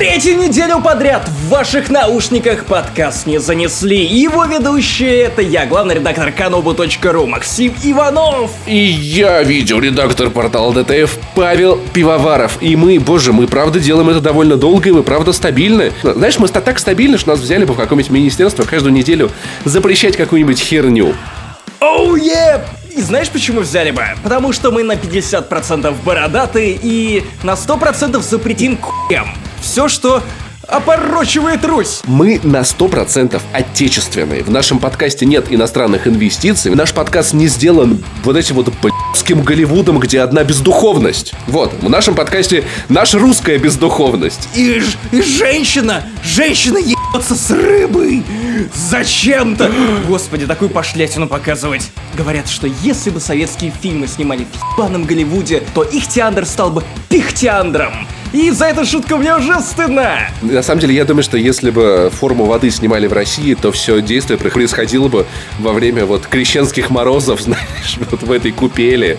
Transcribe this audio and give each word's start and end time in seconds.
Третью 0.00 0.38
неделю 0.38 0.80
подряд 0.80 1.28
в 1.28 1.50
ваших 1.50 1.90
наушниках 1.90 2.64
подкаст 2.64 3.26
не 3.26 3.36
занесли. 3.36 4.02
Его 4.02 4.46
ведущие 4.46 5.24
это 5.24 5.42
я, 5.42 5.66
главный 5.66 5.96
редактор 5.96 6.30
kanobu.ru 6.30 7.26
Максим 7.26 7.74
Иванов. 7.84 8.50
И 8.66 8.78
я 8.78 9.42
видеоредактор 9.42 10.30
портала 10.30 10.72
ДТФ 10.72 11.18
Павел 11.34 11.78
Пивоваров. 11.92 12.56
И 12.62 12.76
мы, 12.76 12.98
боже, 12.98 13.34
мы 13.34 13.46
правда 13.46 13.78
делаем 13.78 14.08
это 14.08 14.20
довольно 14.20 14.56
долго, 14.56 14.88
и 14.88 14.92
мы 14.92 15.02
правда 15.02 15.34
стабильны. 15.34 15.92
Знаешь, 16.02 16.38
мы 16.38 16.48
так 16.48 16.78
стабильны, 16.78 17.18
что 17.18 17.32
нас 17.32 17.40
взяли 17.40 17.66
бы 17.66 17.74
в 17.74 17.76
какое-нибудь 17.76 18.10
министерство 18.10 18.62
каждую 18.62 18.94
неделю 18.94 19.30
запрещать 19.66 20.16
какую-нибудь 20.16 20.60
херню. 20.60 21.14
Оу, 21.80 22.16
oh, 22.16 22.18
yeah! 22.18 22.62
И 22.96 23.02
знаешь, 23.02 23.28
почему 23.28 23.60
взяли 23.60 23.90
бы? 23.90 24.02
Потому 24.22 24.54
что 24.54 24.70
мы 24.70 24.82
на 24.82 24.92
50% 24.92 25.94
бородатые 26.02 26.78
и 26.82 27.22
на 27.42 27.52
100% 27.52 28.18
запретим 28.22 28.78
к***ям. 28.78 29.28
Все, 29.60 29.88
что 29.88 30.22
опорочивает 30.70 31.64
Русь. 31.64 32.00
Мы 32.04 32.40
на 32.42 32.60
100% 32.60 33.40
отечественные. 33.52 34.42
В 34.44 34.50
нашем 34.50 34.78
подкасте 34.78 35.26
нет 35.26 35.46
иностранных 35.50 36.06
инвестиций. 36.06 36.74
Наш 36.74 36.92
подкаст 36.92 37.32
не 37.32 37.48
сделан 37.48 38.02
вот 38.22 38.36
этим 38.36 38.56
вот 38.56 38.72
блядским 38.80 39.42
Голливудом, 39.42 39.98
где 39.98 40.20
одна 40.20 40.44
бездуховность. 40.44 41.32
Вот, 41.46 41.72
в 41.82 41.90
нашем 41.90 42.14
подкасте 42.14 42.64
наша 42.88 43.18
русская 43.18 43.58
бездуховность. 43.58 44.48
И, 44.54 44.82
и 45.10 45.22
женщина, 45.22 46.04
женщина 46.22 46.78
ебется 46.78 47.34
с 47.34 47.50
рыбой. 47.50 48.22
Зачем-то. 48.74 49.70
Господи, 50.06 50.46
такую 50.46 50.70
пошлятину 50.70 51.26
показывать. 51.26 51.90
Говорят, 52.14 52.48
что 52.48 52.68
если 52.82 53.10
бы 53.10 53.20
советские 53.20 53.72
фильмы 53.72 54.06
снимали 54.06 54.44
в 54.44 54.74
ебаном 54.74 55.04
Голливуде, 55.04 55.62
то 55.74 55.82
их 55.82 56.06
теандр 56.06 56.46
стал 56.46 56.70
бы 56.70 56.84
пихтеандром. 57.08 58.06
И 58.32 58.50
за 58.50 58.66
эту 58.66 58.84
шутку 58.86 59.16
мне 59.16 59.34
уже 59.34 59.60
стыдно. 59.60 60.28
На 60.42 60.62
самом 60.62 60.80
деле, 60.80 60.94
я 60.94 61.04
думаю, 61.04 61.24
что 61.24 61.36
если 61.36 61.70
бы 61.70 62.10
форму 62.12 62.44
воды 62.44 62.70
снимали 62.70 63.06
в 63.06 63.12
России, 63.12 63.54
то 63.54 63.72
все 63.72 64.00
действие 64.00 64.38
происходило 64.38 65.08
бы 65.08 65.26
во 65.58 65.72
время 65.72 66.06
вот 66.06 66.26
крещенских 66.26 66.90
морозов, 66.90 67.40
знаешь, 67.42 67.98
вот 68.10 68.22
в 68.22 68.30
этой 68.30 68.52
купели. 68.52 69.18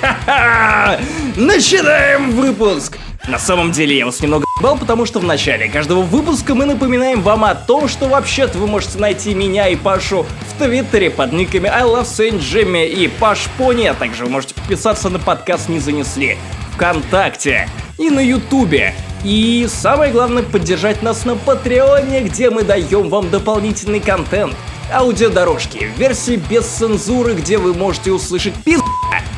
Начинаем 1.36 2.30
выпуск! 2.30 2.98
На 3.28 3.38
самом 3.38 3.70
деле 3.70 3.98
я 3.98 4.06
вас 4.06 4.20
немного 4.20 4.46
бал, 4.62 4.78
потому 4.78 5.04
что 5.04 5.20
в 5.20 5.24
начале 5.24 5.68
каждого 5.68 6.00
выпуска 6.00 6.54
мы 6.54 6.64
напоминаем 6.64 7.20
вам 7.20 7.44
о 7.44 7.54
том, 7.54 7.86
что 7.86 8.08
вообще-то 8.08 8.58
вы 8.58 8.66
можете 8.66 8.98
найти 8.98 9.34
меня 9.34 9.68
и 9.68 9.76
Пашу 9.76 10.24
в 10.48 10.58
Твиттере 10.58 11.10
под 11.10 11.32
никами 11.32 11.68
I 11.68 11.82
Love 11.82 12.04
Saint 12.06 12.40
Jimmy 12.40 12.88
и 12.88 13.08
Паш 13.08 13.48
Пони, 13.58 13.84
а 13.84 13.94
также 13.94 14.24
вы 14.24 14.30
можете 14.30 14.54
подписаться 14.54 15.10
на 15.10 15.18
подкаст 15.18 15.68
«Не 15.68 15.80
занесли» 15.80 16.38
ВКонтакте 16.80 17.68
и 17.98 18.08
на 18.08 18.20
Ютубе. 18.20 18.94
И 19.22 19.68
самое 19.68 20.10
главное 20.10 20.42
поддержать 20.42 21.02
нас 21.02 21.26
на 21.26 21.36
Патреоне, 21.36 22.22
где 22.22 22.48
мы 22.48 22.62
даем 22.62 23.10
вам 23.10 23.28
дополнительный 23.28 24.00
контент. 24.00 24.56
Аудиодорожки, 24.90 25.90
версии 25.98 26.36
без 26.36 26.64
цензуры, 26.64 27.34
где 27.34 27.58
вы 27.58 27.74
можете 27.74 28.12
услышать 28.12 28.54
пизда, 28.64 28.86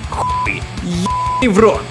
хуй, 0.08 0.62
и 1.42 1.48
в 1.48 1.58
рот. 1.58 1.82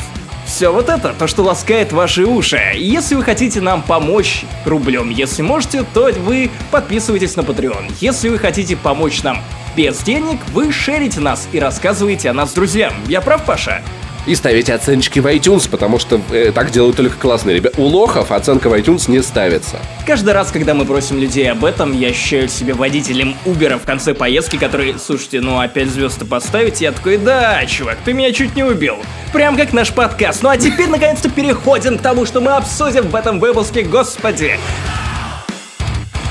Все 0.46 0.72
вот 0.72 0.88
это, 0.88 1.14
то, 1.20 1.28
что 1.28 1.44
ласкает 1.44 1.92
ваши 1.92 2.24
уши. 2.24 2.62
Если 2.76 3.16
вы 3.16 3.24
хотите 3.24 3.60
нам 3.60 3.82
помочь 3.82 4.46
рублем, 4.64 5.10
если 5.10 5.42
можете, 5.42 5.84
то 5.94 6.10
вы 6.14 6.50
подписывайтесь 6.72 7.36
на 7.36 7.42
Patreon. 7.42 7.92
Если 8.00 8.30
вы 8.30 8.40
хотите 8.40 8.78
помочь 8.78 9.22
нам 9.24 9.40
без 9.76 10.00
денег, 10.00 10.40
вы 10.54 10.72
шерите 10.72 11.20
нас 11.20 11.50
и 11.52 11.60
рассказываете 11.60 12.30
о 12.30 12.34
нас 12.34 12.54
друзьям. 12.54 12.94
Я 13.10 13.20
прав, 13.20 13.44
Паша? 13.46 13.82
И 14.26 14.36
ставите 14.36 14.74
оценочки 14.74 15.20
в 15.20 15.28
iTunes, 15.28 15.70
потому 15.70 16.00
что 16.00 16.22
э, 16.32 16.52
так 16.54 16.72
делают 16.72 16.98
только 16.98 17.18
классные 17.18 17.56
ребята. 17.56 17.80
У 17.80 17.86
лохов 17.86 18.32
оценка 18.32 18.70
в 18.70 18.74
iTunes 18.74 19.10
не 19.10 19.22
ставится. 19.22 19.80
Каждый 20.06 20.34
раз, 20.34 20.52
когда 20.52 20.74
мы 20.74 20.86
просим 20.86 21.20
людей 21.20 21.50
об 21.52 21.66
этом, 21.66 21.98
я 21.98 22.10
ощущаю 22.10 22.48
себя 22.50 22.76
водителем 22.76 23.36
Uber 23.46 23.80
в 23.80 23.86
конце 23.86 24.14
поездки, 24.14 24.58
который, 24.58 24.96
слушайте, 25.00 25.42
ну 25.42 25.60
опять 25.60 25.90
звезды 25.90 26.26
поставить, 26.26 26.82
я 26.82 26.92
такой, 26.92 27.18
да, 27.18 27.66
чувак, 27.66 27.98
ты 28.04 28.14
меня 28.14 28.32
чуть 28.32 28.56
не 28.56 28.64
убил. 28.64 28.98
Прям 29.34 29.58
как 29.58 29.74
наш 29.74 29.92
подкаст. 29.92 30.44
Ну 30.44 30.50
а 30.50 30.58
теперь, 30.58 30.90
наконец-то, 30.90 31.30
переходим 31.30 31.98
к 31.98 32.02
тому, 32.02 32.26
что 32.26 32.42
мы 32.42 32.52
обсудим 32.52 33.08
в 33.08 33.16
этом 33.16 33.40
выпуске, 33.40 33.84
господи. 33.84 34.58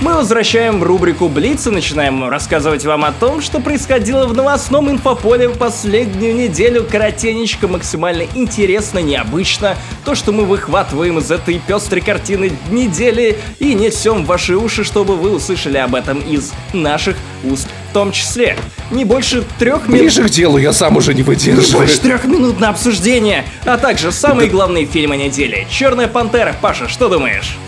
Мы 0.00 0.15
возвращаем 0.15 0.83
рубрику 0.83 1.28
Блиц 1.28 1.66
и 1.66 1.71
начинаем 1.71 2.27
рассказывать 2.27 2.87
вам 2.87 3.05
о 3.05 3.12
том, 3.12 3.43
что 3.43 3.61
происходило 3.61 4.27
в 4.27 4.33
новостном 4.33 4.91
инфополе 4.91 5.49
в 5.49 5.59
последнюю 5.59 6.34
неделю. 6.34 6.87
Коротенечко, 6.91 7.69
максимально 7.69 8.25
интересно, 8.34 9.00
необычно. 9.00 9.77
То, 10.06 10.15
что 10.15 10.33
мы 10.33 10.47
выхватываем 10.47 11.19
из 11.19 11.31
этой 11.31 11.59
пестрой 11.59 12.00
картины 12.00 12.50
недели 12.71 13.37
и 13.59 13.75
несем 13.75 14.25
в 14.25 14.27
ваши 14.27 14.56
уши, 14.56 14.84
чтобы 14.84 15.16
вы 15.16 15.33
услышали 15.33 15.77
об 15.77 15.94
этом 15.94 16.19
из 16.21 16.53
наших 16.72 17.19
уст 17.44 17.69
в 17.91 17.93
том 17.93 18.10
числе. 18.10 18.56
Не 18.91 19.05
больше 19.05 19.44
трех 19.59 19.87
минут... 19.87 20.00
Ближе 20.00 20.22
к 20.22 20.31
делу, 20.31 20.56
я 20.56 20.72
сам 20.72 20.97
уже 20.97 21.12
не 21.12 21.22
выдерживаю. 21.22 21.66
Не 21.66 21.72
больше 21.72 22.00
трех 22.00 22.25
минут 22.25 22.59
на 22.59 22.71
обсуждение, 22.71 23.44
а 23.66 23.77
также 23.77 24.12
самые 24.12 24.49
главные 24.49 24.87
фильмы 24.87 25.19
недели. 25.19 25.66
Черная 25.69 26.09
пантера. 26.09 26.55
Паша, 26.62 26.89
что 26.89 27.10
думаешь? 27.10 27.59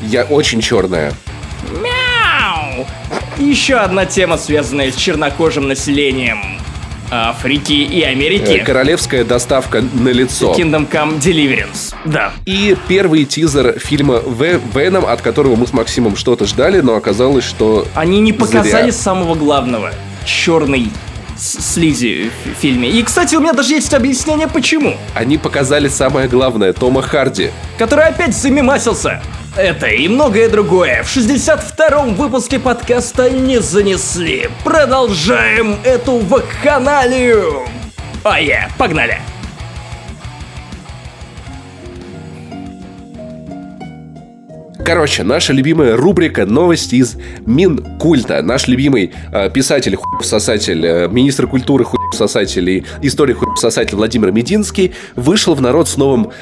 Я 0.00 0.24
очень 0.24 0.62
черная. 0.62 1.12
Еще 3.38 3.76
одна 3.76 4.06
тема, 4.06 4.38
связанная 4.38 4.92
с 4.92 4.96
чернокожим 4.96 5.68
населением. 5.68 6.38
Африки 7.10 7.72
и 7.72 8.02
Америки. 8.02 8.60
Э, 8.60 8.64
королевская 8.64 9.24
доставка 9.24 9.82
на 9.82 10.08
лицо. 10.08 10.52
Kingdom 10.52 10.88
Come 10.90 11.20
Deliverance. 11.20 11.94
Да. 12.04 12.32
И 12.46 12.76
первый 12.88 13.24
тизер 13.24 13.78
фильма 13.78 14.20
Веном, 14.74 15.06
от 15.06 15.20
которого 15.20 15.54
мы 15.56 15.66
с 15.66 15.72
Максимом 15.72 16.16
что-то 16.16 16.46
ждали, 16.46 16.80
но 16.80 16.96
оказалось, 16.96 17.44
что... 17.44 17.86
Они 17.94 18.20
не 18.20 18.32
показали 18.32 18.90
зря. 18.90 18.92
самого 18.92 19.34
главного. 19.34 19.92
Черный 20.24 20.90
слизи 21.36 22.30
в 22.44 22.60
фильме. 22.60 22.88
И, 22.90 23.02
кстати, 23.02 23.34
у 23.34 23.40
меня 23.40 23.52
даже 23.52 23.74
есть 23.74 23.92
объяснение, 23.92 24.48
почему. 24.48 24.96
Они 25.14 25.36
показали 25.36 25.88
самое 25.88 26.28
главное, 26.28 26.72
Тома 26.72 27.02
Харди. 27.02 27.50
Который 27.78 28.06
опять 28.06 28.36
замемасился. 28.36 29.20
Это 29.56 29.86
и 29.86 30.08
многое 30.08 30.48
другое 30.48 31.04
в 31.04 31.16
62-м 31.16 32.16
выпуске 32.16 32.58
подкаста 32.58 33.30
не 33.30 33.60
занесли. 33.60 34.48
Продолжаем 34.64 35.78
эту 35.84 36.16
вакханалию. 36.16 37.62
А 38.24 38.40
я, 38.40 38.68
погнали. 38.76 39.20
Короче, 44.84 45.22
наша 45.22 45.52
любимая 45.52 45.96
рубрика 45.96 46.44
«Новости 46.44 46.96
из 46.96 47.16
Минкульта». 47.46 48.42
Наш 48.42 48.66
любимый 48.66 49.12
э, 49.32 49.50
писатель, 49.50 49.94
хуй-сосатель, 49.96 50.84
э, 50.84 51.08
министр 51.08 51.46
культуры, 51.46 51.84
хуй-сосатель 51.84 52.68
и 52.68 52.84
историк 53.02 53.38
хуй-сосатель 53.38 53.94
Владимир 53.96 54.32
Мединский 54.32 54.92
вышел 55.14 55.54
в 55.54 55.62
народ 55.62 55.88
с 55.88 55.96
новым 55.96 56.32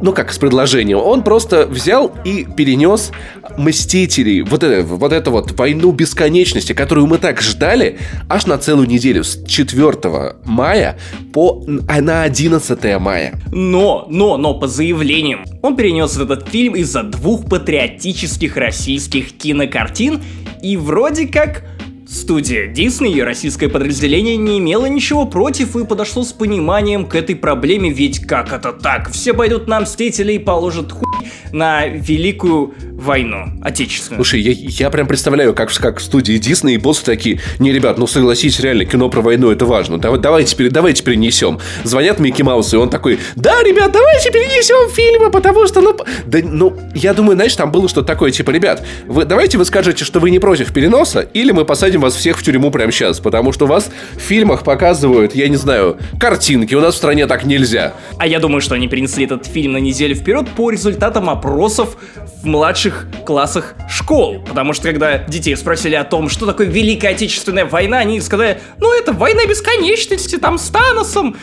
ну 0.00 0.12
как 0.12 0.32
с 0.32 0.38
предложением, 0.38 0.98
он 0.98 1.22
просто 1.22 1.66
взял 1.66 2.12
и 2.24 2.44
перенес 2.44 3.12
Мстителей, 3.56 4.42
вот 4.42 4.62
это, 4.62 4.84
вот 4.84 5.12
это 5.12 5.30
вот 5.30 5.52
войну 5.52 5.92
бесконечности, 5.92 6.72
которую 6.72 7.06
мы 7.06 7.18
так 7.18 7.40
ждали, 7.40 7.98
аж 8.28 8.46
на 8.46 8.58
целую 8.58 8.88
неделю, 8.88 9.24
с 9.24 9.44
4 9.44 10.36
мая 10.44 10.98
по 11.32 11.64
а 11.88 12.00
на 12.00 12.22
11 12.22 12.98
мая. 12.98 13.40
Но, 13.52 14.06
но, 14.08 14.36
но, 14.36 14.54
по 14.54 14.66
заявлениям, 14.66 15.44
он 15.62 15.76
перенес 15.76 16.16
этот 16.16 16.48
фильм 16.48 16.74
из-за 16.76 17.02
двух 17.02 17.48
патриотических 17.48 18.56
российских 18.56 19.32
кинокартин, 19.32 20.20
и 20.62 20.76
вроде 20.76 21.26
как 21.26 21.64
Студия 22.14 22.72
Disney 22.72 23.12
и 23.14 23.22
российское 23.22 23.68
подразделение 23.68 24.36
не 24.36 24.60
имело 24.60 24.86
ничего 24.86 25.26
против 25.26 25.74
и 25.74 25.84
подошло 25.84 26.22
с 26.22 26.32
пониманием 26.32 27.06
к 27.06 27.16
этой 27.16 27.34
проблеме, 27.34 27.90
ведь 27.90 28.24
как 28.24 28.52
это 28.52 28.72
так? 28.72 29.10
Все 29.10 29.34
пойдут 29.34 29.66
на 29.66 29.80
Мстители 29.80 30.34
и 30.34 30.38
положат 30.38 30.92
хуй 30.92 31.03
на 31.52 31.86
Великую 31.86 32.74
войну 32.92 33.46
отечественную. 33.62 34.24
Слушай, 34.24 34.40
я, 34.40 34.52
я 34.52 34.90
прям 34.90 35.06
представляю, 35.06 35.54
как, 35.54 35.72
как 35.72 35.98
в 35.98 36.02
студии 36.02 36.38
Дисней 36.38 36.74
и 36.74 36.78
боссы 36.78 37.04
такие, 37.04 37.40
не, 37.58 37.72
ребят, 37.72 37.98
ну 37.98 38.06
согласитесь, 38.06 38.60
реально, 38.60 38.84
кино 38.84 39.08
про 39.08 39.20
войну 39.20 39.50
это 39.50 39.66
важно, 39.66 39.98
давай, 39.98 40.20
давайте, 40.20 40.70
давайте 40.70 41.02
перенесем. 41.02 41.58
Звонят 41.84 42.18
Микки 42.18 42.42
Маус, 42.42 42.72
и 42.72 42.76
он 42.76 42.90
такой, 42.90 43.18
да, 43.36 43.62
ребят, 43.62 43.92
давайте 43.92 44.30
перенесем 44.30 44.90
фильмы, 44.92 45.30
потому 45.30 45.66
что, 45.66 45.80
ну, 45.80 45.96
да, 46.26 46.38
ну, 46.42 46.76
я 46.94 47.14
думаю, 47.14 47.36
знаешь, 47.36 47.54
там 47.54 47.70
было 47.70 47.88
что-то 47.88 48.06
такое, 48.06 48.30
типа, 48.30 48.50
ребят, 48.50 48.84
вы, 49.06 49.24
давайте 49.24 49.58
вы 49.58 49.64
скажете, 49.64 50.04
что 50.04 50.20
вы 50.20 50.30
не 50.30 50.38
против 50.38 50.72
переноса, 50.72 51.20
или 51.20 51.52
мы 51.52 51.64
посадим 51.64 52.00
вас 52.00 52.14
всех 52.14 52.38
в 52.38 52.42
тюрьму 52.42 52.70
прямо 52.70 52.90
сейчас, 52.90 53.20
потому 53.20 53.52
что 53.52 53.66
вас 53.66 53.90
в 54.16 54.20
фильмах 54.20 54.64
показывают, 54.64 55.34
я 55.34 55.48
не 55.48 55.56
знаю, 55.56 55.98
картинки, 56.18 56.74
у 56.74 56.80
нас 56.80 56.94
в 56.94 56.96
стране 56.96 57.26
так 57.26 57.44
нельзя. 57.44 57.94
А 58.18 58.26
я 58.26 58.40
думаю, 58.40 58.60
что 58.60 58.74
они 58.74 58.88
перенесли 58.88 59.24
этот 59.24 59.46
фильм 59.46 59.72
на 59.72 59.78
неделю 59.78 60.14
вперед 60.14 60.48
по 60.56 60.70
результатам 60.70 61.13
опросов 61.20 61.96
в 62.42 62.46
младших 62.46 63.06
классах 63.26 63.74
школ. 63.88 64.42
Потому 64.46 64.72
что 64.72 64.84
когда 64.84 65.18
детей 65.18 65.56
спросили 65.56 65.94
о 65.94 66.04
том, 66.04 66.28
что 66.28 66.46
такое 66.46 66.66
Великая 66.66 67.10
Отечественная 67.10 67.64
война, 67.64 67.98
они 67.98 68.20
сказали, 68.20 68.60
ну 68.78 68.92
это 68.92 69.12
война 69.12 69.46
бесконечности, 69.46 70.36
там 70.36 70.58
с 70.58 70.68
Таносом. 70.68 71.36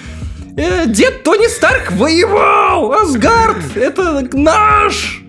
Э, 0.58 0.86
дед 0.86 1.24
Тони 1.24 1.48
Старк 1.48 1.92
воевал! 1.92 2.92
Асгард! 2.92 3.78
Это 3.78 4.28
наш! 4.34 5.22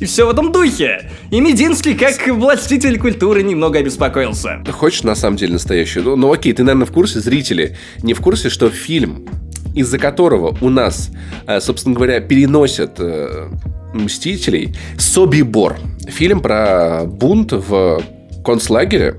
и 0.00 0.06
все 0.06 0.26
в 0.26 0.30
этом 0.30 0.50
духе. 0.50 1.10
И 1.30 1.40
Мединский, 1.40 1.94
как 1.94 2.26
властитель 2.26 2.98
культуры, 2.98 3.42
немного 3.42 3.78
обеспокоился. 3.78 4.64
Хочешь 4.72 5.02
на 5.02 5.14
самом 5.14 5.36
деле 5.36 5.52
настоящую? 5.52 6.04
Ну, 6.04 6.16
ну 6.16 6.32
окей, 6.32 6.52
ты, 6.52 6.64
наверное, 6.64 6.86
в 6.86 6.92
курсе, 6.92 7.20
зрители, 7.20 7.76
не 8.02 8.14
в 8.14 8.20
курсе, 8.20 8.48
что 8.48 8.70
фильм, 8.70 9.26
из-за 9.74 9.98
которого 9.98 10.56
у 10.60 10.70
нас, 10.70 11.10
э, 11.46 11.60
собственно 11.60 11.94
говоря, 11.94 12.20
переносят 12.20 12.96
э, 12.98 13.48
Мстителей, 13.92 14.74
Собибор. 14.98 15.78
Фильм 16.06 16.40
про 16.40 17.04
бунт 17.06 17.52
в 17.52 18.02
концлагере, 18.44 19.16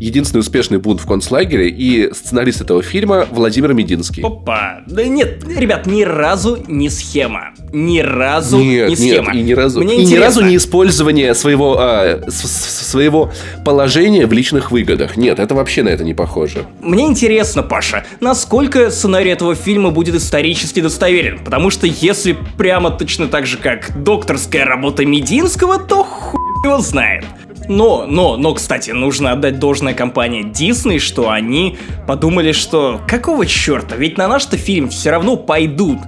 единственный 0.00 0.40
успешный 0.40 0.78
бунт 0.78 1.00
в 1.00 1.06
концлагере 1.06 1.68
и 1.68 2.12
сценарист 2.12 2.62
этого 2.62 2.82
фильма 2.82 3.26
Владимир 3.30 3.74
Мединский. 3.74 4.22
Опа. 4.22 4.80
Да 4.86 5.04
нет, 5.04 5.44
ребят, 5.46 5.86
ни 5.86 6.02
разу 6.02 6.58
не 6.66 6.88
схема. 6.88 7.50
Ни 7.72 8.00
разу 8.00 8.58
нет, 8.58 8.88
не 8.88 8.96
схема. 8.96 9.32
Нет, 9.32 9.42
и 9.42 9.42
ни 9.42 9.52
разу, 9.52 9.80
Мне 9.80 10.02
и 10.02 10.06
ни 10.06 10.16
разу 10.16 10.44
не 10.44 10.56
использование 10.56 11.34
своего, 11.34 11.76
а, 11.78 12.22
своего 12.30 13.30
положения 13.64 14.26
в 14.26 14.32
личных 14.32 14.70
выгодах. 14.70 15.16
Нет, 15.16 15.38
это 15.38 15.54
вообще 15.54 15.82
на 15.82 15.90
это 15.90 16.02
не 16.02 16.14
похоже. 16.14 16.64
Мне 16.80 17.06
интересно, 17.06 17.62
Паша, 17.62 18.04
насколько 18.20 18.90
сценарий 18.90 19.30
этого 19.30 19.54
фильма 19.54 19.90
будет 19.90 20.14
исторически 20.14 20.80
достоверен. 20.80 21.44
Потому 21.44 21.70
что 21.70 21.86
если 21.86 22.36
прямо 22.56 22.90
точно 22.90 23.28
так 23.28 23.46
же, 23.46 23.58
как 23.58 24.02
докторская 24.02 24.64
работа 24.64 25.04
Мединского, 25.04 25.78
то 25.78 26.02
хуй 26.04 26.40
его 26.64 26.78
знает. 26.78 27.24
Но, 27.70 28.04
но, 28.04 28.36
но, 28.36 28.52
кстати, 28.52 28.90
нужно 28.90 29.30
отдать 29.30 29.60
должное 29.60 29.94
компании 29.94 30.44
Disney, 30.44 30.98
что 30.98 31.30
они 31.30 31.78
подумали, 32.04 32.50
что 32.50 33.00
какого 33.06 33.46
черта, 33.46 33.94
ведь 33.94 34.18
на 34.18 34.26
наш-то 34.26 34.56
фильм 34.56 34.88
все 34.88 35.10
равно 35.10 35.36
пойдут. 35.36 36.00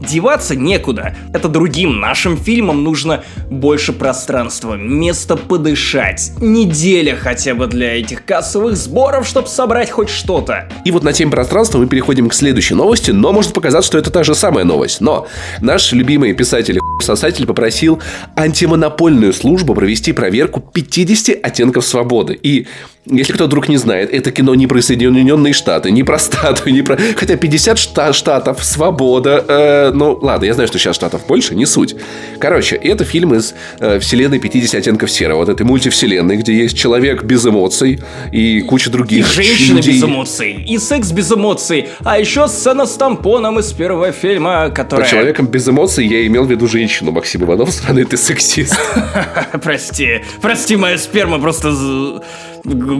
Деваться 0.00 0.54
некуда. 0.54 1.14
Это 1.32 1.48
другим 1.48 2.00
нашим 2.00 2.36
фильмам 2.36 2.84
нужно 2.84 3.24
больше 3.50 3.92
пространства, 3.92 4.74
место 4.74 5.36
подышать. 5.36 6.32
Неделя 6.40 7.16
хотя 7.16 7.54
бы 7.54 7.66
для 7.66 7.98
этих 7.98 8.24
кассовых 8.24 8.76
сборов, 8.76 9.26
чтобы 9.26 9.48
собрать 9.48 9.90
хоть 9.90 10.08
что-то. 10.08 10.68
И 10.84 10.90
вот 10.90 11.02
на 11.02 11.12
теме 11.12 11.30
пространства 11.30 11.78
мы 11.78 11.86
переходим 11.86 12.28
к 12.28 12.34
следующей 12.34 12.74
новости, 12.74 13.10
но 13.10 13.32
может 13.32 13.52
показаться, 13.52 13.88
что 13.88 13.98
это 13.98 14.10
та 14.10 14.22
же 14.22 14.34
самая 14.34 14.64
новость. 14.64 15.00
Но 15.00 15.26
наш 15.60 15.92
любимый 15.92 16.32
писатель 16.34 16.78
Сосатель 17.00 17.46
попросил 17.46 18.00
антимонопольную 18.36 19.32
службу 19.32 19.74
провести 19.74 20.12
проверку 20.12 20.60
50 20.60 21.38
оттенков 21.42 21.86
свободы. 21.86 22.38
И 22.40 22.66
если 23.10 23.32
кто 23.32 23.46
вдруг 23.46 23.68
не 23.68 23.76
знает, 23.76 24.12
это 24.12 24.30
кино 24.30 24.54
не 24.54 24.66
про 24.66 24.80
Соединенные 24.82 25.52
Штаты, 25.52 25.90
не 25.90 26.02
про 26.02 26.18
статую, 26.18 26.74
не 26.74 26.82
про... 26.82 26.98
Хотя 27.16 27.36
50 27.36 27.78
штатов, 28.14 28.64
свобода. 28.64 29.44
Э, 29.48 29.90
ну, 29.94 30.18
ладно, 30.20 30.44
я 30.44 30.54
знаю, 30.54 30.68
что 30.68 30.78
сейчас 30.78 30.96
штатов 30.96 31.26
больше, 31.26 31.54
не 31.54 31.66
суть. 31.66 31.96
Короче, 32.38 32.76
это 32.76 33.04
фильм 33.04 33.34
из 33.34 33.54
э, 33.80 33.98
вселенной 33.98 34.38
50 34.38 34.74
оттенков 34.74 35.10
серого. 35.10 35.38
Вот 35.38 35.48
этой 35.48 35.64
мультивселенной, 35.64 36.36
где 36.36 36.54
есть 36.54 36.76
человек 36.76 37.24
без 37.24 37.46
эмоций 37.46 38.00
и 38.32 38.60
куча 38.60 38.90
других 38.90 39.28
И 39.30 39.42
женщина 39.42 39.76
людей. 39.76 39.94
без 39.94 40.04
эмоций, 40.04 40.52
и 40.52 40.78
секс 40.78 41.10
без 41.12 41.32
эмоций, 41.32 41.88
а 42.04 42.18
еще 42.18 42.48
сцена 42.48 42.86
с 42.86 42.94
тампоном 42.94 43.58
из 43.58 43.72
первого 43.72 44.12
фильма, 44.12 44.70
которая... 44.70 45.06
По 45.06 45.10
человеком 45.10 45.46
без 45.46 45.68
эмоций 45.68 46.06
я 46.06 46.26
имел 46.26 46.44
в 46.44 46.50
виду 46.50 46.66
женщину, 46.66 47.12
Максим 47.12 47.44
Иванов, 47.44 47.70
страны 47.72 48.04
ты 48.04 48.16
сексист. 48.16 48.78
Прости, 49.62 50.20
прости, 50.40 50.76
моя 50.76 50.98
сперма 50.98 51.38
просто 51.38 52.22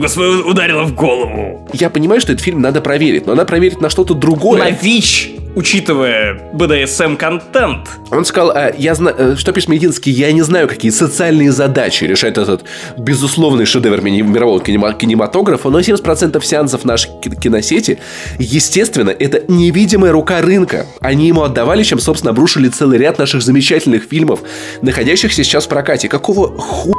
свою 0.07 0.47
ударила 0.47 0.83
в 0.83 0.93
голову. 0.95 1.67
Я 1.73 1.89
понимаю, 1.89 2.21
что 2.21 2.31
этот 2.31 2.43
фильм 2.43 2.61
надо 2.61 2.81
проверить, 2.81 3.25
но 3.25 3.35
надо 3.35 3.47
проверить 3.47 3.81
на 3.81 3.89
что-то 3.89 4.13
другое. 4.13 4.59
На 4.59 4.69
ВИЧ, 4.71 5.31
учитывая 5.55 6.39
BDSM-контент. 6.53 7.89
Он 8.11 8.25
сказал, 8.25 8.51
а, 8.51 8.73
я 8.77 8.95
знаю, 8.95 9.15
э, 9.17 9.35
что 9.35 9.51
пишет 9.51 9.69
Мединский, 9.69 10.11
я 10.11 10.31
не 10.31 10.41
знаю, 10.41 10.67
какие 10.67 10.91
социальные 10.91 11.51
задачи 11.51 12.03
решает 12.05 12.37
этот 12.37 12.63
безусловный 12.97 13.65
шедевр 13.65 14.01
мирового 14.01 14.61
кинематографа, 14.61 15.69
но 15.69 15.79
70% 15.79 16.43
сеансов 16.45 16.85
нашей 16.85 17.11
киносети, 17.41 17.99
естественно, 18.37 19.09
это 19.09 19.43
невидимая 19.47 20.11
рука 20.11 20.41
рынка. 20.41 20.85
Они 21.01 21.27
ему 21.27 21.43
отдавали, 21.43 21.83
чем, 21.83 21.99
собственно, 21.99 22.31
обрушили 22.31 22.69
целый 22.69 22.97
ряд 22.97 23.19
наших 23.19 23.41
замечательных 23.41 24.03
фильмов, 24.03 24.41
находящихся 24.81 25.43
сейчас 25.43 25.65
в 25.65 25.69
прокате. 25.69 26.07
Какого 26.07 26.57
хуя 26.57 26.93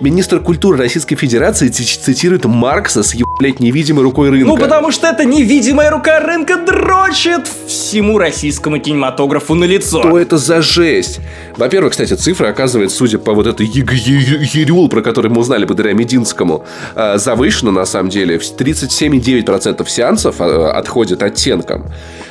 министр 0.00 0.40
культуры 0.40 0.78
Российской 0.78 1.16
Федерации 1.16 1.68
цитирует 1.96 2.44
Маркса 2.44 3.02
с 3.02 3.14
блядь, 3.38 3.60
невидимой 3.60 4.02
рукой 4.02 4.30
рынка. 4.30 4.46
Ну, 4.46 4.56
потому 4.56 4.90
что 4.90 5.06
эта 5.06 5.24
невидимая 5.24 5.90
рука 5.90 6.20
рынка 6.20 6.56
дрочит 6.56 7.48
всему 7.66 8.18
российскому 8.18 8.78
кинематографу 8.78 9.54
на 9.54 9.64
лицо. 9.64 10.00
Что 10.00 10.18
это 10.18 10.38
за 10.38 10.62
жесть? 10.62 11.20
Во-первых, 11.56 11.92
кстати, 11.92 12.14
цифры, 12.14 12.48
оказывается, 12.48 12.96
судя 12.96 13.18
по 13.18 13.34
вот 13.34 13.46
этой 13.46 13.66
Ерюл, 13.66 14.88
про 14.88 15.02
который 15.02 15.30
мы 15.30 15.40
узнали 15.40 15.64
благодаря 15.64 15.94
Мединскому, 15.94 16.64
а, 16.94 17.18
завышена 17.18 17.70
на 17.70 17.84
самом 17.84 18.10
деле. 18.10 18.36
37,9% 18.36 19.88
сеансов 19.88 20.36
а, 20.38 20.72
отходит 20.72 21.22
оттенкам. 21.22 21.86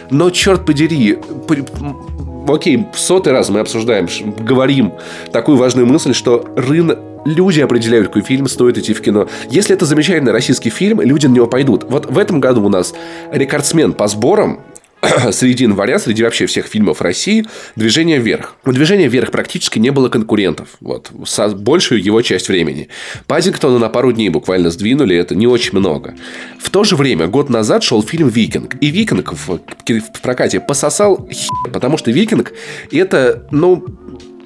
Но, 0.09 0.29
черт 0.29 0.65
подери, 0.65 1.19
окей, 2.47 2.85
сотый 2.95 3.33
раз 3.33 3.49
мы 3.49 3.59
обсуждаем, 3.59 4.07
говорим 4.39 4.93
такую 5.31 5.57
важную 5.57 5.87
мысль, 5.87 6.13
что 6.13 6.45
рынок 6.55 6.99
люди 7.25 7.59
определяют, 7.59 8.07
какой 8.07 8.21
фильм 8.21 8.47
стоит 8.47 8.77
идти 8.77 8.93
в 8.93 9.01
кино. 9.01 9.27
Если 9.49 9.75
это 9.75 9.85
замечательный 9.85 10.31
российский 10.31 10.69
фильм, 10.69 11.01
люди 11.01 11.27
на 11.27 11.33
него 11.33 11.47
пойдут. 11.47 11.83
Вот 11.83 12.05
в 12.05 12.17
этом 12.17 12.39
году 12.39 12.63
у 12.63 12.69
нас 12.69 12.93
рекордсмен 13.31 13.93
по 13.93 14.07
сборам 14.07 14.61
среди 15.31 15.63
января, 15.63 15.99
среди 15.99 16.23
вообще 16.23 16.45
всех 16.45 16.67
фильмов 16.67 17.01
России, 17.01 17.45
«Движение 17.75 18.19
вверх». 18.19 18.55
У 18.65 18.71
«Движения 18.71 19.07
вверх» 19.07 19.31
практически 19.31 19.79
не 19.79 19.91
было 19.91 20.09
конкурентов. 20.09 20.69
Вот, 20.79 21.11
со 21.25 21.49
большую 21.49 22.03
его 22.03 22.21
часть 22.21 22.47
времени. 22.47 22.89
Паддингтона 23.27 23.79
на 23.79 23.89
пару 23.89 24.11
дней 24.11 24.29
буквально 24.29 24.69
сдвинули, 24.69 25.15
это 25.15 25.35
не 25.35 25.47
очень 25.47 25.77
много. 25.77 26.15
В 26.59 26.69
то 26.69 26.83
же 26.83 26.95
время, 26.95 27.27
год 27.27 27.49
назад 27.49 27.83
шел 27.83 28.01
фильм 28.03 28.29
«Викинг». 28.29 28.75
И 28.81 28.87
«Викинг» 28.87 29.33
в, 29.33 29.59
в 29.59 30.21
прокате 30.21 30.59
пососал 30.59 31.27
хер, 31.31 31.71
потому 31.71 31.97
что 31.97 32.11
«Викинг» 32.11 32.53
это, 32.91 33.47
ну, 33.51 33.85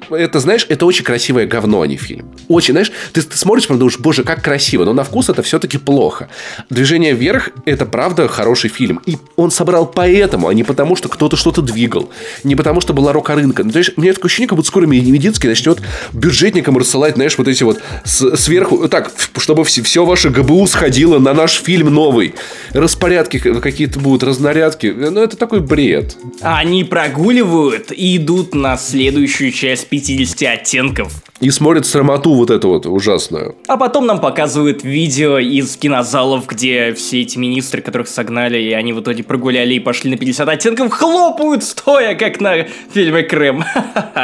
это, 0.09 0.39
знаешь, 0.39 0.65
это 0.69 0.85
очень 0.85 1.03
красивое 1.03 1.45
говно, 1.45 1.81
а 1.81 1.87
не 1.87 1.97
фильм. 1.97 2.31
Очень, 2.47 2.73
знаешь, 2.73 2.91
ты, 3.13 3.21
ты 3.21 3.37
смотришь, 3.37 3.67
прям 3.67 3.79
думаешь, 3.79 3.99
боже, 3.99 4.23
как 4.23 4.43
красиво, 4.43 4.85
но 4.85 4.93
на 4.93 5.03
вкус 5.03 5.29
это 5.29 5.41
все-таки 5.41 5.77
плохо. 5.77 6.29
«Движение 6.69 7.13
вверх»— 7.13 7.49
это, 7.65 7.85
правда, 7.85 8.27
хороший 8.27 8.69
фильм. 8.69 9.01
И 9.05 9.17
он 9.35 9.51
собрал 9.51 9.85
поэтому, 9.85 10.47
а 10.47 10.53
не 10.53 10.63
потому, 10.63 10.95
что 10.95 11.09
кто-то 11.09 11.35
что-то 11.35 11.61
двигал. 11.61 12.09
Не 12.43 12.55
потому, 12.55 12.81
что 12.81 12.93
была 12.93 13.13
рока 13.13 13.35
рынка. 13.35 13.63
Ну, 13.63 13.71
то 13.71 13.79
есть, 13.79 13.91
у 13.97 14.01
меня 14.01 14.13
такое 14.13 14.27
ощущение, 14.27 14.49
как 14.49 14.57
будто 14.57 14.67
скоро 14.67 14.85
Мединский 14.85 15.49
начнет 15.49 15.79
бюджетникам 16.13 16.77
рассылать, 16.77 17.15
знаешь, 17.15 17.37
вот 17.37 17.47
эти 17.47 17.63
вот 17.63 17.79
с, 18.03 18.35
сверху... 18.35 18.87
Так, 18.87 19.11
чтобы 19.37 19.63
все, 19.63 19.83
все 19.83 20.05
ваше 20.05 20.29
ГБУ 20.29 20.67
сходило 20.67 21.19
на 21.19 21.33
наш 21.33 21.53
фильм 21.53 21.93
новый. 21.93 22.35
Распорядки 22.71 23.39
какие-то 23.39 23.99
будут, 23.99 24.23
разнарядки. 24.23 24.87
Ну, 24.87 25.21
это 25.21 25.37
такой 25.37 25.59
бред. 25.59 26.17
Они 26.41 26.83
прогуливают 26.83 27.91
и 27.91 28.17
идут 28.17 28.53
на 28.55 28.77
следующую 28.77 29.51
часть 29.51 29.87
50 29.99 30.41
оттенков. 30.43 31.13
И 31.39 31.49
смотрят 31.51 31.85
срамоту 31.85 32.33
вот 32.33 32.49
эту 32.49 32.69
вот 32.69 32.85
ужасную. 32.85 33.55
А 33.67 33.77
потом 33.77 34.05
нам 34.05 34.19
показывают 34.19 34.83
видео 34.83 35.39
из 35.39 35.77
кинозалов, 35.77 36.47
где 36.47 36.93
все 36.93 37.21
эти 37.21 37.37
министры, 37.37 37.81
которых 37.81 38.07
согнали, 38.07 38.61
и 38.61 38.73
они 38.73 38.93
в 38.93 39.01
итоге 39.01 39.23
прогуляли 39.23 39.75
и 39.75 39.79
пошли 39.79 40.11
на 40.11 40.17
50 40.17 40.47
оттенков, 40.49 40.91
хлопают 40.91 41.63
стоя, 41.63 42.15
как 42.15 42.41
на 42.41 42.65
фильме 42.93 43.23
«Крым». 43.23 43.63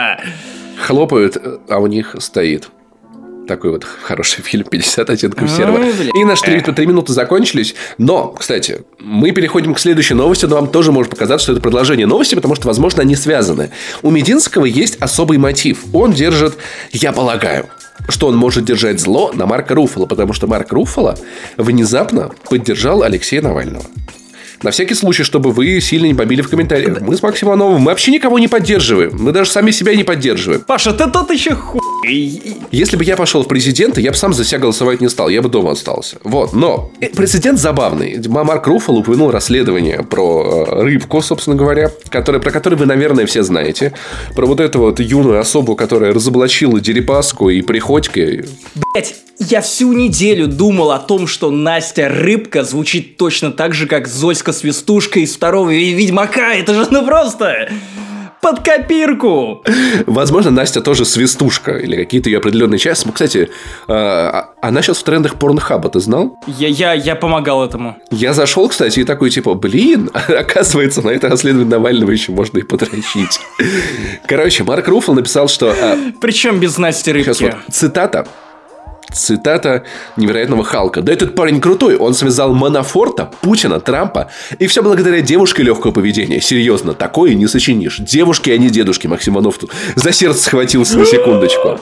Хлопают, 0.77 1.37
а 1.69 1.79
у 1.79 1.87
них 1.87 2.15
стоит. 2.19 2.69
Такой 3.47 3.71
вот 3.71 3.83
хороший 3.83 4.41
фильм 4.43 4.65
50 4.65 5.09
оттенков 5.09 5.49
серого. 5.49 5.79
И 6.15 6.23
наши 6.23 6.43
три, 6.43 6.61
три 6.61 6.85
минуты 6.85 7.13
закончились. 7.13 7.75
Но, 7.97 8.29
кстати, 8.29 8.81
мы 8.99 9.31
переходим 9.31 9.73
к 9.73 9.79
следующей 9.79 10.13
новости, 10.13 10.45
но 10.45 10.55
вам 10.55 10.67
тоже 10.67 10.91
может 10.91 11.11
показаться, 11.11 11.45
что 11.45 11.51
это 11.53 11.61
продолжение 11.61 12.07
новости, 12.07 12.35
потому 12.35 12.55
что, 12.55 12.67
возможно, 12.67 13.01
они 13.01 13.15
связаны. 13.15 13.71
У 14.01 14.09
Мединского 14.09 14.65
есть 14.65 14.97
особый 15.01 15.37
мотив. 15.37 15.83
Он 15.93 16.11
держит, 16.11 16.55
я 16.91 17.11
полагаю, 17.11 17.67
что 18.09 18.27
он 18.27 18.35
может 18.35 18.65
держать 18.65 18.99
зло 18.99 19.31
на 19.33 19.45
Марка 19.45 19.75
Руффало, 19.75 20.05
потому 20.05 20.33
что 20.33 20.47
Марк 20.47 20.71
Руффало 20.71 21.17
внезапно 21.57 22.31
поддержал 22.49 23.03
Алексея 23.03 23.41
Навального. 23.41 23.85
На 24.63 24.71
всякий 24.71 24.93
случай, 24.93 25.23
чтобы 25.23 25.51
вы 25.51 25.79
сильно 25.81 26.05
не 26.05 26.13
побили 26.13 26.41
в 26.41 26.49
комментариях. 26.49 27.01
Мы 27.01 27.15
с 27.15 27.21
Максимом 27.21 27.55
Ивановым, 27.55 27.81
мы 27.81 27.91
вообще 27.91 28.11
никого 28.11 28.39
не 28.39 28.47
поддерживаем. 28.47 29.11
Мы 29.13 29.31
даже 29.31 29.49
сами 29.51 29.71
себя 29.71 29.95
не 29.95 30.03
поддерживаем. 30.03 30.61
Паша, 30.61 30.93
ты 30.93 31.09
тот 31.09 31.31
еще 31.31 31.55
хуй. 31.55 31.81
Если 32.71 32.97
бы 32.97 33.03
я 33.03 33.15
пошел 33.15 33.43
в 33.43 33.47
президенты, 33.47 34.01
я 34.01 34.11
бы 34.11 34.17
сам 34.17 34.33
за 34.33 34.43
себя 34.43 34.59
голосовать 34.59 35.01
не 35.01 35.09
стал. 35.09 35.29
Я 35.29 35.41
бы 35.41 35.49
дома 35.49 35.71
остался. 35.71 36.17
Вот. 36.23 36.53
Но 36.53 36.91
э, 37.01 37.07
президент 37.09 37.59
забавный. 37.59 38.21
Марк 38.27 38.67
Руффало 38.67 38.97
упомянул 38.97 39.31
расследование 39.31 40.03
про 40.03 40.65
э, 40.67 40.83
рыбку, 40.83 41.21
собственно 41.21 41.55
говоря, 41.55 41.91
которое, 42.09 42.39
про 42.39 42.51
которое 42.51 42.75
вы, 42.75 42.85
наверное, 42.85 43.25
все 43.25 43.43
знаете. 43.43 43.93
Про 44.35 44.45
вот 44.45 44.59
эту 44.59 44.79
вот 44.79 44.99
юную 44.99 45.39
особу, 45.39 45.75
которая 45.75 46.13
разоблачила 46.13 46.79
Дерипаску 46.79 47.49
и 47.49 47.61
Приходько. 47.61 48.21
Блять, 48.93 49.15
я 49.39 49.61
всю 49.61 49.91
неделю 49.91 50.47
думал 50.47 50.91
о 50.91 50.99
том, 50.99 51.27
что 51.27 51.51
Настя 51.51 52.07
Рыбка 52.07 52.63
звучит 52.63 53.17
точно 53.17 53.51
так 53.51 53.73
же, 53.73 53.85
как 53.85 54.07
Зоська 54.07 54.44
Свистушка 54.53 55.19
из 55.19 55.35
второго 55.35 55.69
Ведьмака. 55.71 56.53
Это 56.53 56.73
же 56.73 56.87
ну 56.91 57.05
просто... 57.05 57.69
под 58.41 58.59
копирку. 58.59 59.63
Возможно, 60.05 60.51
Настя 60.51 60.81
тоже 60.81 61.03
свистушка 61.03 61.77
или 61.77 61.95
какие-то 61.95 62.29
ее 62.29 62.37
определенные 62.37 62.77
части. 62.77 63.09
Кстати, 63.11 63.49
а, 63.87 64.51
она 64.61 64.83
сейчас 64.83 64.99
в 64.99 65.03
трендах 65.03 65.39
порнхаба, 65.39 65.89
ты 65.89 65.99
знал? 65.99 66.39
Я, 66.45 66.67
я, 66.67 66.93
я 66.93 67.15
помогал 67.15 67.65
этому. 67.65 67.97
Я 68.11 68.33
зашел, 68.33 68.69
кстати, 68.69 68.99
и 68.99 69.03
такой, 69.03 69.31
типа, 69.31 69.55
блин, 69.55 70.11
оказывается, 70.27 71.01
на 71.01 71.09
это 71.09 71.27
расследование 71.27 71.71
Навального 71.71 72.11
еще 72.11 72.33
можно 72.33 72.59
и 72.59 72.61
подрочить. 72.61 73.39
Короче, 74.27 74.63
Марк 74.63 74.87
Руфл 74.87 75.13
написал, 75.13 75.47
что... 75.47 75.71
А, 75.71 75.97
Причем 76.21 76.59
без 76.59 76.77
Насти 76.77 77.11
Рыбки. 77.11 77.45
Вот, 77.45 77.55
цитата. 77.71 78.27
Цитата 79.15 79.83
невероятного 80.17 80.63
Халка. 80.63 81.01
Да 81.01 81.13
этот 81.13 81.35
парень 81.35 81.61
крутой, 81.61 81.95
он 81.95 82.13
связал 82.13 82.53
Манафорта, 82.53 83.31
Путина, 83.41 83.79
Трампа. 83.79 84.29
И 84.59 84.67
все 84.67 84.83
благодаря 84.83 85.21
девушке 85.21 85.63
легкого 85.63 85.91
поведения. 85.91 86.41
Серьезно, 86.41 86.93
такое 86.93 87.33
не 87.33 87.47
сочинишь. 87.47 87.99
Девушки, 87.99 88.49
а 88.49 88.57
не 88.57 88.69
дедушки. 88.69 89.07
Максим 89.07 89.35
Иванов 89.35 89.57
тут 89.57 89.71
за 89.95 90.11
сердце 90.11 90.43
схватился 90.43 90.97
на 90.97 91.05
секундочку. 91.05 91.79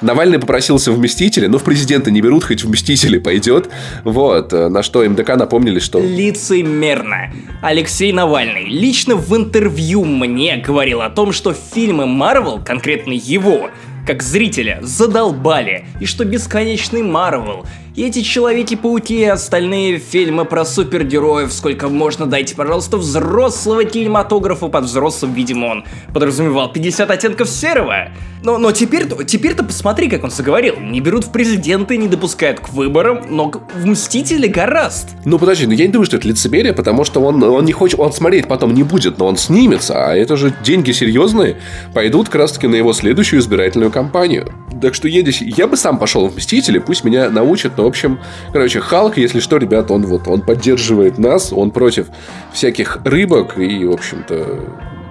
Навальный 0.00 0.38
попросился 0.38 0.92
в 0.92 1.00
Мстители, 1.00 1.46
но 1.46 1.58
в 1.58 1.64
президента 1.64 2.12
не 2.12 2.20
берут, 2.20 2.44
хоть 2.44 2.62
в 2.62 2.70
Мстители 2.70 3.18
пойдет. 3.18 3.68
Вот, 4.04 4.52
на 4.52 4.84
что 4.84 5.04
МДК 5.04 5.34
напомнили, 5.34 5.80
что... 5.80 5.98
Лицемерно. 5.98 7.32
Алексей 7.62 8.12
Навальный 8.12 8.66
лично 8.66 9.16
в 9.16 9.36
интервью 9.36 10.04
мне 10.04 10.58
говорил 10.58 11.02
о 11.02 11.10
том, 11.10 11.32
что 11.32 11.52
фильмы 11.52 12.06
Марвел, 12.06 12.60
конкретно 12.64 13.12
его, 13.12 13.70
как 14.08 14.22
зрителя, 14.22 14.78
задолбали, 14.80 15.84
и 16.00 16.06
что 16.06 16.24
бесконечный 16.24 17.02
Марвел 17.02 17.66
и 17.98 18.02
эти 18.04 18.22
Человеки-пауки 18.22 19.22
и 19.22 19.24
остальные 19.24 19.98
фильмы 19.98 20.44
про 20.44 20.64
супергероев, 20.64 21.52
сколько 21.52 21.88
можно, 21.88 22.26
дайте, 22.26 22.54
пожалуйста, 22.54 22.96
взрослого 22.96 23.84
кинематографа 23.84 24.68
под 24.68 24.84
взрослым, 24.84 25.32
видимо, 25.34 25.66
он 25.66 25.84
подразумевал 26.14 26.70
50 26.72 27.10
оттенков 27.10 27.48
серого. 27.48 28.10
Но, 28.44 28.56
но 28.58 28.70
теперь, 28.70 29.08
теперь-то 29.26 29.64
посмотри, 29.64 30.08
как 30.08 30.22
он 30.22 30.30
заговорил. 30.30 30.76
Не 30.78 31.00
берут 31.00 31.24
в 31.24 31.32
президенты, 31.32 31.96
не 31.96 32.06
допускают 32.06 32.60
к 32.60 32.68
выборам, 32.68 33.22
но 33.30 33.50
в 33.50 33.84
Мстители 33.84 34.46
гораст. 34.46 35.08
Ну 35.24 35.40
подожди, 35.40 35.66
ну 35.66 35.72
я 35.72 35.86
не 35.86 35.92
думаю, 35.92 36.06
что 36.06 36.18
это 36.18 36.28
лицемерие, 36.28 36.74
потому 36.74 37.02
что 37.02 37.20
он, 37.20 37.42
он 37.42 37.64
не 37.64 37.72
хочет, 37.72 37.98
он 37.98 38.12
смотреть 38.12 38.46
потом 38.46 38.74
не 38.74 38.84
будет, 38.84 39.18
но 39.18 39.26
он 39.26 39.36
снимется, 39.36 40.06
а 40.06 40.14
это 40.14 40.36
же 40.36 40.54
деньги 40.62 40.92
серьезные, 40.92 41.56
пойдут 41.94 42.28
как 42.28 42.42
раз 42.42 42.52
таки 42.52 42.68
на 42.68 42.76
его 42.76 42.92
следующую 42.92 43.40
избирательную 43.40 43.90
кампанию. 43.90 44.52
Так 44.80 44.94
что 44.94 45.08
едешь, 45.08 45.40
я 45.40 45.66
бы 45.66 45.76
сам 45.76 45.98
пошел 45.98 46.28
в 46.28 46.36
Мстители, 46.36 46.78
пусть 46.78 47.04
меня 47.04 47.30
научат, 47.30 47.76
но 47.76 47.86
общем, 47.86 48.20
короче, 48.52 48.80
Халк, 48.80 49.16
если 49.16 49.40
что, 49.40 49.56
ребят, 49.56 49.90
он 49.90 50.06
вот, 50.06 50.28
он 50.28 50.42
поддерживает 50.42 51.18
нас, 51.18 51.52
он 51.52 51.70
против 51.70 52.08
всяких 52.52 52.98
рыбок 53.04 53.58
и, 53.58 53.84
в 53.84 53.92
общем-то, 53.92 54.60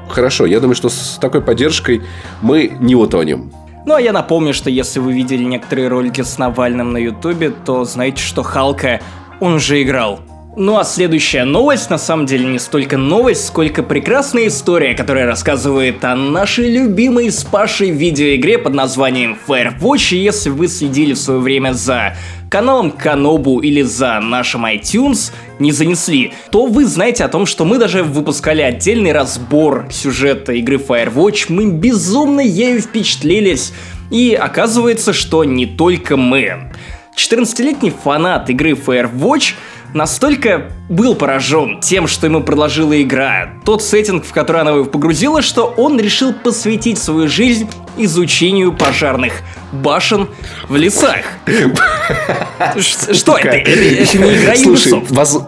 хорошо. 0.10 0.46
Я 0.46 0.60
думаю, 0.60 0.76
что 0.76 0.90
с 0.90 1.18
такой 1.20 1.42
поддержкой 1.42 2.02
мы 2.42 2.72
не 2.80 2.96
утонем. 2.96 3.52
Ну 3.86 3.96
а 3.96 4.02
я 4.02 4.12
напомню, 4.12 4.54
что 4.54 4.70
если 4.70 5.00
вы 5.00 5.14
видели 5.14 5.44
некоторые 5.44 5.88
ролики 5.88 6.22
с 6.22 6.38
Навальным 6.38 6.92
на 6.92 6.98
Ютубе, 6.98 7.52
то 7.52 7.86
знаете, 7.86 8.22
что 8.22 8.44
Халка 8.44 9.02
он 9.40 9.54
уже 9.54 9.82
играл. 9.82 10.20
Ну 10.60 10.80
а 10.80 10.84
следующая 10.84 11.44
новость 11.44 11.92
на 11.92 12.00
самом 12.00 12.26
деле 12.26 12.46
не 12.46 12.58
столько 12.58 12.98
новость, 12.98 13.46
сколько 13.46 13.84
прекрасная 13.84 14.48
история, 14.48 14.96
которая 14.96 15.28
рассказывает 15.28 16.04
о 16.04 16.16
нашей 16.16 16.72
любимой 16.72 17.30
с 17.30 17.44
Пашей 17.44 17.92
видеоигре 17.92 18.58
под 18.58 18.74
названием 18.74 19.38
Firewatch. 19.48 20.16
И 20.16 20.18
если 20.18 20.50
вы 20.50 20.68
следили 20.68 21.14
в 21.14 21.20
свое 21.20 21.42
время 21.42 21.74
за 21.74 22.16
каналом 22.50 22.90
Канобу 22.90 23.60
или 23.60 23.84
за 23.84 24.20
нашим 24.20 24.66
iTunes 24.66 25.32
не 25.60 25.72
занесли, 25.72 26.34
то 26.50 26.66
вы 26.66 26.86
знаете 26.86 27.24
о 27.24 27.30
том, 27.30 27.46
что 27.46 27.64
мы 27.64 27.78
даже 27.78 28.02
выпускали 28.02 28.64
отдельный 28.64 29.12
разбор 29.12 29.86
сюжета 29.92 30.54
игры 30.54 30.78
Firewatch, 30.78 31.46
мы 31.50 31.68
безумно 31.68 32.42
ею 32.42 32.82
впечатлились, 32.82 33.74
и 34.10 34.34
оказывается, 34.34 35.14
что 35.14 35.44
не 35.44 35.68
только 35.68 36.18
мы. 36.18 36.72
14-летний 37.16 37.92
фанат 37.92 38.50
игры 38.50 38.72
Firewatch 38.72 39.54
настолько 39.94 40.72
был 40.89 41.15
поражен 41.15 41.79
тем, 41.82 42.08
что 42.08 42.27
ему 42.27 42.41
предложила 42.41 43.00
игра, 43.01 43.50
тот 43.65 43.84
сеттинг, 43.84 44.25
в 44.25 44.32
который 44.32 44.62
она 44.62 44.72
его 44.72 44.86
погрузила, 44.86 45.41
что 45.41 45.74
он 45.77 46.00
решил 46.00 46.34
посвятить 46.34 46.98
свою 46.98 47.27
жизнь 47.27 47.70
изучению 47.98 48.74
пожарных 48.74 49.41
башен 49.72 50.27
в 50.70 50.75
лесах. 50.75 51.25
Что 52.77 53.38
это? 53.38 53.50
Это 53.50 54.17
не 54.17 54.36
игра 54.38 54.56
Слушай, 54.56 55.03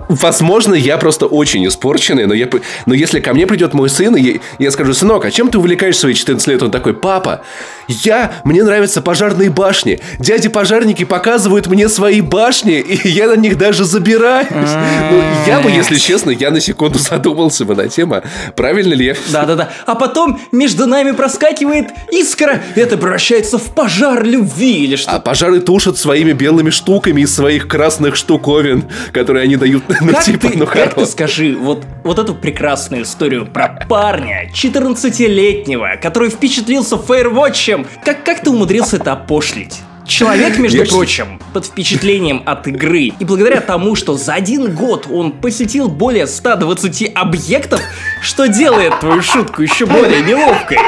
возможно, 0.09 0.73
я 0.73 0.97
просто 0.97 1.25
очень 1.25 1.65
испорченный, 1.67 2.25
но, 2.25 2.33
я, 2.33 2.49
но 2.85 2.93
если 2.93 3.19
ко 3.19 3.33
мне 3.33 3.47
придет 3.47 3.73
мой 3.73 3.89
сын, 3.89 4.15
и 4.15 4.39
я 4.57 4.71
скажу, 4.71 4.93
сынок, 4.93 5.25
а 5.25 5.31
чем 5.31 5.49
ты 5.49 5.57
увлекаешь 5.57 5.97
свои 5.97 6.13
14 6.13 6.47
лет? 6.47 6.63
Он 6.63 6.71
такой, 6.71 6.93
папа, 6.93 7.41
я, 7.87 8.33
мне 8.43 8.63
нравятся 8.63 9.01
пожарные 9.01 9.49
башни. 9.49 9.99
Дяди-пожарники 10.19 11.05
показывают 11.05 11.67
мне 11.67 11.87
свои 11.87 12.21
башни, 12.21 12.79
и 12.79 13.07
я 13.07 13.27
на 13.27 13.35
них 13.35 13.57
даже 13.57 13.85
забираюсь. 13.85 14.47
Ну, 14.49 15.21
я 15.47 15.59
бы, 15.61 15.69
если 15.69 15.97
честно, 15.97 16.31
я 16.31 16.51
на 16.51 16.59
секунду 16.59 16.99
задумался 16.99 17.65
бы 17.65 17.75
на 17.75 17.87
тему, 17.87 18.21
правильно 18.55 18.93
ли 18.93 19.05
я... 19.05 19.15
Да-да-да. 19.31 19.69
А 19.85 19.95
потом 19.95 20.39
между 20.51 20.85
нами 20.85 21.11
проскакивает 21.11 21.89
искра, 22.11 22.61
это 22.75 22.97
превращается 22.97 23.57
в 23.57 23.73
пожар 23.73 24.23
любви 24.23 24.83
или 24.83 24.95
что. 24.95 25.11
А 25.11 25.19
пожары 25.19 25.59
тушат 25.59 25.97
своими 25.97 26.33
белыми 26.33 26.69
штуками 26.69 27.21
из 27.21 27.33
своих 27.33 27.67
красных 27.67 28.15
штуковин, 28.15 28.85
которые 29.11 29.43
они 29.43 29.55
дают, 29.55 29.83
ну, 30.01 30.11
как 30.11 30.23
типа, 30.23 30.47
ты, 30.49 30.57
ну, 30.57 30.65
Как 30.65 30.95
ты 30.95 31.05
скажи, 31.05 31.55
вот, 31.55 31.83
вот 32.03 32.19
эту 32.19 32.35
прекрасную 32.35 33.03
историю 33.03 33.45
про 33.45 33.85
парня, 33.89 34.49
14-летнего, 34.53 35.99
который 36.01 36.29
впечатлился 36.29 36.95
Firewatch, 36.95 37.87
как, 38.03 38.23
как 38.23 38.41
ты 38.41 38.49
умудрился 38.49 38.97
это 38.97 39.13
опошлить? 39.13 39.79
Человек, 40.09 40.57
между 40.57 40.85
прочим, 40.85 41.39
под 41.53 41.67
впечатлением 41.67 42.41
от 42.45 42.67
игры. 42.67 43.11
И 43.19 43.25
благодаря 43.25 43.61
тому, 43.61 43.95
что 43.95 44.15
за 44.15 44.33
один 44.33 44.73
год 44.73 45.07
он 45.09 45.31
посетил 45.31 45.87
более 45.87 46.25
120 46.25 47.11
объектов, 47.13 47.79
что 48.21 48.47
делает 48.47 48.99
твою 48.99 49.21
шутку 49.21 49.61
еще 49.61 49.85
более 49.85 50.21
неловкой. 50.21 50.79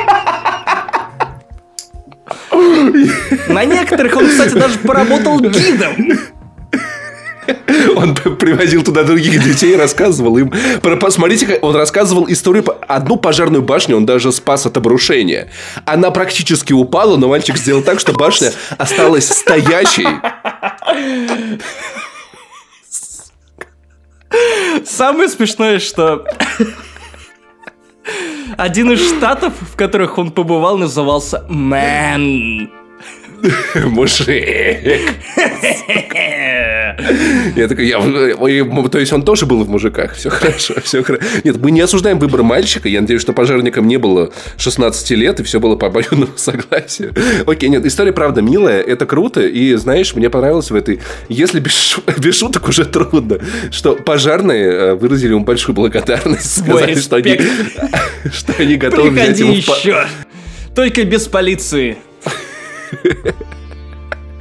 На 3.47 3.63
некоторых 3.63 4.15
он, 4.17 4.27
кстати, 4.27 4.53
даже 4.53 4.79
поработал 4.79 5.39
гидом. 5.39 6.17
Он 7.95 8.15
привозил 8.15 8.83
туда 8.83 9.03
других 9.03 9.43
детей, 9.43 9.75
рассказывал 9.75 10.37
им. 10.37 10.53
Посмотрите, 10.99 11.57
он 11.61 11.75
рассказывал 11.75 12.29
историю. 12.29 12.63
Одну 12.87 13.17
пожарную 13.17 13.63
башню 13.63 13.97
он 13.97 14.05
даже 14.05 14.31
спас 14.31 14.65
от 14.65 14.77
обрушения. 14.77 15.49
Она 15.85 16.11
практически 16.11 16.73
упала, 16.73 17.17
но 17.17 17.27
мальчик 17.27 17.57
сделал 17.57 17.81
так, 17.81 17.99
что 17.99 18.13
башня 18.13 18.51
осталась 18.77 19.29
стоящей. 19.29 20.07
Самое 24.85 25.29
смешное, 25.29 25.79
что 25.79 26.25
один 28.57 28.91
из 28.91 29.17
штатов, 29.17 29.53
в 29.59 29.75
которых 29.75 30.17
он 30.17 30.31
побывал, 30.31 30.77
назывался 30.77 31.45
Мэн. 31.49 32.69
Мужик. 33.75 35.01
Я 37.55 37.67
такой, 37.67 37.87
я, 37.87 37.99
то 37.99 38.99
есть 38.99 39.13
он 39.13 39.23
тоже 39.23 39.45
был 39.45 39.63
в 39.63 39.69
мужиках, 39.69 40.13
все 40.13 40.29
хорошо, 40.29 40.75
все 40.83 41.03
хорошо. 41.03 41.23
Нет, 41.43 41.57
мы 41.57 41.71
не 41.71 41.81
осуждаем 41.81 42.19
выбор 42.19 42.43
мальчика, 42.43 42.89
я 42.89 43.01
надеюсь, 43.01 43.21
что 43.21 43.33
пожарникам 43.33 43.87
не 43.87 43.97
было 43.97 44.31
16 44.57 45.11
лет, 45.11 45.39
и 45.39 45.43
все 45.43 45.59
было 45.59 45.75
по 45.75 45.87
обоюдному 45.87 46.31
согласию. 46.35 47.13
Окей, 47.45 47.69
нет, 47.69 47.85
история 47.85 48.13
правда 48.13 48.41
милая, 48.41 48.81
это 48.81 49.05
круто, 49.05 49.41
и 49.41 49.75
знаешь, 49.75 50.15
мне 50.15 50.29
понравилось 50.29 50.71
в 50.71 50.75
этой, 50.75 50.99
если 51.29 51.59
без, 51.59 51.99
без 52.17 52.37
шуток 52.37 52.67
уже 52.67 52.85
трудно, 52.85 53.39
что 53.71 53.95
пожарные 53.95 54.65
э, 54.65 54.93
выразили 54.95 55.33
ему 55.33 55.43
большую 55.43 55.75
благодарность, 55.75 56.59
сказали, 56.59 56.95
что 56.95 57.17
они, 57.17 57.39
что 58.31 58.53
они 58.57 58.75
готовы 58.75 59.11
Приходи 59.11 59.31
взять 59.31 59.39
его 59.39 59.51
еще. 59.51 59.93
В... 59.93 60.75
Только 60.75 61.03
без 61.03 61.27
полиции. 61.27 61.97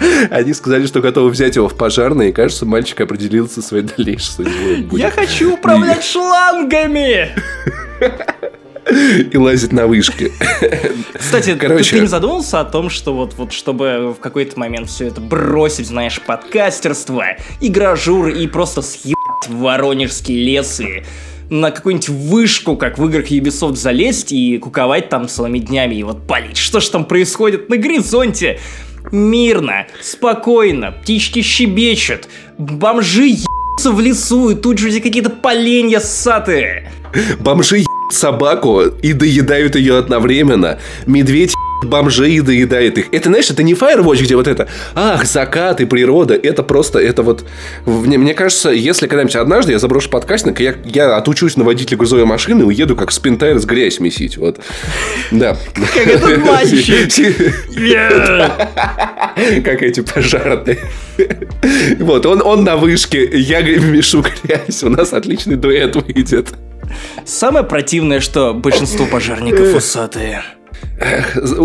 Они 0.30 0.52
сказали, 0.52 0.86
что 0.86 1.00
готовы 1.00 1.30
взять 1.30 1.56
его 1.56 1.68
в 1.68 1.76
пожарные, 1.76 2.30
и 2.30 2.32
кажется, 2.32 2.66
мальчик 2.66 3.00
определился 3.00 3.62
своей 3.62 3.84
дальнейшей 3.84 4.32
судьбой. 4.32 4.86
Я 4.92 5.10
хочу 5.10 5.54
управлять 5.54 6.04
шлангами! 6.04 7.30
И 9.30 9.36
лазить 9.36 9.72
на 9.72 9.86
вышке. 9.86 10.32
Кстати, 11.12 11.54
Короче... 11.54 11.90
ты, 11.90 11.96
ты 11.96 12.00
не 12.00 12.06
задумался 12.08 12.60
о 12.60 12.64
том, 12.64 12.90
что 12.90 13.14
вот, 13.14 13.34
вот 13.36 13.52
чтобы 13.52 14.14
в 14.18 14.20
какой-то 14.20 14.58
момент 14.58 14.88
все 14.88 15.06
это 15.06 15.20
бросить, 15.20 15.86
знаешь, 15.86 16.20
подкастерство, 16.20 17.24
игражур 17.60 18.28
и 18.28 18.46
просто 18.48 18.82
съебать 18.82 19.48
в 19.48 19.58
Воронежский 19.58 20.42
лес 20.42 20.80
и 20.80 21.04
на 21.50 21.70
какую-нибудь 21.70 22.08
вышку, 22.08 22.76
как 22.76 22.98
в 22.98 23.06
играх 23.06 23.30
Ubisoft, 23.30 23.76
залезть 23.76 24.32
и 24.32 24.58
куковать 24.58 25.08
там 25.08 25.28
целыми 25.28 25.58
днями 25.58 25.96
и 25.96 26.02
вот 26.02 26.26
палить. 26.26 26.56
Что 26.56 26.80
ж 26.80 26.88
там 26.88 27.04
происходит 27.04 27.68
на 27.68 27.76
горизонте? 27.76 28.60
Мирно, 29.12 29.86
спокойно, 30.00 30.92
птички 30.92 31.42
щебечут, 31.42 32.28
бомжи 32.58 33.26
ебутся 33.26 33.90
в 33.90 34.00
лесу, 34.00 34.50
и 34.50 34.54
тут 34.54 34.78
же 34.78 35.00
какие-то 35.00 35.30
поленья 35.30 36.00
ссатые. 36.00 36.92
Бомжи 37.40 37.84
собаку 38.12 38.82
и 38.82 39.12
доедают 39.12 39.76
ее 39.76 39.98
одновременно. 39.98 40.78
Медведь 41.06 41.52
бомжей 41.84 42.40
доедает 42.40 42.98
их. 42.98 43.06
Это, 43.12 43.28
знаешь, 43.28 43.50
это 43.50 43.62
не 43.62 43.74
Firewatch, 43.74 44.22
где 44.22 44.36
вот 44.36 44.46
это, 44.46 44.68
ах, 44.94 45.24
закат 45.24 45.80
и 45.80 45.84
природа. 45.84 46.34
Это 46.34 46.62
просто, 46.62 46.98
это 46.98 47.22
вот... 47.22 47.44
Мне, 47.86 48.18
мне 48.18 48.34
кажется, 48.34 48.70
если 48.70 49.06
когда-нибудь 49.06 49.36
однажды 49.36 49.72
я 49.72 49.78
заброшу 49.78 50.10
подкастинг, 50.10 50.60
я, 50.60 50.74
я 50.84 51.16
отучусь 51.16 51.56
на 51.56 51.64
водителя 51.64 51.96
грузовой 51.96 52.24
машины 52.24 52.62
и 52.62 52.64
уеду 52.64 52.96
как 52.96 53.12
спинтайр 53.12 53.58
с 53.58 53.64
грязь 53.64 54.00
месить. 54.00 54.36
Вот. 54.36 54.60
Да. 55.30 55.56
Как 55.94 56.06
этот 56.06 56.38
мальчик. 56.44 57.10
Как 59.64 59.82
эти 59.82 60.00
пожарные. 60.00 60.78
Вот, 61.98 62.26
он, 62.26 62.42
он 62.42 62.64
на 62.64 62.76
вышке, 62.76 63.28
я 63.32 63.62
мешу 63.62 64.22
грязь. 64.22 64.82
У 64.82 64.88
нас 64.88 65.12
отличный 65.12 65.56
дуэт 65.56 65.96
выйдет. 65.96 66.48
Самое 67.24 67.64
противное, 67.64 68.20
что 68.20 68.52
большинство 68.54 69.06
пожарников 69.06 69.74
усатые. 69.74 70.42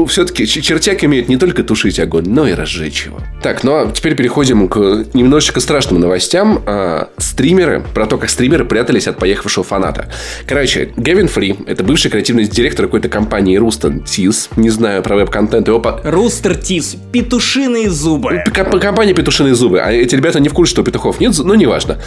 Все-таки 0.08 0.48
чертяк 0.48 1.04
имеет 1.04 1.30
не 1.30 1.38
только 1.38 1.64
тушить 1.64 2.00
огонь, 2.00 2.26
но 2.28 2.48
и 2.48 2.54
разжечь 2.54 3.06
его. 3.06 3.20
Так, 3.42 3.64
ну 3.64 3.76
а 3.76 3.92
теперь 3.92 4.16
переходим 4.16 4.68
к 4.68 5.06
немножечко 5.14 5.60
страшным 5.60 6.00
новостям. 6.00 6.64
А, 6.66 7.10
стримеры, 7.18 7.84
про 7.94 8.06
то, 8.06 8.18
как 8.18 8.30
стримеры 8.30 8.66
прятались 8.66 9.08
от 9.08 9.18
поехавшего 9.18 9.64
фаната. 9.64 10.10
Короче, 10.48 10.94
Гевин 10.96 11.28
Фри, 11.28 11.56
это 11.68 11.84
бывший 11.84 12.10
креативный 12.10 12.46
директор 12.46 12.86
какой-то 12.86 13.10
компании 13.10 13.58
Рустон 13.58 14.04
Тиз, 14.04 14.50
не 14.56 14.70
знаю 14.70 15.04
про 15.04 15.16
веб-контент. 15.16 15.68
Его 15.68 15.80
по... 15.80 16.00
Рустер 16.04 16.56
Тиз, 16.56 16.96
петушиные 17.12 17.90
зубы. 17.90 18.44
Компания 18.54 19.14
Петушиные 19.14 19.56
зубы. 19.56 19.80
А 19.80 19.92
эти 19.92 20.16
ребята 20.16 20.40
не 20.40 20.50
в 20.50 20.54
курсе, 20.54 20.72
что 20.72 20.84
петухов 20.84 21.20
нет, 21.20 21.38
но 21.38 21.56
неважно. 21.56 21.98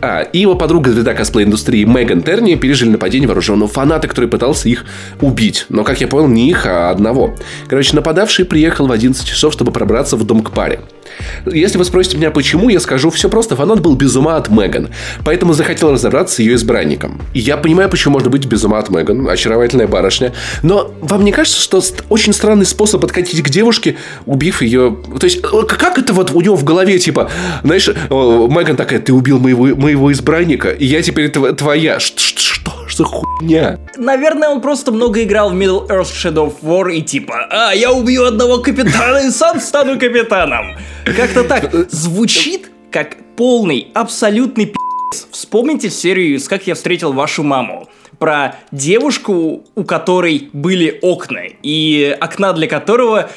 А, 0.00 0.22
и 0.22 0.38
его 0.38 0.54
подруга, 0.54 0.90
звезда 0.90 1.14
косплей-индустрии 1.14 1.84
Меган 1.84 2.22
Терни 2.22 2.54
пережили 2.54 2.90
нападение 2.90 3.26
вооруженного 3.26 3.70
фаната, 3.70 4.08
который 4.08 4.28
пытался 4.28 4.68
их 4.68 4.84
убить. 5.20 5.66
Но, 5.68 5.84
как 5.84 6.00
я 6.00 6.08
понял, 6.08 6.28
не 6.30 6.48
их, 6.50 6.66
а 6.66 6.90
одного. 6.90 7.34
Короче, 7.68 7.94
нападавший 7.94 8.44
приехал 8.44 8.86
в 8.86 8.92
11 8.92 9.26
часов, 9.26 9.52
чтобы 9.52 9.72
пробраться 9.72 10.16
в 10.16 10.24
дом 10.24 10.42
к 10.42 10.50
паре. 10.52 10.80
Если 11.44 11.76
вы 11.76 11.84
спросите 11.84 12.16
меня, 12.16 12.30
почему, 12.30 12.68
я 12.70 12.80
скажу, 12.80 13.10
все 13.10 13.28
просто, 13.28 13.56
фанат 13.56 13.80
был 13.80 13.94
без 13.94 14.16
ума 14.16 14.36
от 14.36 14.48
Меган, 14.48 14.88
поэтому 15.24 15.52
захотел 15.52 15.92
разобраться 15.92 16.36
с 16.36 16.38
ее 16.38 16.54
избранником. 16.54 17.20
Я 17.34 17.56
понимаю, 17.56 17.90
почему 17.90 18.14
можно 18.14 18.30
быть 18.30 18.46
без 18.46 18.64
ума 18.64 18.78
от 18.78 18.90
Меган, 18.90 19.28
очаровательная 19.28 19.86
барышня, 19.86 20.32
но 20.62 20.94
вам 21.00 21.24
не 21.24 21.32
кажется, 21.32 21.60
что 21.60 21.82
очень 22.08 22.32
странный 22.32 22.64
способ 22.64 23.02
подкатить 23.02 23.42
к 23.42 23.50
девушке, 23.50 23.96
убив 24.24 24.62
ее... 24.62 24.96
То 25.18 25.24
есть, 25.24 25.42
как 25.42 25.98
это 25.98 26.14
вот 26.14 26.30
у 26.30 26.40
него 26.40 26.56
в 26.56 26.64
голове, 26.64 26.98
типа, 26.98 27.30
знаешь, 27.64 27.88
Меган 27.88 28.76
такая, 28.76 29.00
ты 29.00 29.12
убил 29.12 29.38
моего, 29.38 29.66
моего 29.76 30.12
избранника, 30.12 30.70
и 30.70 30.86
я 30.86 31.02
теперь 31.02 31.30
твоя. 31.30 31.98
Что, 32.00 32.20
что 32.20 32.70
за 33.00 33.04
хуйня? 33.04 33.78
Наверное, 33.96 34.48
он 34.50 34.60
просто 34.60 34.92
много 34.92 35.22
играл 35.22 35.50
в 35.50 35.54
Middle 35.54 35.88
Earth 35.88 36.12
Shadow 36.12 36.48
of 36.48 36.56
War 36.62 36.92
и 36.92 37.02
типа, 37.02 37.46
а, 37.50 37.72
я 37.72 37.92
убью 37.92 38.24
одного 38.26 38.58
капитана 38.58 39.18
и 39.26 39.30
сам 39.30 39.60
стану 39.60 39.98
капитаном. 39.98 40.76
Как-то 41.04 41.44
так. 41.44 41.72
Звучит 41.90 42.70
как 42.90 43.16
полный, 43.36 43.88
абсолютный 43.94 44.66
пи***ц. 44.66 45.26
Вспомните 45.30 45.90
серию 45.90 46.36
из 46.36 46.46
«Как 46.46 46.66
я 46.66 46.74
встретил 46.74 47.12
вашу 47.12 47.42
маму» 47.42 47.88
про 48.18 48.56
девушку, 48.70 49.64
у 49.74 49.84
которой 49.84 50.50
были 50.52 50.98
окна, 51.00 51.44
и 51.62 52.16
окна 52.20 52.52
для 52.52 52.66
которого 52.68 53.30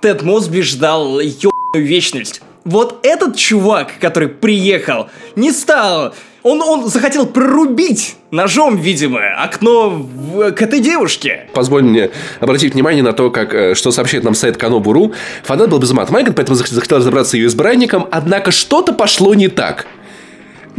Тед 0.00 0.22
Мосби 0.22 0.60
ждал 0.60 1.18
ебаную 1.18 1.52
вечность. 1.74 2.40
Вот 2.64 3.00
этот 3.02 3.36
чувак, 3.36 3.94
который 4.00 4.28
приехал, 4.28 5.08
не 5.34 5.50
стал 5.50 6.14
он, 6.48 6.62
он 6.62 6.88
захотел 6.88 7.26
прорубить 7.26 8.16
ножом, 8.30 8.76
видимо, 8.76 9.20
окно 9.36 9.90
в, 9.90 10.52
к 10.52 10.62
этой 10.62 10.80
девушке. 10.80 11.46
Позволь 11.52 11.82
мне 11.82 12.10
обратить 12.40 12.74
внимание 12.74 13.02
на 13.02 13.12
то, 13.12 13.30
как, 13.30 13.54
э, 13.54 13.74
что 13.74 13.90
сообщает 13.90 14.24
нам 14.24 14.34
сайт 14.34 14.56
Канобуру. 14.56 15.12
Фанат 15.44 15.68
был 15.68 15.78
без 15.78 15.90
ума 15.90 16.02
от 16.02 16.10
Майган, 16.10 16.34
поэтому 16.34 16.56
захотел 16.56 16.98
разобраться 16.98 17.32
с 17.32 17.34
ее 17.34 17.46
избранником, 17.46 18.06
однако 18.10 18.50
что-то 18.50 18.92
пошло 18.92 19.34
не 19.34 19.48
так. 19.48 19.86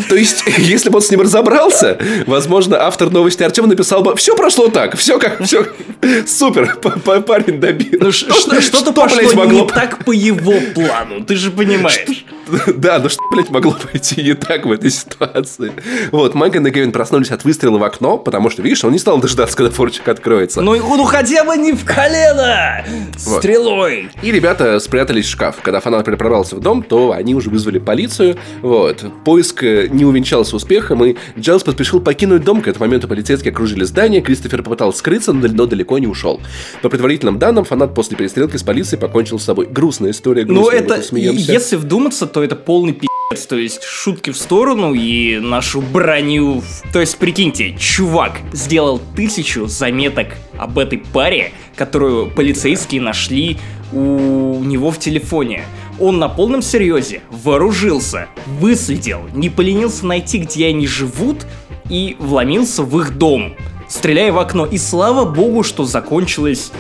То 0.08 0.16
есть, 0.16 0.44
если 0.58 0.90
бы 0.90 0.98
он 0.98 1.02
с 1.02 1.12
ним 1.12 1.22
разобрался, 1.22 1.98
возможно, 2.26 2.82
автор 2.82 3.12
новости 3.12 3.44
Артем 3.44 3.68
написал 3.68 4.02
бы, 4.02 4.16
все 4.16 4.36
прошло 4.36 4.70
так, 4.70 4.98
все 4.98 5.20
как, 5.20 5.44
все 5.44 5.68
супер, 6.28 6.78
парень 6.78 7.60
добил. 7.60 8.00
Ну, 8.02 8.12
что-то 8.12 8.92
пошло 8.92 9.46
не 9.46 9.68
так 9.68 10.04
по 10.04 10.12
его 10.12 10.54
плану, 10.74 11.24
ты 11.26 11.36
же 11.36 11.52
понимаешь. 11.52 12.26
Да, 12.80 13.00
ну 13.00 13.10
что, 13.10 13.22
блядь, 13.32 13.50
могло 13.50 13.76
пойти 13.92 14.24
не 14.24 14.34
так 14.34 14.66
в 14.66 14.72
этой 14.72 14.90
ситуации? 14.90 15.72
Вот, 16.12 16.36
Меган 16.36 16.66
и 16.68 16.72
Кевин 16.72 16.92
проснулись 16.92 17.32
от 17.32 17.44
выстрела 17.44 17.78
в 17.78 17.84
окно, 17.84 18.18
потому 18.18 18.50
что, 18.50 18.62
видишь, 18.62 18.84
он 18.84 18.92
не 18.92 19.00
стал 19.00 19.20
дождаться, 19.20 19.56
когда 19.56 19.72
форчик 19.72 20.08
откроется. 20.08 20.62
Ну, 20.62 20.76
ну 20.76 21.04
хотя 21.06 21.44
бы 21.44 21.58
не 21.58 21.74
в 21.74 21.86
колено! 21.86 22.84
Вот. 23.26 23.40
Стрелой! 23.40 24.10
И 24.22 24.32
ребята 24.32 24.80
спрятались 24.80 25.26
в 25.26 25.30
шкаф. 25.30 25.58
Когда 25.62 25.80
фанат 25.80 26.06
прорвался 26.06 26.56
в 26.56 26.60
дом, 26.60 26.84
то 26.84 27.12
они 27.12 27.36
уже 27.36 27.50
вызвали 27.50 27.80
полицию. 27.80 28.38
Вот. 28.62 29.06
Поиск 29.26 29.64
э, 29.64 29.88
не 29.90 30.06
увенчался 30.06 30.56
успехом, 30.56 31.04
и 31.04 31.16
Джайлз 31.38 31.64
поспешил 31.64 32.02
покинуть 32.02 32.44
дом. 32.44 32.62
К 32.62 32.68
этому 32.68 32.86
моменту 32.86 33.08
полицейские 33.08 33.52
окружили 33.52 33.84
здание, 33.84 34.22
Кристофер 34.22 34.64
попытался 34.64 35.00
скрыться, 35.00 35.34
но 35.34 35.66
далеко 35.66 35.98
не 36.00 36.08
ушел. 36.08 36.42
По 36.82 36.90
предварительным 36.90 37.40
данным, 37.40 37.66
фанат 37.66 37.94
после 37.94 38.18
перестрелки 38.18 38.58
с 38.58 38.64
полицией 38.64 39.00
покончил 39.00 39.40
с 39.40 39.44
собой. 39.44 39.68
Грустная 39.68 40.12
история, 40.12 40.44
грустная, 40.44 40.82
Ну, 40.82 40.96
это, 40.96 41.02
если 41.12 41.76
вдуматься, 41.76 42.26
то 42.26 42.39
это 42.44 42.56
полный 42.56 42.94
пи***ц, 42.94 43.48
то 43.48 43.56
есть 43.56 43.84
шутки 43.84 44.32
в 44.32 44.38
сторону 44.38 44.94
и 44.94 45.40
нашу 45.40 45.82
броню. 45.82 46.64
То 46.94 47.00
есть, 47.00 47.18
прикиньте, 47.18 47.76
чувак 47.78 48.40
сделал 48.54 49.02
тысячу 49.16 49.68
заметок 49.68 50.36
об 50.58 50.80
этой 50.80 51.00
паре, 51.00 51.52
которую 51.76 52.32
полицейские 52.32 53.02
нашли 53.02 53.58
у 53.92 54.64
него 54.64 54.92
в 54.92 55.00
телефоне. 55.00 55.64
Он 56.00 56.20
на 56.20 56.30
полном 56.30 56.62
серьезе 56.62 57.22
вооружился, 57.30 58.28
выследил, 58.46 59.22
не 59.34 59.50
поленился 59.50 60.06
найти, 60.06 60.40
где 60.40 60.68
они 60.68 60.88
живут, 60.88 61.46
и 61.90 62.16
вломился 62.20 62.84
в 62.84 63.00
их 63.00 63.18
дом, 63.18 63.56
стреляя 63.88 64.32
в 64.32 64.40
окно. 64.40 64.66
И 64.66 64.78
слава 64.78 65.26
богу, 65.26 65.64
что 65.64 65.84
закончилось 65.84 66.72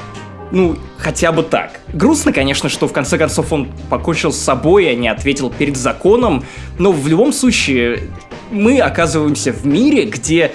ну, 0.52 0.78
хотя 0.98 1.32
бы 1.32 1.44
так. 1.44 1.79
Грустно, 1.94 2.32
конечно, 2.32 2.70
что 2.70 2.88
в 2.88 2.94
конце 2.94 3.18
концов 3.18 3.52
он 3.52 3.70
покончил 3.90 4.32
с 4.32 4.38
собой, 4.38 4.90
а 4.90 4.96
не 4.96 5.08
ответил 5.08 5.50
перед 5.50 5.76
законом, 5.76 6.44
но 6.78 6.92
в 6.92 7.08
любом 7.08 7.34
случае 7.34 8.02
мы 8.52 8.80
оказываемся 8.80 9.52
в 9.52 9.66
мире, 9.66 10.06
где 10.06 10.52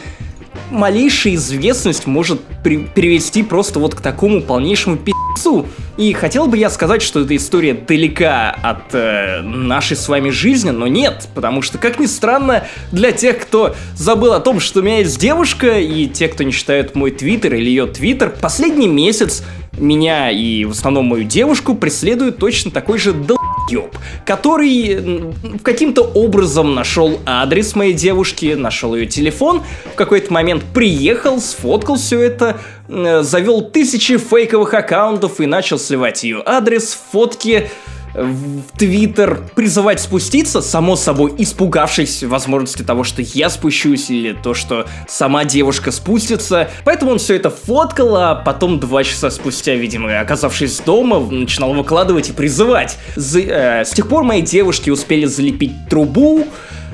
малейшая 0.70 1.35
известность 1.35 2.07
может 2.07 2.40
при- 2.62 2.79
привести 2.79 3.42
просто 3.42 3.79
вот 3.79 3.94
к 3.94 4.01
такому 4.01 4.40
полнейшему 4.40 4.97
пи***цу. 4.97 5.66
И 5.97 6.12
хотел 6.12 6.47
бы 6.47 6.57
я 6.57 6.70
сказать, 6.70 7.03
что 7.03 7.20
эта 7.20 7.37
история 7.37 7.75
далека 7.75 8.51
от 8.51 8.94
э, 8.94 9.42
нашей 9.42 9.97
с 9.97 10.09
вами 10.09 10.31
жизни, 10.31 10.70
но 10.70 10.88
нет, 10.88 11.29
потому 11.35 11.62
что, 11.62 11.79
как 11.79 12.01
ни 12.01 12.07
странно, 12.07 12.64
для 12.90 13.12
тех, 13.12 13.38
кто 13.38 13.77
забыл 13.94 14.33
о 14.33 14.40
том, 14.40 14.59
что 14.59 14.81
у 14.81 14.83
меня 14.83 14.99
есть 14.99 15.20
девушка, 15.20 15.79
и 15.79 16.07
те, 16.07 16.29
кто 16.29 16.42
не 16.42 16.51
считают 16.51 16.97
мой 16.97 17.12
твиттер 17.12 17.55
или 17.55 17.68
ее 17.68 17.87
твиттер, 17.87 18.35
последний 18.40 18.88
месяц 18.88 19.44
меня 19.78 20.30
и 20.30 20.64
в 20.64 20.70
основном 20.70 21.06
мою 21.06 21.24
девушку 21.24 21.74
преследует 21.74 22.38
точно 22.38 22.70
такой 22.70 22.98
же 22.98 23.12
долбёб, 23.12 23.96
который 24.24 25.32
каким-то 25.62 26.02
образом 26.02 26.74
нашел 26.74 27.18
адрес 27.26 27.74
моей 27.74 27.92
девушки, 27.92 28.54
нашел 28.54 28.94
ее 28.94 29.06
телефон, 29.06 29.62
в 29.92 29.94
какой-то 29.96 30.32
момент 30.32 30.62
приехал, 30.72 31.40
сфоткал 31.40 31.96
все 31.96 32.20
это, 32.20 32.60
завел 32.88 33.62
тысячи 33.62 34.18
фейковых 34.18 34.74
аккаунтов 34.74 35.40
и 35.40 35.46
начал 35.46 35.78
сливать 35.78 36.24
ее 36.24 36.42
адрес, 36.44 36.98
фотки, 37.12 37.70
в 38.14 38.62
Твиттер 38.79 39.42
призывать 39.55 40.00
спуститься, 40.00 40.61
само 40.61 40.96
собой 40.96 41.35
испугавшись 41.38 42.22
возможности 42.22 42.83
того, 42.83 43.05
что 43.05 43.22
я 43.22 43.50
спущусь, 43.50 44.11
или 44.11 44.33
то, 44.33 44.55
что 44.55 44.87
сама 45.09 45.44
девушка 45.44 45.90
спустится. 45.90 46.70
Поэтому 46.85 47.12
он 47.12 47.18
все 47.18 47.35
это 47.35 47.50
фоткал, 47.50 48.16
а 48.16 48.35
потом 48.35 48.79
два 48.79 49.05
часа 49.05 49.31
спустя, 49.31 49.74
видимо, 49.74 50.20
оказавшись 50.20 50.81
дома, 50.81 51.18
начинал 51.18 51.74
выкладывать 51.74 52.31
и 52.31 52.33
призывать. 52.33 52.96
За, 53.16 53.40
э, 53.40 53.85
с 53.85 53.90
тех 53.90 54.09
пор 54.09 54.22
мои 54.22 54.42
девушки 54.42 54.90
успели 54.90 55.24
залепить 55.24 55.72
трубу, 55.90 56.46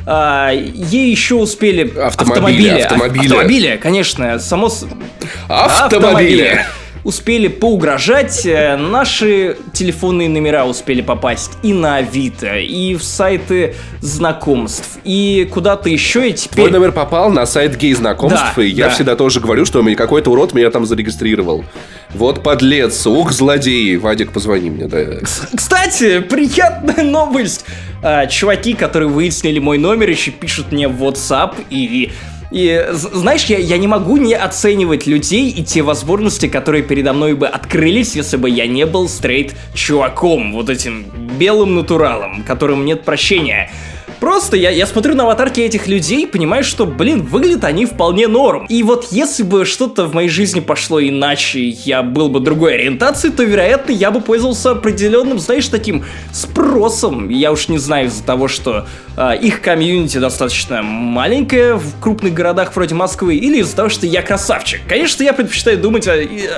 а, 0.06 0.50
ей 0.52 1.10
еще 1.10 1.34
успели 1.34 1.82
автомобили, 1.82 2.08
автомобили, 2.08 2.68
автомобили, 2.68 3.26
автомобили 3.26 3.76
конечно, 3.76 4.38
само 4.38 4.66
автомобили. 4.66 5.10
автомобили 5.48 6.66
успели 7.04 7.48
поугрожать, 7.48 8.44
э, 8.44 8.76
наши 8.76 9.56
телефонные 9.72 10.28
номера 10.28 10.66
успели 10.66 11.00
попасть 11.00 11.52
и 11.62 11.72
на 11.72 11.96
Авито, 11.96 12.58
и 12.58 12.94
в 12.94 13.02
сайты 13.02 13.74
знакомств, 14.00 14.98
и 15.04 15.48
куда-то 15.52 15.88
еще, 15.88 16.28
и 16.28 16.32
теперь... 16.32 16.66
Твой 16.66 16.70
номер 16.70 16.92
попал 16.92 17.30
на 17.30 17.46
сайт 17.46 17.76
гей-знакомств, 17.76 18.54
да, 18.56 18.62
и 18.62 18.68
я 18.68 18.86
да. 18.86 18.90
всегда 18.90 19.16
тоже 19.16 19.40
говорю, 19.40 19.64
что 19.64 19.82
какой-то 19.94 20.30
урод 20.30 20.54
меня 20.54 20.70
там 20.70 20.86
зарегистрировал. 20.86 21.64
Вот 22.14 22.42
подлец, 22.42 23.06
ух, 23.06 23.32
злодей. 23.32 23.96
Вадик, 23.96 24.32
позвони 24.32 24.70
мне, 24.70 24.86
да. 24.86 25.18
Кстати, 25.54 26.20
приятная 26.20 27.04
новость. 27.04 27.64
А, 28.02 28.26
чуваки, 28.26 28.74
которые 28.74 29.08
выяснили 29.08 29.58
мой 29.58 29.78
номер, 29.78 30.08
еще 30.08 30.30
пишут 30.30 30.72
мне 30.72 30.88
в 30.88 31.02
WhatsApp 31.02 31.54
и 31.70 32.10
И 32.50 32.84
знаешь, 32.92 33.44
я, 33.44 33.58
я 33.58 33.78
не 33.78 33.86
могу 33.86 34.16
не 34.16 34.34
оценивать 34.34 35.06
людей 35.06 35.50
и 35.50 35.62
те 35.62 35.82
возможности, 35.82 36.48
которые 36.48 36.82
передо 36.82 37.12
мной 37.12 37.34
бы 37.34 37.46
открылись, 37.46 38.16
если 38.16 38.36
бы 38.36 38.50
я 38.50 38.66
не 38.66 38.86
был 38.86 39.08
стрейт 39.08 39.54
чуваком, 39.74 40.52
вот 40.52 40.68
этим 40.68 41.04
белым 41.38 41.76
натуралом, 41.76 42.42
которым 42.42 42.84
нет 42.84 43.04
прощения. 43.04 43.70
Просто 44.20 44.58
я, 44.58 44.70
я 44.70 44.86
смотрю 44.86 45.14
на 45.14 45.24
аватарки 45.24 45.60
этих 45.60 45.86
людей, 45.86 46.26
понимаю, 46.26 46.62
что, 46.62 46.84
блин, 46.84 47.22
выглядят 47.22 47.64
они 47.64 47.86
вполне 47.86 48.28
норм. 48.28 48.66
И 48.66 48.82
вот 48.82 49.08
если 49.10 49.42
бы 49.42 49.64
что-то 49.64 50.04
в 50.04 50.14
моей 50.14 50.28
жизни 50.28 50.60
пошло 50.60 51.00
иначе, 51.00 51.66
я 51.66 52.02
был 52.02 52.28
бы 52.28 52.40
другой 52.40 52.74
ориентации, 52.74 53.30
то, 53.30 53.42
вероятно, 53.42 53.92
я 53.92 54.10
бы 54.10 54.20
пользовался 54.20 54.72
определенным, 54.72 55.38
знаешь, 55.38 55.66
таким 55.68 56.04
спросом. 56.32 57.30
Я 57.30 57.50
уж 57.50 57.68
не 57.68 57.78
знаю 57.78 58.08
из-за 58.08 58.22
того, 58.22 58.46
что 58.46 58.86
э, 59.16 59.38
их 59.40 59.62
комьюнити 59.62 60.18
достаточно 60.18 60.82
маленькое 60.82 61.76
в 61.76 61.98
крупных 62.00 62.34
городах 62.34 62.76
вроде 62.76 62.94
Москвы, 62.94 63.36
или 63.36 63.60
из-за 63.60 63.74
того, 63.74 63.88
что 63.88 64.06
я 64.06 64.20
красавчик. 64.20 64.80
Конечно, 64.86 65.22
я 65.22 65.32
предпочитаю 65.32 65.78
думать 65.78 66.06
о, 66.06 66.14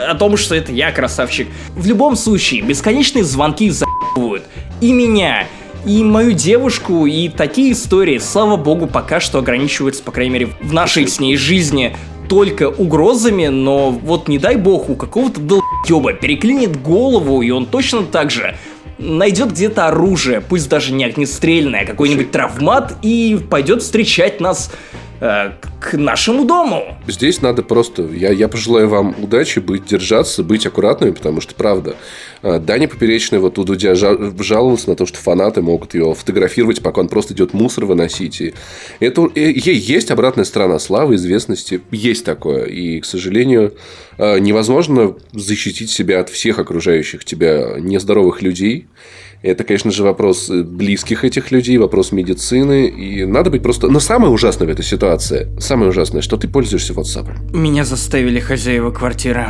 о 0.09 0.15
том, 0.17 0.37
что 0.37 0.57
это 0.57 0.73
я 0.73 0.91
красавчик. 0.91 1.47
В 1.77 1.87
любом 1.87 2.17
случае, 2.17 2.63
бесконечные 2.63 3.23
звонки 3.23 3.71
за***ывают 3.71 4.43
и 4.81 4.93
меня, 4.93 5.47
и 5.85 6.03
мою 6.05 6.33
девушку, 6.33 7.07
и 7.07 7.29
такие 7.29 7.73
истории, 7.73 8.19
слава 8.19 8.57
богу, 8.57 8.87
пока 8.87 9.21
что 9.21 9.39
ограничиваются, 9.39 10.03
по 10.03 10.13
крайней 10.13 10.33
мере, 10.33 10.49
в 10.61 10.73
нашей 10.73 11.07
с 11.07 11.19
ней 11.21 11.37
жизни 11.37 11.97
только 12.29 12.69
угрозами, 12.69 13.49
но 13.49 13.91
вот 13.91 14.29
не 14.29 14.39
дай 14.39 14.57
бог 14.57 14.89
у 14.89 14.95
какого-то 14.95 15.41
долбеба 15.41 16.13
переклинит 16.13 16.81
голову, 16.81 17.43
и 17.43 17.51
он 17.51 17.67
точно 17.67 18.05
так 18.05 18.31
же 18.31 18.57
найдет 18.99 19.51
где-то 19.51 19.89
оружие, 19.89 20.41
пусть 20.41 20.69
даже 20.69 20.93
не 20.93 21.05
огнестрельное, 21.05 21.83
а 21.83 21.85
какой-нибудь 21.85 22.31
травмат, 22.31 22.95
и 23.03 23.39
пойдет 23.51 23.83
встречать 23.83 24.41
нас 24.41 24.71
Э, 25.25 25.53
к 25.79 25.97
нашему 25.97 26.45
дому. 26.45 26.97
Здесь 27.07 27.43
надо 27.43 27.63
просто... 27.63 28.03
Я, 28.03 28.33
я 28.33 28.49
пожелаю 28.49 28.89
вам 28.89 29.15
удачи, 29.23 29.61
быть, 29.61 29.85
держаться, 29.87 30.43
быть 30.43 30.67
аккуратными, 30.67 31.13
потому 31.13 31.41
что, 31.41 31.55
правда, 31.55 31.95
э, 32.43 32.59
Даня 32.59 32.89
Поперечный 32.89 33.39
вот 33.39 33.57
у 33.57 33.63
Дудя 33.63 33.95
жаловался 33.95 34.91
на 34.91 34.97
то, 34.97 35.07
что 35.07 35.19
фанаты 35.19 35.63
могут 35.63 35.95
его 35.95 36.15
фотографировать, 36.15 36.83
пока 36.83 37.03
он 37.03 37.09
просто 37.09 37.35
идет 37.35 37.55
мусор 37.55 37.85
выносить. 37.85 38.41
И 38.41 38.55
это 38.99 39.27
и, 39.27 39.61
есть 39.61 40.11
обратная 40.11 40.45
сторона 40.45 40.81
славы, 40.81 41.15
известности. 41.15 41.81
Есть 41.93 42.25
такое. 42.25 42.65
И, 42.65 42.99
к 42.99 43.05
сожалению, 43.05 43.75
э, 44.19 44.41
невозможно 44.41 45.15
защитить 45.33 45.93
себя 45.93 46.19
от 46.19 46.31
всех 46.31 46.59
окружающих 46.59 47.25
тебя 47.25 47.77
нездоровых 47.79 48.43
людей. 48.43 48.89
Это, 49.43 49.65
конечно 49.65 49.91
же, 49.91 50.05
вопрос 50.05 50.49
э, 50.51 50.63
близких 50.63 51.25
этих 51.25 51.51
людей, 51.51 51.77
вопрос 51.77 52.13
медицины. 52.13 52.87
И 52.87 53.25
надо 53.25 53.51
быть 53.51 53.63
просто... 53.63 53.89
Но 53.89 53.99
самое 53.99 54.33
ужасное 54.33 54.69
в 54.69 54.71
этой 54.71 54.85
ситуации, 54.85 55.49
самое 55.59 55.91
ужасное, 55.91 56.23
что 56.23 56.37
ты 56.37 56.49
пользуешься 56.49 56.93
WhatsApp. 56.93 57.53
Меня 57.53 57.85
заставили 57.85 58.39
хозяева 58.39 58.93
квартиры. 58.93 59.47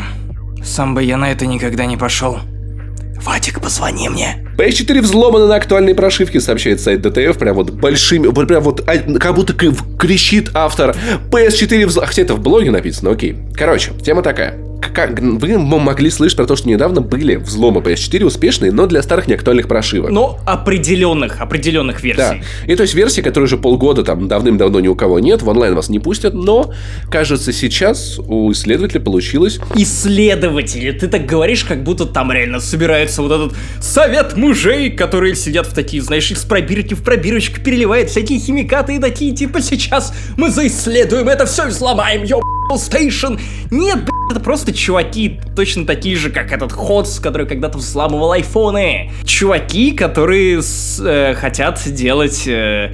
Сам 0.65 0.95
бы 0.95 1.03
я 1.03 1.19
на 1.19 1.31
это 1.31 1.45
никогда 1.47 1.85
не 1.85 1.97
пошел. 1.97 2.39
Вадик, 3.23 3.61
позвони 3.61 4.09
мне. 4.09 4.42
PS4 4.63 5.01
взломана 5.01 5.49
на 5.49 5.57
актуальной 5.57 5.93
прошивке, 5.93 6.41
сообщает 6.41 6.81
сайт 6.81 7.05
DTF, 7.05 7.37
прям 7.37 7.57
вот 7.57 7.71
большими, 7.71 8.33
прям 8.47 8.63
вот, 8.63 8.81
как 9.19 9.35
будто 9.35 9.55
кричит 9.55 10.51
автор. 10.55 10.95
PS4 11.33 11.87
взломана, 11.87 12.07
хотя 12.07 12.23
это 12.23 12.35
в 12.35 12.41
блоге 12.41 12.71
написано, 12.71 13.11
окей. 13.11 13.37
Короче, 13.57 13.91
тема 14.05 14.23
такая 14.23 14.55
как 14.93 15.19
вы 15.21 15.59
могли 15.59 16.11
слышать 16.11 16.37
про 16.37 16.47
то, 16.47 16.57
что 16.57 16.69
недавно 16.69 17.01
были 17.01 17.37
взломы 17.37 17.81
PS4 17.81 18.25
успешные, 18.25 18.73
но 18.73 18.87
для 18.87 19.03
старых 19.03 19.27
неактуальных 19.29 19.69
прошивок. 19.69 20.11
Но 20.11 20.39
определенных, 20.47 21.41
определенных 21.41 22.03
версий. 22.03 22.43
Да. 22.67 22.73
И 22.73 22.77
то 22.77 22.83
есть 22.83 22.95
версии, 22.95 23.21
которые 23.21 23.47
уже 23.47 23.57
полгода 23.57 24.03
там 24.03 24.29
давным-давно 24.29 24.81
ни 24.81 24.89
у 24.89 24.95
кого 24.95 25.19
нет, 25.19 25.43
в 25.43 25.49
онлайн 25.49 25.75
вас 25.75 25.89
не 25.89 25.99
пустят, 25.99 26.35
но, 26.35 26.73
кажется, 27.11 27.53
сейчас 27.53 28.19
у 28.19 28.53
исследователя 28.53 29.01
получилось... 29.01 29.61
Исследователи, 29.75 30.91
ты 30.93 31.09
так 31.09 31.27
говоришь, 31.27 31.65
как 31.65 31.83
будто 31.83 32.07
там 32.07 32.31
реально 32.33 32.61
собирается 32.61 33.23
вот 33.23 33.33
этот 33.33 33.57
совет 33.81 34.37
мужей, 34.53 34.91
которые 34.91 35.35
сидят 35.35 35.67
в 35.67 35.73
такие, 35.73 36.03
знаешь, 36.03 36.31
из 36.31 36.45
пробирки 36.45 36.93
в 36.93 37.03
пробирочку 37.03 37.59
переливают 37.63 38.11
всякие 38.11 38.39
химикаты 38.39 38.97
и 38.97 38.99
такие, 38.99 39.35
типа, 39.35 39.63
сейчас 39.63 40.13
мы 40.37 40.51
заисследуем 40.51 41.31
это 41.31 41.47
все 41.47 41.69
и 41.69 41.71
сломаем, 41.71 42.23
ёб 42.23 42.43
Station. 42.73 43.41
Нет, 43.71 44.01
блядь, 44.05 44.33
это 44.33 44.41
просто 44.41 44.75
чуваки, 44.75 45.41
точно 45.57 45.87
такие 45.87 46.17
же, 46.17 46.29
как 46.29 46.53
этот 46.53 46.71
Ходс, 46.71 47.19
который 47.19 47.47
когда-то 47.47 47.79
взламывал 47.79 48.33
айфоны. 48.33 49.11
Чуваки, 49.25 49.93
которые 49.93 50.61
с, 50.61 51.01
э, 51.03 51.35
хотят 51.35 51.81
делать... 51.87 52.47
Э, 52.47 52.93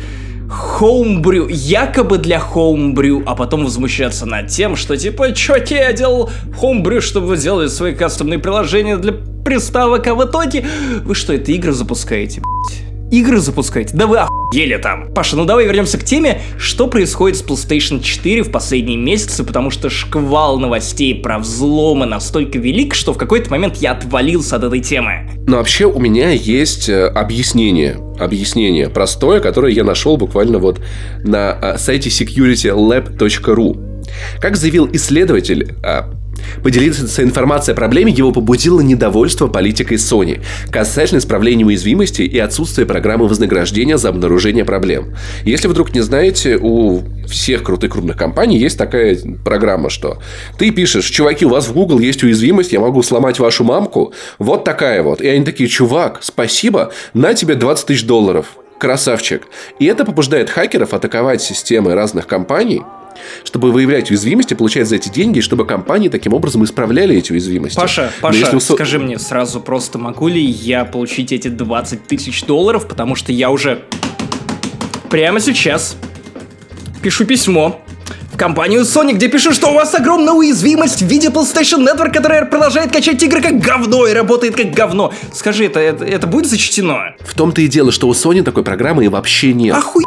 хоумбрю, 0.49 1.49
якобы 1.49 2.19
для 2.19 2.39
хоумбрю, 2.39 3.23
а 3.27 3.35
потом 3.35 3.65
возмущаться 3.65 4.27
над 4.27 4.49
тем, 4.49 4.77
что 4.77 4.97
типа, 4.97 5.33
чуваки, 5.33 5.75
я 5.75 5.93
делал 5.93 6.31
хоумбрю, 6.59 7.01
чтобы 7.01 7.27
вы 7.29 7.37
делали 7.37 7.69
свои 7.69 7.95
кастомные 7.95 8.39
приложения 8.39 8.97
для 8.97 9.13
приставок, 9.45 10.07
а 10.07 10.15
в 10.15 10.25
итоге 10.25 10.65
вы 11.05 11.15
что, 11.15 11.33
это 11.33 11.53
игры 11.53 11.73
запускаете, 11.73 12.41
блядь? 12.41 12.88
Игры 13.11 13.39
запускать? 13.41 13.93
Да 13.93 14.07
вы 14.07 14.19
охуели 14.19 14.77
там. 14.77 15.13
Паша, 15.15 15.37
ну 15.37 15.45
давай 15.45 15.67
вернемся 15.67 15.99
к 15.99 16.05
теме, 16.05 16.41
что 16.59 16.87
происходит 16.89 17.39
с 17.39 17.45
PlayStation 17.45 18.03
4 18.03 18.43
в 18.43 18.51
последние 18.51 18.97
месяцы, 18.97 19.45
потому 19.45 19.71
что 19.71 19.91
шквал 19.91 20.59
новостей 20.59 21.15
про 21.15 21.39
взломы 21.39 22.07
настолько 22.07 22.59
велик, 22.59 22.95
что 22.95 23.13
в 23.13 23.19
какой-то 23.19 23.51
момент 23.51 23.77
я 23.77 23.93
отвалился 23.93 24.57
от 24.57 24.65
этой 24.65 24.81
темы. 24.81 25.31
Ну 25.47 25.57
вообще 25.57 25.87
у 25.87 25.99
меня 25.99 26.31
есть 26.31 26.89
э, 26.89 27.07
объяснение. 27.07 27.99
Объяснение 28.19 28.89
простое, 28.89 29.41
которое 29.41 29.73
я 29.73 29.85
нашел 29.85 30.17
буквально 30.17 30.59
вот 30.59 30.81
на 31.25 31.59
э, 31.61 31.79
сайте 31.79 32.11
securitylab.ru. 32.11 33.89
Как 34.41 34.57
заявил 34.57 34.89
исследователь, 34.93 35.75
а, 35.85 36.11
Поделиться 36.63 37.23
информацией 37.23 37.75
о 37.75 37.77
проблеме 37.77 38.13
его 38.13 38.33
побудило 38.33 38.81
недовольство 38.81 39.47
политикой 39.47 39.97
Sony 39.97 40.41
касательно 40.71 41.19
исправления 41.19 41.65
уязвимости 41.65 42.23
и 42.23 42.39
отсутствия 42.39 42.87
программы 42.87 43.29
вознаграждения 43.29 43.99
за 43.99 44.09
обнаружение 44.09 44.65
проблем. 44.65 45.15
Если 45.45 45.69
вдруг 45.69 45.95
не 45.95 46.01
знаете, 46.01 46.59
у 46.61 47.03
всех 47.29 47.63
крутых 47.63 47.93
крупных 47.93 48.17
компаний 48.17 48.59
есть 48.59 48.79
такая 48.79 49.19
программа, 49.45 49.91
что 49.91 50.19
ты 50.59 50.71
пишешь, 50.71 51.07
чуваки, 51.07 51.45
у 51.47 51.51
вас 51.51 51.69
в 51.69 51.73
Google 51.73 51.99
есть 51.99 52.23
уязвимость, 52.23 52.73
я 52.73 52.81
могу 52.81 53.03
сломать 53.03 53.39
вашу 53.39 53.65
мамку, 53.65 54.13
вот 54.39 54.65
такая 54.65 55.03
вот. 55.03 55.21
И 55.21 55.29
они 55.29 55.45
такие, 55.45 55.69
чувак, 55.69 56.19
спасибо, 56.23 56.93
на 57.15 57.35
тебе 57.35 57.55
20 57.55 57.87
тысяч 57.87 58.05
долларов. 58.05 58.47
Красавчик. 58.79 59.43
И 59.81 59.87
это 59.87 60.05
побуждает 60.05 60.51
хакеров 60.51 60.95
атаковать 60.95 61.43
системы 61.43 61.95
разных 61.95 62.29
компаний, 62.29 62.83
чтобы 63.45 63.73
выявлять 63.73 64.11
уязвимости, 64.11 64.55
получать 64.55 64.89
за 64.89 64.97
эти 64.97 65.09
деньги, 65.09 65.41
чтобы 65.41 65.67
компании 65.67 66.09
таким 66.09 66.35
образом 66.35 66.65
исправляли 66.65 67.17
эти 67.17 67.33
уязвимости. 67.33 67.77
Паша, 67.77 68.11
Паша, 68.21 68.39
если... 68.39 68.59
скажи 68.59 68.99
мне 68.99 69.19
сразу 69.19 69.61
просто, 69.61 69.99
могу 69.99 70.29
ли 70.29 70.43
я 70.43 70.85
получить 70.85 71.33
эти 71.33 71.49
20 71.49 72.07
тысяч 72.07 72.45
долларов, 72.45 72.89
потому 72.89 73.15
что 73.15 73.33
я 73.33 73.51
уже 73.51 73.83
прямо 75.11 75.41
сейчас 75.41 75.97
пишу 77.03 77.25
письмо 77.25 77.81
в 78.33 78.37
компанию 78.37 78.83
Sony, 78.83 79.13
где 79.15 79.29
пишу, 79.29 79.53
что 79.53 79.71
у 79.71 79.75
вас 79.75 79.95
огромная 79.95 80.33
уязвимость 80.33 81.03
в 81.03 81.07
виде 81.07 81.29
PlayStation 81.29 81.85
Network, 81.85 82.13
которая 82.13 82.45
продолжает 82.45 82.93
качать 82.93 83.23
игры 83.23 83.41
как 83.41 83.59
говно 83.59 84.07
и 84.07 84.13
работает 84.13 84.57
как 84.57 84.71
говно. 84.73 85.13
Скажи, 85.33 85.65
это, 85.67 85.81
это, 85.81 86.05
это 86.05 86.27
будет 86.27 86.47
зачтено? 86.47 87.15
В 87.21 87.35
том-то 87.35 87.61
и 87.61 87.69
дело, 87.69 87.93
что 87.93 88.09
у 88.09 88.13
Sony 88.13 88.43
такой 88.43 88.65
программы 88.65 89.05
и 89.05 89.09
вообще 89.09 89.53
нет. 89.53 89.77
Охуеть! 89.77 90.07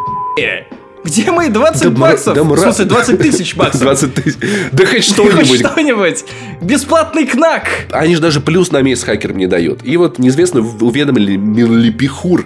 Где 1.04 1.32
мои 1.32 1.50
20 1.50 1.82
да 1.82 1.90
баксов? 1.90 2.36
Да, 2.36 2.44
в 2.44 2.58
смысле, 2.58 2.86
20 2.86 3.20
тысяч 3.20 3.56
баксов. 3.58 3.82
20 3.82 4.14
тысяч. 4.14 4.38
Да 4.72 4.86
хоть 4.86 5.04
что-нибудь. 5.04 5.48
Хоть 5.48 5.60
что-нибудь. 5.60 6.26
Бесплатный 6.62 7.26
кнак. 7.26 7.68
Они 7.92 8.16
же 8.16 8.22
даже 8.22 8.40
плюс 8.40 8.72
на 8.72 8.82
месяц 8.82 9.04
хакерам 9.04 9.38
не 9.38 9.48
дают. 9.48 9.80
И 9.84 9.98
вот 9.98 10.20
неизвестно, 10.20 10.62
уведомили 10.62 11.38
ли 11.38 11.92
Пихур, 11.92 12.46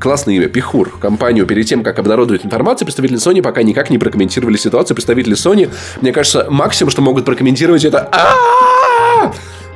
классное 0.00 0.36
имя, 0.36 0.48
Пихур, 0.48 0.90
компанию 0.98 1.46
перед 1.46 1.66
тем, 1.66 1.82
как 1.82 1.98
обнародовать 1.98 2.44
информацию, 2.44 2.86
представители 2.86 3.18
Sony 3.18 3.42
пока 3.42 3.62
никак 3.62 3.90
не 3.90 3.98
прокомментировали 3.98 4.56
ситуацию. 4.56 4.94
Представители 4.94 5.36
Sony, 5.36 5.70
мне 6.00 6.12
кажется, 6.12 6.46
максимум, 6.48 6.90
что 6.90 7.02
могут 7.02 7.24
прокомментировать, 7.24 7.84
это 7.84 8.10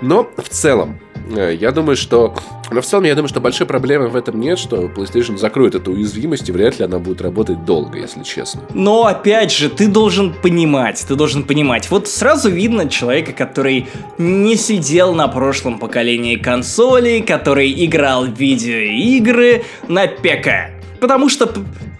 но 0.02 0.29
в 0.37 0.48
целом, 0.48 0.98
я 1.27 1.73
думаю, 1.73 1.97
что... 1.97 2.35
Но 2.71 2.81
в 2.81 2.87
целом, 2.87 3.05
я 3.05 3.15
думаю, 3.15 3.29
что 3.29 3.41
большой 3.41 3.67
проблемы 3.67 4.09
в 4.09 4.17
этом 4.17 4.41
нет, 4.41 4.59
что 4.59 4.87
PlayStation 4.87 5.39
закроет 5.39 5.75
эту 5.75 5.93
уязвимость, 5.93 6.49
и 6.49 6.53
вряд 6.53 6.79
ли 6.79 6.85
она 6.85 6.99
будет 6.99 7.21
работать 7.21 7.65
долго, 7.65 7.99
если 7.99 8.23
честно. 8.23 8.62
Но, 8.75 9.07
опять 9.07 9.53
же, 9.53 9.69
ты 9.69 9.87
должен 9.87 10.33
понимать, 10.33 11.05
ты 11.07 11.15
должен 11.15 11.45
понимать. 11.45 11.91
Вот 11.91 12.09
сразу 12.09 12.51
видно 12.51 12.89
человека, 12.89 13.33
который 13.33 13.87
не 14.19 14.57
сидел 14.57 15.15
на 15.15 15.29
прошлом 15.29 15.79
поколении 15.79 16.37
консолей, 16.37 17.23
который 17.23 17.73
играл 17.85 18.25
в 18.25 18.39
видеоигры 18.39 19.65
на 19.89 20.07
ПК. 20.07 20.76
Потому 21.07 21.29
что 21.29 21.49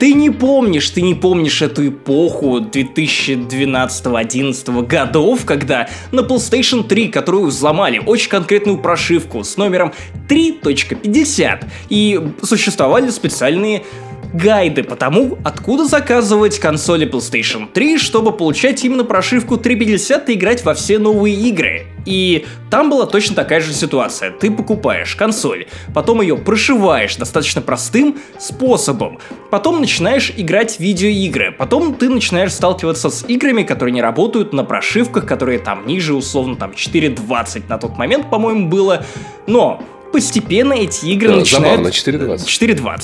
ты 0.01 0.15
не 0.15 0.31
помнишь, 0.31 0.91
ты 0.91 1.01
не 1.01 1.15
помнишь 1.15 1.63
эту 1.63 1.91
эпоху 1.91 2.59
2012-2011 2.59 4.85
годов, 4.85 5.45
когда 5.45 5.89
на 6.11 6.23
PlayStation 6.23 6.83
3, 6.83 7.11
которую 7.11 7.47
взломали, 7.47 8.03
очень 8.05 8.29
конкретную 8.29 8.79
прошивку 8.79 9.45
с 9.45 9.57
номером 9.57 9.93
3.50, 10.29 11.67
и 11.89 12.21
существовали 12.43 13.11
специальные 13.11 13.85
гайды 14.33 14.83
по 14.83 14.97
тому, 14.97 15.39
откуда 15.45 15.85
заказывать 15.85 16.59
консоли 16.59 17.07
PlayStation 17.09 17.71
3, 17.73 17.99
чтобы 17.99 18.33
получать 18.33 18.85
именно 18.85 19.05
прошивку 19.05 19.57
350 19.57 20.29
и 20.29 20.35
играть 20.35 20.65
во 20.65 20.75
все 20.75 20.99
новые 20.99 21.35
игры. 21.35 21.87
И 22.05 22.47
там 22.71 22.89
была 22.89 23.07
точно 23.07 23.35
такая 23.35 23.61
же 23.61 23.73
ситуация. 23.73 24.31
Ты 24.31 24.51
покупаешь 24.51 25.17
консоль, 25.17 25.67
потом 25.93 26.23
ее 26.23 26.37
прошиваешь 26.37 27.17
достаточно 27.17 27.61
простым 27.61 28.17
способом, 28.39 29.19
потом 29.51 29.81
начинаешь 29.81 30.33
играть 30.37 30.77
в 30.77 30.81
видеоигры, 30.81 31.53
потом 31.53 31.95
ты 31.95 32.09
начинаешь 32.09 32.53
сталкиваться 32.53 33.11
с 33.11 33.25
играми, 33.29 33.65
которые 33.65 33.93
не 33.93 34.03
работают 34.03 34.53
на 34.53 34.65
прошивках, 34.65 35.27
которые 35.27 35.59
там 35.59 35.87
ниже, 35.87 36.15
условно, 36.15 36.57
там 36.57 36.71
4.20 36.71 37.65
на 37.69 37.79
тот 37.79 37.97
момент, 37.99 38.31
по-моему, 38.31 38.69
было. 38.69 39.05
Но 39.47 39.83
постепенно 40.13 40.73
эти 40.73 41.07
игры 41.07 41.31
да, 41.31 41.37
начинают... 41.37 41.95
Забавно, 41.95 42.37
4.20. 42.37 42.45
4.20. 42.47 43.03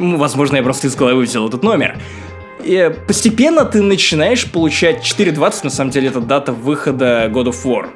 Возможно, 0.00 0.56
я 0.56 0.62
просто 0.62 0.88
из 0.88 0.96
головы 0.96 1.22
взял 1.22 1.48
этот 1.48 1.62
номер. 1.62 1.98
И 2.64 2.90
постепенно 3.06 3.64
ты 3.64 3.82
начинаешь 3.82 4.50
получать 4.50 4.98
4.20, 4.98 5.60
на 5.64 5.70
самом 5.70 5.90
деле 5.90 6.08
это 6.08 6.20
дата 6.20 6.52
выхода 6.52 7.30
God 7.32 7.46
of 7.46 7.64
War 7.64 7.88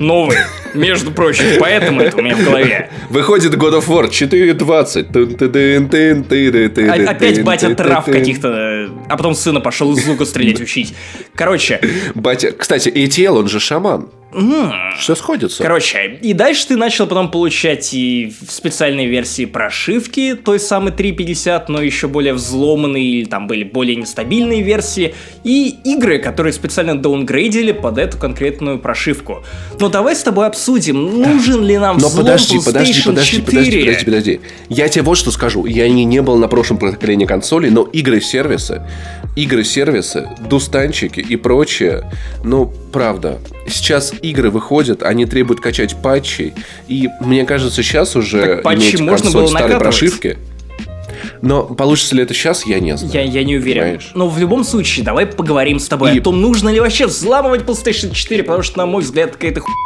новый, 0.00 0.38
между 0.74 1.12
прочим, 1.12 1.44
поэтому 1.60 2.00
это 2.00 2.16
у 2.16 2.22
меня 2.22 2.34
в 2.34 2.44
голове. 2.44 2.90
Выходит 3.10 3.54
God 3.54 3.78
of 3.78 3.86
War 3.86 4.08
4.20. 4.08 7.06
Опять 7.06 7.44
батя 7.44 7.72
трав 7.74 8.06
каких-то, 8.06 8.88
а 9.08 9.16
потом 9.16 9.34
сына 9.34 9.60
пошел 9.60 9.92
из 9.92 10.08
лука 10.08 10.24
стрелять 10.24 10.60
учить. 10.60 10.94
Короче. 11.34 11.80
Батя, 12.14 12.52
кстати, 12.52 12.88
ATL, 12.88 13.38
он 13.38 13.48
же 13.48 13.60
шаман. 13.60 14.08
Mm. 14.32 14.96
Все 14.98 15.14
сходится. 15.14 15.62
Короче, 15.62 16.18
и 16.22 16.32
дальше 16.32 16.68
ты 16.68 16.76
начал 16.76 17.06
потом 17.06 17.30
получать 17.30 17.92
и 17.92 18.32
специальные 18.48 19.08
версии 19.08 19.44
прошивки 19.44 20.34
той 20.34 20.60
самой 20.60 20.92
3.50, 20.92 21.64
но 21.68 21.82
еще 21.82 22.06
более 22.06 22.34
взломанные 22.34 23.04
или 23.04 23.24
там 23.24 23.46
были 23.46 23.64
более 23.64 23.96
нестабильные 23.96 24.62
версии, 24.62 25.14
и 25.42 25.76
игры, 25.84 26.18
которые 26.18 26.52
специально 26.52 26.96
даунгрейдили 27.00 27.72
под 27.72 27.98
эту 27.98 28.18
конкретную 28.18 28.78
прошивку. 28.78 29.42
Но 29.78 29.88
давай 29.88 30.14
с 30.14 30.22
тобой 30.22 30.46
обсудим, 30.46 31.22
нужен 31.22 31.64
ли 31.64 31.78
нам 31.78 31.98
но 31.98 32.08
взлом 32.08 32.24
подожди, 32.24 32.58
PlayStation 32.58 32.64
подожди, 32.64 33.04
подожди, 33.04 33.40
4. 33.40 33.44
Подожди, 33.44 33.80
подожди, 33.80 34.04
подожди. 34.04 34.40
Я 34.68 34.88
тебе 34.88 35.02
вот 35.02 35.16
что 35.16 35.30
скажу. 35.30 35.66
Я 35.66 35.88
не, 35.88 36.04
не 36.04 36.22
был 36.22 36.36
на 36.36 36.48
прошлом 36.48 36.78
поколении 36.78 37.26
консоли, 37.26 37.68
но 37.68 37.82
игры-сервисы, 37.82 38.82
игры-сервисы, 39.34 40.28
дустанчики 40.48 41.20
и 41.20 41.36
прочее, 41.36 42.10
ну, 42.44 42.72
правда, 42.90 43.38
сейчас 43.68 44.12
игры 44.22 44.50
выходят, 44.50 45.02
они 45.02 45.26
требуют 45.26 45.60
качать 45.60 45.96
патчи, 46.02 46.54
и 46.88 47.08
мне 47.20 47.44
кажется, 47.44 47.82
сейчас 47.82 48.16
уже 48.16 48.56
так 48.56 48.62
патчи 48.62 48.96
иметь 48.96 49.00
можно 49.00 49.30
было 49.30 49.46
старой 49.46 49.78
прошивки. 49.78 50.38
Но 51.42 51.62
получится 51.64 52.14
ли 52.14 52.22
это 52.22 52.34
сейчас, 52.34 52.66
я 52.66 52.80
не 52.80 52.96
знаю. 52.96 53.14
Я, 53.14 53.22
я 53.22 53.44
не 53.44 53.56
уверен. 53.56 53.82
Понимаешь? 53.82 54.10
Но 54.14 54.28
в 54.28 54.38
любом 54.38 54.64
случае, 54.64 55.04
давай 55.04 55.26
поговорим 55.26 55.78
с 55.78 55.88
тобой 55.88 56.16
и... 56.16 56.20
о 56.20 56.22
том, 56.22 56.40
нужно 56.40 56.68
ли 56.68 56.80
вообще 56.80 57.06
взламывать 57.06 57.62
PlayStation 57.62 58.12
4, 58.12 58.42
потому 58.42 58.62
что, 58.62 58.78
на 58.78 58.86
мой 58.86 59.02
взгляд, 59.02 59.32
какая-то 59.32 59.60
хуйня. 59.60 59.80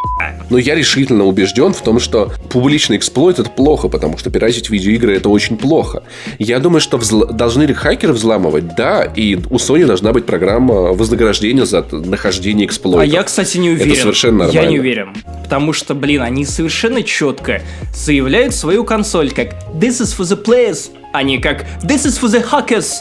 Но 0.51 0.59
я 0.59 0.75
решительно 0.75 1.25
убежден 1.25 1.73
в 1.73 1.81
том, 1.81 2.01
что 2.01 2.33
публичный 2.51 2.97
эксплойт 2.97 3.39
это 3.39 3.51
плохо, 3.51 3.89
потому 3.89 4.19
что 4.19 4.31
пиратить 4.31 4.71
видеоигры 4.71 5.17
это 5.17 5.29
очень 5.29 5.57
плохо. 5.57 6.03
Я 6.39 6.59
думаю, 6.59 6.81
что 6.81 6.99
взл... 6.99 7.27
должны 7.27 7.65
ли 7.65 7.75
хакеры 7.75 8.13
взламывать? 8.13 8.75
Да, 8.77 9.05
и 9.05 9.37
у 9.37 9.57
Sony 9.57 9.87
должна 9.87 10.13
быть 10.13 10.27
программа 10.27 10.93
вознаграждения 10.93 11.67
за 11.67 11.85
нахождение 11.91 12.67
эксплойта. 12.67 13.03
А 13.03 13.05
я, 13.05 13.23
кстати, 13.23 13.59
не 13.59 13.71
уверен. 13.71 13.93
Это 13.93 14.01
совершенно 14.01 14.39
нормально. 14.39 14.61
Я 14.61 14.67
не 14.67 14.79
уверен. 14.79 15.15
Потому 15.43 15.73
что, 15.73 15.95
блин, 15.95 16.23
они 16.23 16.45
совершенно 16.45 17.03
четко 17.03 17.63
заявляют 17.95 18.55
свою 18.55 18.85
консоль 18.85 19.31
как 19.31 19.55
«This 19.75 20.01
is 20.01 20.17
for 20.17 20.25
the 20.25 20.43
players», 20.43 20.91
а 21.15 21.23
не 21.23 21.39
как 21.39 21.65
«This 21.83 22.07
is 22.07 22.21
for 22.21 22.29
the 22.29 22.45
hackers». 22.45 22.97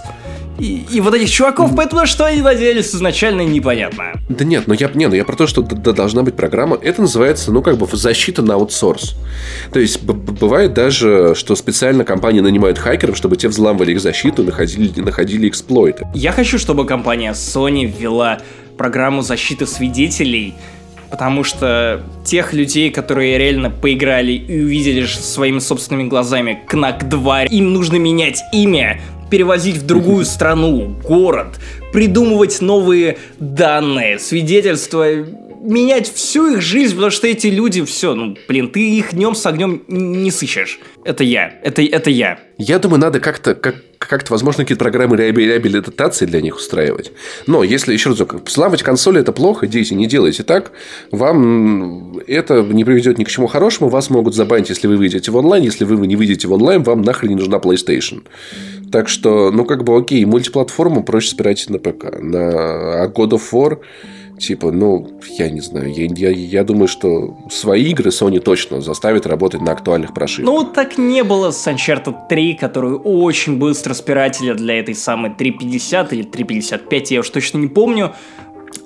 И, 0.60 0.86
и 0.92 1.02
вот 1.02 1.16
этих 1.16 1.32
чуваков, 1.32 1.76
поэтому 1.76 2.06
что 2.06 2.26
они 2.26 2.44
надеялись 2.44 2.94
изначально 2.94 3.42
непонятно. 3.42 4.14
Да 4.30 4.46
нет, 4.46 4.68
ну 4.68 4.76
я, 4.76 4.92
не, 4.94 5.08
ну 5.08 5.16
я 5.16 5.26
про 5.26 5.36
то, 5.36 5.48
что 5.48 5.64
да, 5.64 5.94
должна 5.94 6.22
быть 6.22 6.36
программа. 6.36 6.78
Это 6.80 7.02
называется, 7.02 7.52
ну 7.52 7.64
как 7.64 7.78
бы 7.78 7.88
защита 7.92 8.44
на 8.44 8.54
аутсорс. 8.54 9.16
То 9.72 9.80
есть 9.80 10.04
бывает 10.04 10.76
даже, 10.76 11.34
что 11.36 11.56
специально 11.56 12.06
компании 12.06 12.42
нанимают 12.42 12.78
хакеров, 12.78 13.18
чтобы 13.18 13.36
те 13.36 13.48
взламывали 13.48 13.94
их 13.94 14.00
защиту, 14.00 14.44
находили, 14.44 15.02
находили 15.02 15.50
эксплойты. 15.50 16.08
Я 16.14 16.32
хочу, 16.32 16.60
чтобы 16.60 16.86
компания 16.86 17.32
Sony 17.32 17.86
ввела 17.86 18.38
программу 18.78 19.24
защиты 19.24 19.66
свидетелей, 19.66 20.54
потому 21.14 21.44
что 21.44 22.02
тех 22.26 22.54
людей, 22.54 22.90
которые 22.90 23.38
реально 23.38 23.70
поиграли 23.70 24.32
и 24.32 24.64
увидели 24.64 25.06
своими 25.06 25.60
собственными 25.60 26.08
глазами 26.08 26.64
Кнак 26.68 27.08
2, 27.08 27.44
им 27.44 27.72
нужно 27.72 27.98
менять 27.98 28.42
имя, 28.52 29.00
перевозить 29.30 29.78
в 29.78 29.86
другую 29.86 30.26
страну, 30.26 30.96
город, 31.04 31.60
придумывать 31.92 32.62
новые 32.62 33.20
данные, 33.38 34.18
свидетельства, 34.18 35.06
менять 35.64 36.12
всю 36.12 36.56
их 36.56 36.62
жизнь, 36.62 36.94
потому 36.94 37.12
что 37.12 37.28
эти 37.28 37.48
люди, 37.48 37.84
все, 37.84 38.14
ну, 38.14 38.38
блин, 38.48 38.70
ты 38.70 38.98
их 38.98 39.14
днем 39.14 39.34
с 39.34 39.46
огнем 39.46 39.82
не 39.88 40.30
сыщешь. 40.30 40.80
Это 41.06 41.24
я, 41.24 41.54
это, 41.64 41.82
это 41.82 42.10
я. 42.10 42.40
Я 42.58 42.80
думаю, 42.80 43.00
надо 43.00 43.20
как-то, 43.20 43.56
как, 43.56 43.76
как-то, 43.98 44.32
возможно, 44.32 44.64
какие-то 44.64 44.84
программы 44.84 45.18
реабилитации 45.18 46.26
для 46.26 46.42
них 46.42 46.58
устраивать. 46.58 47.12
Но 47.48 47.64
если, 47.64 47.94
еще 47.94 48.10
раз, 48.10 48.20
взламывать 48.46 48.84
консоли 48.84 49.22
это 49.22 49.32
плохо, 49.32 49.66
дети, 49.66 49.94
не 49.94 50.06
делайте 50.06 50.44
так. 50.44 50.72
Вам 51.12 52.20
это 52.28 52.62
не 52.62 52.84
приведет 52.84 53.18
ни 53.18 53.24
к 53.24 53.30
чему 53.30 53.48
хорошему. 53.48 53.90
Вас 53.90 54.10
могут 54.10 54.36
забанить, 54.36 54.70
если 54.70 54.88
вы 54.88 54.98
выйдете 54.98 55.32
в 55.32 55.36
онлайн. 55.38 55.64
Если 55.64 55.86
вы 55.86 56.06
не 56.06 56.16
выйдете 56.16 56.48
в 56.48 56.54
онлайн, 56.54 56.84
вам 56.84 57.02
нахрен 57.02 57.30
не 57.30 57.36
нужна 57.36 57.58
PlayStation. 57.58 58.24
Так 58.92 59.10
что, 59.10 59.50
ну, 59.52 59.66
как 59.66 59.84
бы, 59.84 59.98
окей, 59.98 60.24
мультиплатформу 60.26 61.04
проще 61.04 61.30
спирать 61.30 61.68
на 61.70 61.80
ПК. 61.80 62.20
На 62.22 63.08
God 63.08 63.32
of 63.32 63.42
War 63.52 63.80
Типа, 64.40 64.72
ну, 64.72 65.08
я 65.38 65.50
не 65.50 65.62
знаю. 65.62 65.94
Я, 65.94 66.08
я, 66.08 66.30
я 66.30 66.64
думаю, 66.64 66.88
что 66.88 67.38
свои 67.50 67.84
игры 67.92 68.10
Sony 68.10 68.40
точно 68.40 68.82
заставит 68.82 69.26
работать 69.26 69.62
на 69.62 69.72
актуальных 69.72 70.14
прошивках. 70.14 70.46
Ну, 70.46 70.64
так 70.64 70.98
не 70.98 71.24
было 71.24 71.52
с 71.52 71.68
Uncharted 71.68 72.28
3, 72.30 72.56
которую 72.56 73.00
очень 73.00 73.58
быстро 73.58 73.94
спиратели 73.94 74.54
для 74.54 74.80
этой 74.80 74.96
самой 74.96 75.34
350 75.34 76.14
или 76.14 76.24
355, 76.24 77.12
я 77.12 77.20
уж 77.20 77.30
точно 77.30 77.60
не 77.60 77.68
помню. 77.68 78.14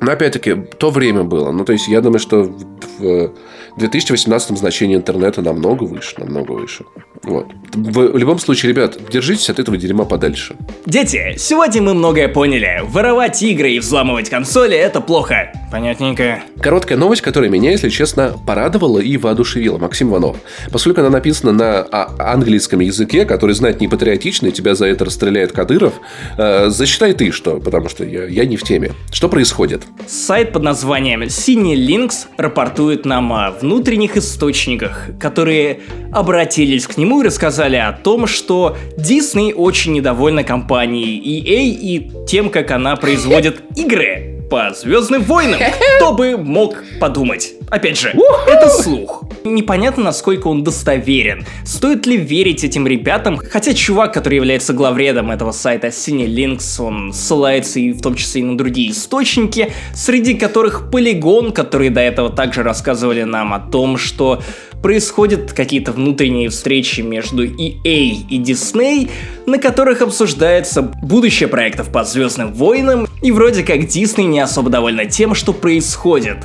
Но 0.02 0.12
опять-таки, 0.12 0.56
то 0.56 0.92
время 0.92 1.24
было. 1.24 1.52
Ну, 1.52 1.66
то 1.66 1.74
есть, 1.74 1.88
я 1.88 2.02
думаю, 2.02 2.20
что 2.20 2.52
в 3.00 3.34
2018 3.78 4.58
значение 4.58 4.98
интернета 4.98 5.42
намного 5.42 5.84
выше, 5.84 6.16
намного 6.18 6.54
выше. 6.54 6.84
Вот. 7.24 7.48
В 7.74 8.18
любом 8.18 8.40
случае, 8.40 8.72
ребят, 8.72 8.98
держитесь 9.12 9.50
от 9.50 9.60
этого 9.60 9.78
дерьма 9.78 10.06
подальше. 10.06 10.56
Дети, 10.86 11.36
сегодня 11.38 11.82
мы 11.82 11.94
многое 11.94 12.28
поняли. 12.28 12.82
Воровать 12.84 13.42
игры 13.44 13.72
и 13.72 13.80
взламывать 13.80 14.30
консоли– 14.30 14.76
это 14.78 15.02
плохо. 15.02 15.52
Понятненько. 15.72 16.44
Короткая 16.62 16.98
новость, 16.98 17.22
которая 17.22 17.50
меня, 17.50 17.72
если 17.72 17.90
честно, 17.90 18.34
порадовала 18.46 19.00
и 19.00 19.18
воодушевила. 19.18 19.78
Максим 19.78 20.10
Иванов. 20.12 20.38
Поскольку 20.72 21.02
она 21.02 21.10
написана 21.10 21.52
на 21.52 21.80
а, 21.80 22.34
английском 22.34 22.80
языке, 22.80 23.26
который 23.26 23.54
знать 23.54 23.82
не 23.82 23.88
патриотично, 23.88 24.48
и 24.48 24.52
тебя 24.52 24.76
за 24.76 24.86
это 24.86 25.04
расстреляет 25.06 25.52
Кадыров, 25.52 25.94
э, 26.38 26.70
зачитай 26.70 27.14
ты 27.14 27.32
что, 27.32 27.60
потому 27.60 27.90
что 27.90 28.06
я, 28.06 28.26
я 28.26 28.46
не 28.46 28.56
в 28.56 28.64
теме. 28.64 28.94
Что 29.12 29.28
происходит? 29.28 29.84
Сайт 30.08 30.54
под 30.54 30.64
названием 30.64 31.30
Синий 31.30 31.76
Links 31.76 32.28
рапортует 32.38 33.06
нам 33.06 33.34
о 33.34 33.52
внутренних 33.52 34.16
источниках, 34.16 35.10
которые 35.20 35.82
обратились 36.14 36.88
к 36.88 36.98
нему 36.98 37.22
и 37.22 37.26
рассказали 37.26 37.76
о 37.76 37.92
том, 37.92 38.26
что 38.26 38.78
Disney 38.98 39.54
очень 39.54 39.94
недовольна 39.94 40.44
компанией 40.44 41.20
EA 41.20 41.64
и 41.66 42.26
тем, 42.26 42.50
как 42.50 42.72
она 42.72 42.96
производит 42.96 43.62
игры 43.76 44.37
по 44.50 44.74
Звездным 44.74 45.24
войнам. 45.24 45.60
Кто 45.98 46.14
бы 46.14 46.38
мог 46.38 46.84
подумать? 47.00 47.57
Опять 47.70 48.00
же, 48.00 48.14
это 48.48 48.70
слух. 48.70 49.26
Непонятно, 49.44 50.06
насколько 50.06 50.48
он 50.48 50.64
достоверен. 50.64 51.46
Стоит 51.66 52.06
ли 52.06 52.16
верить 52.16 52.64
этим 52.64 52.88
ребятам? 52.88 53.38
Хотя 53.38 53.74
чувак, 53.74 54.14
который 54.14 54.36
является 54.36 54.72
главредом 54.72 55.32
этого 55.32 55.52
сайта 55.52 55.88
Cinelинks, 55.88 56.82
он 56.82 57.12
ссылается 57.12 57.80
и 57.80 57.92
в 57.92 58.02
том 58.02 58.16
числе 58.16 58.42
и 58.42 58.44
на 58.46 58.58
другие 58.58 58.92
источники, 58.92 59.74
среди 59.94 60.36
которых 60.36 60.90
Полигон, 60.92 61.52
которые 61.52 61.90
до 61.90 62.00
этого 62.00 62.30
также 62.30 62.64
рассказывали 62.64 63.24
нам 63.24 63.54
о 63.54 63.60
том, 63.60 63.98
что 63.98 64.42
происходят 64.82 65.52
какие-то 65.52 65.92
внутренние 65.92 66.50
встречи 66.50 67.02
между 67.02 67.46
EA 67.46 67.80
и 67.84 68.40
Disney, 68.40 69.10
на 69.46 69.58
которых 69.58 70.02
обсуждается 70.02 70.82
будущее 70.82 71.50
проектов 71.50 71.92
по 71.92 72.06
Звездным 72.06 72.54
войнам, 72.54 73.08
и 73.22 73.32
вроде 73.32 73.64
как 73.64 73.78
Disney 73.80 74.24
не 74.24 74.40
особо 74.40 74.70
довольна 74.70 75.06
тем, 75.06 75.36
что 75.36 75.52
происходит. 75.52 76.38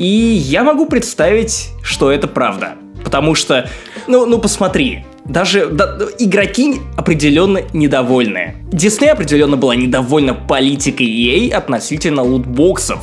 И 0.00 0.06
я 0.06 0.64
могу 0.64 0.86
представить, 0.86 1.72
что 1.82 2.10
это 2.10 2.26
правда. 2.26 2.72
Потому 3.04 3.34
что, 3.34 3.68
ну, 4.06 4.24
ну 4.24 4.38
посмотри, 4.38 5.04
даже 5.26 5.66
да, 5.66 5.98
игроки 6.18 6.76
определенно 6.96 7.60
недовольны. 7.74 8.54
Disney 8.72 9.08
определенно 9.08 9.58
была 9.58 9.76
недовольна 9.76 10.32
политикой 10.32 11.06
EA 11.06 11.52
относительно 11.52 12.22
лутбоксов. 12.22 13.00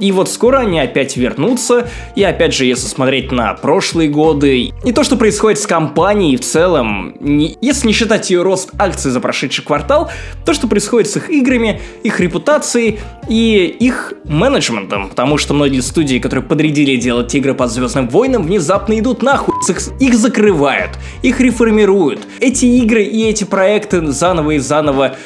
И 0.00 0.12
вот 0.12 0.28
скоро 0.28 0.58
они 0.58 0.78
опять 0.80 1.16
вернутся, 1.16 1.88
и 2.14 2.22
опять 2.22 2.54
же, 2.54 2.64
если 2.64 2.86
смотреть 2.86 3.32
на 3.32 3.54
прошлые 3.54 4.08
годы, 4.08 4.72
и 4.84 4.92
то, 4.92 5.02
что 5.02 5.16
происходит 5.16 5.58
с 5.58 5.66
компанией 5.66 6.36
в 6.36 6.40
целом, 6.40 7.14
не, 7.20 7.56
если 7.60 7.86
не 7.86 7.92
считать 7.92 8.30
ее 8.30 8.42
рост 8.42 8.70
акций 8.78 9.10
за 9.10 9.20
прошедший 9.20 9.64
квартал, 9.64 10.10
то, 10.44 10.54
что 10.54 10.68
происходит 10.68 11.10
с 11.10 11.16
их 11.16 11.30
играми, 11.30 11.80
их 12.02 12.20
репутацией 12.20 13.00
и 13.28 13.66
их 13.66 14.14
менеджментом, 14.24 15.08
потому 15.08 15.38
что 15.38 15.54
многие 15.54 15.80
студии, 15.80 16.18
которые 16.18 16.44
подрядили 16.44 16.96
делать 16.96 17.34
игры 17.34 17.54
по 17.54 17.66
Звездным 17.66 18.08
войнам, 18.08 18.44
внезапно 18.44 18.98
идут 18.98 19.22
нахуй, 19.22 19.54
их, 19.68 19.78
их 20.00 20.14
закрывают, 20.14 20.90
их 21.22 21.40
реформируют. 21.40 22.20
Эти 22.40 22.66
игры 22.66 23.02
и 23.02 23.24
эти 23.24 23.44
проекты 23.44 24.06
заново 24.06 24.52
и 24.52 24.58
заново 24.58 25.16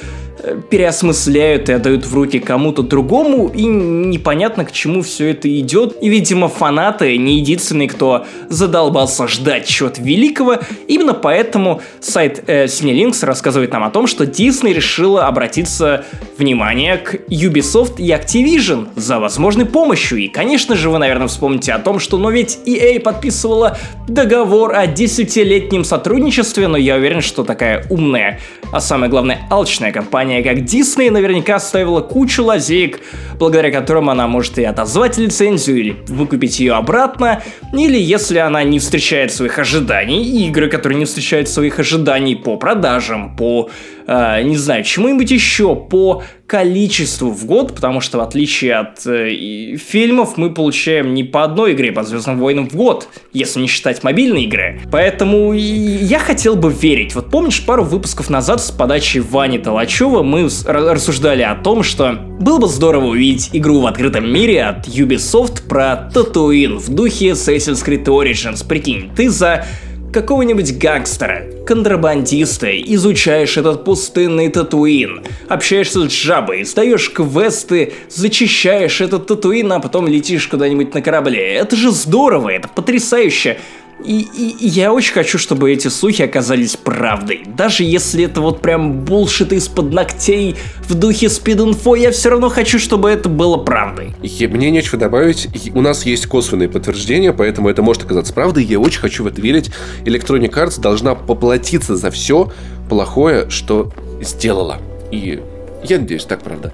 переосмысляют 0.71 1.69
и 1.69 1.73
отдают 1.73 2.07
в 2.07 2.15
руки 2.15 2.39
кому-то 2.39 2.83
другому, 2.83 3.49
и 3.49 3.65
непонятно, 3.65 4.65
к 4.65 4.73
чему 4.73 5.03
все 5.03 5.31
это 5.31 5.49
идет. 5.61 5.97
И, 6.03 6.09
видимо, 6.09 6.49
фанаты 6.49 7.17
не 7.17 7.39
единственные, 7.39 7.89
кто 7.89 8.27
задолбался 8.49 9.29
ждать 9.29 9.67
чего-то 9.67 10.03
великого. 10.03 10.59
Именно 10.89 11.15
поэтому 11.15 11.81
сайт 12.01 12.45
э, 12.47 12.65
Cinelinks 12.65 13.25
рассказывает 13.25 13.73
нам 13.73 13.85
о 13.85 13.91
том, 13.91 14.07
что 14.07 14.25
Disney 14.25 14.73
решила 14.73 15.27
обратиться, 15.27 16.05
внимание, 16.39 16.97
к 16.97 17.15
Ubisoft 17.29 17.95
и 17.99 18.11
Activision 18.11 18.89
за 18.97 19.19
возможной 19.19 19.67
помощью. 19.67 20.19
И, 20.19 20.29
конечно 20.29 20.77
же, 20.77 20.91
вы, 20.91 20.99
наверное, 20.99 21.29
вспомните 21.29 21.73
о 21.73 21.79
том, 21.79 21.99
что, 21.99 22.19
но 22.19 22.31
ведь 22.31 22.59
EA 22.67 22.99
подписывала 23.01 23.79
договор 24.09 24.75
о 24.75 24.87
десятилетнем 24.87 25.85
сотрудничестве, 25.85 26.69
но 26.69 26.77
я 26.77 26.97
уверен, 26.97 27.21
что 27.21 27.45
такая 27.45 27.87
умная, 27.91 28.41
а 28.73 28.81
самое 28.81 29.11
главное, 29.11 29.47
алчная 29.51 29.93
компания 29.93 30.32
компания, 30.33 30.43
как 30.43 30.59
Disney, 30.65 31.11
наверняка 31.11 31.59
ставила 31.59 32.01
кучу 32.01 32.45
лазеек, 32.45 33.01
благодаря 33.39 33.71
которым 33.71 34.11
она 34.11 34.27
может 34.27 34.59
и 34.59 34.65
отозвать 34.65 35.19
лицензию, 35.19 35.79
или 35.79 35.97
выкупить 36.09 36.61
ее 36.61 36.75
обратно, 36.75 37.43
или 37.73 37.99
если 37.99 38.39
она 38.39 38.63
не 38.65 38.79
встречает 38.79 39.33
своих 39.33 39.59
ожиданий, 39.59 40.47
игры, 40.47 40.69
которые 40.69 40.99
не 40.99 41.05
встречают 41.05 41.49
своих 41.49 41.79
ожиданий 41.79 42.37
по 42.37 42.57
продажам, 42.57 43.37
по 43.37 43.71
э, 44.07 44.43
не 44.43 44.57
знаю, 44.57 44.85
чему-нибудь 44.85 45.31
еще 45.31 45.75
по 45.75 46.23
количеству 46.47 47.31
в 47.31 47.47
год, 47.47 47.75
потому 47.75 48.01
что 48.01 48.19
в 48.19 48.21
отличие 48.21 48.75
от 48.75 49.07
э, 49.07 49.77
фильмов 49.77 50.37
мы 50.37 50.53
получаем 50.53 51.15
не 51.15 51.25
по 51.25 51.45
одной 51.45 51.73
игре 51.73 51.93
по 51.93 52.03
Звездным 52.03 52.39
войнам 52.39 52.69
в 52.69 52.75
год, 52.75 53.09
если 53.33 53.61
не 53.61 53.69
считать 53.69 54.03
мобильные 54.03 54.45
игры. 54.45 54.81
Поэтому 54.91 55.55
я 55.55 56.19
хотел 56.19 56.57
бы 56.57 56.71
верить. 56.71 57.15
Вот 57.15 57.31
помнишь, 57.31 57.65
пару 57.65 57.85
выпусков 57.85 58.29
назад 58.29 58.63
с 58.63 58.71
подачи 58.71 59.19
Вани 59.19 59.59
Толачева 59.59 60.23
мы 60.23 60.49
рассуждали 60.67 61.41
о 61.41 61.55
том, 61.55 61.83
что 61.83 62.13
было 62.13 62.59
бы 62.59 62.69
здорово 62.69 63.07
увидеть 63.07 63.49
игру 63.55 63.81
в 63.81 63.87
открытом 63.87 64.31
мире 64.31 64.65
от 64.65 64.87
Ubisoft 64.87 65.67
про 65.67 66.11
Татуин 66.13 66.79
в 66.79 66.91
духе 66.91 67.31
Assassin's 67.31 67.83
Creed 67.83 68.05
Origins. 68.05 68.67
Прикинь, 68.67 69.11
ты 69.17 69.31
за 69.31 69.65
какого-нибудь 70.13 70.77
гангстера, 70.77 71.45
контрабандиста, 71.67 72.71
изучаешь 72.81 73.57
этот 73.57 73.85
пустынный 73.85 74.51
татуин, 74.51 75.23
общаешься 75.49 76.09
с 76.09 76.13
жабой, 76.13 76.65
сдаешь 76.65 77.11
квесты, 77.11 77.95
зачищаешь 78.09 79.01
этот 79.01 79.27
татуин, 79.27 79.73
а 79.73 79.81
потом 79.81 80.07
летишь 80.07 80.47
куда-нибудь 80.49 80.95
на 80.95 81.01
корабле. 81.01 81.55
Это 81.55 81.77
же 81.77 81.91
здорово, 81.91 82.51
это 82.51 82.69
потрясающе. 82.69 83.59
И, 84.05 84.21
и, 84.21 84.69
я 84.69 84.93
очень 84.93 85.13
хочу, 85.13 85.39
чтобы 85.39 85.73
эти 85.73 85.89
слухи 85.89 86.23
оказались 86.23 86.77
правдой. 86.77 87.45
Даже 87.47 87.85
если 87.85 88.25
это 88.25 88.41
вот 88.41 88.61
прям 88.61 89.01
булшит 89.01 89.53
из-под 89.53 89.93
ногтей 89.93 90.57
в 90.89 90.95
духе 90.95 91.29
спид-инфо, 91.29 91.95
я 91.95 92.11
все 92.11 92.31
равно 92.31 92.49
хочу, 92.49 92.79
чтобы 92.79 93.11
это 93.11 93.29
было 93.29 93.57
правдой. 93.57 94.15
И 94.23 94.47
мне 94.47 94.71
нечего 94.71 94.99
добавить. 94.99 95.49
У 95.75 95.81
нас 95.81 96.05
есть 96.05 96.27
косвенные 96.27 96.69
подтверждения, 96.69 97.33
поэтому 97.33 97.69
это 97.69 97.83
может 97.83 98.05
оказаться 98.05 98.33
правдой. 98.33 98.65
Я 98.65 98.81
очень 98.81 99.01
хочу 99.01 99.25
в 99.25 99.27
это 99.27 99.41
верить. 99.41 99.71
Electronic 100.05 100.53
Arts 100.53 100.81
должна 100.81 101.15
поплатиться 101.15 101.97
за 101.97 102.11
все 102.11 102.53
плохое, 102.89 103.49
что 103.51 103.93
сделала. 104.21 104.79
И 105.11 105.41
я 105.85 105.99
надеюсь, 105.99 106.25
так 106.25 106.43
правда 106.43 106.73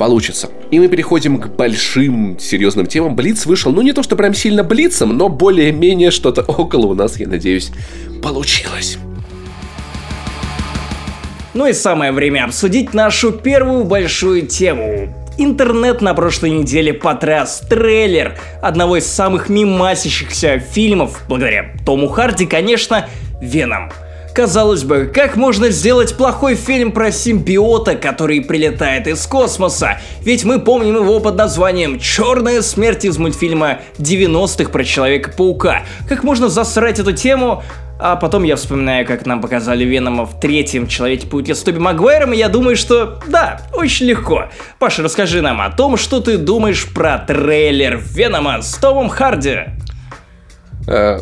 получится. 0.00 0.48
И 0.70 0.80
мы 0.80 0.88
переходим 0.88 1.38
к 1.38 1.48
большим 1.48 2.38
серьезным 2.40 2.86
темам. 2.86 3.14
Блиц 3.14 3.44
вышел, 3.44 3.70
ну 3.70 3.82
не 3.82 3.92
то 3.92 4.02
что 4.02 4.16
прям 4.16 4.32
сильно 4.32 4.64
блицем, 4.64 5.14
но 5.14 5.28
более-менее 5.28 6.10
что-то 6.10 6.40
около 6.40 6.86
у 6.86 6.94
нас, 6.94 7.20
я 7.20 7.28
надеюсь, 7.28 7.70
получилось. 8.22 8.96
Ну 11.52 11.66
и 11.66 11.74
самое 11.74 12.12
время 12.12 12.46
обсудить 12.46 12.94
нашу 12.94 13.30
первую 13.30 13.84
большую 13.84 14.46
тему. 14.46 15.14
Интернет 15.36 16.00
на 16.00 16.14
прошлой 16.14 16.50
неделе 16.50 16.94
потряс 16.94 17.60
трейлер 17.68 18.38
одного 18.62 18.96
из 18.96 19.06
самых 19.06 19.50
мимасящихся 19.50 20.60
фильмов, 20.60 21.24
благодаря 21.28 21.74
Тому 21.84 22.08
Харди, 22.08 22.46
конечно, 22.46 23.06
Веном. 23.42 23.90
Казалось 24.34 24.84
бы, 24.84 25.10
как 25.12 25.36
можно 25.36 25.70
сделать 25.70 26.16
плохой 26.16 26.54
фильм 26.54 26.92
про 26.92 27.10
симбиота, 27.10 27.96
который 27.96 28.40
прилетает 28.40 29.08
из 29.08 29.26
космоса? 29.26 30.00
Ведь 30.22 30.44
мы 30.44 30.60
помним 30.60 30.96
его 30.96 31.18
под 31.18 31.36
названием 31.36 31.98
«Черная 31.98 32.62
смерть» 32.62 33.04
из 33.04 33.18
мультфильма 33.18 33.80
90-х 33.98 34.70
про 34.70 34.84
Человека-паука. 34.84 35.82
Как 36.08 36.22
можно 36.22 36.48
засрать 36.48 37.00
эту 37.00 37.12
тему? 37.12 37.62
А 37.98 38.16
потом 38.16 38.44
я 38.44 38.56
вспоминаю, 38.56 39.04
как 39.04 39.26
нам 39.26 39.42
показали 39.42 39.84
Венома 39.84 40.24
в 40.24 40.40
третьем 40.40 40.86
Человеке-пауке 40.86 41.54
с 41.54 41.62
Тоби 41.62 41.78
Магуайром, 41.78 42.32
и 42.32 42.36
я 42.36 42.48
думаю, 42.48 42.76
что 42.76 43.20
да, 43.26 43.60
очень 43.74 44.06
легко. 44.06 44.48
Паша, 44.78 45.02
расскажи 45.02 45.42
нам 45.42 45.60
о 45.60 45.70
том, 45.70 45.96
что 45.96 46.20
ты 46.20 46.38
думаешь 46.38 46.86
про 46.94 47.18
трейлер 47.18 48.00
Венома 48.02 48.62
с 48.62 48.74
Томом 48.76 49.10
Харди. 49.10 49.58
Э, 50.86 51.18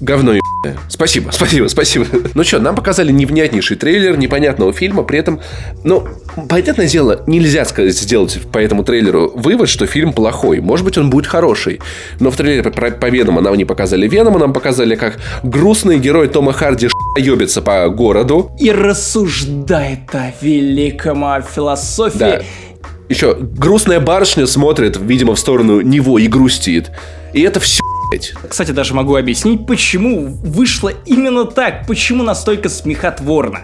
говно 0.00 0.39
Спасибо, 0.88 1.30
спасибо, 1.32 1.68
спасибо. 1.68 2.06
Ну 2.34 2.44
что, 2.44 2.58
нам 2.58 2.74
показали 2.74 3.12
невнятнейший 3.12 3.76
трейлер 3.76 4.18
непонятного 4.18 4.72
фильма, 4.72 5.02
при 5.02 5.18
этом, 5.18 5.40
ну, 5.84 6.06
понятное 6.48 6.86
дело, 6.86 7.22
нельзя 7.26 7.64
сказать, 7.64 7.96
сделать 7.96 8.38
по 8.52 8.58
этому 8.58 8.84
трейлеру 8.84 9.32
вывод, 9.34 9.68
что 9.68 9.86
фильм 9.86 10.12
плохой. 10.12 10.60
Может 10.60 10.84
быть, 10.84 10.98
он 10.98 11.10
будет 11.10 11.26
хороший. 11.26 11.80
Но 12.18 12.30
в 12.30 12.36
трейлере 12.36 12.62
по, 12.62 12.90
по 12.90 13.10
Веному 13.10 13.40
нам 13.40 13.54
не 13.54 13.64
показали 13.64 14.06
Венома, 14.06 14.38
нам 14.38 14.52
показали, 14.52 14.96
как 14.96 15.18
грустный 15.42 15.98
герой 15.98 16.28
Тома 16.28 16.52
Харди 16.52 16.88
ебется 17.16 17.62
по 17.62 17.88
городу. 17.88 18.50
И 18.58 18.70
рассуждает 18.70 20.14
о 20.14 20.32
великом, 20.40 21.24
о 21.24 21.40
философии. 21.40 22.18
Да. 22.18 22.42
Еще 23.08 23.34
грустная 23.34 23.98
барышня 23.98 24.46
смотрит, 24.46 24.96
видимо, 24.96 25.34
в 25.34 25.38
сторону 25.38 25.80
него 25.80 26.18
и 26.18 26.28
грустит. 26.28 26.90
И 27.32 27.40
это 27.40 27.58
все 27.60 27.80
кстати, 28.48 28.72
даже 28.72 28.94
могу 28.94 29.16
объяснить, 29.16 29.66
почему 29.66 30.28
вышло 30.28 30.92
именно 31.06 31.44
так, 31.44 31.86
почему 31.86 32.22
настолько 32.22 32.68
смехотворно. 32.68 33.60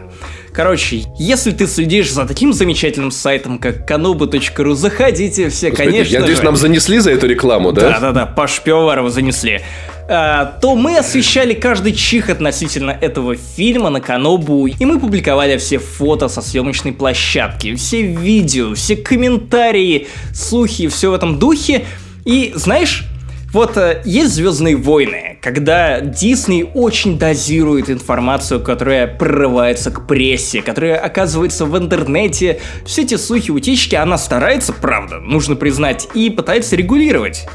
Короче, 0.57 1.03
если 1.19 1.51
ты 1.51 1.67
следишь 1.67 2.11
за 2.11 2.25
таким 2.25 2.55
замечательным 2.55 3.11
сайтом, 3.11 3.59
как 3.59 3.89
kanobu.ru, 3.91 4.75
заходите 4.75 5.51
все, 5.51 5.69
Господи, 5.69 5.91
конечно 5.91 6.13
Я 6.13 6.21
надеюсь, 6.21 6.39
же. 6.39 6.45
нам 6.45 6.57
занесли 6.57 6.99
за 6.99 7.11
эту 7.11 7.27
рекламу, 7.27 7.73
да? 7.73 7.91
Да-да-да, 7.91 8.25
Паш 8.25 8.63
Пивоварова 8.63 9.11
занесли. 9.11 9.61
А, 10.09 10.47
то 10.63 10.75
мы 10.75 10.97
освещали 10.97 11.53
каждый 11.53 11.93
чих 11.93 12.31
относительно 12.31 12.93
этого 12.93 13.35
фильма 13.37 13.91
на 13.91 14.01
Канобу, 14.01 14.67
и 14.67 14.85
мы 14.87 14.99
публиковали 14.99 15.59
все 15.59 15.79
фото 15.79 16.29
со 16.29 16.41
съемочной 16.41 16.93
площадки, 16.93 17.75
все 17.75 18.01
видео, 18.01 18.73
все 18.75 18.97
комментарии, 18.97 20.07
слухи, 20.33 20.89
все 20.89 21.11
в 21.11 21.15
этом 21.15 21.39
духе. 21.39 21.85
И 22.25 22.53
знаешь, 22.55 23.05
вот 23.53 23.77
э, 23.77 24.03
есть 24.05 24.35
Звездные 24.35 24.77
войны, 24.77 25.39
когда 25.41 26.01
Дисней 26.01 26.65
очень 26.75 27.19
дозирует 27.19 27.89
информацию, 27.91 28.61
которая 28.61 29.07
прорывается 29.07 29.91
к 29.91 30.07
прессе, 30.07 30.63
которая 30.63 30.99
оказывается 30.99 31.65
в 31.65 31.79
интернете. 31.79 32.61
Все 32.85 33.03
эти 33.03 33.17
слухи, 33.17 33.51
утечки, 33.51 33.95
она 33.95 34.19
старается, 34.19 34.73
правда, 34.73 35.21
нужно 35.21 35.57
признать, 35.57 36.09
и 36.15 36.29
пытается 36.31 36.77
регулировать. 36.77 37.47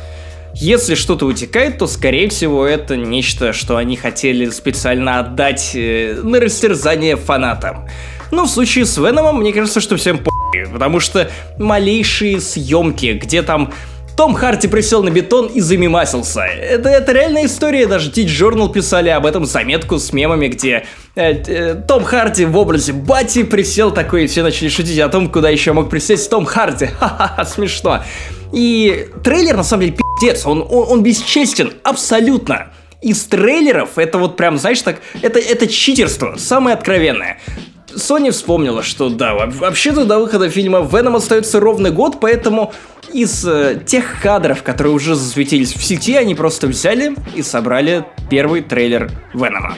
Если 0.53 0.95
что-то 0.95 1.25
утекает, 1.25 1.77
то, 1.77 1.87
скорее 1.87 2.29
всего, 2.29 2.65
это 2.65 2.97
нечто, 2.97 3.53
что 3.53 3.77
они 3.77 3.95
хотели 3.95 4.49
специально 4.49 5.19
отдать 5.19 5.71
э, 5.75 6.19
на 6.23 6.39
растерзание 6.39 7.15
фанатам. 7.15 7.87
Но 8.31 8.45
в 8.45 8.49
случае 8.49 8.85
с 8.85 8.97
Веномом, 8.97 9.39
мне 9.39 9.53
кажется, 9.53 9.79
что 9.79 9.97
всем 9.97 10.17
по***, 10.17 10.31
потому 10.71 10.99
что 10.99 11.29
малейшие 11.57 12.39
съемки, 12.39 13.19
где 13.21 13.41
там 13.41 13.73
том 14.15 14.33
Харти 14.33 14.67
присел 14.67 15.03
на 15.03 15.09
бетон 15.09 15.47
и 15.47 15.59
замимасился. 15.61 16.41
Это, 16.41 16.89
это 16.89 17.11
реальная 17.11 17.45
история, 17.45 17.87
даже 17.87 18.11
Тич 18.11 18.29
Journal 18.29 18.71
писали 18.71 19.09
об 19.09 19.25
этом 19.25 19.45
заметку 19.45 19.99
с 19.99 20.13
мемами, 20.13 20.47
где 20.47 20.85
э, 21.15 21.31
э, 21.33 21.75
Том 21.87 22.03
Харди 22.03 22.45
в 22.45 22.57
образе 22.57 22.93
Бати 22.93 23.43
присел 23.43 23.91
такой, 23.91 24.25
и 24.25 24.27
все 24.27 24.43
начали 24.43 24.69
шутить 24.69 24.99
о 24.99 25.09
том, 25.09 25.29
куда 25.29 25.49
еще 25.49 25.73
мог 25.73 25.89
присесть 25.89 26.29
Том 26.29 26.45
Харди. 26.45 26.85
Ха-ха-ха, 26.99 27.45
смешно. 27.45 28.03
И 28.53 29.07
трейлер, 29.23 29.57
на 29.57 29.63
самом 29.63 29.85
деле, 29.85 29.97
пиздец, 29.97 30.45
он, 30.45 30.61
он, 30.61 30.87
он 30.89 31.03
бесчестен, 31.03 31.73
абсолютно 31.83 32.71
из 33.01 33.23
трейлеров 33.25 33.97
это 33.97 34.17
вот 34.17 34.37
прям, 34.37 34.57
знаешь, 34.57 34.81
так, 34.81 34.97
это, 35.21 35.39
это 35.39 35.67
читерство, 35.67 36.35
самое 36.37 36.75
откровенное. 36.75 37.39
Sony 37.95 38.31
вспомнила, 38.31 38.83
что 38.83 39.09
да, 39.09 39.33
вообще-то 39.33 40.05
до 40.05 40.19
выхода 40.19 40.49
фильма 40.49 40.79
Venom 40.79 41.17
остается 41.17 41.59
ровно 41.59 41.89
год, 41.89 42.19
поэтому 42.21 42.73
из 43.13 43.45
э, 43.45 43.79
тех 43.85 44.21
кадров, 44.21 44.63
которые 44.63 44.93
уже 44.93 45.15
засветились 45.15 45.73
в 45.73 45.83
сети, 45.83 46.15
они 46.15 46.35
просто 46.35 46.67
взяли 46.67 47.15
и 47.35 47.41
собрали 47.41 48.05
первый 48.29 48.61
трейлер 48.61 49.11
Венома. 49.33 49.77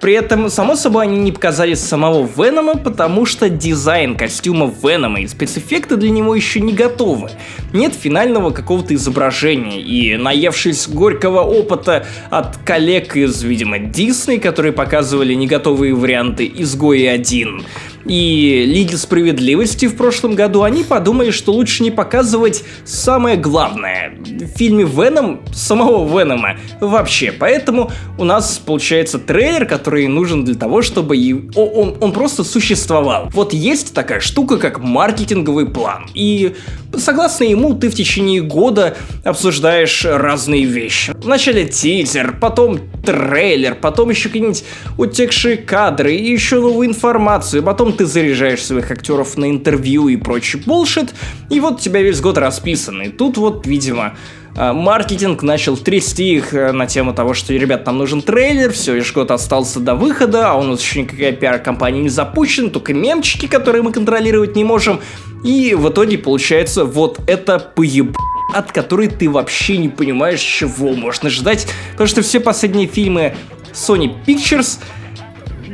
При 0.00 0.14
этом, 0.14 0.50
само 0.50 0.74
собой, 0.74 1.04
они 1.04 1.18
не 1.18 1.32
показали 1.32 1.74
самого 1.74 2.26
Венома, 2.36 2.76
потому 2.76 3.24
что 3.24 3.48
дизайн 3.48 4.16
костюма 4.16 4.72
Венома 4.82 5.20
и 5.20 5.28
спецэффекты 5.28 5.96
для 5.96 6.10
него 6.10 6.34
еще 6.34 6.60
не 6.60 6.72
готовы. 6.72 7.30
Нет 7.72 7.94
финального 7.94 8.50
какого-то 8.50 8.94
изображения, 8.94 9.80
и 9.80 10.16
наевшись 10.16 10.88
горького 10.88 11.42
опыта 11.42 12.04
от 12.30 12.56
коллег 12.58 13.16
из, 13.16 13.42
видимо, 13.42 13.78
Дисней, 13.78 14.40
которые 14.40 14.72
показывали 14.72 15.34
не 15.34 15.46
готовые 15.46 15.94
варианты 15.94 16.50
«Изгои 16.52 17.06
1», 17.06 17.62
и 18.04 18.64
Лиги 18.66 18.94
Справедливости 18.94 19.86
в 19.86 19.96
прошлом 19.96 20.34
году, 20.34 20.62
они 20.62 20.84
подумали, 20.84 21.30
что 21.30 21.52
лучше 21.52 21.82
не 21.82 21.90
показывать 21.90 22.64
самое 22.84 23.36
главное 23.36 24.14
в 24.18 24.46
фильме 24.56 24.84
Веном, 24.84 25.40
самого 25.52 26.06
Венома 26.18 26.56
вообще. 26.80 27.32
Поэтому 27.32 27.90
у 28.18 28.24
нас 28.24 28.58
получается 28.64 29.18
трейлер, 29.18 29.66
который 29.66 30.06
нужен 30.06 30.44
для 30.44 30.54
того, 30.54 30.82
чтобы 30.82 31.16
и... 31.16 31.34
он, 31.56 31.96
он 32.00 32.12
просто 32.12 32.44
существовал. 32.44 33.28
Вот 33.32 33.52
есть 33.52 33.94
такая 33.94 34.20
штука, 34.20 34.58
как 34.58 34.80
маркетинговый 34.80 35.66
план. 35.66 36.06
И 36.14 36.54
согласно 36.96 37.44
ему, 37.44 37.74
ты 37.74 37.88
в 37.88 37.94
течение 37.94 38.42
года 38.42 38.96
обсуждаешь 39.24 40.04
разные 40.04 40.64
вещи. 40.64 41.12
Вначале 41.16 41.66
тизер, 41.66 42.36
потом 42.40 42.80
трейлер, 43.04 43.74
потом 43.74 44.10
еще 44.10 44.28
какие-нибудь 44.28 44.64
утекшие 44.98 45.56
кадры, 45.56 46.14
и 46.14 46.32
еще 46.32 46.60
новую 46.60 46.88
информацию, 46.88 47.62
потом 47.62 47.92
ты 47.92 48.06
заряжаешь 48.06 48.64
своих 48.64 48.90
актеров 48.90 49.36
на 49.36 49.50
интервью 49.50 50.08
и 50.08 50.16
прочий 50.16 50.58
булшит, 50.58 51.14
и 51.50 51.60
вот 51.60 51.74
у 51.74 51.78
тебя 51.78 52.02
весь 52.02 52.20
год 52.20 52.38
расписан. 52.38 53.02
И 53.02 53.08
тут 53.08 53.36
вот, 53.36 53.66
видимо, 53.66 54.14
маркетинг 54.54 55.42
начал 55.42 55.76
трясти 55.76 56.34
их 56.34 56.52
э, 56.54 56.72
на 56.72 56.86
тему 56.86 57.14
того, 57.14 57.34
что, 57.34 57.52
ребят, 57.52 57.86
нам 57.86 57.98
нужен 57.98 58.22
трейлер, 58.22 58.72
все, 58.72 58.94
лишь 58.94 59.12
год 59.12 59.30
остался 59.30 59.80
до 59.80 59.94
выхода, 59.94 60.50
а 60.50 60.54
у 60.54 60.62
нас 60.62 60.80
еще 60.80 61.02
никакая 61.02 61.32
пиар-компания 61.32 62.02
не 62.02 62.08
запущена, 62.08 62.68
только 62.68 62.92
мемчики, 62.92 63.46
которые 63.46 63.82
мы 63.82 63.92
контролировать 63.92 64.54
не 64.56 64.64
можем. 64.64 65.00
И 65.42 65.74
в 65.74 65.88
итоге 65.88 66.18
получается 66.18 66.84
вот 66.84 67.20
это 67.26 67.58
поеб 67.58 68.16
от 68.52 68.70
которой 68.70 69.08
ты 69.08 69.30
вообще 69.30 69.78
не 69.78 69.88
понимаешь, 69.88 70.40
чего 70.40 70.92
можно 70.92 71.30
ждать, 71.30 71.66
потому 71.92 72.06
что 72.06 72.22
все 72.22 72.38
последние 72.38 72.86
фильмы 72.86 73.34
Sony 73.72 74.12
Pictures 74.26 74.78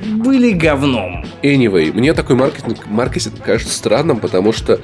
были 0.06 0.52
говном. 0.52 1.24
Anyway, 1.42 1.92
мне 1.92 2.14
такой 2.14 2.36
маркетинг, 2.36 2.86
маркетинг 2.86 3.34
кажется 3.44 3.74
странным, 3.74 4.18
потому 4.18 4.52
что 4.52 4.80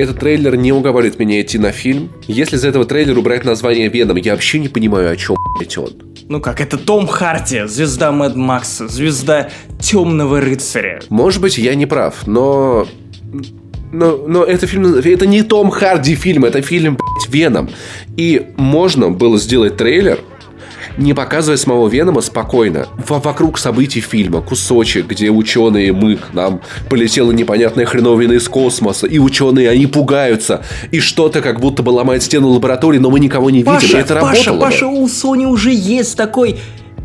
этот 0.00 0.20
трейлер 0.20 0.56
не 0.56 0.72
уговаривает 0.72 1.18
меня 1.18 1.40
идти 1.40 1.58
на 1.58 1.72
фильм. 1.72 2.10
Если 2.26 2.56
из 2.56 2.64
этого 2.64 2.84
трейлера 2.84 3.18
убрать 3.18 3.44
название 3.44 3.88
Веном, 3.88 4.16
я 4.16 4.32
вообще 4.32 4.58
не 4.58 4.68
понимаю, 4.68 5.10
о 5.10 5.16
чем 5.16 5.36
блядь, 5.58 5.76
он. 5.78 5.92
Ну 6.28 6.40
как, 6.40 6.60
это 6.60 6.78
Том 6.78 7.06
Харди, 7.06 7.66
звезда 7.66 8.12
Мэд 8.12 8.36
Макса, 8.36 8.88
звезда 8.88 9.50
Темного 9.80 10.40
Рыцаря. 10.40 11.00
Может 11.08 11.40
быть, 11.40 11.58
я 11.58 11.74
не 11.74 11.86
прав, 11.86 12.26
но 12.26 12.86
но, 13.92 14.16
но 14.26 14.44
это 14.44 14.66
фильм, 14.66 14.94
это 14.94 15.26
не 15.26 15.42
Том 15.42 15.70
Харди 15.70 16.14
фильм, 16.14 16.44
это 16.44 16.62
фильм, 16.62 16.96
блядь, 16.96 17.28
Веном. 17.28 17.70
И 18.16 18.46
можно 18.56 19.10
было 19.10 19.38
сделать 19.38 19.76
трейлер, 19.76 20.20
не 21.00 21.14
показывая 21.14 21.56
самого 21.56 21.88
Венома 21.88 22.20
спокойно. 22.20 22.86
Вокруг 23.08 23.58
событий 23.58 24.00
фильма, 24.00 24.42
кусочек, 24.42 25.06
где 25.06 25.30
ученые, 25.30 25.92
мы, 25.92 26.18
нам 26.32 26.60
полетела 26.88 27.32
непонятная 27.32 27.86
хреновина 27.86 28.34
из 28.34 28.48
космоса, 28.48 29.06
и 29.06 29.18
ученые, 29.18 29.70
они 29.70 29.86
пугаются, 29.86 30.62
и 30.90 31.00
что-то 31.00 31.40
как 31.40 31.60
будто 31.60 31.82
бы 31.82 31.90
ломает 31.90 32.22
стену 32.22 32.48
лаборатории, 32.48 32.98
но 32.98 33.10
мы 33.10 33.18
никого 33.20 33.50
не 33.50 33.64
Паша, 33.64 33.86
видим, 33.86 33.98
и 33.98 34.00
это 34.02 34.14
Паша, 34.16 34.50
работало. 34.50 34.60
Паша, 34.60 34.86
у 34.86 35.06
Sony 35.06 35.46
уже 35.46 35.72
есть 35.72 36.16
такой 36.16 36.58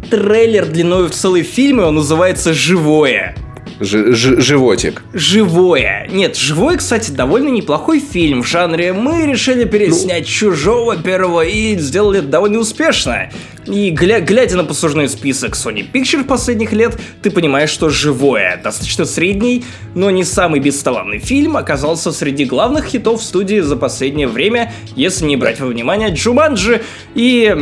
трейлер 0.10 0.66
длиной 0.66 1.08
в 1.08 1.12
целый 1.12 1.44
фильм, 1.44 1.82
и 1.82 1.84
он 1.84 1.96
называется 1.96 2.54
«Живое». 2.54 3.36
Ж- 3.80 4.14
ж- 4.14 4.40
животик. 4.42 5.04
Живое. 5.14 6.08
Нет, 6.12 6.38
Живой, 6.38 6.78
кстати, 6.78 7.12
довольно 7.12 7.50
неплохой 7.50 8.00
фильм 8.00 8.42
в 8.44 8.48
жанре 8.48 8.94
«Мы 8.94 9.26
решили 9.26 9.66
переснять 9.66 10.24
ну... 10.24 10.30
Чужого 10.30 10.96
первого 10.98 11.42
и 11.42 11.78
сделали 11.78 12.20
это 12.20 12.28
довольно 12.30 12.60
успешно». 12.60 13.30
И 13.68 13.90
гля- 13.92 14.22
глядя 14.22 14.58
на 14.58 14.64
послужной 14.64 15.10
список 15.10 15.56
Sony 15.56 15.86
Pictures 15.92 16.24
последних 16.24 16.72
лет, 16.72 16.98
ты 17.24 17.32
понимаешь, 17.32 17.72
что 17.72 17.90
«Живое» 17.90 18.62
достаточно 18.64 19.06
средний, 19.06 19.66
но 19.96 20.10
не 20.12 20.24
самый 20.24 20.60
бесталанный 20.60 21.20
фильм 21.20 21.58
оказался 21.58 22.12
среди 22.12 22.46
главных 22.46 22.86
хитов 22.86 23.24
студии 23.24 23.60
за 23.62 23.76
последнее 23.76 24.28
время, 24.28 24.72
если 24.96 25.26
не 25.26 25.36
брать 25.36 25.60
во 25.60 25.68
внимание 25.68 26.10
Джуманджи. 26.14 26.84
И 27.16 27.54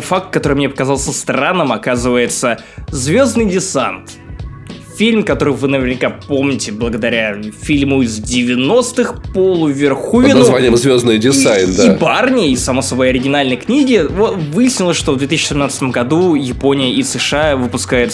факт, 0.00 0.32
который 0.32 0.54
мне 0.54 0.68
показался 0.68 1.12
странным, 1.12 1.72
оказывается 1.72 2.58
«Звездный 2.88 3.44
десант» 3.44 4.12
фильм, 5.00 5.22
который 5.22 5.54
вы 5.54 5.66
наверняка 5.66 6.10
помните 6.10 6.72
благодаря 6.72 7.34
фильму 7.62 8.02
из 8.02 8.20
90-х 8.20 9.14
Полу 9.32 9.68
Верховину. 9.68 10.28
Под 10.28 10.38
названием 10.40 10.76
«Звездный 10.76 11.16
дизайн», 11.16 11.70
и, 11.70 11.74
да. 11.74 11.86
И 11.86 11.96
Барни, 11.96 12.50
и, 12.50 12.56
само 12.56 12.82
собой, 12.82 13.08
оригинальной 13.08 13.56
книги. 13.56 14.06
Вот, 14.06 14.36
выяснилось, 14.36 14.98
что 14.98 15.12
в 15.12 15.16
2017 15.16 15.84
году 15.84 16.34
Япония 16.34 16.92
и 16.92 17.02
США 17.02 17.56
выпускают... 17.56 18.12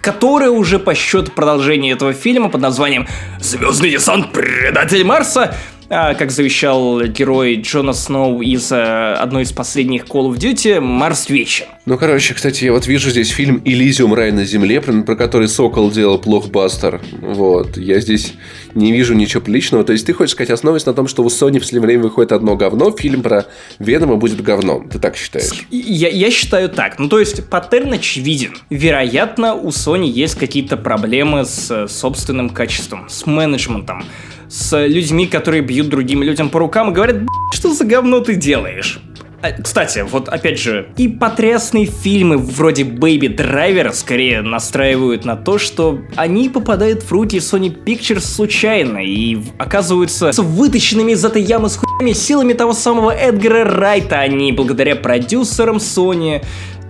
Которое 0.00 0.50
уже 0.50 0.78
по 0.78 0.94
счету 0.94 1.32
продолжение 1.32 1.94
этого 1.94 2.12
фильма 2.12 2.48
под 2.48 2.60
названием 2.60 3.08
«Звездный 3.40 3.90
десант. 3.90 4.30
Предатель 4.30 5.02
Марса» 5.02 5.56
как 5.92 6.30
завещал 6.30 7.02
герой 7.02 7.56
Джона 7.56 7.92
Сноу 7.92 8.40
из 8.40 8.72
э, 8.72 9.12
одной 9.12 9.42
из 9.42 9.52
последних 9.52 10.06
Call 10.06 10.32
of 10.32 10.38
Duty, 10.38 10.80
Марс 10.80 11.28
вечен. 11.28 11.66
Ну, 11.84 11.98
короче, 11.98 12.32
кстати, 12.32 12.64
я 12.64 12.72
вот 12.72 12.86
вижу 12.86 13.10
здесь 13.10 13.28
фильм 13.28 13.60
«Элизиум. 13.62 14.14
Рай 14.14 14.32
на 14.32 14.46
земле», 14.46 14.80
про, 14.80 15.16
который 15.16 15.48
Сокол 15.48 15.90
делал 15.90 16.18
плохбастер. 16.18 17.02
Вот. 17.20 17.76
Я 17.76 18.00
здесь 18.00 18.32
не 18.74 18.90
вижу 18.90 19.12
ничего 19.12 19.42
приличного. 19.42 19.84
То 19.84 19.92
есть 19.92 20.06
ты 20.06 20.14
хочешь 20.14 20.32
сказать, 20.32 20.48
основываясь 20.48 20.86
на 20.86 20.94
том, 20.94 21.08
что 21.08 21.22
у 21.22 21.26
Sony 21.26 21.58
в 21.58 21.60
последнее 21.60 21.86
время 21.88 22.04
выходит 22.04 22.32
одно 22.32 22.56
говно, 22.56 22.90
фильм 22.92 23.22
про 23.22 23.46
Венома 23.78 24.16
будет 24.16 24.40
говном. 24.40 24.88
Ты 24.88 24.98
так 24.98 25.14
считаешь? 25.14 25.66
Я, 25.70 26.08
я 26.08 26.30
считаю 26.30 26.70
так. 26.70 26.98
Ну, 26.98 27.10
то 27.10 27.20
есть, 27.20 27.46
паттерн 27.50 27.92
очевиден. 27.92 28.54
Вероятно, 28.70 29.54
у 29.54 29.68
Sony 29.68 30.06
есть 30.06 30.36
какие-то 30.36 30.78
проблемы 30.78 31.44
с 31.44 31.70
э, 31.70 31.86
собственным 31.86 32.48
качеством, 32.48 33.10
с 33.10 33.26
менеджментом 33.26 34.04
с 34.52 34.86
людьми, 34.86 35.26
которые 35.26 35.62
бьют 35.62 35.88
другим 35.88 36.22
людям 36.22 36.50
по 36.50 36.58
рукам 36.58 36.90
и 36.90 36.92
говорят, 36.92 37.16
что 37.54 37.72
за 37.72 37.84
говно 37.84 38.20
ты 38.20 38.34
делаешь? 38.34 39.00
А, 39.40 39.50
кстати, 39.50 40.04
вот 40.08 40.28
опять 40.28 40.60
же, 40.60 40.88
и 40.96 41.08
потрясные 41.08 41.86
фильмы 41.86 42.36
вроде 42.36 42.82
Baby 42.84 43.34
Driver 43.34 43.92
скорее 43.92 44.42
настраивают 44.42 45.24
на 45.24 45.36
то, 45.36 45.58
что 45.58 46.00
они 46.16 46.48
попадают 46.48 47.02
в 47.02 47.10
руки 47.10 47.38
Sony 47.38 47.74
Pictures 47.84 48.20
случайно 48.20 48.98
и 48.98 49.38
оказываются 49.58 50.30
вытащенными 50.36 51.12
из 51.12 51.24
этой 51.24 51.42
ямы 51.42 51.70
с 51.70 51.76
хуями 51.76 52.12
силами 52.12 52.52
того 52.52 52.74
самого 52.74 53.10
Эдгара 53.10 53.64
Райта, 53.64 54.20
а 54.20 54.28
не 54.28 54.52
благодаря 54.52 54.94
продюсерам 54.94 55.78
Sony, 55.78 56.44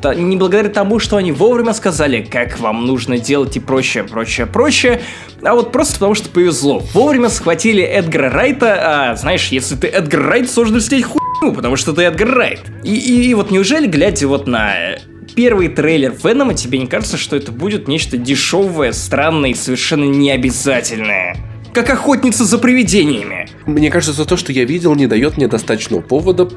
не 0.05 0.37
благодаря 0.37 0.69
тому, 0.69 0.99
что 0.99 1.17
они 1.17 1.33
вовремя 1.33 1.73
сказали, 1.73 2.23
как 2.23 2.59
вам 2.61 2.87
нужно 2.87 3.19
делать 3.19 3.57
и 3.57 3.61
прочее, 3.61 4.05
прочее, 4.05 4.47
прочее, 4.47 5.03
а 5.43 5.55
вот 5.55 5.73
просто 5.73 5.95
потому, 5.95 6.15
что 6.15 6.29
повезло. 6.29 6.81
Вовремя 6.93 7.29
схватили 7.29 7.83
Эдгара 7.83 8.31
Райта, 8.31 9.11
а 9.11 9.17
знаешь, 9.17 9.49
если 9.49 9.77
ты 9.77 9.87
Эдгар 9.89 10.23
Райт, 10.23 10.51
сложно 10.51 10.81
слететь 10.81 11.07
хуйню, 11.07 11.55
потому 11.55 11.77
что 11.77 11.93
ты 11.93 12.03
Эдгар 12.03 12.31
Райт. 12.31 12.61
И, 12.83 12.95
и, 12.95 13.31
и 13.31 13.35
вот 13.35 13.51
неужели, 13.51 13.87
глядя 13.87 14.29
вот 14.29 14.47
на 14.47 14.97
первый 15.35 15.69
трейлер 15.69 16.15
Венома, 16.23 16.55
тебе 16.55 16.79
не 16.79 16.87
кажется, 16.87 17.17
что 17.17 17.37
это 17.37 17.53
будет 17.53 17.89
нечто 17.89 18.17
дешевое, 18.17 18.93
странное 18.93 19.51
и 19.51 19.55
совершенно 19.55 20.05
необязательное? 20.05 21.52
Как 21.73 21.89
охотница 21.89 22.45
за 22.45 22.59
привидениями. 22.59 23.49
Мне 23.65 23.91
кажется, 23.91 24.27
то, 24.27 24.37
что 24.37 24.53
я 24.53 24.65
видел, 24.65 24.95
не 24.95 25.07
дает 25.07 25.39
мне 25.39 25.49
достаточного 25.49 26.03
повода 26.03 26.51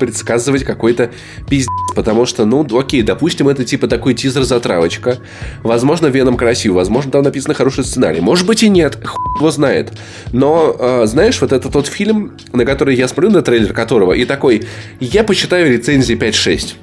предсказывать 0.00 0.64
какой-то 0.64 1.10
пиздец. 1.48 1.68
Потому 1.94 2.26
что, 2.26 2.44
ну, 2.44 2.66
окей, 2.76 3.02
допустим, 3.02 3.48
это 3.48 3.64
типа 3.64 3.86
такой 3.86 4.14
тизер-затравочка. 4.14 5.18
Возможно, 5.62 6.06
Веном 6.06 6.36
красив, 6.36 6.72
возможно, 6.72 7.12
там 7.12 7.22
написано 7.22 7.54
хороший 7.54 7.84
сценарий. 7.84 8.20
Может 8.20 8.46
быть 8.46 8.62
и 8.64 8.68
нет, 8.68 8.98
хуй 9.04 9.38
его 9.38 9.50
знает. 9.52 9.92
Но, 10.32 10.74
э, 10.78 11.06
знаешь, 11.06 11.40
вот 11.40 11.52
это 11.52 11.68
тот 11.68 11.86
фильм, 11.86 12.36
на 12.52 12.64
который 12.64 12.96
я 12.96 13.06
смотрю, 13.06 13.30
на 13.30 13.42
трейлер 13.42 13.72
которого, 13.72 14.12
и 14.12 14.24
такой, 14.24 14.64
я 14.98 15.22
почитаю 15.22 15.72
рецензии 15.72 16.16
5-6. 16.16 16.74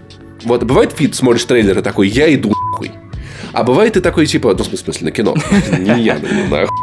Вот, 0.44 0.64
бывает 0.64 0.98
вид, 1.00 1.16
смотришь 1.16 1.44
трейлер 1.46 1.80
и 1.80 1.82
такой, 1.82 2.08
я 2.08 2.34
иду 2.34 2.54
нахуй. 2.72 2.92
А 3.56 3.64
бывает 3.64 3.94
ты 3.94 4.02
такой, 4.02 4.26
типа, 4.26 4.54
ну, 4.58 4.64
в 4.64 4.68
смысле, 4.68 5.06
на 5.06 5.12
кино. 5.12 5.34
Не 5.80 6.04
я, 6.04 6.20
ну, 6.22 6.50
нахуй. 6.50 6.76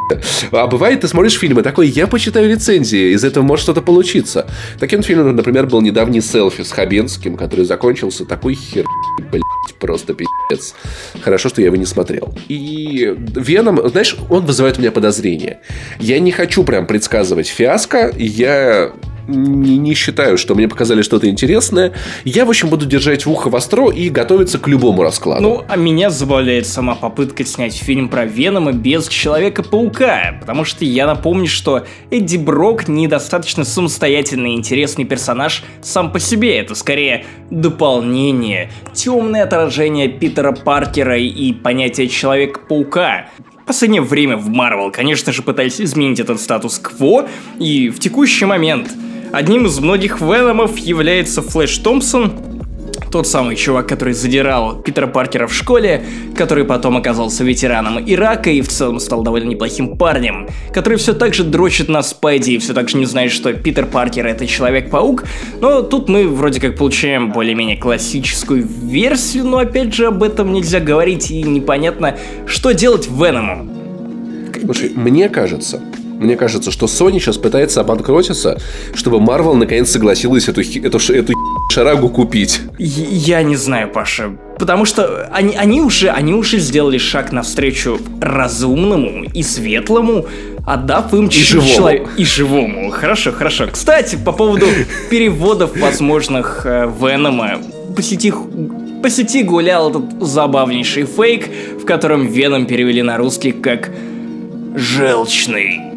А 0.52 0.66
бывает 0.66 1.02
ты 1.02 1.08
смотришь 1.08 1.38
фильмы 1.38 1.62
такой, 1.62 1.88
я 1.88 2.06
почитаю 2.06 2.48
рецензии, 2.48 3.12
из 3.12 3.24
этого 3.24 3.44
может 3.44 3.64
что-то 3.64 3.82
получиться. 3.82 4.46
Таким 4.78 5.02
фильмом, 5.02 5.36
например, 5.36 5.66
был 5.66 5.82
недавний 5.82 6.22
селфи 6.22 6.62
с 6.62 6.72
Хабенским, 6.72 7.36
который 7.36 7.66
закончился 7.66 8.24
такой 8.24 8.54
хер, 8.54 8.86
блядь, 9.30 9.42
просто 9.78 10.14
пиздец. 10.14 10.74
Хорошо, 11.20 11.50
что 11.50 11.60
я 11.60 11.66
его 11.66 11.76
не 11.76 11.86
смотрел. 11.86 12.34
И 12.48 13.14
Веном, 13.36 13.80
знаешь, 13.90 14.16
он 14.30 14.46
вызывает 14.46 14.78
у 14.78 14.80
меня 14.80 14.92
подозрения. 14.92 15.60
Я 15.98 16.18
не 16.20 16.32
хочу 16.32 16.64
прям 16.64 16.86
предсказывать 16.86 17.48
фиаско, 17.48 18.12
я 18.16 18.92
не, 19.28 19.78
не 19.78 19.94
считаю, 19.94 20.38
что 20.38 20.54
мне 20.54 20.68
показали 20.68 21.02
что-то 21.02 21.28
интересное. 21.28 21.92
Я, 22.24 22.44
в 22.44 22.50
общем, 22.50 22.68
буду 22.68 22.86
держать 22.86 23.26
в 23.26 23.30
ухо 23.30 23.48
востро 23.48 23.90
и 23.90 24.08
готовиться 24.08 24.58
к 24.58 24.68
любому 24.68 25.02
раскладу. 25.02 25.42
Ну, 25.42 25.64
а 25.68 25.76
меня 25.76 26.10
забавляет 26.10 26.66
сама 26.66 26.94
попытка 26.94 27.44
снять 27.44 27.74
фильм 27.74 28.08
про 28.08 28.24
Венома 28.24 28.72
без 28.72 29.08
Человека-паука, 29.08 30.36
потому 30.40 30.64
что 30.64 30.84
я 30.84 31.06
напомню, 31.06 31.48
что 31.48 31.84
Эдди 32.10 32.36
Брок 32.36 32.88
недостаточно 32.88 33.64
самостоятельный 33.64 34.52
и 34.52 34.56
интересный 34.56 35.04
персонаж 35.04 35.62
сам 35.82 36.12
по 36.12 36.18
себе. 36.18 36.58
Это 36.58 36.74
скорее 36.74 37.24
дополнение, 37.50 38.70
темное 38.92 39.44
отражение 39.44 40.08
Питера 40.08 40.52
Паркера 40.52 41.18
и 41.18 41.52
понятие 41.52 42.08
Человека-паука. 42.08 43.26
В 43.62 43.64
последнее 43.64 44.02
время 44.02 44.36
в 44.36 44.48
Марвел, 44.48 44.90
конечно 44.90 45.32
же, 45.32 45.42
пытались 45.42 45.80
изменить 45.80 46.18
этот 46.18 46.40
статус-кво, 46.40 47.28
и 47.60 47.90
в 47.90 48.00
текущий 48.00 48.44
момент 48.44 48.90
одним 49.32 49.66
из 49.66 49.78
многих 49.80 50.20
Веномов 50.20 50.78
является 50.78 51.42
Флэш 51.42 51.78
Томпсон, 51.78 52.32
тот 53.10 53.28
самый 53.28 53.56
чувак, 53.56 53.88
который 53.88 54.14
задирал 54.14 54.80
Питера 54.80 55.06
Паркера 55.06 55.46
в 55.46 55.52
школе, 55.52 56.02
который 56.34 56.64
потом 56.64 56.96
оказался 56.96 57.44
ветераном 57.44 58.02
Ирака 58.04 58.50
и 58.50 58.62
в 58.62 58.68
целом 58.68 59.00
стал 59.00 59.22
довольно 59.22 59.50
неплохим 59.50 59.98
парнем, 59.98 60.48
который 60.72 60.96
все 60.96 61.12
так 61.12 61.34
же 61.34 61.44
дрочит 61.44 61.88
на 61.88 62.02
Спайди 62.02 62.52
и 62.52 62.58
все 62.58 62.72
так 62.72 62.88
же 62.88 62.96
не 62.96 63.04
знает, 63.04 63.30
что 63.30 63.52
Питер 63.52 63.84
Паркер 63.84 64.26
это 64.26 64.46
Человек-паук, 64.46 65.24
но 65.60 65.82
тут 65.82 66.08
мы 66.08 66.26
вроде 66.26 66.58
как 66.58 66.78
получаем 66.78 67.32
более-менее 67.32 67.76
классическую 67.76 68.66
версию, 68.66 69.44
но 69.44 69.58
опять 69.58 69.94
же 69.94 70.06
об 70.06 70.22
этом 70.22 70.52
нельзя 70.52 70.80
говорить 70.80 71.30
и 71.30 71.42
непонятно, 71.42 72.16
что 72.46 72.72
делать 72.72 73.08
Веному. 73.10 73.70
Слушай, 74.64 74.92
мне 74.94 75.28
кажется, 75.28 75.82
мне 76.22 76.36
кажется, 76.36 76.70
что 76.70 76.86
Sony 76.86 77.18
сейчас 77.18 77.36
пытается 77.36 77.80
обанкротиться, 77.80 78.60
чтобы 78.94 79.18
Marvel 79.18 79.54
наконец 79.54 79.90
согласилась 79.90 80.48
эту, 80.48 80.60
эту, 80.60 80.98
эту 81.12 81.32
шарагу 81.70 82.08
купить. 82.08 82.60
Я 82.78 83.42
не 83.42 83.56
знаю, 83.56 83.88
Паша. 83.88 84.32
Потому 84.58 84.84
что 84.84 85.28
они, 85.32 85.56
они, 85.56 85.80
уже, 85.80 86.08
они 86.10 86.34
уже 86.34 86.58
сделали 86.58 86.98
шаг 86.98 87.32
навстречу 87.32 87.98
разумному 88.20 89.24
и 89.24 89.42
светлому, 89.42 90.26
отдав 90.66 91.12
им 91.14 91.26
и 91.26 91.30
живому. 91.32 91.68
Человек... 91.68 92.08
И 92.16 92.24
живому. 92.24 92.90
Хорошо, 92.90 93.32
хорошо. 93.32 93.66
Кстати, 93.72 94.16
по 94.16 94.32
поводу 94.32 94.66
переводов 95.10 95.76
возможных 95.76 96.62
э, 96.64 96.90
Венома, 97.00 97.58
по 97.96 98.02
сети, 98.02 98.32
по 99.02 99.10
сети 99.10 99.42
гулял 99.42 99.90
этот 99.90 100.22
забавнейший 100.22 101.04
фейк, 101.04 101.48
в 101.80 101.84
котором 101.84 102.26
Веном 102.26 102.66
перевели 102.66 103.02
на 103.02 103.16
русский 103.16 103.52
как 103.52 103.90
«желчный». 104.76 105.91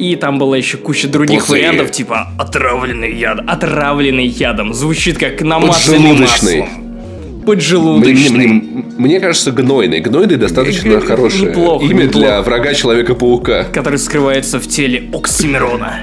И 0.00 0.16
там 0.16 0.38
была 0.38 0.56
еще 0.56 0.78
куча 0.78 1.08
других 1.08 1.40
После... 1.40 1.68
вариантов, 1.68 1.90
типа 1.90 2.28
отравленный 2.38 3.14
ядом. 3.14 3.48
Отравленный 3.50 4.26
ядом. 4.26 4.72
Звучит 4.72 5.18
как 5.18 5.42
намазанный 5.42 6.14
маслом. 6.14 7.44
Поджелудочный. 7.44 8.46
Мне, 8.46 8.62
мне, 8.62 8.84
мне 8.96 9.20
кажется, 9.20 9.52
гнойный. 9.52 10.00
Гнойный 10.00 10.36
достаточно 10.36 10.92
Г- 10.92 11.00
хорошее 11.02 11.50
неплохо, 11.50 11.84
имя 11.84 12.04
неплохо. 12.04 12.26
для 12.26 12.42
врага 12.42 12.72
Человека-паука. 12.72 13.64
Который 13.64 13.98
скрывается 13.98 14.58
в 14.58 14.66
теле 14.66 15.10
Оксимирона. 15.12 16.00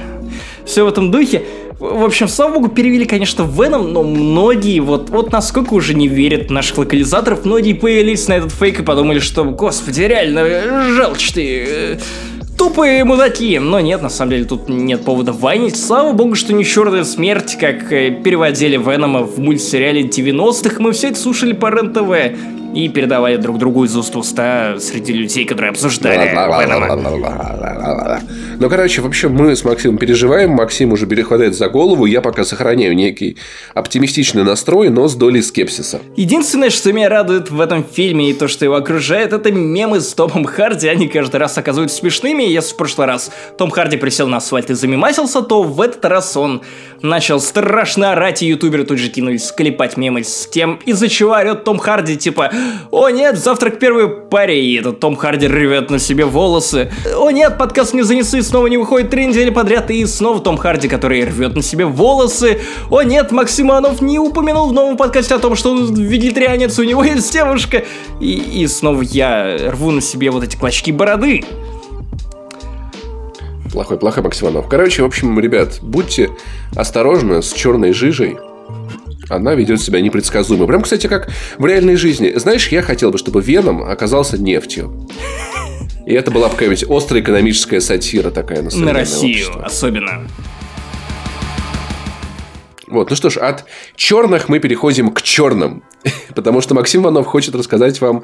Все 0.63 0.83
в 0.83 0.87
этом 0.89 1.09
духе. 1.09 1.41
В 1.79 2.03
общем, 2.03 2.27
слава 2.27 2.55
богу, 2.55 2.67
перевели, 2.69 3.05
конечно, 3.05 3.43
Веном, 3.43 3.93
но 3.93 4.03
многие, 4.03 4.79
вот, 4.79 5.09
вот 5.11 5.31
насколько 5.31 5.73
уже 5.75 5.93
не 5.93 6.07
верят 6.07 6.49
наших 6.49 6.79
локализаторов, 6.79 7.45
многие 7.45 7.73
появились 7.73 8.27
на 8.27 8.33
этот 8.33 8.51
фейк 8.51 8.79
и 8.79 8.83
подумали, 8.83 9.19
что, 9.19 9.43
господи, 9.43 10.01
реально, 10.01 10.43
желчь 10.95 11.31
ты, 11.33 11.99
тупые 12.57 13.03
мудаки. 13.03 13.59
Но 13.59 13.79
нет, 13.79 14.01
на 14.01 14.09
самом 14.09 14.31
деле 14.31 14.45
тут 14.45 14.67
нет 14.67 15.05
повода 15.05 15.31
вайнить. 15.31 15.79
Слава 15.79 16.13
богу, 16.13 16.35
что 16.35 16.53
не 16.53 16.65
черная 16.65 17.03
смерть, 17.03 17.57
как 17.59 17.91
э, 17.91 18.11
переводили 18.11 18.77
Венома 18.77 19.21
в 19.21 19.39
мультсериале 19.39 20.03
90-х. 20.03 20.75
Мы 20.79 20.91
все 20.91 21.09
это 21.09 21.19
слушали 21.19 21.53
по 21.53 21.69
РЕН-ТВ 21.69 22.75
и 22.75 22.89
передавали 22.89 23.37
друг 23.37 23.57
другу 23.57 23.85
из 23.85 23.95
уст 23.95 24.15
уста 24.15 24.75
среди 24.79 25.13
людей, 25.13 25.45
которые 25.45 25.71
обсуждали 25.71 26.29
Венома. 26.29 28.21
Ну, 28.59 28.69
короче, 28.69 29.01
вообще 29.01 29.27
мы 29.27 29.55
с 29.55 29.63
Максимом 29.63 29.99
переживаем, 29.99 30.49
Максим 30.49 30.91
уже 30.91 31.05
перехватывает 31.05 31.55
за 31.55 31.69
голову, 31.69 32.05
я 32.05 32.21
пока 32.21 32.43
сохраняю 32.43 32.95
некий 32.95 33.37
оптимистичный 33.75 34.43
настрой, 34.43 34.89
но 34.89 35.07
с 35.07 35.13
долей 35.13 35.43
скепсиса. 35.43 36.01
Единственное, 36.15 36.71
что 36.71 36.91
меня 36.91 37.07
радует 37.07 37.51
в 37.51 37.61
этом 37.61 37.83
фильме 37.83 38.31
и 38.31 38.33
то, 38.33 38.47
что 38.47 38.65
его 38.65 38.73
окружает, 38.73 39.31
это 39.31 39.51
мемы 39.51 40.01
с 40.01 40.11
Томом 40.15 40.43
Харди, 40.45 40.87
они 40.87 41.07
каждый 41.07 41.35
раз 41.35 41.55
оказываются 41.55 41.97
смешными, 41.97 42.41
если 42.43 42.73
в 42.73 42.77
прошлый 42.77 43.05
раз 43.05 43.31
Том 43.59 43.69
Харди 43.69 43.97
присел 43.97 44.27
на 44.27 44.37
асфальт 44.37 44.71
и 44.71 44.73
замемасился, 44.73 45.43
то 45.43 45.61
в 45.61 45.79
этот 45.79 46.03
раз 46.05 46.35
он 46.35 46.63
начал 47.03 47.39
страшно 47.39 48.13
орать, 48.13 48.41
и 48.41 48.47
ютуберы 48.47 48.85
тут 48.85 48.97
же 48.97 49.09
кинулись 49.09 49.45
склепать 49.45 49.97
мемы 49.97 50.23
с 50.23 50.47
тем, 50.47 50.79
из-за 50.83 51.09
чего 51.09 51.33
орет 51.33 51.63
Том 51.63 51.77
Харди, 51.77 52.17
типа 52.17 52.51
«О 52.89 53.09
нет, 53.09 53.37
завтра 53.37 53.69
к 53.69 53.77
первой 53.77 54.09
паре», 54.09 54.65
и 54.65 54.79
этот 54.79 54.99
Том 54.99 55.15
Харди 55.15 55.47
рвет 55.47 55.91
на 55.91 55.99
себе 55.99 56.25
волосы. 56.25 56.91
«О 57.15 57.29
нет, 57.29 57.59
подкаст 57.59 57.93
не 57.93 58.01
занесли, 58.01 58.41
снова 58.47 58.67
не 58.67 58.77
выходит 58.77 59.09
три 59.09 59.25
недели 59.25 59.49
подряд», 59.49 59.91
и 59.91 60.05
снова 60.05 60.39
Том 60.39 60.57
Харди, 60.57 60.87
который 60.87 61.23
рвет 61.23 61.55
на 61.55 61.61
себе 61.61 61.85
волосы. 61.85 62.61
«О 62.89 63.01
нет, 63.01 63.31
Максиманов 63.31 64.01
не 64.01 64.19
упомянул 64.19 64.69
в 64.69 64.73
новом 64.73 64.97
подкасте 64.97 65.35
о 65.35 65.39
том, 65.39 65.55
что 65.55 65.71
он 65.71 65.93
вегетарианец, 65.93 66.79
у 66.79 66.83
него 66.83 67.03
есть 67.03 67.31
девушка». 67.31 67.83
И, 68.19 68.33
и 68.33 68.67
снова 68.67 69.01
я 69.01 69.71
рву 69.71 69.91
на 69.91 70.01
себе 70.01 70.31
вот 70.31 70.43
эти 70.43 70.55
клочки 70.55 70.91
бороды. 70.91 71.43
Плохой, 73.71 73.97
плохой 73.97 74.23
Максиманов. 74.23 74.67
Короче, 74.67 75.03
в 75.03 75.05
общем, 75.05 75.39
ребят, 75.39 75.79
будьте 75.81 76.29
осторожны 76.75 77.41
с 77.43 77.51
черной 77.53 77.91
жижей. 77.91 78.37
Она 79.29 79.55
ведет 79.55 79.81
себя 79.81 79.99
непредсказуемо. 80.01 80.65
Прям, 80.67 80.81
кстати, 80.81 81.07
как 81.07 81.29
в 81.57 81.65
реальной 81.65 81.95
жизни. 81.95 82.31
Знаешь, 82.35 82.69
я 82.69 82.81
хотел 82.81 83.11
бы, 83.11 83.17
чтобы 83.17 83.41
Веном 83.41 83.83
оказался 83.83 84.37
нефтью. 84.41 85.07
И 86.07 86.13
это 86.13 86.31
была 86.31 86.47
бы 86.47 86.53
какая-нибудь 86.53 86.85
острая 86.89 87.21
экономическая 87.21 87.81
сатира 87.81 88.31
такая 88.31 88.61
на 88.61 88.73
На 88.77 88.93
Россию 88.93 89.49
общество. 89.49 89.65
особенно. 89.65 90.27
Вот, 92.87 93.09
ну 93.09 93.15
что 93.17 93.29
ж, 93.29 93.35
от 93.35 93.65
черных 93.97 94.47
мы 94.47 94.59
переходим 94.59 95.11
к 95.11 95.21
черным. 95.21 95.83
Потому 96.35 96.61
что 96.61 96.73
Максим 96.73 97.01
Иванов 97.01 97.25
хочет 97.25 97.53
рассказать 97.55 97.99
вам, 97.99 98.23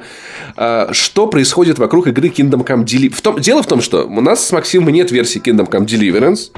а, 0.56 0.88
что 0.92 1.26
происходит 1.26 1.78
вокруг 1.78 2.06
игры 2.06 2.28
Kingdom 2.28 2.66
Come 2.66 2.84
Deliverance. 2.86 3.40
Дело 3.42 3.62
в 3.62 3.66
том, 3.66 3.82
что 3.82 4.06
у 4.06 4.20
нас 4.22 4.46
с 4.46 4.52
Максимом 4.52 4.88
нет 4.88 5.10
версии 5.10 5.42
Kingdom 5.42 5.68
Come 5.68 5.84
Deliverance. 5.84 6.52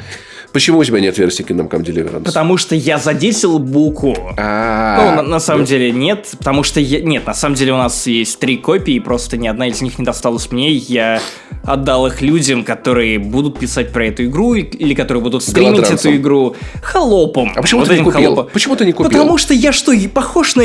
Почему 0.53 0.79
у 0.79 0.85
тебя 0.85 1.01
нет 1.01 1.19
версии 1.19 1.45
Kingdom 1.45 1.69
Come 1.69 1.85
Deliverance? 1.85 2.25
Потому 2.25 2.57
что 2.57 2.75
я 2.75 2.99
задесил 2.99 3.59
буку. 3.59 4.17
А. 4.37 4.97
Ну, 4.99 5.23
на, 5.23 5.29
на 5.29 5.41
самом 5.41 5.65
деле 5.65 5.91
нет, 5.93 6.29
потому 6.39 6.63
что 6.63 6.81
я... 6.81 7.01
Нет, 7.01 7.27
на 7.27 7.35
самом 7.35 7.55
деле 7.55 7.73
у 7.73 7.77
нас 7.77 8.07
есть 8.07 8.39
три 8.39 8.57
копии, 8.57 8.99
просто 8.99 9.37
ни 9.37 9.49
одна 9.49 9.69
из 9.69 9.83
них 9.83 9.99
не 9.99 10.05
досталась 10.05 10.51
мне. 10.51 10.73
Я 10.73 11.21
отдал 11.65 12.07
их 12.07 12.23
людям, 12.23 12.65
которые 12.65 13.19
будут 13.19 13.59
писать 13.59 13.93
про 13.93 14.07
эту 14.07 14.25
игру 14.25 14.55
или 14.55 14.95
которые 14.95 15.23
будут 15.23 15.43
стримить 15.43 15.91
эту 15.91 16.15
игру 16.17 16.57
холопом. 16.83 17.53
А 17.55 17.63
почему 17.63 17.81
вот 17.81 17.89
ты 17.89 17.99
не 17.99 18.05
купил? 18.05 18.23
Холопом. 18.23 18.53
Почему 18.53 18.77
ты 18.77 18.85
не 18.85 18.93
купил? 18.93 19.11
Потому 19.11 19.39
что 19.39 19.55
я 19.55 19.73
что, 19.73 19.93
похож 20.09 20.55
на 20.55 20.65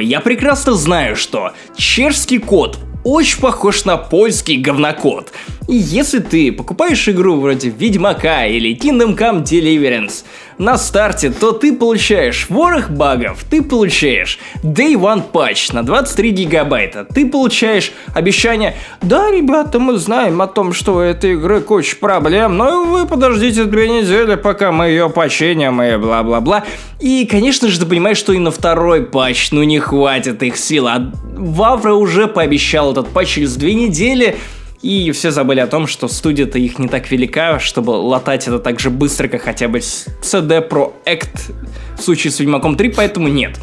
я 0.00 0.20
прекрасно 0.20 0.74
знаю, 0.74 1.16
что 1.16 1.52
чешский 1.76 2.38
код 2.38 2.78
очень 3.04 3.40
похож 3.40 3.84
на 3.84 3.96
польский 3.96 4.56
говнокод. 4.56 5.32
И 5.68 5.74
если 5.76 6.18
ты 6.18 6.52
покупаешь 6.52 7.08
игру 7.08 7.40
вроде 7.40 7.68
Ведьмака 7.70 8.46
или 8.46 8.76
Kingdom 8.76 9.16
Come 9.16 9.42
Deliverance 9.42 10.24
на 10.58 10.76
старте, 10.76 11.30
то 11.30 11.52
ты 11.52 11.74
получаешь 11.74 12.46
ворох 12.48 12.90
багов, 12.90 13.44
ты 13.48 13.62
получаешь 13.62 14.38
Day 14.62 14.94
One 14.94 15.22
Patch 15.32 15.74
на 15.74 15.82
23 15.82 16.30
гигабайта, 16.30 17.04
ты 17.04 17.28
получаешь 17.28 17.92
обещание 18.14 18.74
«Да, 19.00 19.30
ребята, 19.30 19.78
мы 19.78 19.96
знаем 19.96 20.40
о 20.42 20.46
том, 20.46 20.72
что 20.72 20.96
у 20.96 20.98
этой 21.00 21.32
игры 21.32 21.60
куча 21.60 21.96
проблем, 21.96 22.56
но 22.56 22.84
вы 22.84 23.06
подождите 23.06 23.64
две 23.64 23.88
недели, 23.88 24.34
пока 24.36 24.72
мы 24.72 24.86
ее 24.86 25.10
починим 25.10 25.82
и 25.82 25.96
бла-бла-бла». 25.96 26.64
И, 27.00 27.26
конечно 27.26 27.68
же, 27.68 27.80
ты 27.80 27.86
понимаешь, 27.86 28.18
что 28.18 28.32
и 28.32 28.38
на 28.38 28.50
второй 28.50 29.02
патч, 29.02 29.50
ну 29.50 29.62
не 29.62 29.78
хватит 29.80 30.42
их 30.42 30.56
сил, 30.56 30.86
а 30.86 31.10
Вавра 31.36 31.94
уже 31.94 32.28
пообещал 32.28 32.92
этот 32.92 33.08
патч 33.08 33.30
через 33.30 33.56
две 33.56 33.74
недели, 33.74 34.36
и 34.82 35.12
все 35.12 35.30
забыли 35.30 35.60
о 35.60 35.66
том, 35.66 35.86
что 35.86 36.08
студия-то 36.08 36.58
их 36.58 36.78
не 36.78 36.88
так 36.88 37.10
велика, 37.10 37.58
чтобы 37.58 37.90
латать 37.90 38.48
это 38.48 38.58
так 38.58 38.80
же 38.80 38.90
быстро, 38.90 39.28
как 39.28 39.42
хотя 39.42 39.68
бы 39.68 39.78
CD 39.78 40.68
Projekt 40.68 41.52
в 41.96 42.02
случае 42.02 42.32
с 42.32 42.40
Ведьмаком 42.40 42.76
3, 42.76 42.90
поэтому 42.90 43.28
нет. 43.28 43.58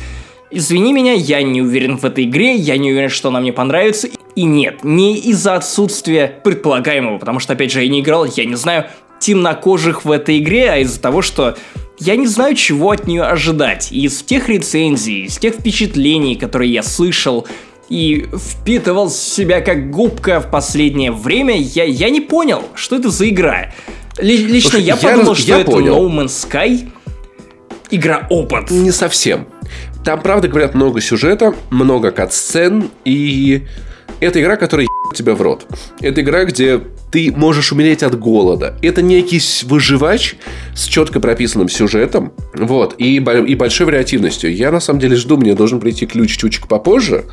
Извини 0.51 0.93
меня, 0.93 1.13
я 1.13 1.43
не 1.43 1.61
уверен 1.61 1.97
в 1.97 2.05
этой 2.05 2.23
игре, 2.23 2.55
я 2.55 2.77
не 2.77 2.91
уверен, 2.91 3.09
что 3.09 3.29
она 3.29 3.39
мне 3.39 3.53
понравится. 3.53 4.07
И 4.35 4.43
нет, 4.43 4.83
не 4.83 5.17
из-за 5.17 5.55
отсутствия 5.55 6.39
предполагаемого, 6.43 7.19
потому 7.19 7.39
что, 7.39 7.53
опять 7.53 7.71
же, 7.71 7.83
я 7.83 7.89
не 7.89 7.99
играл, 7.99 8.25
я 8.25 8.45
не 8.45 8.55
знаю 8.55 8.85
темнокожих 9.19 10.05
в 10.05 10.11
этой 10.11 10.39
игре, 10.39 10.71
а 10.71 10.77
из-за 10.77 11.01
того, 11.01 11.21
что 11.21 11.57
я 11.99 12.15
не 12.15 12.27
знаю, 12.27 12.55
чего 12.55 12.91
от 12.91 13.05
нее 13.05 13.23
ожидать. 13.23 13.91
Из 13.91 14.23
тех 14.23 14.47
рецензий, 14.47 15.25
из 15.25 15.37
тех 15.37 15.55
впечатлений, 15.55 16.35
которые 16.35 16.71
я 16.71 16.81
слышал, 16.81 17.45
и 17.89 18.27
впитывал 18.33 19.09
в 19.09 19.13
себя 19.13 19.61
как 19.61 19.89
губка 19.91 20.39
в 20.39 20.49
последнее 20.49 21.11
время, 21.11 21.57
я, 21.57 21.83
я 21.83 22.09
не 22.09 22.21
понял, 22.21 22.63
что 22.75 22.95
это 22.95 23.09
за 23.09 23.27
игра. 23.29 23.71
Лично 24.19 24.71
Слушай, 24.71 24.81
я, 24.83 24.95
я 24.95 24.97
подумал, 24.97 25.35
что 25.35 25.47
я 25.47 25.59
это 25.61 25.71
понял. 25.71 26.07
No 26.07 26.23
Man's 26.23 26.49
Sky 26.49 26.89
игра 27.89 28.27
опыт. 28.29 28.69
Не 28.71 28.91
совсем. 28.91 29.47
Там, 30.03 30.21
правда, 30.21 30.47
говорят, 30.47 30.75
много 30.75 31.01
сюжета, 31.01 31.53
много 31.69 32.11
кат-сцен, 32.11 32.89
и 33.05 33.65
это 34.19 34.41
игра, 34.41 34.55
которая 34.55 34.87
тебя 35.13 35.35
в 35.35 35.41
рот. 35.41 35.65
Это 36.01 36.21
игра, 36.21 36.45
где 36.45 36.81
ты 37.11 37.31
можешь 37.35 37.71
умереть 37.71 38.03
от 38.03 38.17
голода. 38.17 38.75
Это 38.81 39.01
некий 39.01 39.41
выживач 39.65 40.35
с 40.75 40.85
четко 40.85 41.19
прописанным 41.19 41.69
сюжетом, 41.69 42.33
вот, 42.53 42.95
и, 42.97 43.15
и 43.15 43.55
большой 43.55 43.87
вариативностью. 43.87 44.53
Я, 44.53 44.71
на 44.71 44.79
самом 44.79 44.99
деле, 44.99 45.15
жду, 45.15 45.37
мне 45.37 45.55
должен 45.55 45.79
прийти 45.79 46.05
ключ 46.05 46.37
чуть 46.37 46.59
попозже, 46.67 47.25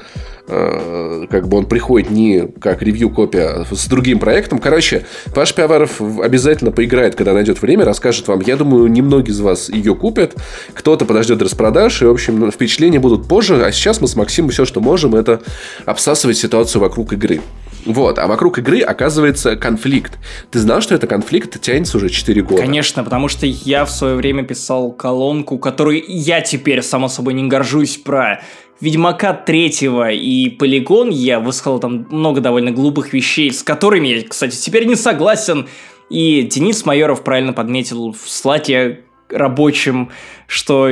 э, 0.49 1.27
как 1.31 1.49
бы 1.49 1.59
он 1.59 1.67
приходит 1.67 2.11
не 2.11 2.49
как 2.61 2.83
ревью-копия 2.83 3.67
с 3.71 3.87
другим 3.87 4.19
проектом. 4.19 4.59
Короче, 4.59 5.05
Паш 5.35 5.55
Пиаваров 5.55 6.01
обязательно 6.01 6.71
поиграет, 6.71 7.15
когда 7.15 7.35
найдет 7.35 7.61
время, 7.61 7.85
расскажет 7.85 8.29
вам. 8.29 8.41
Я 8.41 8.57
думаю, 8.57 8.87
немногие 8.87 9.33
из 9.33 9.41
вас 9.41 9.69
ее 9.69 9.95
купят. 9.95 10.35
Кто-то 10.73 11.05
подождет 11.05 11.43
распродаж, 11.43 12.01
и, 12.03 12.07
в 12.07 12.11
общем, 12.11 12.51
впечатления 12.51 13.01
будут 13.01 13.29
позже. 13.29 13.63
А 13.63 13.73
сейчас 13.73 14.01
мы 14.01 14.09
с 14.09 14.17
Максимом 14.17 14.51
все, 14.51 14.65
что 14.65 14.81
можем, 14.81 15.15
это 15.15 15.43
обсасывать 15.85 16.39
ситуацию 16.39 16.81
вокруг 16.81 17.13
игры. 17.13 17.41
Вот, 17.87 18.19
а 18.19 18.27
вокруг 18.27 18.59
игры 18.59 18.81
оказывается 18.81 19.57
конфликт. 19.57 20.19
Ты 20.51 20.59
знал, 20.59 20.81
что 20.81 20.95
это 20.95 21.07
конфликт 21.07 21.61
тянется 21.61 21.97
уже 21.97 22.11
4 22.11 22.43
года? 22.43 22.61
Конечно, 22.61 23.05
потому 23.05 23.29
что 23.29 23.47
я 23.47 23.85
в 23.85 23.91
свое 23.91 24.17
время 24.17 24.43
писал 24.43 24.93
колонку, 24.93 25.59
которую 25.59 26.03
я 26.07 26.41
теперь, 26.41 26.83
само 26.83 27.09
собой, 27.09 27.35
не 27.35 27.47
горжусь 27.47 27.97
про 27.97 28.43
Ведьмака 28.81 29.33
третьего 29.33 30.11
и 30.11 30.51
Полигон. 30.51 31.09
Я 31.11 31.41
высказал 31.41 31.79
там 31.79 32.07
много 32.11 32.41
довольно 32.41 32.73
глупых 32.73 33.13
вещей, 33.13 33.53
с 33.53 33.63
которыми 33.63 34.09
я, 34.09 34.29
кстати, 34.29 34.57
теперь 34.57 34.85
не 34.87 34.97
согласен. 34.97 35.69
И 36.11 36.43
Денис 36.43 36.85
Майоров 36.85 37.25
правильно 37.25 37.53
подметил 37.53 38.13
в 38.13 38.29
слате 38.29 39.06
рабочим, 39.31 40.11
что 40.47 40.91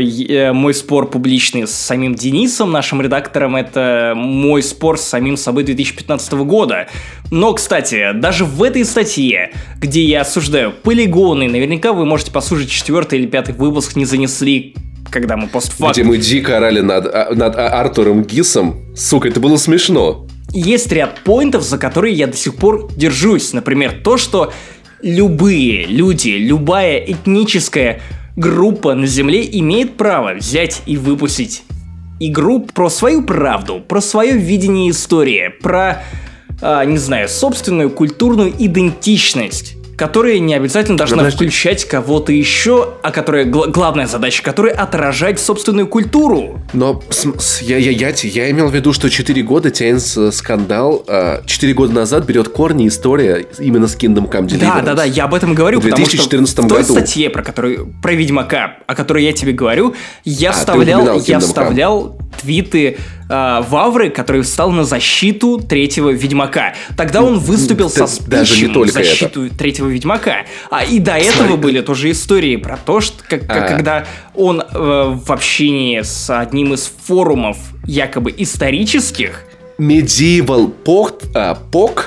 мой 0.53 0.74
спор 0.74 1.09
публичный 1.09 1.66
с 1.66 1.72
самим 1.72 2.14
Денисом, 2.14 2.70
нашим 2.72 3.01
редактором, 3.01 3.57
это 3.57 4.14
мой 4.16 4.62
спор 4.62 4.99
с 4.99 5.03
самим 5.03 5.37
собой 5.37 5.64
2015 5.64 6.32
года. 6.32 6.89
Но, 7.30 7.53
кстати, 7.55 8.12
даже 8.14 8.45
в 8.45 8.62
этой 8.62 8.85
статье, 8.85 9.53
где 9.78 10.03
я 10.03 10.22
осуждаю 10.22 10.72
полигоны, 10.72 11.49
наверняка 11.49 11.93
вы 11.93 12.05
можете 12.05 12.30
послушать 12.32 12.70
четвертый 12.70 13.20
или 13.20 13.26
пятый 13.26 13.55
выпуск, 13.55 13.97
не 13.97 14.05
занесли 14.05 14.74
когда 15.11 15.37
мы 15.37 15.47
постфактум... 15.47 15.93
Где 15.93 16.03
мы 16.03 16.16
дико 16.18 16.57
орали 16.57 16.80
над, 16.80 17.07
а, 17.07 17.32
над 17.32 17.57
Артуром 17.57 18.24
Гисом. 18.24 18.82
Сука, 18.97 19.28
это 19.28 19.39
было 19.39 19.57
смешно. 19.59 20.26
Есть 20.53 20.91
ряд 20.91 21.20
поинтов, 21.20 21.62
за 21.62 21.78
которые 21.78 22.14
я 22.14 22.26
до 22.26 22.37
сих 22.37 22.57
пор 22.57 22.89
держусь. 22.97 23.53
Например, 23.53 23.93
то, 24.03 24.16
что 24.16 24.53
любые 25.03 25.87
люди, 25.87 26.30
любая 26.30 26.99
этническая 26.99 28.01
группа 28.37 28.95
на 28.95 29.07
Земле 29.07 29.49
имеет 29.59 29.97
право 29.97 30.35
взять 30.35 30.82
и 30.87 30.97
выпустить 30.97 31.64
игру 32.20 32.61
про 32.61 32.89
свою 32.89 33.22
правду, 33.22 33.80
про 33.80 34.01
свое 34.01 34.37
видение 34.37 34.91
истории, 34.91 35.53
про, 35.62 36.03
а, 36.61 36.85
не 36.85 36.99
знаю, 36.99 37.28
собственную 37.28 37.91
культурную 37.91 38.53
идентичность 38.59 39.76
которая 39.97 40.38
не 40.38 40.55
обязательно 40.55 40.99
должна 40.99 41.18
Подожди. 41.18 41.36
включать 41.36 41.84
кого-то 41.84 42.32
еще, 42.32 42.95
а 43.03 43.11
которая 43.11 43.45
гл- 43.45 43.70
главная 43.70 44.07
задача 44.07 44.42
которой 44.42 44.72
отражать 44.72 45.38
собственную 45.40 45.86
культуру. 45.86 46.61
Но 46.72 47.03
с, 47.11 47.26
с, 47.38 47.62
я, 47.62 47.78
я, 47.78 47.90
я, 47.90 48.12
я 48.22 48.51
имел 48.51 48.68
в 48.68 48.74
виду, 48.74 48.92
что 48.92 49.09
4 49.09 49.42
года 49.42 49.70
тянется 49.70 50.30
скандал. 50.32 51.05
А, 51.07 51.42
4 51.47 51.72
года 51.74 51.92
назад 51.92 52.24
берет 52.24 52.49
корни 52.49 52.88
история 52.88 53.47
именно 53.59 53.86
с 53.86 53.97
Kingdom 53.97 54.30
Come 54.30 54.47
Deliverance. 54.47 54.59
Да, 54.59 54.80
да, 54.82 54.95
да, 54.95 55.05
я 55.05 55.24
об 55.24 55.34
этом 55.34 55.55
говорю, 55.55 55.80
в 55.80 55.82
2014 55.82 56.57
потому 56.57 56.68
что 56.68 56.76
году. 56.76 56.84
в 56.84 56.86
той 56.86 56.97
статье, 57.07 57.30
про 57.30 57.42
которую 57.42 57.95
про 58.03 58.12
Ведьмака, 58.12 58.78
о 58.86 58.95
которой 58.95 59.24
я 59.24 59.32
тебе 59.32 59.53
говорю, 59.53 59.95
я 60.24 60.51
а, 60.51 60.53
вставлял, 60.53 61.20
я 61.20 61.38
вставлял 61.40 62.18
твиты 62.40 62.99
э, 63.29 63.62
Вавры, 63.68 64.11
который 64.11 64.43
встал 64.43 64.70
на 64.70 64.85
защиту 64.85 65.59
третьего 65.59 66.11
Ведьмака. 66.11 66.75
Тогда 66.97 67.22
он 67.22 67.39
выступил 67.39 67.91
со 67.91 68.07
спичем 68.07 68.72
в 68.83 68.89
защиту 68.89 69.47
это. 69.47 69.57
третьего 69.57 69.89
Ведьмака. 69.89 70.45
А 70.70 70.85
и 70.85 70.99
до 70.99 71.12
этого 71.12 71.57
были 71.57 71.81
тоже 71.81 72.11
истории 72.11 72.57
про 72.57 72.77
то, 72.77 73.01
что 73.01 73.22
как, 73.29 73.43
а. 73.49 73.68
когда 73.68 74.07
он 74.35 74.61
э, 74.61 74.64
в 74.72 75.31
общении 75.31 76.01
с 76.03 76.31
одним 76.31 76.75
из 76.75 76.91
форумов 77.07 77.57
якобы 77.87 78.35
исторических 78.37 79.45
Medieval 79.79 80.72
POC, 80.85 81.31
а, 81.35 81.59
POC 81.72 82.01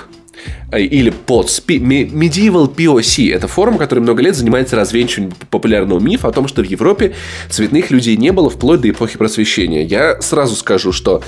или 0.76 1.14
POTS, 1.26 1.64
Medieval 1.66 2.74
POC. 2.74 3.34
Это 3.34 3.48
форум, 3.48 3.78
который 3.78 4.00
много 4.00 4.22
лет 4.22 4.36
занимается 4.36 4.76
развенчиванием 4.76 5.34
популярного 5.50 6.00
мифа 6.00 6.28
о 6.28 6.32
том, 6.32 6.48
что 6.48 6.62
в 6.62 6.66
Европе 6.66 7.14
цветных 7.50 7.90
людей 7.92 8.18
не 8.18 8.32
было 8.32 8.50
вплоть 8.50 8.82
до 8.82 8.90
эпохи 8.90 9.18
просвещения. 9.18 9.84
Я 9.84 10.22
сразу 10.22 10.56
скажу, 10.56 10.92
что 10.92 11.24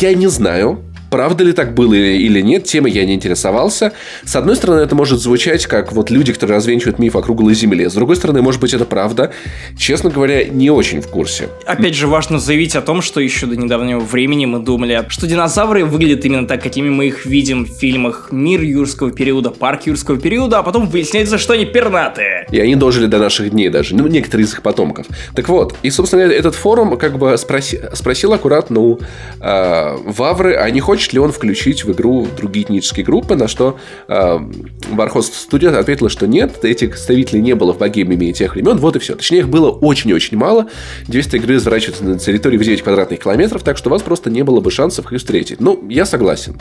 я 0.00 0.14
не 0.14 0.28
знаю, 0.28 0.82
Правда 1.10 1.42
ли 1.42 1.52
так 1.52 1.74
было 1.74 1.94
или 1.94 2.40
нет, 2.40 2.64
темой 2.64 2.92
я 2.92 3.04
не 3.04 3.14
интересовался. 3.14 3.92
С 4.24 4.36
одной 4.36 4.56
стороны, 4.56 4.80
это 4.80 4.94
может 4.94 5.20
звучать 5.20 5.66
как 5.66 5.92
вот 5.92 6.10
люди, 6.10 6.32
которые 6.32 6.56
развенчивают 6.56 6.98
миф 7.00 7.16
о 7.16 7.22
круглой 7.22 7.54
земле. 7.54 7.90
С 7.90 7.94
другой 7.94 8.16
стороны, 8.16 8.42
может 8.42 8.60
быть, 8.60 8.72
это 8.72 8.84
правда. 8.84 9.32
Честно 9.76 10.10
говоря, 10.10 10.44
не 10.44 10.70
очень 10.70 11.00
в 11.00 11.08
курсе. 11.08 11.48
Опять 11.66 11.96
же, 11.96 12.06
важно 12.06 12.38
заявить 12.38 12.76
о 12.76 12.80
том, 12.80 13.02
что 13.02 13.20
еще 13.20 13.46
до 13.46 13.56
недавнего 13.56 13.98
времени 13.98 14.46
мы 14.46 14.60
думали, 14.60 15.04
что 15.08 15.26
динозавры 15.26 15.84
выглядят 15.84 16.24
именно 16.24 16.46
так, 16.46 16.62
какими 16.62 16.88
мы 16.88 17.08
их 17.08 17.26
видим 17.26 17.64
в 17.64 17.70
фильмах 17.70 18.28
«Мир 18.30 18.60
юрского 18.60 19.10
периода», 19.10 19.50
«Парк 19.50 19.86
юрского 19.86 20.18
периода», 20.18 20.60
а 20.60 20.62
потом 20.62 20.86
выясняется, 20.86 21.38
что 21.38 21.54
они 21.54 21.66
пернатые. 21.66 22.46
И 22.52 22.60
они 22.60 22.76
дожили 22.76 23.06
до 23.06 23.18
наших 23.18 23.50
дней 23.50 23.68
даже, 23.68 23.96
ну, 23.96 24.06
некоторые 24.06 24.46
из 24.46 24.52
их 24.52 24.62
потомков. 24.62 25.06
Так 25.34 25.48
вот, 25.48 25.74
и, 25.82 25.90
собственно, 25.90 26.20
этот 26.20 26.54
форум 26.54 26.96
как 26.96 27.18
бы 27.18 27.36
спроси, 27.36 27.80
спросил 27.94 28.32
аккуратно 28.32 28.80
у 28.80 29.00
э, 29.40 29.96
Вавры, 30.04 30.54
а 30.54 30.70
не 30.70 30.80
хочет 30.80 30.99
хочет 31.00 31.14
ли 31.14 31.18
он 31.18 31.32
включить 31.32 31.82
в 31.84 31.92
игру 31.92 32.28
другие 32.36 32.66
этнические 32.66 33.06
группы, 33.06 33.34
на 33.34 33.48
что 33.48 33.78
э, 34.06 34.12
Warhost 34.12 35.32
Studio 35.50 35.74
ответила, 35.74 36.10
что 36.10 36.26
нет, 36.26 36.62
этих 36.62 36.90
представителей 36.90 37.40
не 37.40 37.54
было 37.54 37.72
в 37.72 37.78
Богемии 37.78 38.32
тех 38.32 38.54
времен, 38.54 38.76
вот 38.76 38.96
и 38.96 38.98
все. 38.98 39.14
Точнее, 39.14 39.38
их 39.38 39.48
было 39.48 39.70
очень-очень 39.70 40.36
мало. 40.36 40.66
200 41.08 41.36
игры 41.36 41.54
разворачиваются 41.54 42.04
на 42.04 42.18
территории 42.18 42.58
в 42.58 42.62
9 42.62 42.82
квадратных 42.82 43.18
километров, 43.18 43.62
так 43.62 43.78
что 43.78 43.88
у 43.88 43.92
вас 43.92 44.02
просто 44.02 44.28
не 44.28 44.42
было 44.42 44.60
бы 44.60 44.70
шансов 44.70 45.10
их 45.10 45.18
встретить. 45.18 45.58
Ну, 45.58 45.82
я 45.88 46.04
согласен. 46.04 46.60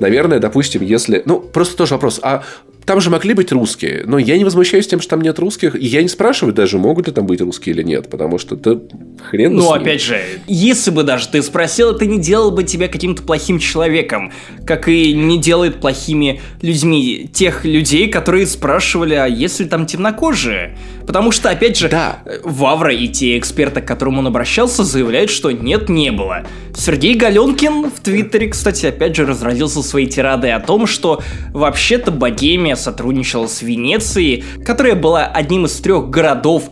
Наверное, 0.00 0.38
допустим, 0.38 0.82
если... 0.82 1.22
Ну, 1.24 1.40
просто 1.40 1.74
тоже 1.74 1.94
вопрос. 1.94 2.20
А 2.22 2.44
там 2.88 3.02
же 3.02 3.10
могли 3.10 3.34
быть 3.34 3.52
русские, 3.52 4.04
но 4.06 4.16
я 4.16 4.38
не 4.38 4.44
возмущаюсь 4.44 4.86
тем, 4.86 5.00
что 5.00 5.10
там 5.10 5.20
нет 5.20 5.38
русских, 5.38 5.76
и 5.76 5.84
я 5.84 6.00
не 6.00 6.08
спрашиваю 6.08 6.54
даже, 6.54 6.78
могут 6.78 7.06
ли 7.06 7.12
там 7.12 7.26
быть 7.26 7.38
русские 7.42 7.74
или 7.74 7.82
нет, 7.82 8.08
потому 8.08 8.38
что 8.38 8.54
это 8.54 8.80
хрен 9.28 9.54
Ну, 9.54 9.70
опять 9.70 10.00
же, 10.00 10.18
если 10.46 10.90
бы 10.90 11.02
даже 11.02 11.28
ты 11.28 11.42
спросил, 11.42 11.90
это 11.90 12.06
не 12.06 12.18
делал 12.18 12.50
бы 12.50 12.64
тебя 12.64 12.88
каким-то 12.88 13.22
плохим 13.22 13.58
человеком, 13.58 14.32
как 14.66 14.88
и 14.88 15.12
не 15.12 15.38
делает 15.38 15.82
плохими 15.82 16.40
людьми 16.62 17.28
тех 17.30 17.66
людей, 17.66 18.08
которые 18.08 18.46
спрашивали, 18.46 19.12
а 19.12 19.26
если 19.26 19.64
там 19.66 19.84
темнокожие? 19.84 20.74
Потому 21.06 21.30
что, 21.30 21.50
опять 21.50 21.76
же, 21.76 21.88
да. 21.88 22.22
Вавра 22.42 22.94
и 22.94 23.08
те 23.08 23.38
эксперты, 23.38 23.82
к 23.82 23.86
которым 23.86 24.18
он 24.18 24.26
обращался, 24.26 24.84
заявляют, 24.84 25.30
что 25.30 25.50
нет, 25.50 25.88
не 25.88 26.10
было. 26.10 26.46
Сергей 26.76 27.14
Галенкин 27.14 27.90
в 27.90 28.00
Твиттере, 28.00 28.48
кстати, 28.48 28.86
опять 28.86 29.16
же 29.16 29.26
разразился 29.26 29.82
своей 29.82 30.06
тирадой 30.06 30.52
о 30.52 30.60
том, 30.60 30.86
что 30.86 31.22
вообще-то 31.52 32.10
Богемия 32.10 32.76
сотрудничала 32.78 33.46
с 33.46 33.60
Венецией, 33.60 34.44
которая 34.64 34.94
была 34.94 35.26
одним 35.26 35.66
из 35.66 35.76
трех 35.76 36.08
городов 36.08 36.70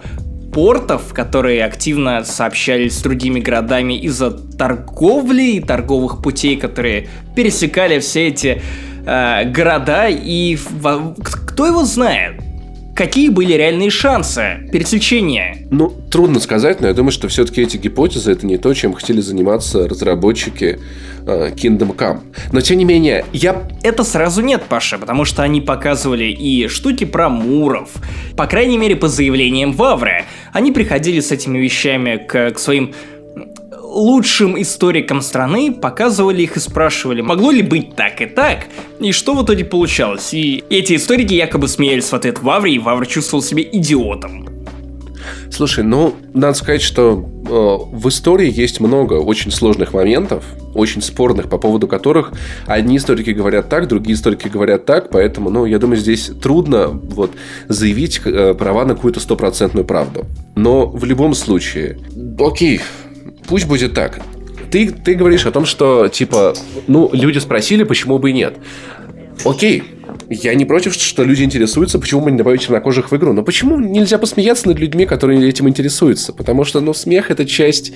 портов, 0.57 1.13
которые 1.13 1.67
активно 1.67 2.25
сообщались 2.25 2.99
с 2.99 3.03
другими 3.03 3.41
городами 3.41 3.93
из-за 3.99 4.31
торговли 4.31 5.57
и 5.57 5.61
торговых 5.61 6.23
путей, 6.23 6.57
которые 6.57 7.09
пересекали 7.35 7.99
все 7.99 8.29
эти 8.29 8.63
э, 9.05 9.45
города. 9.51 10.09
И 10.09 10.57
в, 10.57 11.15
кто 11.23 11.67
его 11.67 11.85
знает? 11.85 12.46
Какие 12.97 13.29
были 13.29 13.53
реальные 13.53 13.91
шансы 13.91 14.71
пересечения? 14.73 15.59
Ну, 15.71 15.93
трудно 16.11 16.41
сказать, 16.41 16.81
но 16.81 16.87
я 16.87 16.95
думаю, 16.95 17.13
что 17.13 17.29
все-таки 17.29 17.61
эти 17.61 17.77
гипотезы 17.77 18.33
это 18.33 18.47
не 18.47 18.57
то, 18.57 18.73
чем 18.73 18.95
хотели 18.95 19.21
заниматься 19.21 19.87
разработчики 19.87 20.79
э, 21.27 21.51
Kingdom 21.55 21.95
Come. 21.95 22.21
Но 22.53 22.63
тем 22.63 22.79
не 22.79 22.87
менее, 22.87 23.27
я... 23.35 23.69
Это 23.83 24.03
сразу 24.03 24.41
нет, 24.41 24.63
Паша, 24.67 24.97
потому 24.97 25.27
что 25.27 25.43
они 25.43 25.61
показывали 25.61 26.25
и 26.25 26.69
штуки 26.69 27.05
про 27.05 27.29
муров. 27.29 27.91
По 28.35 28.47
крайней 28.47 28.79
мере, 28.79 28.97
по 28.97 29.09
заявлениям 29.09 29.73
Вавры. 29.73 30.25
Они 30.55 30.73
приходили 30.73 31.21
с 31.21 31.31
этими 31.31 31.59
вещами 31.59 32.17
к, 32.17 32.53
к 32.53 32.59
своим 32.59 32.95
лучшим 33.97 34.61
историкам 34.61 35.23
страны, 35.23 35.73
показывали 35.73 36.43
их 36.43 36.57
и 36.57 36.61
спрашивали, 36.61 37.23
могло 37.23 37.51
ли 37.51 37.63
быть 37.63 37.97
так 37.97 38.21
и 38.21 38.27
так, 38.27 38.67
и 39.01 39.11
что 39.13 39.35
в 39.35 39.45
итоге 39.45 39.65
получалось. 39.65 40.35
И 40.35 40.63
эти 40.69 40.97
историки 40.97 41.35
якобы 41.35 41.67
смеялись 41.67 42.11
в 42.11 42.15
ответ 42.15 42.41
Вавре, 42.43 42.75
и 42.75 42.79
Вавр 42.79 43.07
чувствовал 43.07 43.43
себя 43.43 43.63
идиотом. 43.63 44.49
Слушай, 45.51 45.85
ну, 45.85 46.15
надо 46.35 46.55
сказать, 46.55 46.83
что 46.83 47.13
э, 47.15 47.97
в 47.97 48.09
истории 48.09 48.53
есть 48.53 48.81
много 48.81 49.15
очень 49.15 49.51
сложных 49.51 49.95
моментов, 49.95 50.45
очень 50.75 51.01
спорных, 51.01 51.49
по 51.49 51.57
поводу 51.57 51.89
которых 51.89 52.33
одни 52.67 52.99
историки 52.99 53.31
говорят 53.31 53.69
так, 53.69 53.89
другие 53.89 54.15
историки 54.15 54.49
говорят 54.49 54.85
так, 54.85 55.09
поэтому, 55.11 55.51
ну, 55.51 55.65
я 55.65 55.79
думаю, 55.79 55.99
здесь 55.99 56.31
трудно 56.43 56.89
вот 56.89 57.33
заявить 57.69 58.21
э, 58.25 58.55
права 58.55 58.85
на 58.85 58.95
какую-то 58.95 59.21
стопроцентную 59.21 59.87
правду. 59.87 60.27
Но 60.55 60.87
в 60.87 61.05
любом 61.05 61.35
случае, 61.35 61.99
окей, 62.39 62.81
пусть 63.49 63.67
будет 63.67 63.95
так. 63.95 64.21
Ты, 64.71 64.91
ты 64.91 65.15
говоришь 65.15 65.47
о 65.47 65.53
том, 65.53 65.65
что, 65.65 66.09
типа, 66.09 66.55
ну, 66.87 67.11
люди 67.13 67.39
спросили, 67.39 67.85
почему 67.85 68.19
бы 68.19 68.31
и 68.31 68.33
нет. 68.33 68.57
Окей, 69.45 69.83
я 70.29 70.55
не 70.55 70.65
против, 70.65 70.95
что 70.95 71.25
люди 71.25 71.43
интересуются, 71.43 71.99
почему 71.99 72.23
мы 72.23 72.31
не 72.31 72.39
добавить 72.39 72.63
чернокожих 72.63 73.11
в 73.11 73.17
игру. 73.17 73.33
Но 73.33 73.43
почему 73.43 73.79
нельзя 73.79 74.19
посмеяться 74.19 74.69
над 74.69 74.79
людьми, 74.79 75.07
которые 75.07 75.49
этим 75.49 75.69
интересуются? 75.69 76.33
Потому 76.33 76.65
что, 76.65 76.81
ну, 76.81 76.95
смех 76.95 77.31
это 77.31 77.45
часть, 77.45 77.93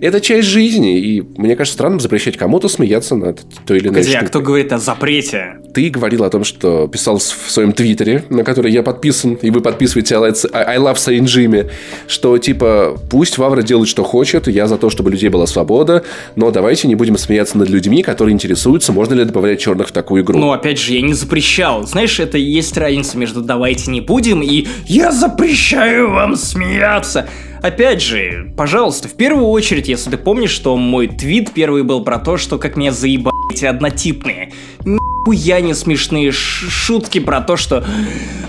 это 0.00 0.20
часть 0.20 0.48
жизни. 0.48 0.98
И 0.98 1.22
мне 1.36 1.56
кажется 1.56 1.74
странным 1.74 2.00
запрещать 2.00 2.36
кому-то 2.36 2.68
смеяться 2.68 3.16
над 3.16 3.40
той 3.66 3.78
или 3.78 3.88
иной 3.88 4.02
Погоди, 4.02 4.16
а 4.16 4.26
кто 4.26 4.40
говорит 4.40 4.72
о 4.72 4.78
запрете? 4.78 5.56
Ты 5.72 5.90
говорил 5.90 6.24
о 6.24 6.30
том, 6.30 6.44
что 6.44 6.88
писал 6.88 7.18
в 7.18 7.22
своем 7.22 7.72
твиттере, 7.72 8.24
на 8.30 8.44
который 8.44 8.70
я 8.72 8.82
подписан, 8.82 9.34
и 9.34 9.50
вы 9.50 9.60
подписываете 9.60 10.14
I 10.14 10.78
love 10.78 10.94
Jimmy, 10.94 11.70
что 12.06 12.38
типа 12.38 12.96
пусть 13.10 13.38
Вавра 13.38 13.62
делает, 13.62 13.88
что 13.88 14.04
хочет, 14.04 14.48
я 14.48 14.66
за 14.66 14.78
то, 14.78 14.90
чтобы 14.90 15.10
людей 15.10 15.28
была 15.28 15.46
свобода, 15.46 16.04
но 16.36 16.50
давайте 16.50 16.88
не 16.88 16.94
будем 16.94 17.16
смеяться 17.18 17.58
над 17.58 17.68
людьми, 17.68 18.02
которые 18.02 18.34
интересуются, 18.34 18.92
можно 18.92 19.14
ли 19.14 19.24
добавлять 19.24 19.60
черных 19.60 19.88
в 19.88 19.92
такую 19.92 20.22
игру. 20.22 20.38
Ну, 20.38 20.52
опять 20.52 20.78
же, 20.78 20.92
я 20.94 21.02
не 21.02 21.14
запрещал 21.14 21.63
сериал. 21.64 21.86
Знаешь, 21.86 22.20
это 22.20 22.36
есть 22.36 22.76
разница 22.76 23.16
между 23.16 23.40
«давайте 23.40 23.90
не 23.90 24.02
будем» 24.02 24.42
и 24.42 24.66
«я 24.86 25.12
запрещаю 25.12 26.10
вам 26.10 26.36
смеяться». 26.36 27.26
Опять 27.62 28.02
же, 28.02 28.52
пожалуйста, 28.54 29.08
в 29.08 29.14
первую 29.14 29.46
очередь, 29.46 29.88
если 29.88 30.10
ты 30.10 30.18
помнишь, 30.18 30.50
что 30.50 30.76
мой 30.76 31.08
твит 31.08 31.54
первый 31.54 31.82
был 31.82 32.04
про 32.04 32.18
то, 32.18 32.36
что 32.36 32.58
как 32.58 32.76
меня 32.76 32.92
заебали 32.92 33.32
эти 33.50 33.64
однотипные. 33.64 34.52
Нихуя 34.84 35.62
не 35.62 35.72
смешные 35.72 36.30
шутки 36.32 37.20
про 37.20 37.40
то, 37.40 37.56
что 37.56 37.82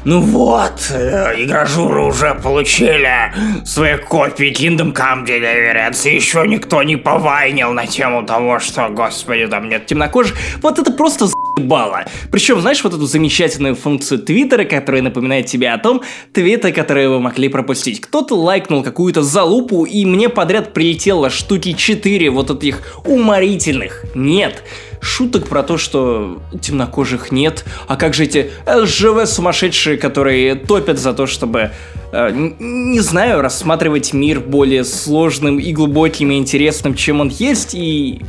ну 0.04 0.20
вот, 0.20 0.92
э, 0.92 1.36
игражуры 1.38 2.04
уже 2.04 2.36
получили 2.36 3.34
свои 3.66 3.96
копии 3.98 4.52
Kingdom 4.52 4.94
Come 4.94 5.26
Deliverance, 5.26 6.12
и 6.12 6.16
еще 6.16 6.46
никто 6.46 6.84
не 6.84 6.98
повайнил 6.98 7.72
на 7.72 7.88
тему 7.88 8.26
того, 8.26 8.60
что, 8.60 8.90
господи, 8.90 9.48
там 9.48 9.70
нет 9.70 9.86
темнокожих. 9.86 10.38
Вот 10.62 10.78
это 10.78 10.92
просто 10.92 11.28
заебало. 11.56 12.06
Причем, 12.32 12.62
знаешь, 12.62 12.84
вот 12.84 12.94
эту 12.94 13.06
замечательную 13.06 13.76
функцию 13.76 14.20
Твиттера, 14.20 14.66
которая 14.66 15.02
напоминает 15.02 15.46
тебе 15.48 15.70
о 15.72 15.78
том, 15.78 16.02
твиты, 16.34 16.72
которые 16.72 17.10
вы 17.10 17.20
могли 17.20 17.50
пропустить. 17.50 18.02
Кто-то 18.02 18.36
лайкнул 18.36 18.84
какую-то 18.84 19.22
залупу, 19.22 19.86
и 19.86 20.06
мне 20.06 20.30
подряд 20.30 20.74
прилетело 20.74 21.30
штуки 21.30 21.74
4 21.74 22.30
вот 22.30 22.52
этих 22.52 22.82
уморительных. 23.06 24.06
Нет, 24.16 24.64
шуток 25.06 25.48
про 25.48 25.64
то, 25.64 25.78
что 25.78 26.42
темнокожих 26.60 27.32
нет, 27.32 27.64
а 27.88 27.96
как 27.96 28.14
же 28.14 28.24
эти 28.24 28.52
ЛЖВ 28.68 29.26
сумасшедшие, 29.30 29.98
которые 29.98 30.56
топят 30.56 31.00
за 31.00 31.14
то, 31.14 31.28
чтобы, 31.28 31.72
э, 32.12 32.32
не 32.60 33.00
знаю, 33.00 33.42
рассматривать 33.42 34.14
мир 34.14 34.40
более 34.40 34.84
сложным 34.84 35.60
и 35.60 35.72
глубоким 35.72 36.32
и 36.32 36.38
интересным, 36.38 36.96
чем 36.96 37.22
он 37.22 37.30
есть, 37.30 37.76
и... 37.76 38.22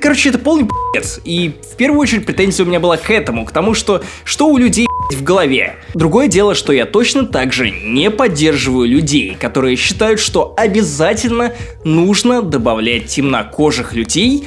Короче, 0.00 0.28
это 0.28 0.38
полный 0.38 0.64
пи***ц. 0.64 1.20
И 1.24 1.52
в 1.72 1.76
первую 1.76 2.00
очередь 2.00 2.24
претензия 2.24 2.64
у 2.64 2.68
меня 2.68 2.80
была 2.80 2.96
к 2.96 3.10
этому, 3.10 3.44
к 3.44 3.50
тому, 3.50 3.74
что 3.74 4.02
что 4.24 4.48
у 4.48 4.56
людей 4.56 4.86
в 5.10 5.22
голове. 5.22 5.76
Другое 5.94 6.28
дело, 6.28 6.54
что 6.54 6.72
я 6.72 6.86
точно 6.86 7.26
так 7.26 7.52
же 7.52 7.70
не 7.70 8.10
поддерживаю 8.10 8.88
людей, 8.88 9.36
которые 9.38 9.76
считают, 9.76 10.20
что 10.20 10.54
обязательно 10.56 11.52
нужно 11.84 12.42
добавлять 12.42 13.06
темнокожих 13.06 13.92
людей 13.92 14.46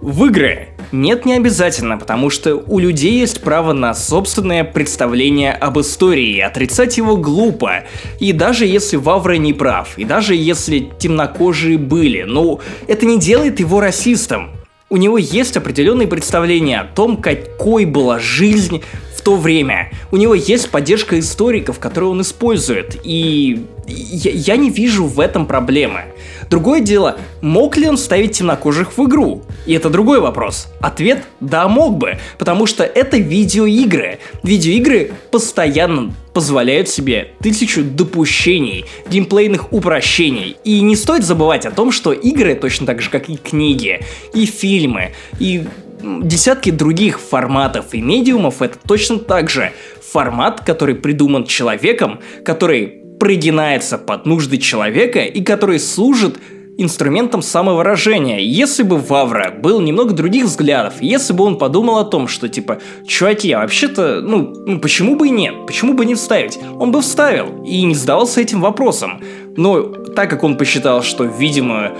в 0.00 0.26
игры. 0.26 0.68
Нет, 0.92 1.24
не 1.24 1.32
обязательно, 1.32 1.96
потому 1.96 2.28
что 2.28 2.56
у 2.56 2.78
людей 2.78 3.18
есть 3.18 3.40
право 3.40 3.72
на 3.72 3.94
собственное 3.94 4.62
представление 4.62 5.54
об 5.54 5.80
истории, 5.80 6.38
отрицать 6.38 6.98
его 6.98 7.16
глупо. 7.16 7.84
И 8.20 8.32
даже 8.32 8.66
если 8.66 8.96
Вавра 8.96 9.38
не 9.38 9.54
прав, 9.54 9.96
и 9.96 10.04
даже 10.04 10.34
если 10.34 10.90
темнокожие 10.98 11.78
были, 11.78 12.24
ну, 12.24 12.60
это 12.88 13.06
не 13.06 13.18
делает 13.18 13.58
его 13.58 13.80
расистом. 13.80 14.50
У 14.90 14.98
него 14.98 15.16
есть 15.16 15.56
определенные 15.56 16.06
представления 16.06 16.80
о 16.80 16.84
том, 16.84 17.16
какой 17.16 17.86
была 17.86 18.18
жизнь 18.18 18.82
в 19.22 19.24
то 19.24 19.36
время. 19.36 19.92
У 20.10 20.16
него 20.16 20.34
есть 20.34 20.68
поддержка 20.70 21.16
историков, 21.20 21.78
которую 21.78 22.10
он 22.10 22.22
использует. 22.22 22.96
И 23.04 23.64
я, 23.86 24.32
я 24.32 24.56
не 24.56 24.68
вижу 24.68 25.06
в 25.06 25.20
этом 25.20 25.46
проблемы. 25.46 26.06
Другое 26.50 26.80
дело, 26.80 27.16
мог 27.40 27.76
ли 27.76 27.88
он 27.88 27.96
ставить 27.96 28.32
темнокожих 28.32 28.98
в 28.98 29.06
игру? 29.06 29.42
И 29.64 29.74
это 29.74 29.90
другой 29.90 30.20
вопрос. 30.20 30.66
Ответ– 30.80 31.22
да, 31.40 31.68
мог 31.68 31.98
бы, 31.98 32.18
потому 32.36 32.66
что 32.66 32.82
это 32.82 33.16
видеоигры. 33.16 34.18
Видеоигры 34.42 35.12
постоянно 35.30 36.12
позволяют 36.34 36.88
себе 36.88 37.28
тысячу 37.40 37.84
допущений, 37.84 38.86
геймплейных 39.08 39.72
упрощений. 39.72 40.56
И 40.64 40.80
не 40.80 40.96
стоит 40.96 41.24
забывать 41.24 41.64
о 41.64 41.70
том, 41.70 41.92
что 41.92 42.12
игры, 42.12 42.54
точно 42.54 42.86
так 42.86 43.02
же 43.02 43.10
как 43.10 43.28
и 43.28 43.36
книги, 43.36 44.00
и 44.34 44.46
фильмы, 44.46 45.12
и 45.38 45.64
десятки 46.02 46.70
других 46.70 47.20
форматов 47.20 47.94
и 47.94 48.00
медиумов 48.00 48.62
это 48.62 48.78
точно 48.86 49.18
так 49.18 49.48
же 49.48 49.72
формат, 50.02 50.60
который 50.64 50.94
придуман 50.94 51.44
человеком, 51.46 52.20
который 52.44 53.02
прогинается 53.18 53.98
под 53.98 54.26
нужды 54.26 54.58
человека 54.58 55.20
и 55.20 55.42
который 55.42 55.78
служит 55.78 56.38
инструментом 56.78 57.42
самовыражения. 57.42 58.38
Если 58.38 58.82
бы 58.82 58.96
Вавра 58.96 59.50
был 59.50 59.80
немного 59.80 60.14
других 60.14 60.46
взглядов, 60.46 60.94
если 61.00 61.32
бы 61.32 61.44
он 61.44 61.58
подумал 61.58 61.98
о 61.98 62.04
том, 62.04 62.28
что 62.28 62.48
типа, 62.48 62.78
чуваки, 63.06 63.52
а 63.52 63.60
вообще-то, 63.60 64.20
ну, 64.22 64.52
ну, 64.66 64.80
почему 64.80 65.16
бы 65.16 65.28
и 65.28 65.30
нет, 65.30 65.66
почему 65.66 65.94
бы 65.94 66.04
не 66.04 66.14
вставить, 66.14 66.58
он 66.78 66.90
бы 66.90 67.00
вставил 67.00 67.62
и 67.64 67.82
не 67.82 67.94
задавался 67.94 68.40
этим 68.40 68.60
вопросом. 68.60 69.20
Но 69.56 69.82
так 69.82 70.30
как 70.30 70.42
он 70.44 70.56
посчитал, 70.56 71.02
что, 71.02 71.24
видимо, 71.24 71.92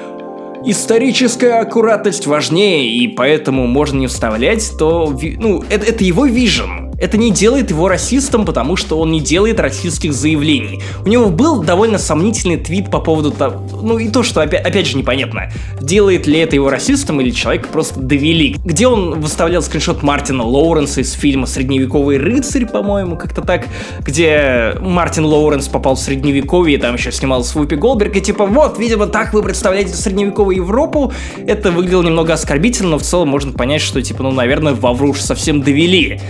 историческая 0.64 1.60
аккуратность 1.60 2.26
важнее, 2.26 2.88
и 2.88 3.08
поэтому 3.08 3.66
можно 3.66 3.98
не 3.98 4.06
вставлять, 4.06 4.72
то, 4.78 5.16
ну, 5.38 5.62
это, 5.68 5.86
это 5.86 6.04
его 6.04 6.26
вижен. 6.26 6.91
Это 7.02 7.16
не 7.16 7.32
делает 7.32 7.70
его 7.70 7.88
расистом, 7.88 8.46
потому 8.46 8.76
что 8.76 8.96
он 8.96 9.10
не 9.10 9.20
делает 9.20 9.58
расистских 9.58 10.12
заявлений. 10.12 10.80
У 11.04 11.08
него 11.08 11.30
был 11.30 11.60
довольно 11.60 11.98
сомнительный 11.98 12.58
твит 12.58 12.92
по 12.92 13.00
поводу 13.00 13.32
того, 13.32 13.66
ну 13.82 13.98
и 13.98 14.08
то, 14.08 14.22
что 14.22 14.40
опять, 14.40 14.64
опять 14.64 14.86
же 14.86 14.96
непонятно, 14.96 15.50
делает 15.80 16.28
ли 16.28 16.38
это 16.38 16.54
его 16.54 16.70
расистом 16.70 17.20
или 17.20 17.30
человек 17.30 17.66
просто 17.66 17.98
довели. 17.98 18.54
Где 18.64 18.86
он 18.86 19.20
выставлял 19.20 19.62
скриншот 19.62 20.04
Мартина 20.04 20.44
Лоуренса 20.44 21.00
из 21.00 21.10
фильма 21.14 21.46
«Средневековый 21.46 22.18
рыцарь», 22.18 22.66
по-моему, 22.66 23.16
как-то 23.16 23.42
так, 23.42 23.66
где 23.98 24.76
Мартин 24.80 25.24
Лоуренс 25.24 25.66
попал 25.66 25.96
в 25.96 25.98
средневековье, 25.98 26.78
и 26.78 26.80
там 26.80 26.94
еще 26.94 27.10
снимал 27.10 27.42
Вупи 27.42 27.74
Голдберг, 27.74 28.14
и 28.16 28.20
типа, 28.20 28.46
вот, 28.46 28.78
видимо, 28.78 29.08
так 29.08 29.34
вы 29.34 29.42
представляете 29.42 29.92
средневековую 29.94 30.58
Европу. 30.58 31.12
Это 31.48 31.72
выглядело 31.72 32.04
немного 32.04 32.34
оскорбительно, 32.34 32.90
но 32.90 32.98
в 32.98 33.02
целом 33.02 33.28
можно 33.28 33.52
понять, 33.52 33.80
что, 33.82 34.00
типа, 34.00 34.22
ну, 34.22 34.30
наверное, 34.30 34.74
Вавру 34.74 35.08
уж 35.08 35.18
совсем 35.18 35.62
довели. 35.62 36.20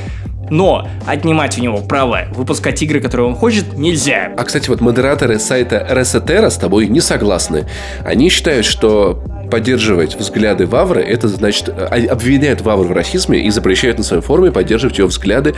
Но 0.53 0.87
отнимать 1.07 1.59
у 1.59 1.63
него 1.63 1.79
право 1.79 2.27
выпускать 2.35 2.83
игры, 2.83 3.01
которые 3.01 3.27
он 3.27 3.35
хочет, 3.35 3.73
нельзя. 3.73 4.33
А, 4.37 4.45
кстати, 4.45 4.69
вот 4.69 4.83
модераторы 4.83 5.39
сайта 5.39 5.87
Resetera 5.91 6.51
с 6.51 6.57
тобой 6.57 6.89
не 6.89 7.01
согласны. 7.01 7.65
Они 8.05 8.29
считают, 8.29 8.67
что 8.67 9.25
поддерживать 9.51 10.15
взгляды 10.15 10.67
Вавры, 10.67 11.01
это 11.01 11.29
значит, 11.29 11.71
а, 11.71 11.97
обвиняют 12.11 12.61
Вавру 12.61 12.89
в 12.89 12.93
расизме 12.93 13.41
и 13.41 13.49
запрещают 13.49 13.97
на 13.97 14.05
своей 14.05 14.23
форуме 14.23 14.53
поддерживать 14.53 14.99
ее 14.99 15.07
взгляды 15.07 15.55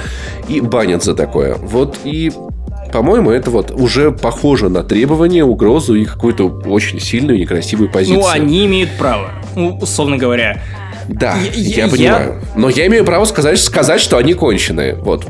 и 0.49 0.61
банят 0.61 1.03
за 1.03 1.17
такое. 1.17 1.57
Вот 1.57 1.99
и 2.05 2.31
по-моему, 2.93 3.33
это 3.33 3.51
вот 3.51 3.73
уже 3.73 4.13
похоже 4.13 4.69
на 4.69 4.85
требование, 4.85 5.43
угрозу 5.43 5.97
и 5.97 6.05
какую-то 6.05 6.45
очень 6.67 7.01
сильную 7.01 7.41
некрасивую 7.41 7.91
позицию. 7.91 8.21
Ну, 8.21 8.29
они 8.29 8.67
имеют 8.67 8.91
право, 8.97 9.33
условно 9.57 10.17
говоря. 10.17 10.63
Да, 11.09 11.37
я, 11.55 11.85
я 11.85 11.89
понимаю. 11.89 12.41
Я... 12.43 12.61
Но 12.61 12.69
я 12.69 12.87
имею 12.87 13.05
право 13.05 13.25
сказать, 13.25 13.59
сказать, 13.59 14.01
что 14.01 14.17
они 14.17 14.35
конченые. 14.35 14.95
Вот. 14.95 15.27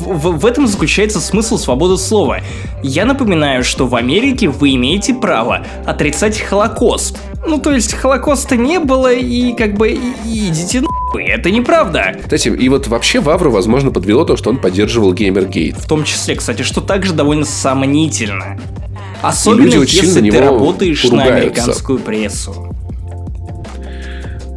В, 0.00 0.38
в 0.38 0.46
этом 0.46 0.66
заключается 0.66 1.20
смысл 1.20 1.58
свободы 1.58 1.96
слова. 1.96 2.40
Я 2.82 3.04
напоминаю, 3.04 3.64
что 3.64 3.86
в 3.86 3.94
Америке 3.94 4.48
вы 4.48 4.74
имеете 4.74 5.14
право 5.14 5.66
отрицать 5.84 6.38
Холокост. 6.38 7.18
Ну, 7.46 7.58
то 7.58 7.72
есть, 7.72 7.94
Холокоста 7.94 8.56
не 8.56 8.78
было, 8.78 9.12
и 9.12 9.52
как 9.54 9.74
бы 9.74 9.90
и, 9.90 10.48
идите 10.48 10.80
нахуй. 10.80 11.24
Это 11.24 11.50
неправда. 11.50 12.16
Кстати, 12.22 12.48
и 12.48 12.68
вот 12.68 12.88
вообще 12.88 13.20
Вавру, 13.20 13.50
возможно, 13.50 13.90
подвело 13.90 14.24
то, 14.24 14.36
что 14.36 14.50
он 14.50 14.58
поддерживал 14.58 15.12
Геймергейт. 15.12 15.76
В 15.76 15.88
том 15.88 16.04
числе, 16.04 16.34
кстати, 16.34 16.62
что 16.62 16.80
также 16.80 17.12
довольно 17.12 17.44
сомнительно. 17.44 18.58
Особенно, 19.22 19.82
если 19.82 20.30
ты 20.30 20.40
работаешь 20.40 21.04
ругаются. 21.04 21.30
на 21.30 21.36
американскую 21.36 21.98
прессу. 21.98 22.74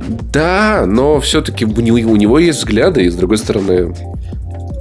Да, 0.09 0.85
но 0.87 1.19
все-таки 1.19 1.65
у 1.65 1.69
него, 2.15 2.39
есть 2.39 2.59
взгляды, 2.59 3.05
и 3.05 3.09
с 3.09 3.15
другой 3.15 3.37
стороны, 3.37 3.93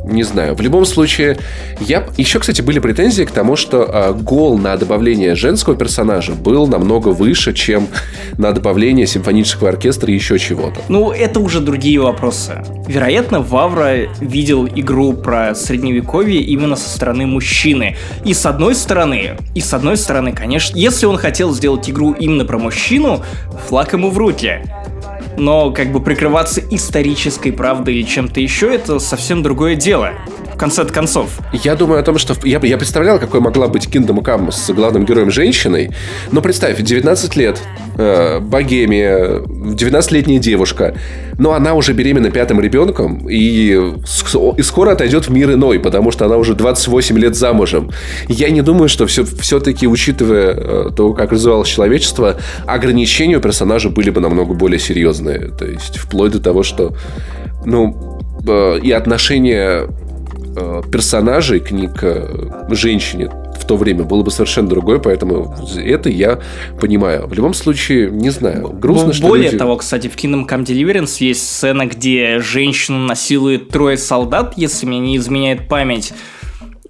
не 0.05 0.23
знаю. 0.23 0.55
В 0.55 0.61
любом 0.61 0.87
случае, 0.87 1.39
я... 1.81 2.07
Еще, 2.17 2.39
кстати, 2.39 2.63
были 2.63 2.79
претензии 2.79 3.25
к 3.25 3.31
тому, 3.31 3.57
что 3.57 3.83
э, 3.83 4.13
гол 4.15 4.57
на 4.59 4.77
добавление 4.77 5.35
женского 5.35 5.77
персонажа 5.77 6.33
был 6.33 6.67
намного 6.67 7.09
выше, 7.09 7.53
чем 7.53 7.89
на 8.39 8.53
добавление 8.53 9.07
симфонического 9.07 9.69
оркестра 9.69 10.11
и 10.11 10.15
еще 10.15 10.39
чего-то. 10.39 10.81
Ну, 10.89 11.13
это 11.13 11.41
уже 11.41 11.61
другие 11.61 12.01
вопросы. 12.01 12.63
Вероятно, 12.87 13.41
Вавра 13.41 14.09
видел 14.21 14.67
игру 14.67 15.13
про 15.13 15.55
средневековье 15.55 16.41
именно 16.41 16.77
со 16.77 16.89
стороны 16.89 17.27
мужчины. 17.27 17.97
И 18.25 18.33
с 18.33 18.47
одной 18.47 18.75
стороны, 18.75 19.37
и 19.55 19.61
с 19.61 19.75
одной 19.75 19.99
стороны, 19.99 20.33
конечно, 20.33 20.77
если 20.77 21.05
он 21.05 21.19
хотел 21.19 21.53
сделать 21.53 21.89
игру 21.91 22.13
именно 22.13 22.47
про 22.47 22.59
мужчину, 22.59 23.23
флаг 23.69 23.93
ему 23.93 24.11
в 24.11 24.17
руки 24.17 24.63
но 25.39 25.71
как 25.71 25.93
бы 25.93 26.01
прикрываться 26.01 26.61
исторической 26.71 27.51
правдой 27.51 27.95
или 27.95 28.03
чем-то 28.03 28.41
еще, 28.41 28.75
это 28.75 28.99
совсем 28.99 29.43
другое 29.43 29.77
дело. 29.77 30.13
Конце 30.59 30.85
концов. 30.85 31.39
Я 31.53 31.77
думаю 31.77 32.01
о 32.01 32.03
том, 32.03 32.19
что 32.19 32.35
я, 32.45 32.59
я 32.63 32.77
представлял, 32.77 33.21
какой 33.21 33.39
могла 33.39 33.69
быть 33.69 33.87
Kingdom 33.87 34.23
Come 34.25 34.51
с 34.51 34.69
главным 34.71 35.05
героем 35.05 35.31
женщиной. 35.31 35.91
Но 36.33 36.43
представь, 36.43 36.83
19 36.83 37.37
лет, 37.37 37.63
э, 37.97 38.41
богемия, 38.41 39.39
19-летняя 39.39 40.41
девушка, 40.41 40.97
но 41.39 41.53
она 41.53 41.75
уже 41.75 41.93
беременна 41.93 42.33
пятым 42.33 42.61
ребенком 42.61 43.29
и, 43.29 43.81
и 44.57 44.63
скоро 44.63 44.91
отойдет 44.93 45.29
в 45.29 45.31
мир 45.31 45.53
иной, 45.53 45.79
потому 45.79 46.11
что 46.11 46.25
она 46.27 46.37
уже 46.37 46.55
28 46.55 47.17
лет 47.19 47.37
замужем. 47.37 47.93
Я 48.27 48.51
не 48.51 48.63
думаю, 48.63 48.89
что 48.89 49.07
все, 49.07 49.25
все-таки, 49.25 49.87
учитывая 49.87 50.55
э, 50.55 50.91
то, 50.97 51.15
как 51.15 51.31
развивалось 51.31 51.69
человечество, 51.69 52.37
ограничения 52.67 53.37
у 53.37 53.41
персонажа 53.41 53.91
были 53.91 54.11
бы 54.11 54.21
намного 54.21 54.55
более 54.55 54.81
серьезные. 54.81 55.53
То 55.57 55.67
есть, 55.67 55.99
вплоть 55.99 56.33
до 56.33 56.41
того, 56.41 56.65
что 56.65 56.97
ну, 57.65 58.19
э, 58.45 58.81
и 58.83 58.91
отношение 58.91 59.87
э, 59.87 60.08
персонажей 60.91 61.61
к, 61.61 61.71
к 61.71 62.75
женщине 62.75 63.31
то 63.69 63.77
время 63.77 64.03
было 64.03 64.23
бы 64.23 64.31
совершенно 64.31 64.69
другое, 64.69 64.99
поэтому 64.99 65.55
это 65.77 66.09
я 66.09 66.41
понимаю. 66.81 67.29
В 67.29 67.35
любом 67.35 67.55
случае, 67.55 68.11
не 68.11 68.31
знаю, 68.31 68.71
грустно, 68.71 69.13
что 69.13 69.29
Более 69.29 69.47
люди... 69.51 69.59
того, 69.59 69.77
кстати, 69.77 70.09
в 70.09 70.17
Kingdom 70.17 70.49
Come 70.49 70.65
Deliverance 70.65 71.19
есть 71.21 71.47
сцена, 71.47 71.87
где 71.87 72.41
женщину 72.41 72.99
насилует 72.99 73.69
трое 73.69 73.99
солдат, 73.99 74.55
если 74.57 74.87
мне 74.87 74.99
не 74.99 75.17
изменяет 75.19 75.69
память. 75.69 76.15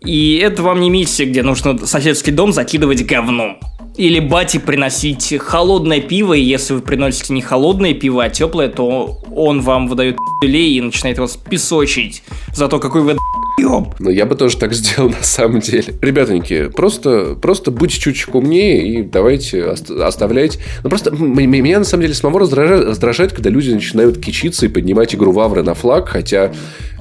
И 0.01 0.37
это 0.37 0.63
вам 0.63 0.81
не 0.81 0.89
миссия, 0.89 1.25
где 1.25 1.43
нужно 1.43 1.85
соседский 1.85 2.33
дом 2.33 2.53
закидывать 2.53 3.05
говном. 3.05 3.59
Или 3.97 4.21
бати 4.21 4.59
приносить 4.59 5.37
холодное 5.41 6.01
пиво, 6.01 6.35
и 6.35 6.41
если 6.41 6.75
вы 6.75 6.81
приносите 6.83 7.33
не 7.33 7.43
холодное 7.43 7.95
пиво, 7.95 8.23
а 8.23 8.31
теплое, 8.31 8.69
то 8.69 9.19
он 9.35 9.61
вам 9.61 9.89
выдает 9.89 10.17
пилей 10.41 10.79
и 10.79 10.81
начинает 10.81 11.19
вас 11.19 11.37
песочить 11.37 12.23
за 12.55 12.69
то, 12.69 12.79
какой 12.79 13.03
вы 13.03 13.17
ёб. 13.59 13.95
Ну, 13.99 14.11
я 14.11 14.27
бы 14.27 14.35
тоже 14.35 14.57
так 14.57 14.73
сделал 14.75 15.11
на 15.19 15.23
самом 15.23 15.61
деле. 15.61 15.95
Ребятоньки, 16.01 16.69
просто, 16.69 17.37
просто 17.41 17.71
будьте 17.71 18.01
чуть-чуть 18.01 18.35
умнее 18.35 18.87
и 18.87 19.03
давайте 19.03 19.65
оставлять. 19.65 20.59
Ну, 20.83 20.91
просто 20.91 21.11
меня 21.11 21.79
на 21.79 21.85
самом 21.85 22.03
деле 22.03 22.15
самого 22.15 22.41
раздражает, 22.41 22.87
раздражает, 22.87 23.33
когда 23.33 23.51
люди 23.51 23.71
начинают 23.71 24.19
кичиться 24.19 24.67
и 24.67 24.69
поднимать 24.69 25.15
игру 25.15 25.33
Вавры 25.33 25.63
на 25.63 25.75
флаг, 25.75 26.09
хотя 26.09 26.53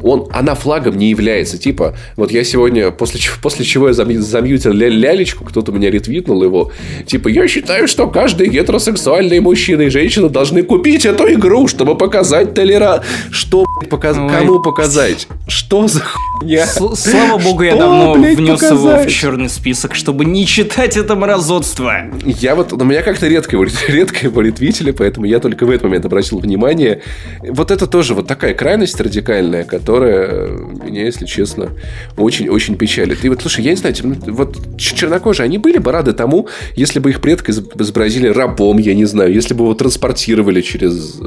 он, 0.01 0.27
она 0.31 0.55
флагом 0.55 0.97
не 0.97 1.09
является. 1.09 1.57
Типа, 1.57 1.95
вот 2.15 2.31
я 2.31 2.43
сегодня, 2.43 2.91
после, 2.91 3.19
после 3.41 3.65
чего 3.65 3.87
я 3.87 3.93
замьютил 3.93 4.71
ля 4.71 4.89
лялечку, 4.89 5.43
кто-то 5.43 5.71
меня 5.71 5.89
ретвитнул 5.89 6.43
его, 6.43 6.71
типа, 7.05 7.27
я 7.27 7.47
считаю, 7.47 7.87
что 7.87 8.07
каждый 8.07 8.49
гетеросексуальный 8.49 9.39
мужчина 9.39 9.83
и 9.83 9.89
женщина 9.89 10.29
должны 10.29 10.63
купить 10.63 11.05
эту 11.05 11.31
игру, 11.33 11.67
чтобы 11.67 11.97
показать 11.97 12.53
толера... 12.53 13.03
Что, 13.31 13.65
показ... 13.89 14.15
кому 14.15 14.61
показать? 14.61 15.27
Что 15.47 15.87
за 15.87 16.01
хуйня? 16.01 16.46
Слава 16.95 17.37
богу, 17.37 17.63
я 17.63 17.75
давно 17.75 18.13
внес 18.13 18.61
его 18.61 18.97
в 18.97 19.07
черный 19.07 19.49
список, 19.49 19.95
чтобы 19.95 20.25
не 20.25 20.45
читать 20.45 20.97
это 20.97 21.15
мразотство. 21.15 21.93
Я 22.25 22.55
вот, 22.55 22.71
на 22.71 22.83
меня 22.83 23.01
как-то 23.01 23.27
редко 23.27 23.55
его, 23.55 23.65
редко 23.87 24.25
его 24.25 24.41
ретвитили, 24.41 24.91
поэтому 24.91 25.25
я 25.25 25.39
только 25.39 25.65
в 25.65 25.69
этот 25.69 25.83
момент 25.83 26.05
обратил 26.05 26.39
внимание. 26.39 27.01
Вот 27.41 27.71
это 27.71 27.87
тоже 27.87 28.13
вот 28.13 28.27
такая 28.27 28.53
крайность 28.53 28.99
радикальная, 28.99 29.63
которая 29.63 30.47
меня, 30.47 31.05
если 31.05 31.25
честно, 31.25 31.71
очень-очень 32.17 32.77
печалит. 32.77 33.23
И 33.23 33.29
вот, 33.29 33.41
слушай, 33.41 33.63
я 33.63 33.71
не 33.71 33.77
знаю, 33.77 33.95
вот 34.27 34.57
чернокожие, 34.77 35.45
они 35.45 35.57
были 35.57 35.77
бы 35.77 35.91
рады 35.91 36.13
тому, 36.13 36.47
если 36.75 36.99
бы 36.99 37.09
их 37.09 37.21
предка 37.21 37.51
изобразили 37.51 38.27
рабом, 38.27 38.77
я 38.77 38.93
не 38.93 39.05
знаю, 39.05 39.33
если 39.33 39.53
бы 39.53 39.63
его 39.63 39.73
транспортировали 39.73 40.61
через... 40.61 41.19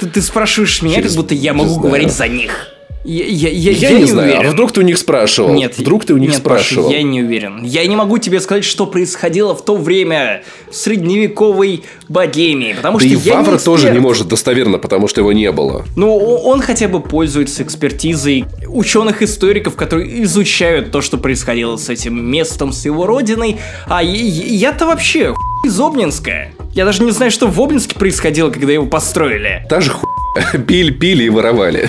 Ты, 0.00 0.06
ты 0.06 0.22
спрашиваешь 0.22 0.82
меня, 0.82 0.96
через, 0.96 1.10
как 1.10 1.22
будто 1.22 1.34
я 1.34 1.54
могу 1.54 1.78
говорить 1.78 2.12
за 2.12 2.28
них. 2.28 2.77
Я, 3.08 3.24
я, 3.24 3.48
я, 3.48 3.70
я, 3.70 3.88
я 3.88 3.90
не, 3.94 4.00
не 4.02 4.04
знаю, 4.04 4.32
уверен. 4.32 4.50
а 4.50 4.52
вдруг 4.52 4.70
ты 4.70 4.80
у 4.80 4.82
них 4.82 4.98
спрашивал? 4.98 5.54
Нет, 5.54 5.78
вдруг 5.78 6.04
ты 6.04 6.12
у 6.12 6.18
них 6.18 6.32
нет, 6.32 6.38
спрашивал? 6.38 6.88
Паша, 6.88 6.98
я 6.98 7.02
не 7.02 7.22
уверен. 7.22 7.64
Я 7.64 7.86
не 7.86 7.96
могу 7.96 8.18
тебе 8.18 8.38
сказать, 8.38 8.64
что 8.64 8.84
происходило 8.84 9.54
в 9.54 9.64
то 9.64 9.76
время 9.76 10.42
в 10.70 10.74
средневековой 10.74 11.84
богемии, 12.10 12.74
потому 12.74 12.98
да 12.98 13.06
что 13.06 13.14
и 13.14 13.16
я 13.16 13.36
Вавра 13.36 13.52
не 13.52 13.58
тоже 13.60 13.90
не 13.92 13.98
может 13.98 14.28
достоверно, 14.28 14.76
потому 14.76 15.08
что 15.08 15.22
его 15.22 15.32
не 15.32 15.50
было. 15.52 15.86
Ну, 15.96 16.14
он 16.18 16.60
хотя 16.60 16.86
бы 16.86 17.00
пользуется 17.00 17.62
экспертизой 17.62 18.44
ученых-историков, 18.66 19.74
которые 19.74 20.24
изучают 20.24 20.90
то, 20.90 21.00
что 21.00 21.16
происходило 21.16 21.78
с 21.78 21.88
этим 21.88 22.22
местом, 22.22 22.72
с 22.72 22.84
его 22.84 23.06
родиной. 23.06 23.56
А 23.86 24.02
я-то 24.02 24.84
вообще 24.84 25.34
из 25.64 25.80
Обнинска. 25.80 26.48
Я 26.74 26.84
даже 26.84 27.02
не 27.02 27.12
знаю, 27.12 27.30
что 27.30 27.46
в 27.46 27.58
Обнинске 27.58 27.98
происходило, 27.98 28.50
когда 28.50 28.70
его 28.70 28.84
построили. 28.84 29.66
Даже 29.70 29.92
ху... 29.92 30.06
пили, 30.66 30.90
пили 30.90 31.24
и 31.24 31.30
воровали. 31.30 31.88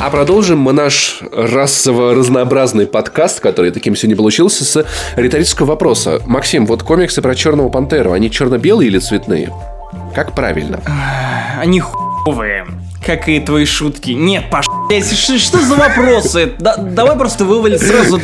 А 0.00 0.08
продолжим 0.08 0.58
мы 0.58 0.72
наш 0.72 1.20
расово-разнообразный 1.30 2.86
подкаст, 2.86 3.40
который 3.40 3.70
таким 3.70 3.94
сегодня 3.94 4.16
получился, 4.16 4.64
с 4.64 4.86
риторического 5.14 5.66
вопроса. 5.66 6.22
Максим, 6.24 6.64
вот 6.64 6.82
комиксы 6.82 7.20
про 7.20 7.34
Черного 7.34 7.68
Пантеру, 7.68 8.12
они 8.12 8.30
черно-белые 8.30 8.88
или 8.88 8.98
цветные? 8.98 9.52
Как 10.14 10.34
правильно? 10.34 10.80
Они 11.58 11.80
хуевые 11.80 12.66
как 13.04 13.28
и 13.28 13.40
твои 13.40 13.64
шутки. 13.64 14.10
Нет, 14.10 14.44
Паш, 14.50 14.66
что, 14.66 15.38
что 15.38 15.58
за 15.58 15.74
вопросы? 15.74 16.52
Да, 16.58 16.76
давай 16.76 17.16
просто 17.16 17.44
вывали 17.44 17.76
сразу 17.78 18.20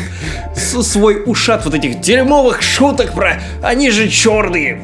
свой 0.54 1.22
ушат 1.24 1.64
вот 1.64 1.74
этих 1.74 2.00
дерьмовых 2.00 2.62
шуток 2.62 3.12
про 3.12 3.40
«они 3.62 3.90
же 3.90 4.08
черные» 4.08 4.82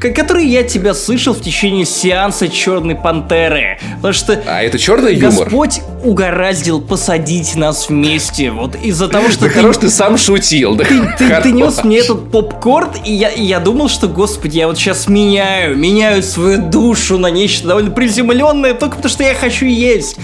которые 0.00 0.46
я 0.46 0.62
тебя 0.62 0.94
слышал 0.94 1.34
в 1.34 1.40
течение 1.40 1.84
сеанса 1.84 2.48
Черной 2.48 2.94
Пантеры. 2.94 3.78
Потому 3.96 4.12
что... 4.12 4.42
А 4.46 4.62
это 4.62 4.78
черный 4.78 5.14
юмор? 5.14 5.44
Господь 5.44 5.80
угораздил 6.02 6.80
посадить 6.80 7.54
нас 7.56 7.88
вместе. 7.88 8.50
Вот 8.50 8.76
из-за 8.76 9.08
того, 9.08 9.30
что... 9.30 9.42
Да 9.42 9.48
ты... 9.48 9.52
хорош, 9.54 9.76
ты 9.78 9.90
сам 9.90 10.16
шутил. 10.16 10.74
Да 10.74 10.84
ты, 10.84 11.00
ты, 11.18 11.40
ты 11.42 11.52
нес 11.52 11.84
мне 11.84 11.98
этот 11.98 12.30
попкорн, 12.30 12.90
и 13.04 13.12
я, 13.12 13.28
и 13.30 13.42
я 13.42 13.60
думал, 13.60 13.88
что, 13.88 14.08
господи, 14.08 14.58
я 14.58 14.66
вот 14.66 14.78
сейчас 14.78 15.08
меняю, 15.08 15.76
меняю 15.76 16.22
свою 16.22 16.58
душу 16.70 17.18
на 17.18 17.30
нечто 17.30 17.68
довольно 17.68 17.90
приземленное, 17.90 18.74
только 18.74 18.96
потому 18.96 19.10
что 19.10 19.24
я 19.24 19.34
хочу 19.34 19.66
есть. 19.66 20.16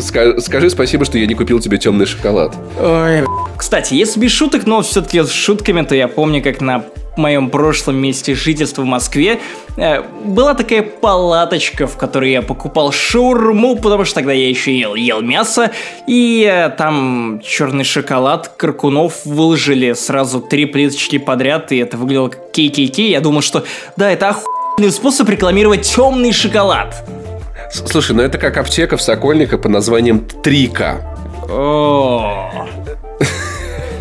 Скажи, 0.00 0.40
скажи 0.40 0.70
спасибо, 0.70 1.04
что 1.04 1.18
я 1.18 1.26
не 1.26 1.34
купил 1.34 1.60
тебе 1.60 1.78
темный 1.78 2.06
шоколад. 2.06 2.54
Ой, 2.80 3.24
кстати, 3.56 3.94
если 3.94 4.20
без 4.20 4.32
шуток, 4.32 4.66
но 4.66 4.82
все-таки 4.82 5.22
с 5.22 5.30
шутками, 5.30 5.82
то 5.82 5.94
я 5.94 6.08
помню, 6.08 6.42
как 6.42 6.60
на 6.60 6.84
моем 7.18 7.50
прошлом 7.50 7.96
месте 7.96 8.34
жительства 8.34 8.82
в 8.82 8.86
Москве 8.86 9.40
э, 9.76 10.02
была 10.24 10.54
такая 10.54 10.82
палаточка, 10.82 11.86
в 11.86 11.96
которой 11.96 12.32
я 12.32 12.42
покупал 12.42 12.92
шаурму, 12.92 13.76
потому 13.76 14.04
что 14.04 14.16
тогда 14.16 14.32
я 14.32 14.48
еще 14.48 14.78
ел, 14.78 14.94
ел 14.94 15.20
мясо, 15.20 15.70
и 16.06 16.48
э, 16.50 16.70
там 16.70 17.40
черный 17.44 17.84
шоколад 17.84 18.52
Каркунов 18.56 19.26
выложили 19.26 19.92
сразу 19.92 20.40
три 20.40 20.64
плиточки 20.64 21.18
подряд, 21.18 21.72
и 21.72 21.76
это 21.78 21.96
выглядело 21.96 22.28
как 22.28 22.56
KKK. 22.56 23.08
Я 23.08 23.20
думал, 23.20 23.42
что 23.42 23.64
да, 23.96 24.10
это 24.10 24.30
охуенный 24.30 24.92
способ 24.92 25.28
рекламировать 25.28 25.82
темный 25.82 26.32
шоколад. 26.32 27.04
Слушай, 27.70 28.16
ну 28.16 28.22
это 28.22 28.38
как 28.38 28.56
аптека 28.56 28.96
в 28.96 29.02
Сокольниках 29.02 29.60
под 29.60 29.72
названием 29.72 30.20
Трика. 30.20 31.02
О. 31.50 32.66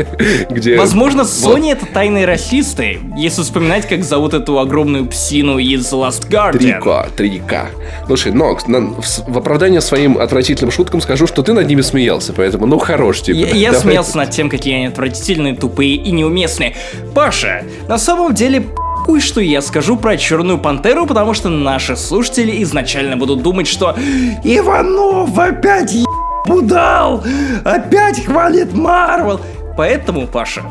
Где... 0.49 0.77
Возможно, 0.77 1.21
Sony 1.21 1.61
вот. 1.61 1.77
это 1.77 1.85
тайные 1.85 2.25
расисты, 2.25 2.99
если 3.17 3.41
вспоминать, 3.41 3.87
как 3.87 4.03
зовут 4.03 4.33
эту 4.33 4.59
огромную 4.59 5.05
псину 5.05 5.57
из 5.57 5.91
Last 5.91 6.29
Guardian. 6.29 6.57
Трика, 6.57 7.09
Трика. 7.15 7.69
Слушай, 8.05 8.31
Нокс, 8.31 8.65
в 8.67 9.37
оправдание 9.37 9.81
своим 9.81 10.17
отвратительным 10.17 10.71
шуткам 10.71 11.01
скажу, 11.01 11.27
что 11.27 11.43
ты 11.43 11.53
над 11.53 11.67
ними 11.67 11.81
смеялся, 11.81 12.33
поэтому, 12.33 12.65
ну, 12.65 12.77
хорош, 12.77 13.21
типа. 13.21 13.37
Я, 13.37 13.71
я 13.71 13.73
смеялся 13.73 14.17
над 14.17 14.31
тем, 14.31 14.49
какие 14.49 14.75
они 14.75 14.85
отвратительные, 14.87 15.55
тупые 15.55 15.95
и 15.95 16.11
неуместные. 16.11 16.75
Паша, 17.13 17.63
на 17.87 17.97
самом 17.97 18.33
деле, 18.33 18.63
похуй, 19.07 19.21
что 19.21 19.39
я 19.39 19.61
скажу 19.61 19.95
про 19.95 20.17
Черную 20.17 20.57
Пантеру, 20.57 21.05
потому 21.05 21.33
что 21.33 21.47
наши 21.47 21.95
слушатели 21.95 22.61
изначально 22.63 23.15
будут 23.15 23.41
думать, 23.41 23.65
что 23.65 23.95
Иванов 24.43 25.37
опять 25.37 25.93
ебудал, 25.93 27.23
опять 27.63 28.25
хвалит 28.25 28.73
Марвел. 28.73 29.39
Поэтому, 29.78 30.25
Паша, 30.25 30.63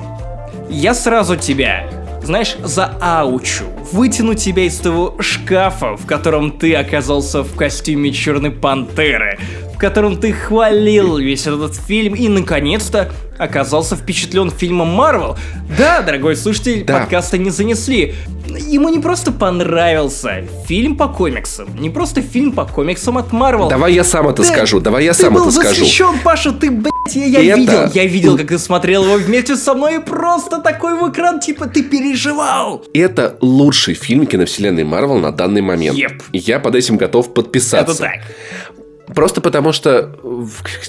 я 0.69 0.93
сразу 0.93 1.37
тебя, 1.37 1.89
знаешь, 2.25 2.57
за 2.63 2.93
аучу, 3.01 3.65
вытяну 3.93 4.35
тебя 4.35 4.65
из 4.65 4.77
того 4.79 5.15
шкафа, 5.21 5.97
в 5.97 6.07
котором 6.07 6.51
ты 6.51 6.75
оказался 6.75 7.45
в 7.45 7.55
костюме 7.55 8.11
Черной 8.11 8.51
Пантеры, 8.51 9.39
в 9.73 9.79
котором 9.79 10.17
ты 10.17 10.33
хвалил 10.33 11.19
весь 11.19 11.47
этот 11.47 11.77
фильм 11.77 12.15
и, 12.15 12.29
наконец-то, 12.29 13.13
оказался 13.39 13.95
впечатлен 13.95 14.51
фильмом 14.51 14.89
Марвел. 14.89 15.37
Да, 15.79 16.03
дорогой 16.03 16.35
слушатель, 16.35 16.85
да. 16.85 16.99
подкаста 16.99 17.39
не 17.39 17.51
занесли. 17.51 18.15
Ему 18.49 18.89
не 18.89 18.99
просто 18.99 19.31
понравился 19.31 20.45
фильм 20.67 20.97
по 20.97 21.07
комиксам, 21.07 21.69
не 21.79 21.91
просто 21.91 22.23
фильм 22.23 22.53
по 22.53 22.65
комиксам 22.65 23.19
от 23.19 23.33
Марвел. 23.33 23.69
Давай 23.69 23.93
я 23.93 24.03
сам 24.03 24.29
это 24.29 24.43
да, 24.43 24.49
скажу, 24.49 24.81
давай 24.81 25.05
я 25.05 25.15
сам 25.15 25.37
это 25.37 25.51
скажу. 25.51 25.61
Ты 25.61 25.63
был 25.63 25.85
восхищен, 25.85 26.19
Паша, 26.25 26.53
ты, 26.53 26.71
блядь, 26.71 26.96
я, 27.15 27.41
это... 27.41 27.59
видел, 27.59 27.91
я 27.95 28.07
видел, 28.07 28.37
как 28.37 28.49
ты 28.49 28.59
смотрел 28.59 29.05
его 29.05 29.17
вместе 29.17 29.57
со 29.57 29.75
мной 29.75 29.97
и 29.97 29.99
просто 29.99 30.61
такой 30.61 30.99
в 30.99 31.11
экран, 31.11 31.41
типа, 31.41 31.67
ты 31.67 31.83
переживал. 31.83 32.85
Это 32.95 33.37
лучший 33.41 33.95
фильм 33.95 34.27
киновселенной 34.27 34.85
Марвел 34.85 35.19
на 35.19 35.33
данный 35.33 35.61
момент. 35.61 35.99
Yep. 35.99 36.23
Я 36.33 36.59
под 36.59 36.75
этим 36.75 36.97
готов 36.97 37.35
подписаться. 37.35 38.05
Это 38.05 38.15
так. 38.15 38.86
Просто 39.15 39.41
потому 39.41 39.73
что 39.73 40.11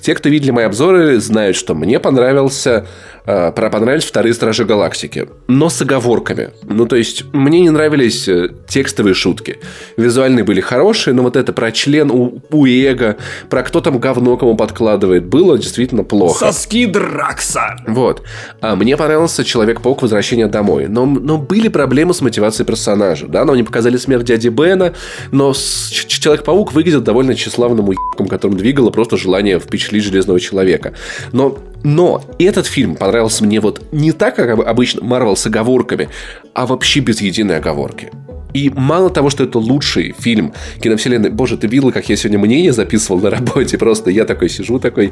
те, 0.01 0.15
кто 0.15 0.30
видели 0.30 0.51
мои 0.51 0.65
обзоры, 0.65 1.20
знают, 1.20 1.55
что 1.55 1.76
мне 1.76 1.99
понравился 1.99 2.88
э, 3.26 3.51
понравились 3.51 4.05
вторые 4.05 4.34
Стражи 4.34 4.65
Галактики. 4.65 5.28
Но 5.47 5.70
с 5.70 5.82
оговорками. 5.82 6.51
Ну, 6.63 6.88
то 6.88 6.95
есть, 6.95 7.26
мне 7.34 7.59
не 7.59 7.70
нравились 7.70 8.28
э, 8.28 8.49
текстовые 8.68 9.13
шутки. 9.13 9.59
Визуальные 9.97 10.43
были 10.43 10.61
хорошие, 10.61 11.13
но 11.13 11.24
вот 11.24 11.36
это 11.36 11.53
про 11.53 11.72
член 11.72 12.09
у, 12.09 12.41
у 12.49 12.65
эго, 12.65 13.18
про 13.49 13.63
кто 13.63 13.82
там 13.82 13.99
говно 13.99 14.38
кому 14.38 14.55
подкладывает, 14.55 15.26
было 15.26 15.57
действительно 15.57 16.03
плохо. 16.03 16.51
Соски 16.51 16.86
Дракса. 16.86 17.76
Вот. 17.86 18.24
А 18.61 18.76
мне 18.76 18.97
понравился 18.97 19.43
Человек-паук 19.43 20.01
Возвращение 20.01 20.47
домой. 20.47 20.88
Но, 20.88 21.05
но 21.05 21.38
были 21.38 21.68
проблемы 21.68 22.13
с 22.13 22.22
мотивацией 22.22 22.65
персонажа. 22.65 23.28
Да, 23.28 23.45
но 23.45 23.53
они 23.53 23.63
показали 23.63 23.97
смерть 23.97 24.26
дяди 24.26 24.47
Бена, 24.47 24.93
но 25.32 25.53
Человек-паук 25.53 26.74
выглядел 26.74 27.01
довольно 27.01 27.36
тщеславным 27.36 27.89
которым 28.28 28.58
двигало 28.58 28.89
просто 28.89 29.18
желание 29.18 29.60
впечатлить 29.60 30.03
Железного 30.03 30.39
Человека. 30.39 30.93
Но, 31.32 31.60
но 31.84 32.24
этот 32.39 32.66
фильм 32.66 32.95
понравился 32.95 33.43
мне 33.43 33.60
вот 33.60 33.82
не 33.91 34.12
так, 34.12 34.36
как 34.36 34.60
обычно 34.68 35.03
Марвел 35.03 35.36
с 35.36 35.45
оговорками, 35.45 36.10
а 36.53 36.66
вообще 36.66 36.99
без 36.99 37.22
единой 37.22 37.58
оговорки. 37.58 38.12
И 38.53 38.70
мало 38.70 39.10
того, 39.10 39.30
что 39.30 39.43
это 39.43 39.60
лучший 39.60 40.16
фильм 40.18 40.53
киновселенной. 40.82 41.30
Боже, 41.30 41.58
ты 41.58 41.68
видел, 41.68 41.91
как 41.91 42.10
я 42.10 42.16
сегодня 42.16 42.39
мнение 42.39 42.74
записывал 42.74 43.20
на 43.20 43.30
работе? 43.30 43.78
Просто 43.78 44.10
я 44.10 44.26
такой 44.26 44.49
сижу, 44.49 44.80
такой, 44.80 45.12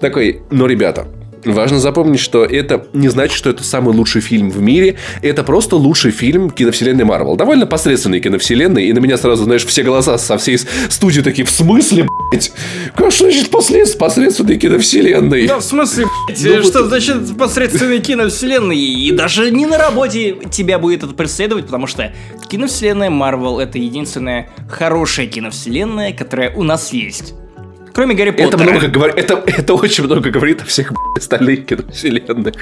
такой, 0.00 0.42
но, 0.50 0.66
ребята, 0.66 1.06
Важно 1.44 1.78
запомнить, 1.78 2.18
что 2.18 2.44
это 2.44 2.86
не 2.92 3.08
значит, 3.08 3.36
что 3.36 3.50
это 3.50 3.62
самый 3.62 3.94
лучший 3.94 4.20
фильм 4.20 4.50
в 4.50 4.60
мире. 4.60 4.96
Это 5.22 5.44
просто 5.44 5.76
лучший 5.76 6.10
фильм 6.10 6.50
киновселенной 6.50 7.04
Марвел. 7.04 7.36
Довольно 7.36 7.66
посредственный 7.66 8.20
киновселенной. 8.20 8.86
И 8.86 8.92
на 8.92 8.98
меня 8.98 9.16
сразу, 9.16 9.44
знаешь, 9.44 9.64
все 9.64 9.84
голоса 9.84 10.18
со 10.18 10.38
всей 10.38 10.58
студии 10.58 11.20
такие, 11.20 11.44
в 11.44 11.50
смысле? 11.50 12.08
Как 12.94 13.12
что 13.12 13.30
значит 13.30 13.50
послед... 13.50 13.98
посредственной 13.98 14.58
киновселенной? 14.58 15.46
Да, 15.46 15.58
в 15.58 15.64
смысле? 15.64 16.06
Ну, 16.28 16.62
что 16.62 16.82
вот... 16.82 16.88
значит 16.88 17.36
посредственной 17.36 18.00
киновселенной? 18.00 18.78
И 18.78 19.10
даже 19.12 19.50
не 19.50 19.66
на 19.66 19.78
работе 19.78 20.36
тебя 20.50 20.78
будет 20.78 21.04
это 21.04 21.14
преследовать, 21.14 21.66
потому 21.66 21.86
что 21.86 22.12
киновселенная 22.48 23.10
Марвел 23.10 23.60
это 23.60 23.78
единственная 23.78 24.50
хорошая 24.68 25.26
киновселенная, 25.26 26.12
которая 26.12 26.54
у 26.54 26.62
нас 26.62 26.92
есть. 26.92 27.34
Кроме 27.94 28.14
Гарри 28.14 28.30
Поттера. 28.30 28.48
Это, 28.48 28.58
много 28.58 28.88
говорит, 28.88 29.16
это, 29.16 29.42
это 29.46 29.74
очень 29.74 30.04
много 30.04 30.28
говорит 30.28 30.60
о 30.60 30.64
всех 30.66 30.92
остальных 31.16 31.64
киновселенных. 31.64 32.54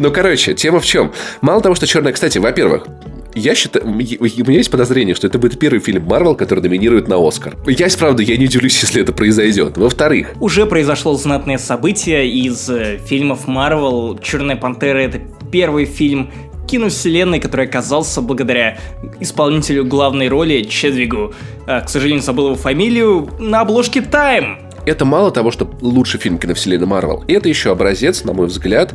Ну, 0.00 0.10
короче, 0.10 0.54
тема 0.54 0.80
в 0.80 0.84
чем? 0.84 1.12
Мало 1.40 1.60
того, 1.60 1.76
что 1.76 1.86
черная... 1.86 2.12
Кстати, 2.12 2.38
во-первых, 2.38 2.86
я 3.34 3.54
считаю, 3.54 3.86
у 3.86 3.90
меня 3.92 4.58
есть 4.58 4.70
подозрение, 4.70 5.14
что 5.14 5.26
это 5.26 5.38
будет 5.38 5.58
первый 5.58 5.80
фильм 5.80 6.04
Марвел, 6.04 6.34
который 6.34 6.60
номинирует 6.60 7.08
на 7.08 7.16
Оскар. 7.16 7.56
Я, 7.66 7.88
правда, 7.98 8.22
я 8.22 8.36
не 8.36 8.46
удивлюсь, 8.46 8.80
если 8.82 9.02
это 9.02 9.12
произойдет. 9.12 9.76
Во-вторых... 9.76 10.34
Уже 10.40 10.66
произошло 10.66 11.14
знатное 11.14 11.58
событие 11.58 12.28
из 12.28 12.68
э, 12.68 12.98
фильмов 12.98 13.46
Марвел. 13.46 14.18
«Черная 14.22 14.56
пантера»— 14.56 14.98
это 14.98 15.20
первый 15.50 15.84
фильм 15.84 16.30
киновселенной, 16.66 17.40
который 17.40 17.66
оказался 17.66 18.20
благодаря 18.22 18.78
исполнителю 19.20 19.84
главной 19.84 20.28
роли 20.28 20.62
Чедвигу, 20.62 21.34
э, 21.66 21.80
к 21.80 21.88
сожалению, 21.88 22.22
забыл 22.22 22.46
его 22.46 22.56
фамилию, 22.56 23.28
на 23.38 23.60
обложке 23.60 24.00
Time 24.00 24.72
это 24.84 25.04
мало 25.04 25.30
того, 25.30 25.50
что 25.50 25.70
лучший 25.80 26.18
фильм 26.18 26.38
киновселенной 26.38 26.86
Марвел, 26.86 27.24
это 27.28 27.48
еще 27.48 27.70
образец, 27.70 28.24
на 28.24 28.32
мой 28.32 28.46
взгляд, 28.46 28.94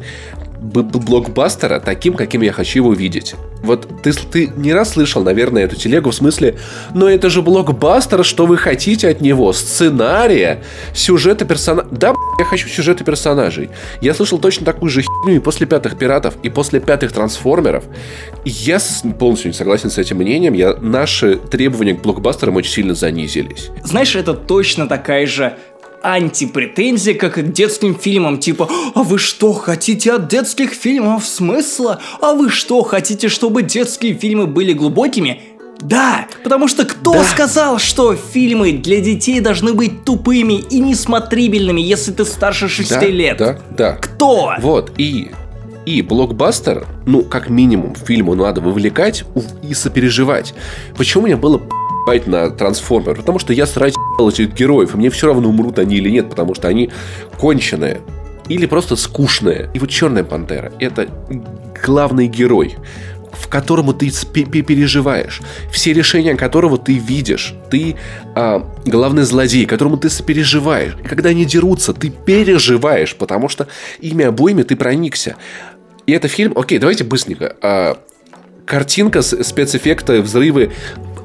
блокбастера 0.60 1.80
таким, 1.80 2.14
каким 2.14 2.42
я 2.42 2.52
хочу 2.52 2.80
его 2.80 2.94
видеть. 2.94 3.36
Вот 3.64 3.88
ты, 4.04 4.14
ты 4.14 4.48
не 4.56 4.74
раз 4.74 4.94
слышал, 4.94 5.24
наверное, 5.24 5.64
эту 5.64 5.76
телегу 5.76 6.12
в 6.12 6.16
смысле, 6.16 6.58
но 6.94 7.10
это 7.10 7.30
же 7.30 7.42
блокбастер, 7.42 8.24
что 8.24 8.46
вы 8.46 8.58
хотите 8.58 9.10
от 9.10 9.22
него? 9.22 9.52
Сценария, 9.54 10.64
сюжета 10.94 11.46
персонажей. 11.46 11.92
Да, 11.92 12.14
я 12.40 12.46
хочу 12.46 12.68
сюжета 12.68 13.04
персонажей. 13.04 13.70
Я 14.02 14.14
слышал 14.14 14.40
точно 14.40 14.66
такую 14.66 14.90
же 14.90 15.02
херню 15.02 15.38
и 15.38 15.40
после 15.40 15.68
пятых 15.68 15.98
пиратов, 15.98 16.36
и 16.44 16.50
после 16.50 16.80
пятых 16.80 17.12
трансформеров. 17.12 17.84
Я 18.46 18.80
полностью 19.20 19.50
не 19.50 19.54
согласен 19.54 19.90
с 19.90 19.98
этим 19.98 20.18
мнением. 20.18 20.54
Я, 20.54 20.76
наши 20.76 21.38
требования 21.38 21.96
к 21.96 22.02
блокбастерам 22.02 22.56
очень 22.56 22.72
сильно 22.72 22.96
занизились. 22.96 23.70
Знаешь, 23.84 24.16
это 24.16 24.34
точно 24.34 24.88
такая 24.88 25.26
же 25.26 25.58
антипретензия, 26.02 27.14
как 27.14 27.38
и 27.38 27.42
к 27.42 27.52
детским 27.52 27.96
фильмам, 27.96 28.40
типа 28.40 28.70
«А 28.94 29.04
вы 29.04 29.18
что, 29.18 29.54
хотите 29.54 30.14
от 30.14 30.28
детских 30.28 30.72
фильмов 30.72 31.26
смысла? 31.26 32.00
А 32.22 32.34
вы 32.34 32.50
что, 32.50 32.84
хотите, 32.84 33.30
чтобы 33.30 33.64
детские 33.64 34.14
фильмы 34.14 34.48
были 34.48 34.74
глубокими?» 34.74 35.42
Да, 35.80 36.28
потому 36.44 36.68
что 36.68 36.86
кто 36.86 37.14
да. 37.14 37.24
сказал, 37.24 37.78
что 37.78 38.16
фильмы 38.16 38.72
для 38.72 39.00
детей 39.00 39.40
должны 39.42 39.74
быть 39.74 40.04
тупыми 40.04 40.54
и 40.54 40.80
несмотрибельными, 40.80 41.80
если 41.82 42.12
ты 42.12 42.26
старше 42.26 42.68
6 42.68 42.90
да, 42.90 43.06
лет? 43.06 43.38
Да, 43.38 43.60
да. 43.78 43.92
Кто? 43.94 44.54
Вот, 44.60 44.92
и 44.98 45.30
и 45.86 46.02
блокбастер, 46.02 46.86
ну, 47.06 47.24
как 47.24 47.50
минимум, 47.50 47.96
фильму 47.96 48.36
надо 48.36 48.60
вовлекать 48.60 49.24
и 49.64 49.74
сопереживать. 49.74 50.54
Почему 50.98 51.24
мне 51.24 51.38
было 51.38 51.62
хайпать 52.08 52.28
на 52.28 52.50
трансформер, 52.50 53.16
потому 53.16 53.40
что 53.40 53.54
я 53.54 53.66
срать 53.66 53.94
этих 54.20 54.54
героев, 54.54 54.94
и 54.94 54.98
мне 54.98 55.10
все 55.10 55.28
равно 55.28 55.50
умрут 55.50 55.78
они 55.78 55.98
или 55.98 56.10
нет, 56.10 56.30
потому 56.30 56.56
что 56.56 56.68
они 56.70 56.90
конченые 57.38 58.02
или 58.48 58.66
просто 58.66 58.96
скучные. 58.96 59.70
И 59.74 59.80
вот 59.80 59.90
Черная 59.90 60.24
Пантера— 60.24 60.72
это 60.80 61.08
главный 61.86 62.28
герой, 62.28 62.78
в 63.34 63.50
которому 63.50 63.94
ты 63.94 64.10
переживаешь, 64.44 65.42
все 65.72 65.94
решения 65.94 66.36
которого 66.36 66.78
ты 66.78 66.94
видишь, 66.94 67.54
ты 67.70 67.98
а, 68.36 68.66
главный 68.86 69.24
злодей, 69.24 69.66
которому 69.66 69.98
ты 69.98 70.10
сопереживаешь. 70.10 70.96
И 71.04 71.08
когда 71.08 71.30
они 71.30 71.46
дерутся, 71.46 71.94
ты 71.94 72.10
переживаешь, 72.10 73.16
потому 73.16 73.50
что 73.50 73.68
ими 74.00 74.24
обоими 74.24 74.64
ты 74.64 74.78
проникся. 74.78 75.36
И 76.06 76.14
это 76.14 76.30
фильм, 76.30 76.54
окей, 76.56 76.80
давайте 76.80 77.04
быстренько. 77.04 77.58
А, 77.62 77.98
картинка, 78.66 79.22
спецэффекты, 79.22 80.22
взрывы, 80.22 80.72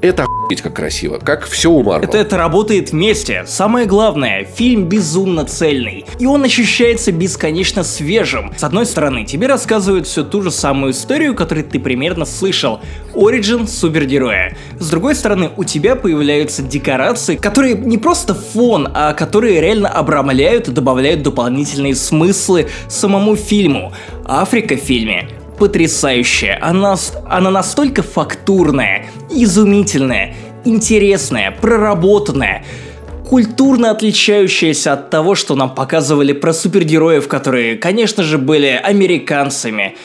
это 0.02 0.24
охуеть 0.24 0.60
как 0.60 0.74
красиво, 0.74 1.18
как 1.18 1.46
все 1.46 1.70
у 1.70 1.82
Марвел. 1.82 2.08
Это, 2.08 2.18
это 2.18 2.36
работает 2.36 2.90
вместе. 2.90 3.44
Самое 3.46 3.86
главное, 3.86 4.44
фильм 4.44 4.84
безумно 4.84 5.44
цельный. 5.44 6.04
И 6.18 6.26
он 6.26 6.42
ощущается 6.42 7.12
бесконечно 7.12 7.84
свежим. 7.84 8.52
С 8.56 8.64
одной 8.64 8.84
стороны, 8.84 9.24
тебе 9.24 9.46
рассказывают 9.46 10.06
всю 10.06 10.24
ту 10.24 10.42
же 10.42 10.50
самую 10.50 10.92
историю, 10.92 11.34
которую 11.34 11.64
ты 11.64 11.78
примерно 11.78 12.24
слышал. 12.24 12.80
Оригин 13.14 13.68
супергероя. 13.68 14.56
С 14.78 14.90
другой 14.90 15.14
стороны, 15.14 15.50
у 15.56 15.64
тебя 15.64 15.94
появляются 15.94 16.62
декорации, 16.62 17.36
которые 17.36 17.74
не 17.74 17.96
просто 17.96 18.34
фон, 18.34 18.88
а 18.92 19.14
которые 19.14 19.60
реально 19.60 19.88
обрамляют 19.88 20.68
и 20.68 20.72
добавляют 20.72 21.22
дополнительные 21.22 21.94
смыслы 21.94 22.68
самому 22.88 23.36
фильму. 23.36 23.92
Африка 24.24 24.76
в 24.76 24.80
фильме 24.80 25.28
потрясающая. 25.58 26.58
Она, 26.60 26.96
она 27.26 27.50
настолько 27.50 28.02
фактурная, 28.02 29.06
изумительная, 29.30 30.34
интересная, 30.64 31.50
проработанная, 31.50 32.64
культурно 33.28 33.90
отличающаяся 33.90 34.92
от 34.92 35.10
того, 35.10 35.34
что 35.34 35.54
нам 35.54 35.74
показывали 35.74 36.32
про 36.32 36.52
супергероев, 36.52 37.28
которые, 37.28 37.76
конечно 37.76 38.22
же, 38.22 38.38
были 38.38 38.66
американцами 38.66 39.96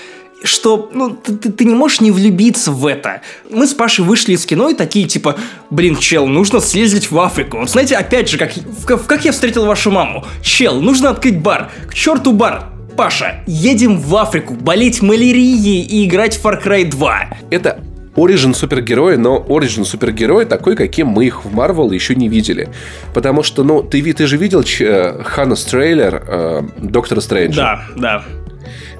что, 0.43 0.89
ну, 0.93 1.09
ты, 1.09 1.35
ты, 1.35 1.65
не 1.65 1.73
можешь 1.73 2.01
не 2.01 2.11
влюбиться 2.11 2.71
в 2.71 2.85
это. 2.85 3.21
Мы 3.49 3.65
с 3.65 3.73
Пашей 3.73 4.05
вышли 4.05 4.33
из 4.33 4.45
кино 4.45 4.69
и 4.69 4.75
такие, 4.75 5.07
типа, 5.07 5.35
блин, 5.69 5.97
чел, 5.97 6.27
нужно 6.27 6.59
съездить 6.59 7.09
в 7.09 7.19
Африку. 7.19 7.65
Знаете, 7.65 7.95
опять 7.95 8.29
же, 8.29 8.37
как, 8.37 8.53
в, 8.55 9.05
как 9.07 9.25
я 9.25 9.31
встретил 9.31 9.65
вашу 9.65 9.91
маму. 9.91 10.25
Чел, 10.43 10.79
нужно 10.79 11.09
открыть 11.09 11.39
бар. 11.39 11.71
К 11.89 11.93
черту 11.93 12.33
бар. 12.33 12.69
Паша, 12.97 13.35
едем 13.45 13.99
в 13.99 14.15
Африку 14.15 14.55
болеть 14.55 15.03
малярией 15.03 15.83
и 15.83 16.07
играть 16.07 16.35
в 16.35 16.43
Far 16.43 16.61
Cry 16.61 16.83
2. 16.89 17.29
Это 17.51 17.79
Origin 18.15 18.55
супергерой, 18.55 19.17
но 19.17 19.45
Origin 19.47 19.85
супергерой 19.85 20.45
такой, 20.45 20.75
каким 20.75 21.07
мы 21.07 21.27
их 21.27 21.45
в 21.45 21.55
Marvel 21.55 21.93
еще 21.93 22.15
не 22.15 22.27
видели. 22.27 22.69
Потому 23.13 23.43
что, 23.43 23.63
ну, 23.63 23.83
ты, 23.83 24.01
ты 24.13 24.25
же 24.25 24.37
видел 24.37 24.63
э, 24.79 25.21
Ханнес 25.23 25.63
трейлер 25.65 26.23
э, 26.27 26.61
Доктора 26.79 27.21
Стрэнджа? 27.21 27.61
Да, 27.61 27.81
да. 27.95 28.23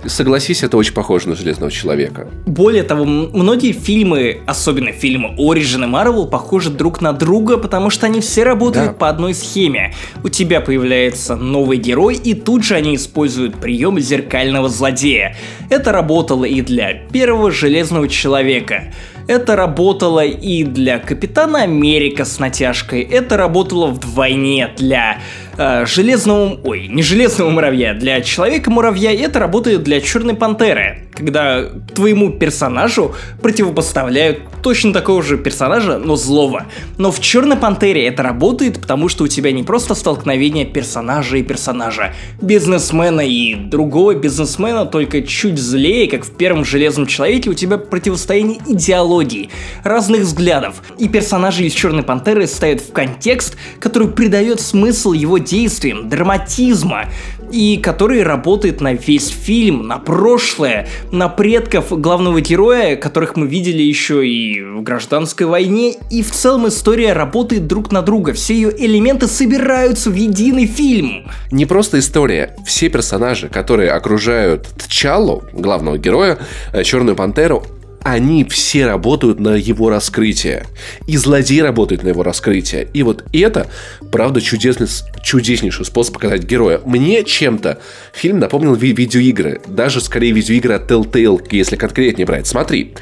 Согласись, 0.05 0.63
это 0.63 0.77
очень 0.77 0.93
похоже 0.93 1.29
на 1.29 1.35
Железного 1.35 1.71
Человека. 1.71 2.27
Более 2.45 2.83
того, 2.83 3.03
многие 3.05 3.71
фильмы, 3.71 4.41
особенно 4.45 4.91
фильмы 4.91 5.35
Origin 5.37 5.85
и 5.85 5.91
Marvel, 5.91 6.27
похожи 6.27 6.69
друг 6.69 7.01
на 7.01 7.13
друга, 7.13 7.57
потому 7.57 7.89
что 7.89 8.05
они 8.05 8.21
все 8.21 8.43
работают 8.43 8.87
да. 8.87 8.93
по 8.93 9.09
одной 9.09 9.33
схеме. 9.33 9.93
У 10.23 10.29
тебя 10.29 10.61
появляется 10.61 11.35
новый 11.35 11.77
герой, 11.77 12.15
и 12.15 12.33
тут 12.33 12.63
же 12.63 12.75
они 12.75 12.95
используют 12.95 13.55
прием 13.59 13.99
зеркального 13.99 14.69
злодея. 14.69 15.35
Это 15.69 15.91
работало 15.91 16.45
и 16.45 16.61
для 16.61 16.93
первого 16.93 17.51
Железного 17.51 18.07
Человека. 18.07 18.93
Это 19.28 19.57
работало 19.57 20.23
и 20.25 20.63
для 20.63 20.99
Капитана 20.99 21.63
Америка 21.63 22.23
с 22.23 22.39
натяжкой. 22.39 23.01
Это 23.01 23.36
работало 23.36 23.88
вдвойне 23.88 24.69
для 24.78 25.19
э, 25.57 25.86
Железного... 25.86 26.59
Ой, 26.63 26.88
не 26.88 27.03
Железного 27.03 27.49
Муравья, 27.49 27.93
для 27.93 28.21
Человека-муравья. 28.21 29.13
Это 29.13 29.39
работает 29.39 29.84
для 29.84 29.99
Черной 29.99 30.36
Пантеры 30.36 31.07
когда 31.18 31.65
твоему 31.95 32.32
персонажу 32.32 33.15
противопоставляют 33.41 34.39
точно 34.61 34.93
такого 34.93 35.24
же 35.24 35.38
персонажа, 35.38 35.97
но 35.97 36.15
злого. 36.15 36.65
Но 36.97 37.11
в 37.11 37.20
Черной 37.20 37.57
Пантере 37.57 38.05
это 38.05 38.24
работает, 38.24 38.80
потому 38.80 39.09
что 39.09 39.24
у 39.24 39.28
тебя 39.28 39.51
не 39.51 39.63
просто 39.63 39.95
столкновение 39.95 40.65
персонажа 40.65 41.38
и 41.38 41.43
персонажа, 41.43 42.13
бизнесмена 42.41 43.22
и 43.22 43.55
другого 43.55 44.13
бизнесмена, 44.13 44.86
только 44.86 45.22
чуть 45.22 45.57
злее, 45.57 46.09
как 46.09 46.26
в 46.26 46.32
первом 46.32 46.65
Железном 46.65 47.07
Человеке, 47.07 47.49
у 47.49 47.53
тебя 47.53 47.78
противостояние 47.78 48.59
идеологий, 48.68 49.49
разных 49.84 50.22
взглядов. 50.22 50.82
И 50.99 51.07
персонажи 51.07 51.65
из 51.65 51.74
Черной 51.74 52.03
Пантеры 52.03 52.45
ставят 52.47 52.82
в 52.82 52.91
контекст, 52.91 53.57
который 53.80 54.09
придает 54.09 54.61
смысл 54.61 55.13
его 55.13 55.38
действиям, 55.38 56.09
драматизма, 56.09 57.05
и 57.51 57.77
который 57.77 58.23
работает 58.23 58.81
на 58.81 58.93
весь 58.93 59.29
фильм, 59.29 59.87
на 59.87 59.97
прошлое, 59.97 60.87
на 61.11 61.29
предков 61.29 61.97
главного 61.99 62.41
героя, 62.41 62.95
которых 62.95 63.35
мы 63.35 63.47
видели 63.47 63.81
еще 63.81 64.27
и 64.27 64.61
в 64.61 64.81
гражданской 64.81 65.45
войне, 65.45 65.95
и 66.09 66.21
в 66.21 66.31
целом 66.31 66.67
история 66.67 67.13
работает 67.13 67.67
друг 67.67 67.91
на 67.91 68.01
друга, 68.01 68.33
все 68.33 68.53
ее 68.53 68.73
элементы 68.77 69.27
собираются 69.27 70.09
в 70.09 70.15
единый 70.15 70.65
фильм. 70.65 71.29
Не 71.51 71.65
просто 71.65 71.99
история, 71.99 72.55
все 72.65 72.89
персонажи, 72.89 73.49
которые 73.49 73.91
окружают 73.91 74.67
Тчалу, 74.87 75.43
главного 75.53 75.97
героя, 75.97 76.37
э, 76.73 76.83
Черную 76.83 77.15
Пантеру, 77.15 77.63
они 78.08 78.45
все 78.45 78.86
работают 78.86 79.39
на 79.39 79.55
его 79.55 79.89
раскрытие. 79.89 80.66
И 81.08 81.18
злодей 81.18 81.62
работает 81.62 82.03
на 82.03 82.10
его 82.10 82.24
раскрытие. 82.24 82.88
И 82.93 83.03
вот 83.03 83.26
это, 83.34 83.68
правда, 84.12 84.39
чудесный, 84.39 84.88
чудеснейший 85.22 85.86
способ 85.86 86.14
показать 86.14 86.43
героя. 86.43 86.80
Мне 86.86 87.24
чем-то 87.26 87.80
фильм 88.14 88.39
напомнил 88.39 88.76
ви- 88.76 88.93
видеоигры. 88.93 89.60
Даже 89.68 89.99
скорее 89.99 90.32
видеоигры 90.32 90.76
от 90.76 90.89
Telltale, 90.89 91.45
если 91.51 91.76
конкретнее 91.76 92.26
брать. 92.26 92.47
Смотри, 92.47 92.93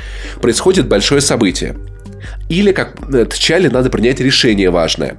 происходит 0.41 0.87
большое 0.87 1.21
событие. 1.21 1.75
Или, 2.49 2.71
как 2.71 2.95
э, 3.13 3.27
Тчале, 3.31 3.69
надо 3.69 3.91
принять 3.91 4.19
решение 4.19 4.71
важное. 4.71 5.17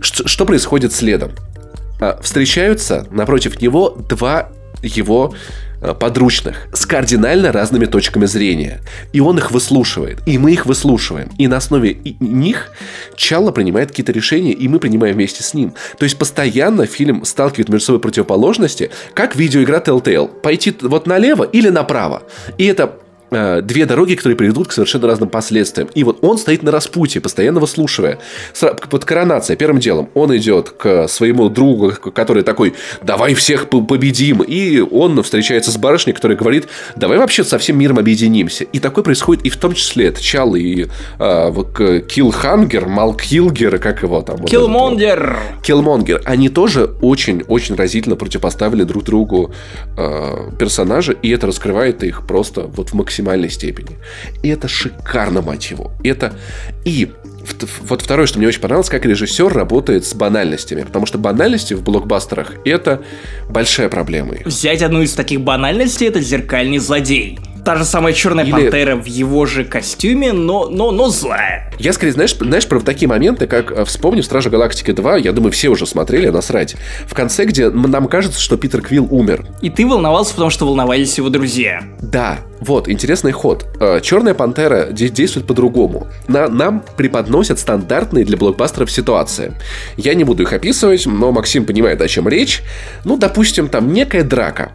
Ш- 0.00 0.26
что 0.26 0.44
происходит 0.44 0.92
следом? 0.92 1.32
А, 2.00 2.18
встречаются 2.20 3.06
напротив 3.12 3.60
него 3.62 3.90
два 4.08 4.50
его 4.82 5.34
Э, 5.34 5.69
подручных 5.80 6.68
с 6.72 6.86
кардинально 6.86 7.52
разными 7.52 7.86
точками 7.86 8.26
зрения. 8.26 8.80
И 9.12 9.20
он 9.20 9.38
их 9.38 9.50
выслушивает. 9.50 10.20
И 10.26 10.38
мы 10.38 10.52
их 10.52 10.66
выслушиваем. 10.66 11.30
И 11.38 11.48
на 11.48 11.56
основе 11.56 11.98
них 12.20 12.70
Чалла 13.16 13.50
принимает 13.50 13.88
какие-то 13.88 14.12
решения, 14.12 14.52
и 14.52 14.68
мы 14.68 14.78
принимаем 14.78 15.14
вместе 15.14 15.42
с 15.42 15.54
ним. 15.54 15.74
То 15.98 16.04
есть 16.04 16.18
постоянно 16.18 16.86
фильм 16.86 17.24
сталкивает 17.24 17.68
между 17.68 17.86
собой 17.86 18.00
противоположности, 18.00 18.90
как 19.14 19.36
видеоигра 19.36 19.80
Telltale. 19.80 20.28
Пойти 20.28 20.74
вот 20.82 21.06
налево 21.06 21.44
или 21.44 21.68
направо. 21.68 22.22
И 22.58 22.66
это 22.66 22.80
Э, 22.86 23.09
две 23.30 23.86
дороги, 23.86 24.14
которые 24.14 24.36
приведут 24.36 24.68
к 24.68 24.72
совершенно 24.72 25.06
разным 25.06 25.28
последствиям. 25.28 25.88
И 25.94 26.04
вот 26.04 26.18
он 26.22 26.38
стоит 26.38 26.62
на 26.62 26.70
распутье, 26.70 27.20
постоянно 27.20 27.60
выслушивая. 27.60 28.18
Под 28.90 29.04
коронация, 29.04 29.56
первым 29.56 29.80
делом, 29.80 30.08
он 30.14 30.36
идет 30.36 30.70
к 30.70 31.08
своему 31.08 31.48
другу, 31.48 31.92
который 32.14 32.42
такой, 32.42 32.74
давай 33.02 33.34
всех 33.34 33.68
победим. 33.68 34.42
И 34.42 34.80
он 34.80 35.22
встречается 35.22 35.70
с 35.70 35.76
барышней, 35.76 36.12
которая 36.12 36.36
говорит, 36.36 36.68
давай 36.96 37.18
вообще 37.18 37.44
со 37.44 37.58
всем 37.58 37.78
миром 37.78 37.98
объединимся. 37.98 38.64
И 38.64 38.78
такое 38.78 39.04
происходит 39.04 39.44
и 39.44 39.50
в 39.50 39.56
том 39.56 39.74
числе 39.74 40.12
Тчал 40.12 40.54
и 40.54 40.86
э, 41.18 42.04
Киллхангер, 42.08 42.86
Малкилгер, 42.86 43.78
как 43.78 44.02
его 44.02 44.22
там? 44.22 44.44
Киллмонгер! 44.44 45.38
Вот 45.54 45.64
Киллмонгер. 45.64 46.22
Они 46.24 46.48
тоже 46.48 46.90
очень-очень 47.00 47.76
разительно 47.76 48.16
противопоставили 48.16 48.84
друг 48.84 49.04
другу 49.04 49.52
э, 49.96 50.50
персонажа, 50.58 51.12
и 51.12 51.30
это 51.30 51.46
раскрывает 51.46 52.02
их 52.02 52.26
просто 52.26 52.62
вот 52.62 52.90
в 52.90 52.94
максимальном 52.94 53.19
максимальной 53.20 53.50
степени. 53.50 53.98
И 54.42 54.48
это 54.48 54.68
шикарно, 54.68 55.42
мать 55.42 55.70
его. 55.70 55.92
Это... 56.02 56.34
И 56.84 57.10
вот 57.82 58.02
второе, 58.02 58.26
что 58.26 58.38
мне 58.38 58.48
очень 58.48 58.60
понравилось, 58.60 58.88
как 58.88 59.04
режиссер 59.04 59.52
работает 59.52 60.04
с 60.04 60.14
банальностями. 60.14 60.82
Потому 60.82 61.06
что 61.06 61.18
банальности 61.18 61.74
в 61.74 61.82
блокбастерах– 61.82 62.54
это 62.64 63.02
большая 63.48 63.88
проблема. 63.88 64.34
Взять 64.44 64.82
одну 64.82 65.02
из 65.02 65.12
таких 65.12 65.40
банальностей– 65.40 66.06
это 66.08 66.20
«Зеркальный 66.20 66.78
злодей». 66.78 67.38
Та 67.64 67.76
же 67.76 67.84
самая 67.84 68.12
Черная 68.12 68.44
Или... 68.44 68.52
Пантера 68.52 68.96
в 68.96 69.06
его 69.06 69.46
же 69.46 69.64
костюме, 69.64 70.32
но, 70.32 70.68
но, 70.68 70.90
но 70.90 71.08
злая. 71.08 71.72
Я 71.78 71.92
скорее, 71.92 72.12
знаешь, 72.12 72.34
знаешь, 72.34 72.66
про 72.66 72.80
такие 72.80 73.08
моменты, 73.08 73.46
как 73.46 73.70
э, 73.70 73.84
вспомню 73.84 74.22
Стражи 74.22 74.50
Галактики 74.50 74.92
2, 74.92 75.18
я 75.18 75.32
думаю, 75.32 75.52
все 75.52 75.68
уже 75.68 75.86
смотрели, 75.86 76.28
насрать. 76.28 76.76
В 77.06 77.14
конце, 77.14 77.44
где 77.44 77.70
нам 77.70 78.08
кажется, 78.08 78.40
что 78.40 78.56
Питер 78.56 78.82
Квилл 78.82 79.06
умер. 79.10 79.46
И 79.62 79.70
ты 79.70 79.86
волновался, 79.86 80.32
потому 80.32 80.50
что 80.50 80.66
волновались 80.66 81.16
его 81.16 81.28
друзья. 81.28 81.82
Да, 82.00 82.38
вот, 82.60 82.88
интересный 82.88 83.32
ход. 83.32 83.66
Э, 83.80 84.00
Черная 84.02 84.34
Пантера 84.34 84.90
действует 84.92 85.46
по-другому. 85.46 86.08
На, 86.28 86.48
нам 86.48 86.82
преподносят 86.96 87.58
стандартные 87.58 88.24
для 88.24 88.36
блокбастеров 88.36 88.90
ситуации. 88.90 89.54
Я 89.96 90.14
не 90.14 90.24
буду 90.24 90.42
их 90.42 90.52
описывать, 90.52 91.06
но 91.06 91.32
Максим 91.32 91.64
понимает, 91.64 92.00
о 92.02 92.08
чем 92.08 92.28
речь. 92.28 92.62
Ну, 93.04 93.16
допустим, 93.16 93.68
там 93.68 93.92
некая 93.92 94.22
драка. 94.22 94.70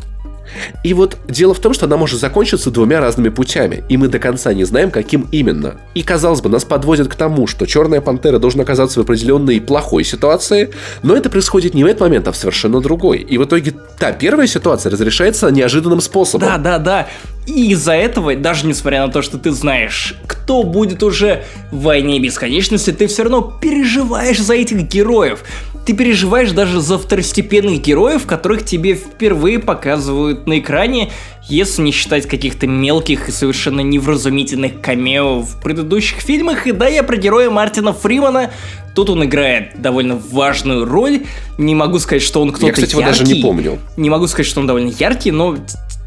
И 0.84 0.94
вот 0.94 1.18
дело 1.28 1.54
в 1.54 1.60
том, 1.60 1.74
что 1.74 1.86
она 1.86 1.98
может 1.98 2.20
закончиться 2.20 2.72
двумя 2.72 3.00
разными 3.00 3.30
путями, 3.30 3.84
и 3.90 3.98
мы 3.98 4.08
до 4.08 4.20
конца 4.20 4.54
не 4.54 4.64
знаем, 4.64 4.92
каким 4.92 5.28
именно. 5.32 5.76
И, 5.94 6.04
казалось 6.04 6.42
бы, 6.42 6.50
нас 6.50 6.64
подводит 6.64 7.08
к 7.08 7.16
тому, 7.16 7.48
что 7.48 7.66
Черная 7.66 8.02
Пантера 8.02 8.40
должна 8.40 8.64
оказаться 8.64 9.00
в 9.00 9.04
определенной 9.04 9.60
плохой 9.62 10.04
ситуации, 10.04 10.72
но 11.04 11.16
это 11.16 11.30
происходит 11.30 11.74
не 11.74 11.84
в 11.84 11.88
этот 11.88 12.02
момент, 12.02 12.28
а 12.28 12.32
в 12.32 12.36
совершенно 12.36 12.82
другой. 12.82 13.20
И 13.20 13.38
в 13.38 13.46
итоге 13.46 13.74
та 14.00 14.12
первая 14.12 14.48
ситуация 14.48 14.92
разрешается 14.92 15.50
неожиданным 15.50 16.02
способом. 16.02 16.48
Да, 16.48 16.58
да, 16.58 16.80
да. 16.80 17.08
И 17.46 17.72
из-за 17.72 17.94
этого, 17.94 18.36
даже 18.36 18.66
несмотря 18.66 19.06
на 19.06 19.12
то, 19.12 19.22
что 19.22 19.38
ты 19.38 19.52
знаешь, 19.52 20.16
кто 20.26 20.64
будет 20.64 21.04
уже 21.04 21.44
в 21.72 21.82
войне 21.82 22.20
бесконечности, 22.20 22.92
ты 22.92 23.08
все 23.08 23.24
равно 23.24 23.42
переживаешь 23.42 24.40
за 24.40 24.56
этих 24.56 24.82
героев 24.88 25.44
ты 25.86 25.94
переживаешь 25.94 26.52
даже 26.52 26.82
за 26.82 26.98
второстепенных 26.98 27.80
героев, 27.82 28.26
которых 28.26 28.66
тебе 28.66 28.96
впервые 28.96 29.60
показывают 29.60 30.48
на 30.48 30.60
экране, 30.60 31.12
если 31.48 31.84
не 31.84 31.92
считать 31.92 32.28
каких-то 32.28 32.66
мелких 32.66 33.30
и 33.30 33.32
совершенно 33.32 33.82
невразумительных 33.82 34.82
камео 34.82 35.42
в 35.42 35.62
предыдущих 35.62 36.20
фильмах. 36.20 36.66
И 36.66 36.72
да, 36.72 36.88
я 36.88 37.04
про 37.04 37.18
героя 37.18 37.52
Мартина 37.52 37.94
Фримана. 37.94 38.52
Тут 38.96 39.10
он 39.12 39.26
играет 39.26 39.80
довольно 39.80 40.16
важную 40.16 40.86
роль. 40.86 41.22
Не 41.60 41.76
могу 41.76 42.00
сказать, 42.00 42.24
что 42.24 42.42
он 42.42 42.50
кто-то 42.50 42.68
Я, 42.68 42.74
кстати, 42.74 42.96
яркий. 42.96 43.02
его 43.02 43.12
даже 43.12 43.24
не 43.24 43.42
помню. 43.42 43.80
Не 43.96 44.10
могу 44.10 44.26
сказать, 44.28 44.48
что 44.48 44.62
он 44.62 44.68
довольно 44.68 44.92
яркий, 44.98 45.32
но 45.32 45.58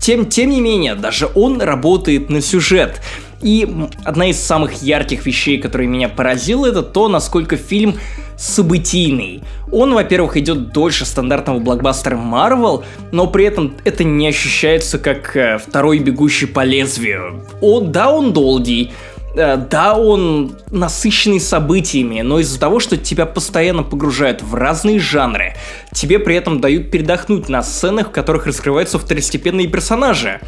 тем, 0.01 0.26
тем 0.26 0.51
не 0.51 0.61
менее, 0.61 0.95
даже 0.95 1.29
он 1.35 1.61
работает 1.61 2.31
на 2.31 2.41
сюжет. 2.41 3.01
И 3.43 3.68
одна 4.05 4.30
из 4.30 4.41
самых 4.41 4.82
ярких 4.82 5.24
вещей, 5.24 5.59
которые 5.59 5.89
меня 5.89 6.09
поразила, 6.09 6.66
это 6.66 6.82
то, 6.82 7.09
насколько 7.09 7.57
фильм 7.57 7.97
событийный. 8.36 9.43
Он, 9.70 9.94
во-первых, 9.94 10.36
идет 10.36 10.73
дольше 10.73 11.05
стандартного 11.05 11.59
блокбастера 11.59 12.16
Marvel, 12.16 12.85
но 13.12 13.27
при 13.27 13.44
этом 13.44 13.74
это 13.85 14.05
не 14.05 14.28
ощущается 14.28 14.98
как 14.98 15.36
э, 15.36 15.59
второй 15.59 15.98
бегущий 15.98 16.47
по 16.47 16.65
лезвию. 16.65 17.44
Он, 17.60 17.90
да, 17.90 18.10
он 18.12 18.32
долгий, 18.32 18.93
э, 19.36 19.56
да, 19.56 19.97
он 19.97 20.56
насыщенный 20.70 21.40
событиями, 21.40 22.20
но 22.20 22.39
из-за 22.39 22.60
того, 22.60 22.78
что 22.78 22.97
тебя 22.97 23.27
постоянно 23.27 23.82
погружают 23.82 24.40
в 24.43 24.55
разные 24.55 25.01
жанры, 25.01 25.55
тебе 25.93 26.20
при 26.20 26.36
этом 26.36 26.60
дают 26.60 26.93
передохнуть 26.93 27.48
на 27.48 27.62
сценах, 27.62 28.09
в 28.09 28.10
которых 28.12 28.47
раскрываются 28.47 28.98
второстепенные 28.98 29.66
персонажи. 29.66 30.40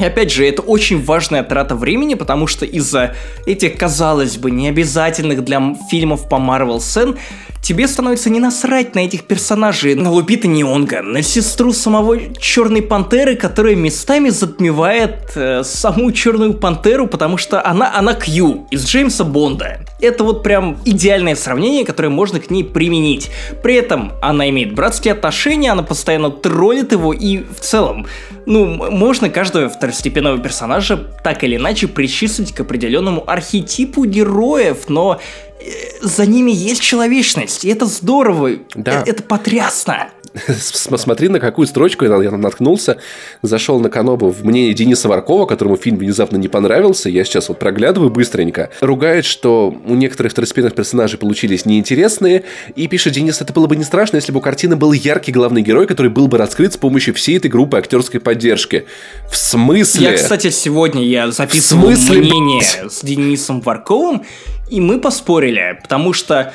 И 0.00 0.04
опять 0.04 0.32
же, 0.32 0.46
это 0.46 0.62
очень 0.62 1.02
важная 1.02 1.42
трата 1.42 1.74
времени, 1.74 2.14
потому 2.14 2.46
что 2.46 2.64
из-за 2.64 3.14
этих, 3.46 3.76
казалось 3.76 4.38
бы, 4.38 4.50
необязательных 4.50 5.44
для 5.44 5.76
фильмов 5.90 6.28
по 6.28 6.36
Marvel 6.36 6.80
сцен, 6.80 7.16
тебе 7.62 7.86
становится 7.86 8.30
не 8.30 8.40
насрать 8.40 8.94
на 8.94 9.00
этих 9.00 9.24
персонажей, 9.24 9.94
на 9.94 10.10
Лупита 10.10 10.48
Неонга, 10.48 11.02
на 11.02 11.22
сестру 11.22 11.72
самого 11.72 12.34
Черной 12.34 12.82
Пантеры, 12.82 13.36
которая 13.36 13.76
местами 13.76 14.30
затмевает 14.30 15.32
э, 15.34 15.62
саму 15.64 16.10
Черную 16.12 16.54
Пантеру, 16.54 17.06
потому 17.06 17.36
что 17.36 17.64
она, 17.64 17.92
она 17.94 18.14
Кью 18.14 18.66
из 18.70 18.86
Джеймса 18.86 19.24
Бонда. 19.24 19.80
Это 20.00 20.24
вот 20.24 20.42
прям 20.42 20.78
идеальное 20.86 21.36
сравнение, 21.36 21.84
которое 21.84 22.08
можно 22.08 22.40
к 22.40 22.50
ней 22.50 22.64
применить. 22.64 23.30
При 23.62 23.74
этом 23.74 24.12
она 24.22 24.48
имеет 24.48 24.74
братские 24.74 25.12
отношения, 25.12 25.72
она 25.72 25.82
постоянно 25.82 26.30
троллит 26.30 26.92
его 26.92 27.12
и 27.12 27.38
в 27.38 27.60
целом, 27.60 28.06
ну, 28.46 28.90
можно 28.90 29.28
каждого 29.28 29.68
второстепенного 29.90 30.38
персонажа 30.38 30.96
так 31.22 31.44
или 31.44 31.56
иначе 31.56 31.88
причислить 31.88 32.54
к 32.54 32.60
определенному 32.60 33.28
архетипу 33.28 34.04
героев, 34.04 34.88
но 34.88 35.20
э, 35.60 35.64
за 36.00 36.26
ними 36.26 36.52
есть 36.52 36.80
человечность, 36.80 37.64
и 37.64 37.68
это 37.68 37.86
здорово, 37.86 38.50
Да. 38.74 39.02
Э, 39.02 39.10
это 39.10 39.22
потрясно. 39.22 40.10
Смотри, 40.58 41.28
на 41.28 41.40
какую 41.40 41.66
строчку 41.66 42.04
я 42.04 42.22
я 42.22 42.30
наткнулся. 42.30 42.98
Зашел 43.42 43.80
на 43.80 43.88
Канобу 43.88 44.30
в 44.30 44.44
мнении 44.44 44.72
Дениса 44.72 45.08
Варкова, 45.08 45.46
которому 45.46 45.76
фильм 45.76 45.96
внезапно 45.96 46.36
не 46.36 46.48
понравился. 46.48 47.08
Я 47.08 47.24
сейчас 47.24 47.48
вот 47.48 47.58
проглядываю 47.58 48.10
быстренько. 48.10 48.70
Ругает, 48.80 49.24
что 49.24 49.74
у 49.86 49.94
некоторых 49.94 50.32
второстепенных 50.32 50.74
персонажей 50.74 51.18
получились 51.18 51.64
неинтересные. 51.66 52.44
И 52.76 52.86
пишет 52.86 53.14
Денис, 53.14 53.40
это 53.40 53.52
было 53.52 53.66
бы 53.66 53.76
не 53.76 53.84
страшно, 53.84 54.16
если 54.16 54.32
бы 54.32 54.38
у 54.38 54.42
картины 54.42 54.76
был 54.76 54.92
яркий 54.92 55.32
главный 55.32 55.62
герой, 55.62 55.86
который 55.86 56.10
был 56.10 56.28
бы 56.28 56.38
раскрыт 56.38 56.74
с 56.74 56.76
помощью 56.76 57.14
всей 57.14 57.38
этой 57.38 57.50
группы 57.50 57.78
актерской 57.78 58.20
поддержки. 58.20 58.86
В 59.30 59.36
смысле? 59.36 60.10
Я, 60.10 60.14
кстати, 60.14 60.50
сегодня 60.50 61.04
я 61.04 61.30
записывал 61.30 61.88
смысле, 61.88 62.20
мнение 62.20 62.62
блядь? 62.78 62.92
с 62.92 63.02
Денисом 63.02 63.60
Варковым, 63.60 64.24
и 64.70 64.80
мы 64.80 65.00
поспорили, 65.00 65.78
потому 65.82 66.12
что 66.12 66.52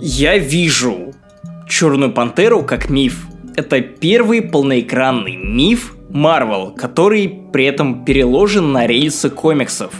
я 0.00 0.38
вижу 0.38 1.14
Черную 1.68 2.12
Пантеру 2.12 2.62
как 2.62 2.88
миф. 2.88 3.26
Это 3.54 3.80
первый 3.80 4.40
полноэкранный 4.40 5.36
миф 5.36 5.94
Марвел, 6.08 6.70
который 6.70 7.28
при 7.52 7.66
этом 7.66 8.04
переложен 8.04 8.72
на 8.72 8.86
рельсы 8.86 9.28
комиксов. 9.28 9.92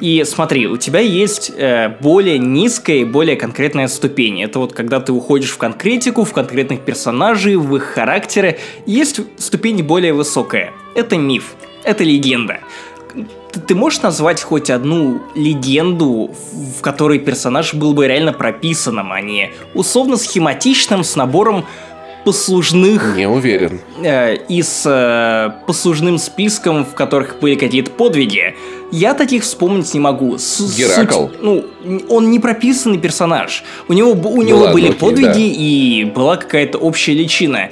И 0.00 0.24
смотри, 0.24 0.66
у 0.66 0.78
тебя 0.78 1.00
есть 1.00 1.52
э, 1.54 1.94
более 2.00 2.38
низкая 2.38 2.98
и 2.98 3.04
более 3.04 3.36
конкретная 3.36 3.88
ступень. 3.88 4.42
Это 4.42 4.58
вот 4.58 4.72
когда 4.72 4.98
ты 4.98 5.12
уходишь 5.12 5.50
в 5.50 5.58
конкретику, 5.58 6.24
в 6.24 6.32
конкретных 6.32 6.80
персонажей, 6.80 7.56
в 7.56 7.76
их 7.76 7.82
характеры. 7.82 8.58
Есть 8.86 9.20
ступень 9.36 9.82
более 9.82 10.14
высокая. 10.14 10.72
Это 10.94 11.18
миф, 11.18 11.54
это 11.84 12.02
легенда. 12.02 12.60
Ты, 13.52 13.60
ты 13.60 13.74
можешь 13.74 14.02
назвать 14.02 14.42
хоть 14.42 14.70
одну 14.70 15.20
легенду, 15.34 16.30
в 16.78 16.80
которой 16.82 17.18
персонаж 17.18 17.74
был 17.74 17.94
бы 17.94 18.06
реально 18.06 18.32
прописанным, 18.32 19.12
а 19.12 19.20
не 19.20 19.50
условно 19.74 20.16
схематичным 20.16 21.02
с 21.04 21.16
набором 21.16 21.64
послужных 22.24 23.16
Не 23.16 23.26
уверен. 23.26 23.80
э, 24.04 24.36
и 24.48 24.62
с 24.62 24.82
э, 24.86 25.64
послужным 25.66 26.18
списком, 26.18 26.84
в 26.84 26.94
которых 26.94 27.40
были 27.40 27.54
какие-то 27.54 27.90
подвиги. 27.90 28.54
Я 28.92 29.14
таких 29.14 29.42
вспомнить 29.42 29.92
не 29.94 30.00
могу. 30.00 30.36
С- 30.36 30.76
Геракл. 30.76 31.28
суть- 31.28 31.42
ну, 31.42 31.64
он 32.10 32.30
не 32.30 32.38
прописанный 32.38 32.98
персонаж. 32.98 33.64
У 33.88 33.94
него, 33.94 34.10
у 34.12 34.42
него 34.42 34.58
ладно, 34.58 34.74
были 34.74 34.88
окей, 34.88 34.98
подвиги 34.98 35.24
да. 35.26 35.34
и 35.38 36.04
была 36.04 36.36
какая-то 36.36 36.76
общая 36.76 37.14
личина. 37.14 37.70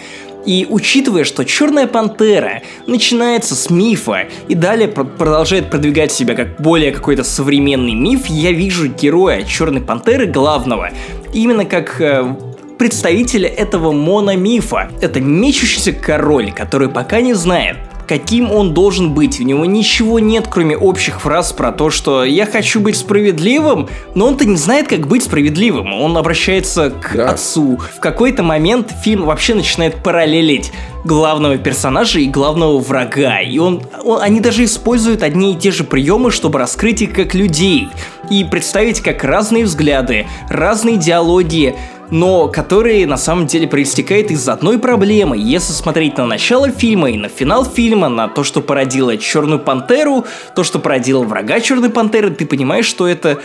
И 0.49 0.67
учитывая, 0.67 1.25
что 1.25 1.45
Черная 1.45 1.87
Пантера 1.87 2.63
начинается 2.87 3.55
с 3.55 3.69
мифа 3.69 4.29
и 4.49 4.55
далее 4.55 4.89
про- 4.89 5.05
продолжает 5.05 5.69
продвигать 5.69 6.11
себя 6.11 6.35
как 6.35 6.59
более 6.59 6.91
какой-то 6.91 7.23
современный 7.23 7.93
миф, 7.93 8.29
я 8.29 8.51
вижу 8.53 8.87
героя 8.87 9.43
Черной 9.43 9.83
Пантеры 9.83 10.25
главного 10.25 10.89
именно 11.35 11.67
как 11.67 12.01
э, 12.01 12.35
представителя 12.79 13.47
этого 13.47 13.93
мономифа. 13.93 14.91
Это 15.03 15.21
мечущийся 15.21 15.93
король, 15.93 16.51
который 16.51 16.89
пока 16.89 17.21
не 17.21 17.35
знает, 17.35 17.77
каким 18.09 18.51
он 18.51 18.73
должен 18.75 19.13
быть. 19.13 19.39
У 19.39 19.45
него 19.45 19.65
ничего 19.67 20.19
нет, 20.19 20.47
кроме 20.51 20.77
общих 20.77 21.21
фраз 21.21 21.53
про 21.53 21.71
то, 21.73 21.91
что 21.91 22.25
я 22.25 22.47
хочу 22.47 22.81
быть 22.81 22.97
справедливым, 22.97 23.89
но 24.15 24.27
он-то 24.29 24.45
не 24.47 24.57
знает, 24.57 24.89
как 24.89 25.07
быть 25.07 25.23
справедливым. 25.25 25.93
Он 25.93 26.17
обращается 26.17 26.91
к 26.91 27.15
Да. 27.15 27.31
отцу. 27.31 27.79
В 27.97 28.01
какой-то 28.01 28.43
момент 28.43 28.93
фильм 29.05 29.25
вообще 29.27 29.55
начинает 29.55 30.03
параллелить 30.03 30.73
главного 31.05 31.59
персонажа 31.59 32.19
и 32.19 32.27
главного 32.27 32.79
врага. 32.81 33.41
И 33.41 33.59
он, 33.59 33.83
он- 34.03 34.21
они 34.23 34.41
даже 34.41 34.65
используют 34.65 35.23
одни 35.23 35.53
и 35.53 35.57
те 35.57 35.71
же 35.71 35.85
приемы, 35.85 36.31
чтобы 36.31 36.59
раскрыть 36.59 37.03
их 37.03 37.13
как 37.13 37.35
людей. 37.35 37.89
И 38.31 38.45
представить 38.45 39.01
как 39.01 39.23
разные 39.25 39.65
взгляды, 39.65 40.27
разные 40.51 40.97
идеологии, 40.97 41.75
но 42.11 42.49
которые 42.49 43.07
на 43.07 43.17
самом 43.17 43.47
деле 43.47 43.67
проистекают 43.67 44.31
из 44.31 44.49
одной 44.49 44.79
проблемы. 44.79 45.37
Если 45.39 45.73
смотреть 45.73 46.17
на 46.17 46.27
начало 46.27 46.71
фильма 46.71 47.11
и 47.11 47.17
на 47.17 47.29
финал 47.29 47.65
фильма, 47.65 48.09
на 48.09 48.29
то, 48.29 48.45
что 48.45 48.61
породило 48.61 49.17
Черную 49.17 49.61
Пантеру, 49.61 50.25
то, 50.55 50.65
что 50.65 50.79
породило 50.79 51.23
врага 51.23 51.61
Черной 51.61 51.91
Пантеры, 51.91 52.31
ты 52.31 52.47
понимаешь, 52.47 52.87
что 52.87 53.07
это 53.07 53.41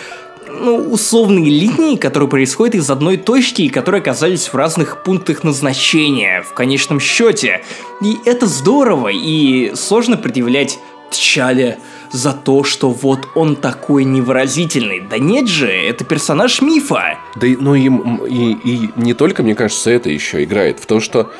ну, 0.49 0.77
условные 0.77 1.49
линии, 1.49 1.95
которые 1.95 2.29
происходят 2.29 2.75
из 2.75 2.89
одной 2.89 3.17
точки 3.17 3.63
и 3.63 3.69
которые 3.69 4.01
оказались 4.01 4.47
в 4.47 4.55
разных 4.55 5.03
пунктах 5.03 5.43
назначения 5.43 6.41
в 6.41 6.53
конечном 6.53 6.99
счете. 6.99 7.63
И 8.01 8.17
это 8.25 8.47
здорово, 8.47 9.09
и 9.09 9.73
сложно 9.75 10.17
предъявлять 10.17 10.79
Тчале 11.11 11.77
за 12.13 12.31
то, 12.31 12.63
что 12.63 12.91
вот 12.91 13.27
он 13.35 13.55
такой 13.55 14.05
невыразительный. 14.05 15.01
Да 15.01 15.17
нет 15.17 15.47
же, 15.47 15.67
это 15.67 16.05
персонаж 16.05 16.61
мифа. 16.61 17.17
Да 17.35 17.47
ну 17.59 17.75
и, 17.75 17.89
и, 18.29 18.51
и 18.63 18.89
не 18.95 19.13
только, 19.13 19.43
мне 19.43 19.55
кажется, 19.55 19.89
это 19.89 20.09
еще 20.09 20.43
играет 20.43 20.79
в 20.79 20.85
то, 20.85 20.99
что, 20.99 21.31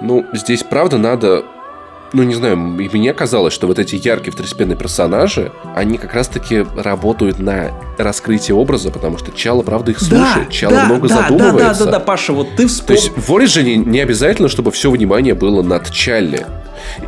ну, 0.00 0.26
здесь 0.32 0.62
правда 0.62 0.96
надо, 0.96 1.44
ну 2.12 2.22
не 2.22 2.34
знаю, 2.34 2.56
и 2.78 2.88
мне 2.96 3.12
казалось, 3.14 3.52
что 3.54 3.66
вот 3.66 3.78
эти 3.78 3.96
яркие 3.96 4.32
второстепенные 4.32 4.76
персонажи, 4.76 5.52
они 5.74 5.98
как 5.98 6.14
раз-таки 6.14 6.66
работают 6.76 7.38
на 7.38 7.70
раскрытие 7.98 8.54
образа, 8.54 8.90
потому 8.90 9.18
что 9.18 9.30
Чало, 9.32 9.62
правда, 9.62 9.92
их 9.92 10.00
слушает, 10.00 10.50
Чало 10.50 10.74
да, 10.74 10.84
много 10.84 11.08
да, 11.08 11.14
да, 11.16 11.22
задумывается. 11.22 11.84
да, 11.84 11.90
да, 11.90 11.98
да, 11.98 12.00
Паша, 12.00 12.32
вот 12.32 12.50
ты 12.56 12.64
То 12.64 12.68
вспомнил. 12.68 13.02
есть 13.02 13.12
в 13.16 13.34
Ориджине 13.34 13.76
не 13.76 14.00
обязательно, 14.00 14.48
чтобы 14.48 14.70
все 14.70 14.90
внимание 14.90 15.34
было 15.34 15.62
над 15.62 15.90
Чалли. 15.90 16.46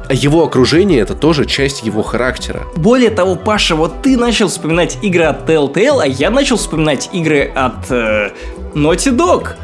А 0.09 0.15
Его 0.15 0.45
окружение 0.45 1.01
это 1.01 1.15
тоже 1.15 1.47
часть 1.47 1.83
его 1.83 2.03
характера. 2.03 2.63
Более 2.77 3.11
того, 3.11 3.35
Паша, 3.35 3.75
вот 3.75 4.03
ты 4.03 4.17
начал 4.17 4.49
вспоминать 4.49 4.99
игры 5.03 5.25
от 5.25 5.49
Telltale, 5.49 6.01
а 6.03 6.07
я 6.07 6.31
начал 6.31 6.57
вспоминать 6.57 7.11
игры 7.13 7.51
от 7.55 7.91
э, 7.91 8.31
Naughty 8.75 9.11
Dog. 9.17 9.57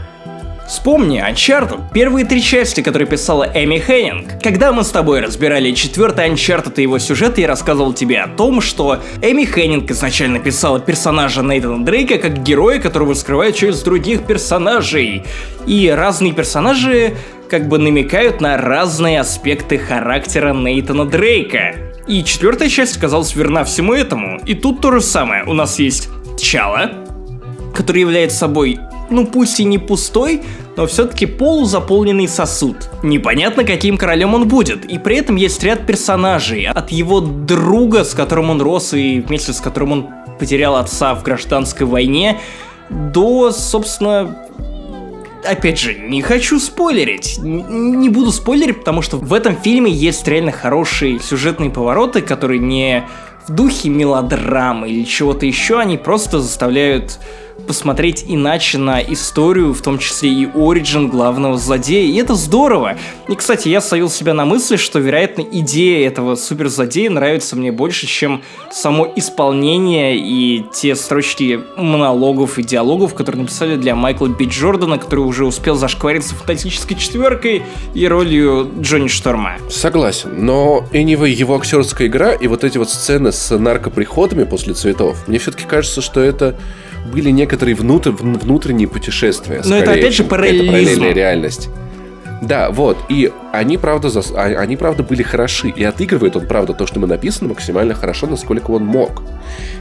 Вспомни 0.70 1.20
Uncharted, 1.20 1.92
первые 1.92 2.24
три 2.24 2.40
части, 2.40 2.80
которые 2.80 3.08
писала 3.08 3.42
Эми 3.42 3.80
Хеннинг. 3.80 4.40
Когда 4.40 4.72
мы 4.72 4.84
с 4.84 4.90
тобой 4.90 5.18
разбирали 5.18 5.72
четвертый 5.72 6.28
Uncharted 6.28 6.74
и 6.76 6.82
его 6.82 7.00
сюжет, 7.00 7.38
я 7.38 7.48
рассказывал 7.48 7.92
тебе 7.92 8.20
о 8.20 8.28
том, 8.28 8.60
что 8.60 9.00
Эми 9.20 9.44
Хеннинг 9.46 9.90
изначально 9.90 10.38
писала 10.38 10.78
персонажа 10.78 11.42
Нейтана 11.42 11.84
Дрейка 11.84 12.18
как 12.18 12.44
героя, 12.44 12.78
которого 12.78 13.14
скрывают 13.14 13.56
через 13.56 13.82
других 13.82 14.24
персонажей. 14.24 15.24
И 15.66 15.88
разные 15.88 16.32
персонажи 16.32 17.16
как 17.48 17.66
бы 17.66 17.78
намекают 17.78 18.40
на 18.40 18.56
разные 18.56 19.18
аспекты 19.18 19.76
характера 19.76 20.54
Нейтана 20.54 21.04
Дрейка. 21.04 21.74
И 22.06 22.22
четвертая 22.22 22.68
часть 22.68 22.96
оказалась 22.96 23.34
верна 23.34 23.64
всему 23.64 23.92
этому. 23.92 24.38
И 24.46 24.54
тут 24.54 24.80
то 24.80 24.92
же 24.92 25.00
самое. 25.00 25.42
У 25.46 25.52
нас 25.52 25.80
есть 25.80 26.08
Чала, 26.40 26.92
который 27.74 28.02
является 28.02 28.38
собой, 28.38 28.78
ну 29.10 29.26
пусть 29.26 29.60
и 29.60 29.64
не 29.64 29.78
пустой, 29.78 30.42
но 30.76 30.86
все-таки 30.86 31.26
полузаполненный 31.26 32.28
сосуд. 32.28 32.76
Непонятно, 33.02 33.64
каким 33.64 33.98
королем 33.98 34.34
он 34.34 34.48
будет. 34.48 34.84
И 34.84 34.98
при 34.98 35.16
этом 35.16 35.36
есть 35.36 35.62
ряд 35.62 35.86
персонажей. 35.86 36.66
От 36.66 36.90
его 36.90 37.20
друга, 37.20 38.04
с 38.04 38.14
которым 38.14 38.50
он 38.50 38.62
рос 38.62 38.94
и 38.94 39.20
вместе 39.20 39.52
с 39.52 39.60
которым 39.60 39.92
он 39.92 40.08
потерял 40.38 40.76
отца 40.76 41.14
в 41.14 41.22
гражданской 41.22 41.86
войне, 41.86 42.40
до, 42.88 43.52
собственно, 43.52 44.36
Опять 45.42 45.78
же, 45.78 45.94
не 45.94 46.20
хочу 46.20 46.60
спойлерить. 46.60 47.38
Не 47.42 48.10
буду 48.10 48.30
спойлерить, 48.30 48.80
потому 48.80 49.00
что 49.00 49.16
в 49.16 49.32
этом 49.32 49.56
фильме 49.56 49.90
есть 49.90 50.28
реально 50.28 50.52
хорошие 50.52 51.18
сюжетные 51.18 51.70
повороты, 51.70 52.20
которые 52.20 52.58
не 52.58 53.06
в 53.46 53.52
духе 53.52 53.88
мелодрамы 53.88 54.90
или 54.90 55.04
чего-то 55.04 55.46
еще, 55.46 55.78
они 55.78 55.96
просто 55.96 56.40
заставляют 56.40 57.18
посмотреть 57.66 58.24
иначе 58.26 58.78
на 58.78 59.00
историю, 59.00 59.72
в 59.72 59.82
том 59.82 59.98
числе 59.98 60.30
и 60.30 60.46
оригин 60.46 61.08
главного 61.08 61.56
злодея, 61.58 62.04
и 62.04 62.16
это 62.16 62.34
здорово. 62.34 62.96
И, 63.28 63.34
кстати, 63.34 63.68
я 63.68 63.80
словил 63.80 64.10
себя 64.10 64.34
на 64.34 64.44
мысли, 64.44 64.76
что, 64.76 64.98
вероятно, 64.98 65.42
идея 65.42 66.06
этого 66.06 66.34
суперзлодея 66.34 67.10
нравится 67.10 67.56
мне 67.56 67.72
больше, 67.72 68.06
чем 68.06 68.42
само 68.70 69.12
исполнение 69.16 70.16
и 70.16 70.64
те 70.72 70.94
строчки 70.96 71.60
монологов 71.76 72.58
и 72.58 72.62
диалогов, 72.62 73.14
которые 73.14 73.42
написали 73.42 73.76
для 73.76 73.94
Майкла 73.94 74.28
Би 74.28 74.46
Джордана, 74.46 74.98
который 74.98 75.20
уже 75.20 75.44
успел 75.44 75.76
зашквариться 75.76 76.34
фантастической 76.34 76.96
четверкой 76.96 77.62
и 77.94 78.06
ролью 78.06 78.70
Джонни 78.80 79.08
Шторма. 79.08 79.56
Согласен, 79.70 80.44
но 80.44 80.84
anyway, 80.92 81.30
его 81.30 81.56
актерская 81.56 82.08
игра 82.08 82.32
и 82.32 82.46
вот 82.46 82.64
эти 82.64 82.78
вот 82.78 82.90
сцены 82.90 83.32
с 83.32 83.56
наркоприходами 83.56 84.44
после 84.44 84.74
цветов, 84.74 85.28
мне 85.28 85.38
все-таки 85.38 85.64
кажется, 85.64 86.00
что 86.00 86.20
это 86.20 86.56
были 87.06 87.30
некоторые 87.30 87.74
внутр... 87.74 88.10
внутренние 88.10 88.88
путешествия. 88.88 89.62
Но 89.64 89.76
это 89.76 89.92
опять 89.92 90.14
же 90.14 90.24
параллелизм. 90.24 90.66
параллельная 90.68 91.12
реальность. 91.12 91.68
Да, 92.40 92.70
вот. 92.70 92.96
И 93.08 93.30
они, 93.52 93.76
правда, 93.76 94.08
зас... 94.08 94.32
А, 94.34 94.44
они, 94.44 94.76
правда, 94.76 95.02
были 95.02 95.22
хороши. 95.22 95.68
И 95.68 95.84
отыгрывает 95.84 96.36
он, 96.36 96.46
правда, 96.46 96.72
то, 96.72 96.86
что 96.86 96.98
мы 96.98 97.06
написано, 97.06 97.50
максимально 97.50 97.94
хорошо, 97.94 98.26
насколько 98.26 98.70
он 98.70 98.84
мог. 98.84 99.22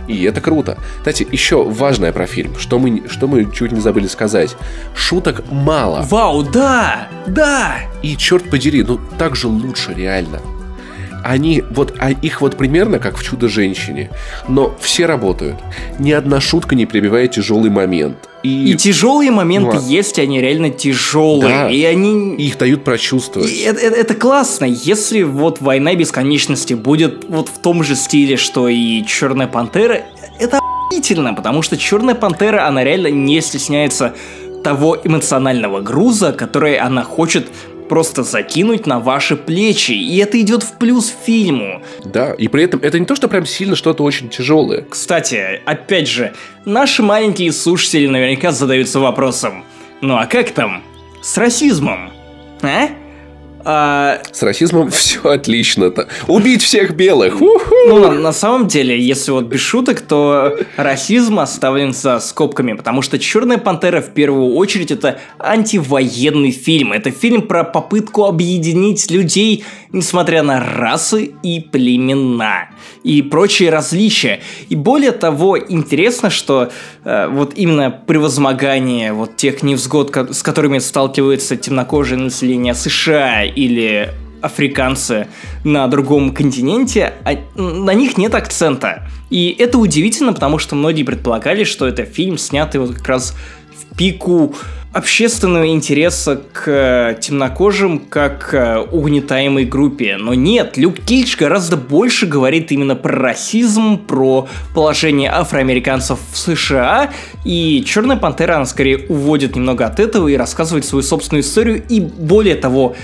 И 0.07 0.23
это 0.23 0.41
круто. 0.41 0.77
Кстати, 0.97 1.25
еще 1.31 1.63
важное 1.63 2.11
про 2.11 2.25
фильм, 2.25 2.57
что 2.57 2.77
мы, 2.79 3.03
что 3.09 3.27
мы 3.27 3.49
чуть 3.51 3.71
не 3.71 3.79
забыли 3.79 4.07
сказать. 4.07 4.55
Шуток 4.93 5.43
мало. 5.49 6.05
Вау, 6.09 6.43
да! 6.43 7.07
Да! 7.27 7.77
И 8.01 8.17
черт 8.17 8.49
подери, 8.49 8.83
ну 8.83 8.99
так 9.17 9.35
же 9.35 9.47
лучше 9.47 9.93
реально 9.93 10.41
они 11.23 11.63
вот, 11.69 11.95
а 11.99 12.11
их 12.11 12.41
вот 12.41 12.57
примерно 12.57 12.99
как 12.99 13.17
в 13.17 13.23
«Чудо-женщине», 13.23 14.09
но 14.47 14.75
все 14.79 15.05
работают. 15.05 15.57
Ни 15.99 16.11
одна 16.11 16.39
шутка 16.41 16.75
не 16.75 16.85
прибивает 16.85 17.31
тяжелый 17.31 17.69
момент. 17.69 18.29
И, 18.43 18.71
и 18.71 18.75
тяжелые 18.75 19.31
моменты 19.31 19.75
ну, 19.75 19.87
есть, 19.87 20.17
они 20.17 20.39
реально 20.39 20.69
тяжелые. 20.69 21.53
Да, 21.53 21.69
и 21.69 21.83
они... 21.83 22.35
Их 22.35 22.57
дают 22.57 22.83
прочувствовать. 22.83 23.51
И 23.51 23.61
это, 23.61 23.79
это, 23.81 23.95
это 23.95 24.15
классно, 24.15 24.65
если 24.65 25.23
вот 25.23 25.59
«Война 25.59 25.93
бесконечности» 25.95 26.73
будет 26.73 27.25
вот 27.27 27.49
в 27.49 27.59
том 27.59 27.83
же 27.83 27.95
стиле, 27.95 28.37
что 28.37 28.69
и 28.69 29.03
«Черная 29.05 29.47
пантера», 29.47 30.03
это 30.39 30.59
охуительно, 30.59 31.33
потому 31.33 31.61
что 31.61 31.75
«Черная 31.75 32.15
пантера», 32.15 32.65
она 32.65 32.83
реально 32.83 33.07
не 33.07 33.41
стесняется 33.41 34.13
того 34.63 34.97
эмоционального 35.03 35.81
груза, 35.81 36.33
который 36.33 36.77
она 36.77 37.03
хочет 37.03 37.47
просто 37.89 38.23
закинуть 38.23 38.85
на 38.85 38.99
ваши 38.99 39.35
плечи, 39.35 39.91
и 39.91 40.17
это 40.17 40.39
идет 40.39 40.63
в 40.63 40.77
плюс 40.77 41.13
фильму. 41.25 41.81
Да, 42.05 42.33
и 42.33 42.47
при 42.47 42.63
этом 42.63 42.79
это 42.81 42.99
не 42.99 43.05
то, 43.05 43.15
что 43.15 43.27
прям 43.27 43.45
сильно 43.45 43.75
что-то 43.75 44.03
очень 44.03 44.29
тяжелое. 44.29 44.85
Кстати, 44.89 45.61
опять 45.65 46.07
же, 46.07 46.33
наши 46.63 47.03
маленькие 47.03 47.51
слушатели 47.51 48.07
наверняка 48.07 48.51
задаются 48.51 48.99
вопросом, 48.99 49.65
ну 50.01 50.15
а 50.15 50.25
как 50.27 50.51
там 50.51 50.83
с 51.21 51.37
расизмом? 51.37 52.11
А? 52.61 52.89
А... 53.65 54.22
С 54.31 54.44
расизмом 54.44 54.90
все 54.91 55.22
отлично-то. 55.30 56.07
Убить 56.27 56.61
всех 56.61 56.95
белых. 56.95 57.40
Ну, 57.40 57.99
на, 57.99 58.11
на 58.11 58.34
самом 58.34 58.68
деле, 58.68 58.99
если 58.99 59.31
вот 59.31 59.45
без 59.45 59.60
шуток, 59.60 60.02
то 60.02 60.57
расизм 60.77 61.40
оставлен 61.40 61.94
за 61.94 62.19
скобками, 62.19 62.73
потому 62.73 63.02
что 63.02 63.19
Черная 63.19 63.57
пантера 63.57 64.02
в 64.02 64.11
первую 64.14 64.56
очередь 64.56 64.91
это 64.91 65.19
антивоенный 65.38 66.52
фильм. 66.52 66.94
Это 66.94 67.11
фильм 67.11 67.44
про 67.44 67.64
попытку 67.64 68.26
объединить 68.26 69.11
людей, 69.11 69.65
несмотря 69.91 70.43
на 70.43 70.59
расы 70.59 71.33
и 71.43 71.59
племена 71.59 72.69
и 73.03 73.21
прочие 73.21 73.69
различия. 73.69 74.41
И 74.69 74.75
более 74.75 75.11
того, 75.11 75.57
интересно, 75.57 76.29
что 76.29 76.71
э, 77.03 77.27
вот 77.27 77.53
именно 77.55 77.89
превозмогание 77.91 79.13
вот 79.13 79.35
тех 79.35 79.63
невзгод, 79.63 80.15
с 80.31 80.43
которыми 80.43 80.79
сталкивается 80.79 81.55
темнокожее 81.55 82.19
население 82.19 82.73
США 82.73 83.43
или 83.43 84.13
африканцы 84.41 85.27
на 85.63 85.87
другом 85.87 86.33
континенте, 86.33 87.13
а 87.25 87.37
на 87.59 87.93
них 87.93 88.17
нет 88.17 88.35
акцента. 88.35 89.07
И 89.29 89.55
это 89.59 89.77
удивительно, 89.77 90.33
потому 90.33 90.59
что 90.59 90.75
многие 90.75 91.03
предполагали, 91.03 91.63
что 91.63 91.87
это 91.87 92.05
фильм, 92.05 92.37
снятый 92.37 92.79
вот 92.79 92.95
как 92.95 93.07
раз 93.07 93.35
в 93.75 93.97
пику 93.97 94.55
общественного 94.91 95.67
интереса 95.67 96.41
к 96.51 96.63
э, 96.67 97.19
темнокожим 97.21 97.99
как 97.99 98.49
к 98.49 98.85
угнетаемой 98.91 99.65
группе. 99.65 100.17
Но 100.17 100.33
нет, 100.33 100.77
Люк 100.77 100.95
Кейдж 100.99 101.35
гораздо 101.37 101.77
больше 101.77 102.25
говорит 102.25 102.71
именно 102.71 102.95
про 102.95 103.15
расизм, 103.15 103.97
про 103.99 104.47
положение 104.73 105.31
афроамериканцев 105.31 106.19
в 106.31 106.37
США, 106.37 107.11
и 107.45 107.83
Черная 107.85 108.17
Пантера, 108.17 108.55
она 108.55 108.65
скорее 108.65 109.05
уводит 109.09 109.55
немного 109.55 109.85
от 109.85 109.99
этого 109.99 110.27
и 110.27 110.35
рассказывает 110.35 110.85
свою 110.85 111.03
собственную 111.03 111.43
историю, 111.43 111.83
и 111.87 111.99
более 111.99 112.55
того, 112.55 112.95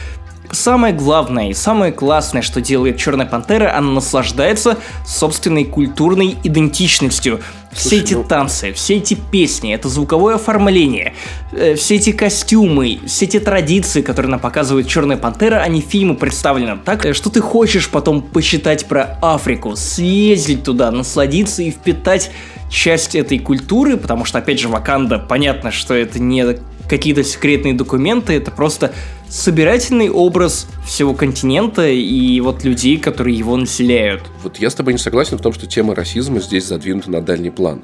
Самое 0.52 0.94
главное 0.94 1.50
и 1.50 1.54
самое 1.54 1.92
классное, 1.92 2.42
что 2.42 2.62
делает 2.62 2.98
Черная 2.98 3.26
Пантера, 3.26 3.76
она 3.76 3.92
наслаждается 3.92 4.78
собственной 5.06 5.66
культурной 5.66 6.38
идентичностью. 6.44 7.42
Слушай, 7.76 7.88
все 7.88 7.98
эти 8.00 8.14
ну... 8.14 8.24
танцы, 8.24 8.74
все 8.74 8.98
эти 8.98 9.16
песни, 9.16 9.74
это 9.74 9.90
звуковое 9.90 10.36
оформление, 10.36 11.14
э, 11.52 11.76
все 11.76 11.96
эти 11.96 12.14
костюмы, 12.14 13.00
все 13.06 13.26
эти 13.26 13.40
традиции, 13.40 14.02
которые 14.02 14.32
нам 14.32 14.40
показывает 14.40 14.88
Черная 14.88 15.18
Пантера, 15.18 15.58
они 15.58 15.82
фильму 15.82 16.16
представлены. 16.16 16.78
Так, 16.84 17.14
что 17.14 17.30
ты 17.30 17.42
хочешь 17.42 17.90
потом 17.90 18.22
почитать 18.22 18.86
про 18.86 19.18
Африку, 19.22 19.76
съездить 19.76 20.64
туда, 20.64 20.90
насладиться 20.92 21.64
и 21.64 21.72
впитать 21.72 22.32
часть 22.70 23.14
этой 23.14 23.40
культуры, 23.40 23.98
потому 23.98 24.24
что, 24.26 24.40
опять 24.40 24.60
же, 24.60 24.70
Ваканда, 24.70 25.20
понятно, 25.20 25.72
что 25.72 25.94
это 25.94 26.20
не 26.20 26.46
какие-то 26.90 27.24
секретные 27.24 27.74
документы, 27.74 28.34
это 28.34 28.52
просто 28.52 28.94
собирательный 29.30 30.10
образ 30.10 30.68
всего 30.86 31.14
континента 31.14 31.88
и 31.88 32.40
вот 32.40 32.64
людей, 32.64 32.98
которые 32.98 33.38
его 33.38 33.58
населяют. 33.58 34.24
Вот 34.44 34.58
я 34.58 34.70
с 34.70 34.76
тобой 34.76 34.94
не 34.94 35.00
согласен 35.00 35.38
в 35.38 35.42
том, 35.42 35.54
что 35.54 35.68
тема 35.68 35.96
расизма 35.96 36.40
здесь 36.40 36.66
задвинута 36.66 37.12
на 37.12 37.22
дальний 37.22 37.50
план. 37.50 37.82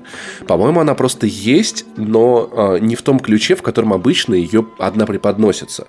По-моему, 0.48 0.80
она 0.80 0.94
просто 0.94 1.26
есть, 1.28 1.86
но 1.98 2.50
э, 2.52 2.80
не 2.80 2.96
в 2.96 3.02
том 3.02 3.20
ключе, 3.20 3.56
в 3.56 3.62
котором 3.62 3.94
обычно 3.94 4.34
ее 4.36 4.66
одна 4.78 5.06
преподносится. 5.06 5.88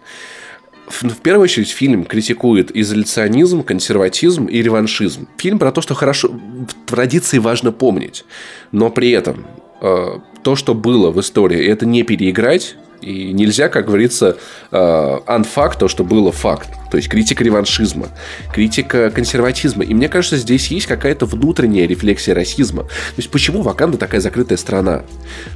В, 0.89 1.21
первую 1.21 1.45
очередь 1.45 1.71
фильм 1.71 2.05
критикует 2.05 2.75
изоляционизм, 2.77 3.63
консерватизм 3.63 4.47
и 4.47 4.63
реваншизм. 4.63 5.29
Фильм 5.37 5.59
про 5.59 5.71
то, 5.71 5.81
что 5.81 5.95
хорошо 5.95 6.29
в 6.29 6.91
традиции 6.91 7.39
важно 7.39 7.73
помнить, 7.73 8.25
но 8.73 8.91
при 8.91 9.11
этом 9.11 9.47
э, 9.81 10.19
то, 10.43 10.57
что 10.57 10.75
было 10.75 11.11
в 11.11 11.21
истории, 11.21 11.65
это 11.65 11.87
не 11.87 12.03
переиграть, 12.03 12.77
и 13.03 13.33
нельзя, 13.33 13.69
как 13.69 13.87
говорится, 13.87 14.37
анфакт, 14.71 15.79
то, 15.79 15.89
что 15.89 16.05
было 16.05 16.33
факт. 16.33 16.69
То 16.91 16.97
есть 16.99 17.09
критика 17.09 17.43
реваншизма, 17.43 18.09
критика 18.53 19.11
консерватизма. 19.11 19.83
И 19.85 19.95
мне 19.95 20.09
кажется, 20.09 20.37
здесь 20.37 20.69
есть 20.69 20.87
какая-то 20.87 21.27
внутренняя 21.27 21.87
рефлексия 21.87 22.35
расизма. 22.35 22.85
То 22.85 23.17
есть 23.17 23.31
почему 23.31 23.63
Ваканда 23.63 23.99
такая 23.99 24.21
закрытая 24.21 24.59
страна? 24.59 25.03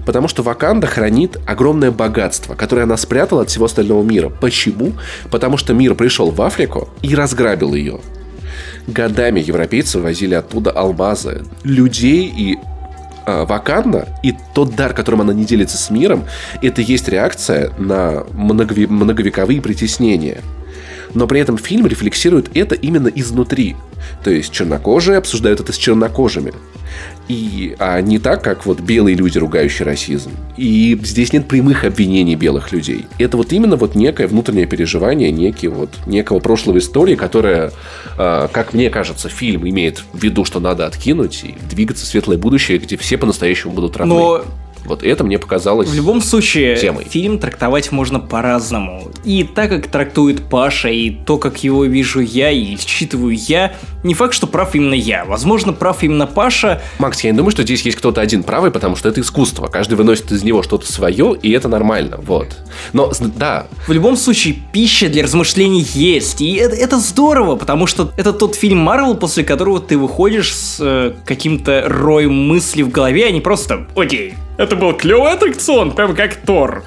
Потому 0.05 0.29
что 0.29 0.43
Ваканда 0.43 0.87
хранит 0.87 1.39
огромное 1.47 1.91
богатство, 1.91 2.55
которое 2.55 2.83
она 2.83 2.97
спрятала 2.97 3.43
от 3.43 3.51
всего 3.51 3.67
остального 3.67 4.03
мира. 4.03 4.29
Почему? 4.29 4.93
Потому 5.31 5.57
что 5.57 5.75
мир 5.75 5.95
пришел 5.95 6.31
в 6.31 6.41
Африку 6.43 6.89
и 7.03 7.15
разграбил 7.15 7.75
ее. 7.75 8.01
Годами 8.87 9.41
европейцы 9.41 9.99
возили 9.99 10.35
оттуда 10.35 10.71
алмазы, 10.71 11.45
людей 11.65 12.33
и 12.35 12.57
э, 13.27 13.45
Ваканда 13.45 14.09
и 14.23 14.35
тот 14.55 14.75
дар, 14.75 14.93
которым 14.95 15.21
она 15.21 15.33
не 15.33 15.45
делится 15.45 15.77
с 15.77 15.91
миром, 15.91 16.25
это 16.63 16.81
есть 16.83 17.09
реакция 17.09 17.73
на 17.79 18.25
многове- 18.33 18.89
многовековые 18.89 19.61
притеснения. 19.61 20.43
Но 21.15 21.27
при 21.27 21.41
этом 21.41 21.57
фильм 21.57 21.87
рефлексирует 21.87 22.57
это 22.57 22.75
именно 22.75 23.09
изнутри. 23.09 23.77
То 24.23 24.31
есть 24.31 24.53
чернокожие 24.53 25.19
обсуждают 25.19 25.61
это 25.61 25.73
с 25.73 25.77
чернокожими. 25.77 26.53
И, 27.29 27.75
а 27.79 28.01
не 28.01 28.19
так, 28.19 28.43
как 28.43 28.67
вот 28.67 28.81
белые 28.81 29.17
люди, 29.17 29.39
ругающие 29.39 29.85
расизм. 29.85 30.31
И 30.57 30.99
здесь 31.03 31.33
нет 31.33 31.49
прямых 31.49 31.85
обвинений 31.85 32.37
белых 32.37 32.73
людей. 32.73 33.07
Это 33.19 33.37
вот 33.37 33.53
именно 33.53 33.77
вот 33.77 33.95
некое 33.95 34.29
внутреннее 34.29 34.67
переживание 34.67 35.31
некий 35.33 35.69
вот, 35.69 35.91
некого 36.07 36.39
прошлого 36.39 36.79
истории, 36.79 37.17
которая, 37.17 37.73
э, 38.17 38.49
как 38.53 38.75
мне 38.75 38.91
кажется, 38.91 39.29
фильм 39.29 39.69
имеет 39.69 40.03
в 40.13 40.23
виду, 40.23 40.45
что 40.45 40.61
надо 40.61 40.87
откинуть 40.87 41.43
и 41.45 41.57
двигаться 41.69 42.05
в 42.05 42.09
светлое 42.09 42.39
будущее, 42.39 42.79
где 42.79 42.97
все 42.97 43.19
по-настоящему 43.19 43.73
будут 43.73 43.97
равны. 43.97 44.15
Но 44.15 44.45
вот 44.85 45.03
это 45.03 45.25
мне 45.25 45.39
показалось 45.39 45.89
В 45.89 45.95
любом 45.95 46.21
случае, 46.21 46.77
темой. 46.77 47.05
фильм 47.05 47.39
трактовать 47.39 47.93
можно 47.93 48.21
по-разному. 48.21 49.11
И 49.25 49.45
так, 49.45 49.71
как 49.71 49.89
трактует 49.89 50.49
Паша, 50.49 50.89
и 50.89 51.11
то, 51.11 51.39
как 51.39 51.63
его 51.65 51.85
вижу 51.85 52.21
я 52.21 52.51
и 52.51 52.77
считываю 52.77 53.35
я, 53.35 53.75
не 54.03 54.15
факт, 54.15 54.35
что 54.35 54.47
прав 54.47 54.75
именно 54.75 54.95
я. 54.95 55.25
Возможно, 55.25 55.73
прав 55.73 56.03
именно 56.03 56.27
Паша. 56.27 56.81
Макс, 56.99 57.21
я 57.25 57.31
не 57.33 57.37
думаю, 57.37 57.51
что 57.51 57.63
здесь 57.63 57.83
есть 57.83 57.97
кто-то 57.99 58.21
один 58.21 58.43
правый, 58.43 58.71
потому 58.71 58.97
что 58.97 59.09
это 59.09 59.21
искусство. 59.21 59.67
Каждый 59.67 59.95
выносит 59.95 60.31
из 60.31 60.45
него 60.45 60.63
что-то 60.63 60.91
свое, 60.91 61.37
и 61.41 61.51
это 61.51 61.69
нормально. 61.69 62.19
Вот. 62.23 62.57
Но, 62.93 63.13
да. 63.37 63.67
В 63.87 63.93
любом 63.93 64.17
случае, 64.17 64.57
пища 64.73 65.09
для 65.09 65.23
размышлений 65.25 65.85
есть. 65.95 66.41
И 66.41 66.55
это, 66.55 66.77
это 66.77 66.99
здорово, 66.99 67.57
потому 67.57 67.87
что 67.87 68.13
это 68.17 68.33
тот 68.33 68.55
фильм 68.55 68.79
Марвел, 68.79 69.17
после 69.17 69.45
которого 69.45 69.81
ты 69.81 69.99
выходишь 69.99 70.55
с 70.55 70.79
э, 70.81 71.13
каким-то 71.25 71.85
роем 71.87 72.33
мыслей 72.33 72.85
в 72.85 72.91
голове, 72.91 73.27
а 73.27 73.31
не 73.31 73.41
просто 73.41 73.87
«Окей, 73.97 74.35
это 74.57 74.77
был 74.77 74.93
клевый 74.93 75.33
аттракцион, 75.33 75.93
прям 75.93 76.15
как 76.15 76.37
Тор. 76.37 76.85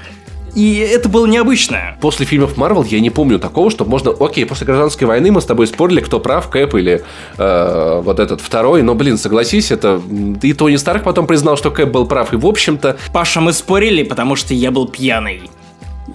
И 0.55 0.77
это 0.77 1.09
было 1.09 1.25
необычно. 1.27 1.95
После 2.01 2.25
фильмов 2.25 2.57
Марвел 2.57 2.83
я 2.83 2.99
не 2.99 3.09
помню 3.09 3.39
такого, 3.39 3.69
что 3.69 3.85
можно... 3.85 4.11
Окей, 4.19 4.45
после 4.45 4.65
гражданской 4.65 5.05
войны 5.05 5.31
мы 5.31 5.41
с 5.41 5.45
тобой 5.45 5.67
спорили, 5.67 6.01
кто 6.01 6.19
прав, 6.19 6.49
Кэп 6.49 6.75
или 6.75 7.03
э, 7.37 8.01
вот 8.03 8.19
этот 8.19 8.41
второй. 8.41 8.81
Но, 8.81 8.95
блин, 8.95 9.17
согласись, 9.17 9.71
это... 9.71 10.01
И 10.41 10.53
Тони 10.53 10.77
Старк 10.77 11.03
потом 11.03 11.27
признал, 11.27 11.55
что 11.55 11.69
Кэп 11.71 11.89
был 11.89 12.07
прав. 12.07 12.33
И, 12.33 12.35
в 12.35 12.47
общем-то... 12.47 12.97
Паша, 13.13 13.41
мы 13.41 13.53
спорили, 13.53 14.03
потому 14.03 14.35
что 14.35 14.53
я 14.53 14.71
был 14.71 14.87
пьяный. 14.87 15.51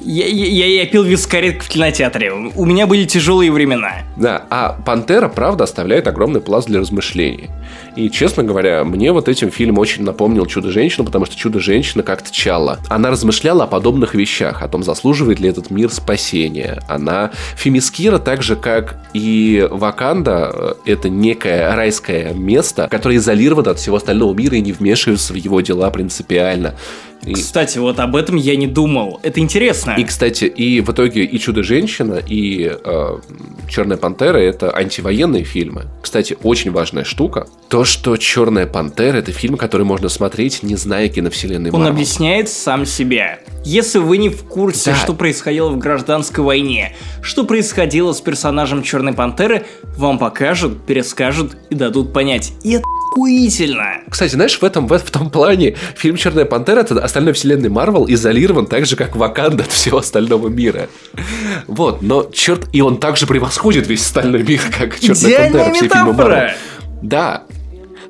Я, 0.00 0.26
я, 0.26 0.66
я 0.66 0.86
пил 0.86 1.02
вискарик 1.02 1.62
в 1.62 1.68
кинотеатре. 1.68 2.32
У 2.32 2.64
меня 2.64 2.86
были 2.86 3.04
тяжелые 3.04 3.50
времена. 3.52 4.02
Да, 4.16 4.44
а 4.50 4.78
«Пантера», 4.84 5.28
правда, 5.28 5.64
оставляет 5.64 6.06
огромный 6.06 6.40
пласт 6.40 6.66
для 6.66 6.80
размышлений. 6.80 7.50
И, 7.96 8.10
честно 8.10 8.42
говоря, 8.42 8.84
мне 8.84 9.12
вот 9.12 9.28
этим 9.28 9.50
фильм 9.50 9.78
очень 9.78 10.04
напомнил 10.04 10.46
«Чудо-женщину», 10.46 11.04
потому 11.04 11.26
что 11.26 11.36
«Чудо-женщина» 11.36 12.02
как-то 12.02 12.32
чала. 12.32 12.78
Она 12.88 13.10
размышляла 13.10 13.64
о 13.64 13.66
подобных 13.66 14.14
вещах, 14.14 14.62
о 14.62 14.68
том, 14.68 14.82
заслуживает 14.82 15.40
ли 15.40 15.48
этот 15.48 15.70
мир 15.70 15.90
спасения. 15.90 16.82
Она 16.88 17.30
фемискира, 17.56 18.18
так 18.18 18.42
же, 18.42 18.56
как 18.56 18.96
и 19.12 19.66
Ваканда, 19.70 20.76
это 20.86 21.08
некое 21.08 21.74
райское 21.74 22.32
место, 22.32 22.88
которое 22.90 23.16
изолировано 23.16 23.70
от 23.70 23.78
всего 23.78 23.96
остального 23.96 24.34
мира 24.34 24.56
и 24.56 24.60
не 24.60 24.72
вмешивается 24.72 25.32
в 25.32 25.36
его 25.36 25.60
дела 25.60 25.90
принципиально. 25.90 26.74
И... 27.26 27.34
Кстати, 27.34 27.78
вот 27.78 28.00
об 28.00 28.16
этом 28.16 28.36
я 28.36 28.56
не 28.56 28.66
думал. 28.66 29.20
Это 29.22 29.40
интересно. 29.40 29.94
И, 29.98 30.04
кстати, 30.04 30.44
и 30.44 30.80
в 30.80 30.90
итоге 30.90 31.24
и 31.24 31.38
Чудо-женщина, 31.38 32.20
и 32.26 32.70
э, 32.72 33.18
Черная 33.68 33.96
пантера 33.96 34.38
это 34.38 34.74
антивоенные 34.74 35.44
фильмы. 35.44 35.86
Кстати, 36.02 36.36
очень 36.42 36.70
важная 36.70 37.04
штука. 37.04 37.46
То, 37.68 37.84
что 37.84 38.16
Черная 38.16 38.66
пантера 38.66 39.16
это 39.16 39.32
фильм, 39.32 39.56
который 39.56 39.86
можно 39.86 40.08
смотреть, 40.08 40.62
не 40.62 40.76
зная 40.76 41.08
киновселенной 41.08 41.70
Он 41.70 41.86
объясняет 41.86 42.48
сам 42.48 42.86
себя. 42.86 43.38
Если 43.64 43.98
вы 43.98 44.18
не 44.18 44.28
в 44.28 44.44
курсе, 44.44 44.90
да. 44.90 44.96
что 44.96 45.14
происходило 45.14 45.70
в 45.70 45.78
гражданской 45.78 46.44
войне, 46.44 46.94
что 47.22 47.44
происходило 47.44 48.12
с 48.12 48.20
персонажем 48.20 48.82
Черной 48.82 49.14
пантеры, 49.14 49.64
вам 49.96 50.18
покажут, 50.18 50.84
перескажут 50.84 51.56
и 51.70 51.74
дадут 51.74 52.12
понять. 52.12 52.52
И 52.62 52.72
это 52.72 52.84
охуительно. 53.14 54.00
Кстати, 54.10 54.32
знаешь, 54.32 54.58
в 54.58 54.64
этом 54.64 54.86
в, 54.86 54.98
в 54.98 55.10
том 55.10 55.30
плане 55.30 55.76
фильм 55.96 56.16
Черная 56.16 56.44
пантера 56.44 56.80
от 56.80 56.90
остальной 56.92 57.32
вселенной 57.32 57.68
Марвел 57.68 58.06
изолирован 58.08 58.66
так 58.66 58.86
же, 58.86 58.96
как 58.96 59.16
Ваканда 59.16 59.64
от 59.64 59.72
всего 59.72 59.98
остального 59.98 60.48
мира. 60.48 60.88
Вот, 61.66 62.02
но 62.02 62.28
черт, 62.32 62.68
и 62.72 62.80
он 62.80 62.98
также 62.98 63.26
превосходит 63.26 63.86
весь 63.86 64.02
остальной 64.02 64.42
мир, 64.42 64.60
как 64.76 64.98
Черная 64.98 65.50
пантера, 65.50 65.72
все 65.72 65.88
фильмы 65.88 66.12
Марвел. 66.12 66.50
Да, 67.02 67.44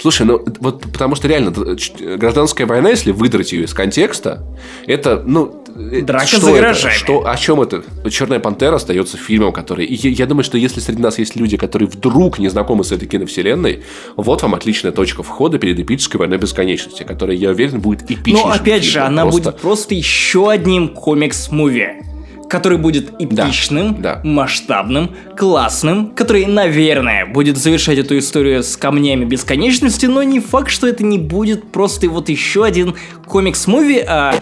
Слушай, 0.05 0.27
ну 0.27 0.45
вот 0.61 0.83
потому 0.83 1.15
что 1.15 1.29
реально 1.29 1.51
гражданская 1.51 2.67
война, 2.67 2.91
если 2.91 3.11
выдрать 3.11 3.55
ее 3.55 3.65
из 3.65 3.73
контекста, 3.73 4.45
это, 4.87 5.23
ну, 5.25 5.65
э, 5.75 6.03
Драка 6.03 6.27
что 6.27 6.41
за 6.41 6.53
гаражами. 6.53 6.93
Это? 6.93 6.99
Что, 6.99 7.27
о 7.27 7.35
чем 7.39 7.63
это? 7.63 7.83
Черная 8.11 8.39
пантера 8.39 8.77
остается 8.77 9.17
фильмом, 9.17 9.55
который. 9.55 9.87
И 9.87 9.95
я, 9.95 10.11
я 10.11 10.27
думаю, 10.27 10.45
что 10.45 10.59
если 10.59 10.81
среди 10.81 11.01
нас 11.01 11.19
есть 11.19 11.37
люди, 11.37 11.57
которые 11.57 11.89
вдруг 11.89 12.39
не 12.39 12.51
знакомы 12.51 12.85
с 12.85 12.93
этой 12.93 13.09
киновселенной, 13.09 13.83
вот 14.17 14.43
вам 14.43 14.55
отличная 14.55 14.93
точка 14.93 15.23
входа 15.23 15.59
перед 15.59 15.81
эпической 15.81 16.19
войной 16.19 16.37
бесконечности, 16.37 17.03
которая, 17.03 17.39
я 17.39 17.49
уверен, 17.49 17.81
будет 17.81 18.03
эпичной. 18.11 18.43
Но 18.43 18.51
опять 18.51 18.85
же, 18.85 19.01
она 19.01 19.23
просто... 19.23 19.53
будет 19.53 19.61
просто 19.63 19.95
еще 19.95 20.51
одним 20.51 20.95
комикс-муви 20.95 22.14
который 22.49 22.79
будет 22.79 23.13
эпичным, 23.21 24.01
да, 24.01 24.17
да. 24.17 24.21
масштабным, 24.29 25.11
классным, 25.37 26.15
который, 26.15 26.47
наверное, 26.47 27.27
будет 27.27 27.57
завершать 27.57 27.99
эту 27.99 28.19
историю 28.19 28.63
с 28.63 28.77
камнями 28.77 29.25
бесконечности, 29.25 30.07
но 30.07 30.23
не 30.23 30.41
факт, 30.41 30.71
что 30.71 30.87
это 30.87 31.05
не 31.05 31.19
будет 31.19 31.71
просто 31.73 32.09
вот 32.09 32.29
еще 32.29 32.65
один 32.65 32.95
комикс-муви, 33.27 34.05
а, 34.07 34.35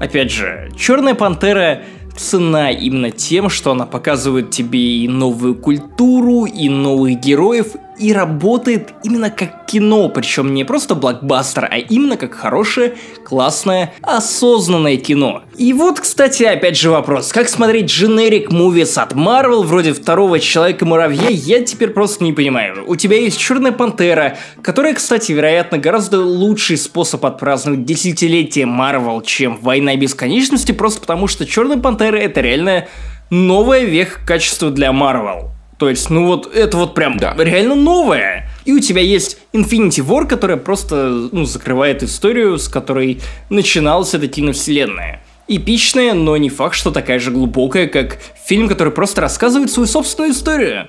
опять 0.00 0.30
же, 0.30 0.70
Черная 0.76 1.14
Пантера 1.14 1.82
цена 2.16 2.70
именно 2.70 3.10
тем, 3.10 3.48
что 3.48 3.72
она 3.72 3.86
показывает 3.86 4.50
тебе 4.50 4.98
и 4.98 5.08
новую 5.08 5.54
культуру, 5.54 6.44
и 6.44 6.68
новых 6.68 7.20
героев, 7.20 7.68
и 7.98 8.12
работает 8.12 8.94
именно 9.02 9.30
как 9.30 9.66
кино, 9.66 10.08
причем 10.08 10.54
не 10.54 10.64
просто 10.64 10.94
блокбастер, 10.94 11.68
а 11.70 11.78
именно 11.78 12.16
как 12.16 12.34
хорошее, 12.34 12.94
классное, 13.24 13.94
осознанное 14.02 14.96
кино. 14.96 15.42
И 15.56 15.72
вот, 15.72 16.00
кстати, 16.00 16.42
опять 16.44 16.76
же 16.76 16.90
вопрос, 16.90 17.32
как 17.32 17.48
смотреть 17.48 17.90
дженерик 17.90 18.52
мувис 18.52 18.98
от 18.98 19.12
Marvel 19.12 19.62
вроде 19.62 19.92
второго 19.92 20.38
Человека-муравья, 20.38 21.28
я 21.30 21.62
теперь 21.64 21.90
просто 21.90 22.24
не 22.24 22.32
понимаю. 22.32 22.84
У 22.86 22.96
тебя 22.96 23.18
есть 23.18 23.38
Черная 23.38 23.72
Пантера, 23.72 24.36
которая, 24.62 24.94
кстати, 24.94 25.32
вероятно, 25.32 25.78
гораздо 25.78 26.20
лучший 26.20 26.76
способ 26.76 27.24
отпраздновать 27.24 27.84
десятилетие 27.84 28.66
Marvel, 28.66 29.24
чем 29.24 29.56
Война 29.60 29.96
Бесконечности, 29.96 30.72
просто 30.72 31.00
потому 31.00 31.26
что 31.26 31.46
Черная 31.46 31.78
Пантера 31.78 32.16
это 32.16 32.40
реально 32.40 32.86
новая 33.30 33.84
веха 33.84 34.20
качества 34.26 34.70
для 34.70 34.88
Marvel. 34.88 35.55
То 35.78 35.90
есть, 35.90 36.08
ну 36.08 36.26
вот, 36.26 36.54
это 36.54 36.76
вот 36.76 36.94
прям 36.94 37.18
да. 37.18 37.34
реально 37.36 37.74
новое. 37.74 38.48
И 38.64 38.72
у 38.72 38.80
тебя 38.80 39.02
есть 39.02 39.38
Infinity 39.52 40.04
War, 40.04 40.26
которая 40.26 40.56
просто, 40.56 41.28
ну, 41.32 41.44
закрывает 41.44 42.02
историю, 42.02 42.58
с 42.58 42.68
которой 42.68 43.20
начиналась 43.50 44.14
эта 44.14 44.26
киновселенная. 44.26 45.22
Эпичная, 45.48 46.14
но 46.14 46.36
не 46.36 46.48
факт, 46.48 46.74
что 46.74 46.90
такая 46.90 47.18
же 47.18 47.30
глубокая, 47.30 47.86
как 47.86 48.18
фильм, 48.44 48.68
который 48.68 48.92
просто 48.92 49.20
рассказывает 49.20 49.70
свою 49.70 49.86
собственную 49.86 50.32
историю. 50.32 50.88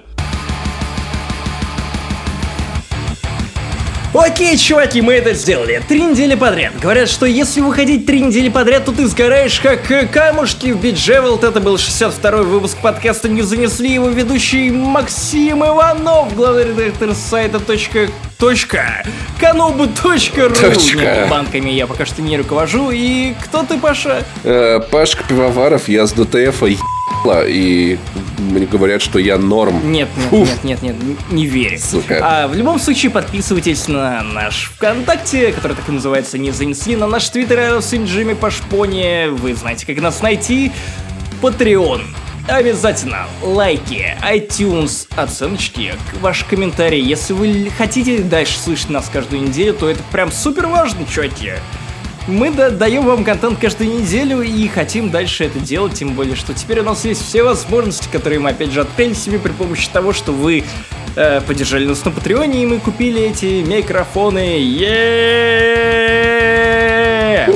Окей, 4.17 4.57
чуваки, 4.57 5.01
мы 5.01 5.13
это 5.13 5.33
сделали. 5.33 5.81
Три 5.87 6.01
недели 6.01 6.33
подряд. 6.33 6.73
Говорят, 6.79 7.07
что 7.07 7.27
если 7.27 7.61
выходить 7.61 8.07
три 8.07 8.21
недели 8.21 8.49
подряд, 8.49 8.85
то 8.85 8.91
ты 8.91 9.05
сгораешь 9.07 9.59
как 9.59 9.91
э, 9.91 10.07
камушки 10.07 10.71
в 10.71 10.81
Bejeweled. 10.81 11.43
Это 11.43 11.59
был 11.59 11.75
62-й 11.75 12.43
выпуск 12.45 12.77
подкаста 12.81 13.29
«Не 13.29 13.43
занесли» 13.43 13.93
его 13.93 14.09
ведущий 14.09 14.71
Максим 14.71 15.63
Иванов, 15.63 16.35
главный 16.35 16.63
редактор 16.63 17.13
сайта 17.13 17.59
точка 17.59 18.07
точка 18.39 19.05
канобу.ру 19.39 19.91
Точка. 19.93 21.27
Банками 21.29 21.69
я 21.69 21.85
пока 21.85 22.05
что 22.05 22.23
не 22.23 22.37
руковожу. 22.37 22.89
И 22.91 23.35
кто 23.43 23.63
ты, 23.63 23.77
Паша? 23.77 24.23
Э, 24.43 24.79
Пашка 24.79 25.23
Пивоваров, 25.25 25.87
я 25.89 26.07
с 26.07 26.11
ДТФа 26.13 26.67
и 27.45 27.97
мне 28.37 28.65
говорят, 28.65 29.01
что 29.01 29.19
я 29.19 29.37
норм. 29.37 29.91
Нет, 29.91 30.09
нет, 30.31 30.63
нет, 30.63 30.81
нет, 30.81 30.95
нет, 31.03 31.17
не 31.31 31.45
верь. 31.45 31.79
Сука. 31.79 32.19
А, 32.21 32.47
в 32.47 32.55
любом 32.55 32.79
случае, 32.79 33.11
подписывайтесь 33.11 33.87
на 33.87 34.23
наш 34.23 34.71
ВКонтакте, 34.75 35.51
который 35.51 35.75
так 35.75 35.87
и 35.89 35.91
называется 35.91 36.37
«Не 36.37 36.51
занесли», 36.51 36.95
на 36.95 37.07
наш 37.07 37.29
Твиттер 37.29 37.81
сын 37.81 38.05
Джимми 38.05 38.33
Пашпони. 38.33 39.27
Вы 39.29 39.55
знаете, 39.55 39.85
как 39.85 39.99
нас 40.01 40.21
найти. 40.21 40.71
Patreon. 41.41 42.01
Обязательно 42.47 43.27
лайки, 43.43 44.15
iTunes, 44.23 45.07
оценочки, 45.17 45.93
ваш 46.21 46.45
комментарий. 46.45 47.01
Если 47.01 47.33
вы 47.33 47.69
хотите 47.77 48.19
дальше 48.19 48.57
слышать 48.57 48.89
нас 48.89 49.09
каждую 49.11 49.41
неделю, 49.41 49.73
то 49.73 49.89
это 49.89 50.01
прям 50.13 50.31
супер 50.31 50.67
важно, 50.67 51.05
чуваки. 51.05 51.51
Мы 52.27 52.51
да, 52.51 52.69
даем 52.69 53.05
вам 53.05 53.23
контент 53.23 53.57
каждую 53.57 53.89
неделю 53.89 54.41
и 54.41 54.67
хотим 54.67 55.09
дальше 55.09 55.45
это 55.45 55.59
делать, 55.59 55.93
тем 55.93 56.09
более, 56.13 56.35
что 56.35 56.53
теперь 56.53 56.81
у 56.81 56.83
нас 56.83 57.05
есть 57.05 57.25
все 57.25 57.41
возможности, 57.41 58.09
которые 58.11 58.39
мы 58.39 58.49
опять 58.49 58.71
же 58.71 58.81
открыли 58.81 59.13
себе 59.13 59.39
при 59.39 59.51
помощи 59.53 59.87
того, 59.89 60.11
что 60.11 60.33
вы 60.33 60.65
э, 61.15 61.39
поддержали 61.39 61.85
нас 61.85 62.03
на 62.03 62.11
Патреоне, 62.11 62.63
и 62.63 62.65
мы 62.65 62.79
купили 62.79 63.21
эти 63.21 63.63
микрофоны. 63.65 64.57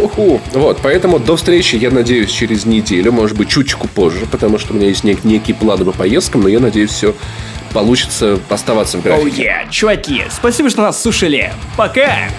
Уху. 0.01 0.39
Вот, 0.53 0.79
поэтому 0.81 1.19
до 1.19 1.35
встречи, 1.35 1.75
я 1.75 1.91
надеюсь, 1.91 2.31
через 2.31 2.65
неделю, 2.65 3.11
может 3.11 3.37
быть, 3.37 3.49
чуточку 3.49 3.89
позже, 3.89 4.25
потому 4.31 4.57
что 4.57 4.71
у 4.71 4.77
меня 4.77 4.87
есть 4.87 5.03
нек- 5.03 5.19
некие 5.25 5.53
планы 5.53 5.83
по 5.83 5.91
поездкам, 5.91 6.43
но 6.43 6.47
я 6.47 6.61
надеюсь, 6.61 6.91
все 6.91 7.13
получится 7.73 8.39
оставаться 8.47 8.97
в 8.99 9.03
графике. 9.03 9.43
Oh 9.43 9.65
yeah. 9.65 9.69
Чуваки, 9.69 10.23
спасибо, 10.29 10.69
что 10.69 10.81
нас 10.81 11.01
слушали. 11.01 11.51
Пока! 11.75 12.29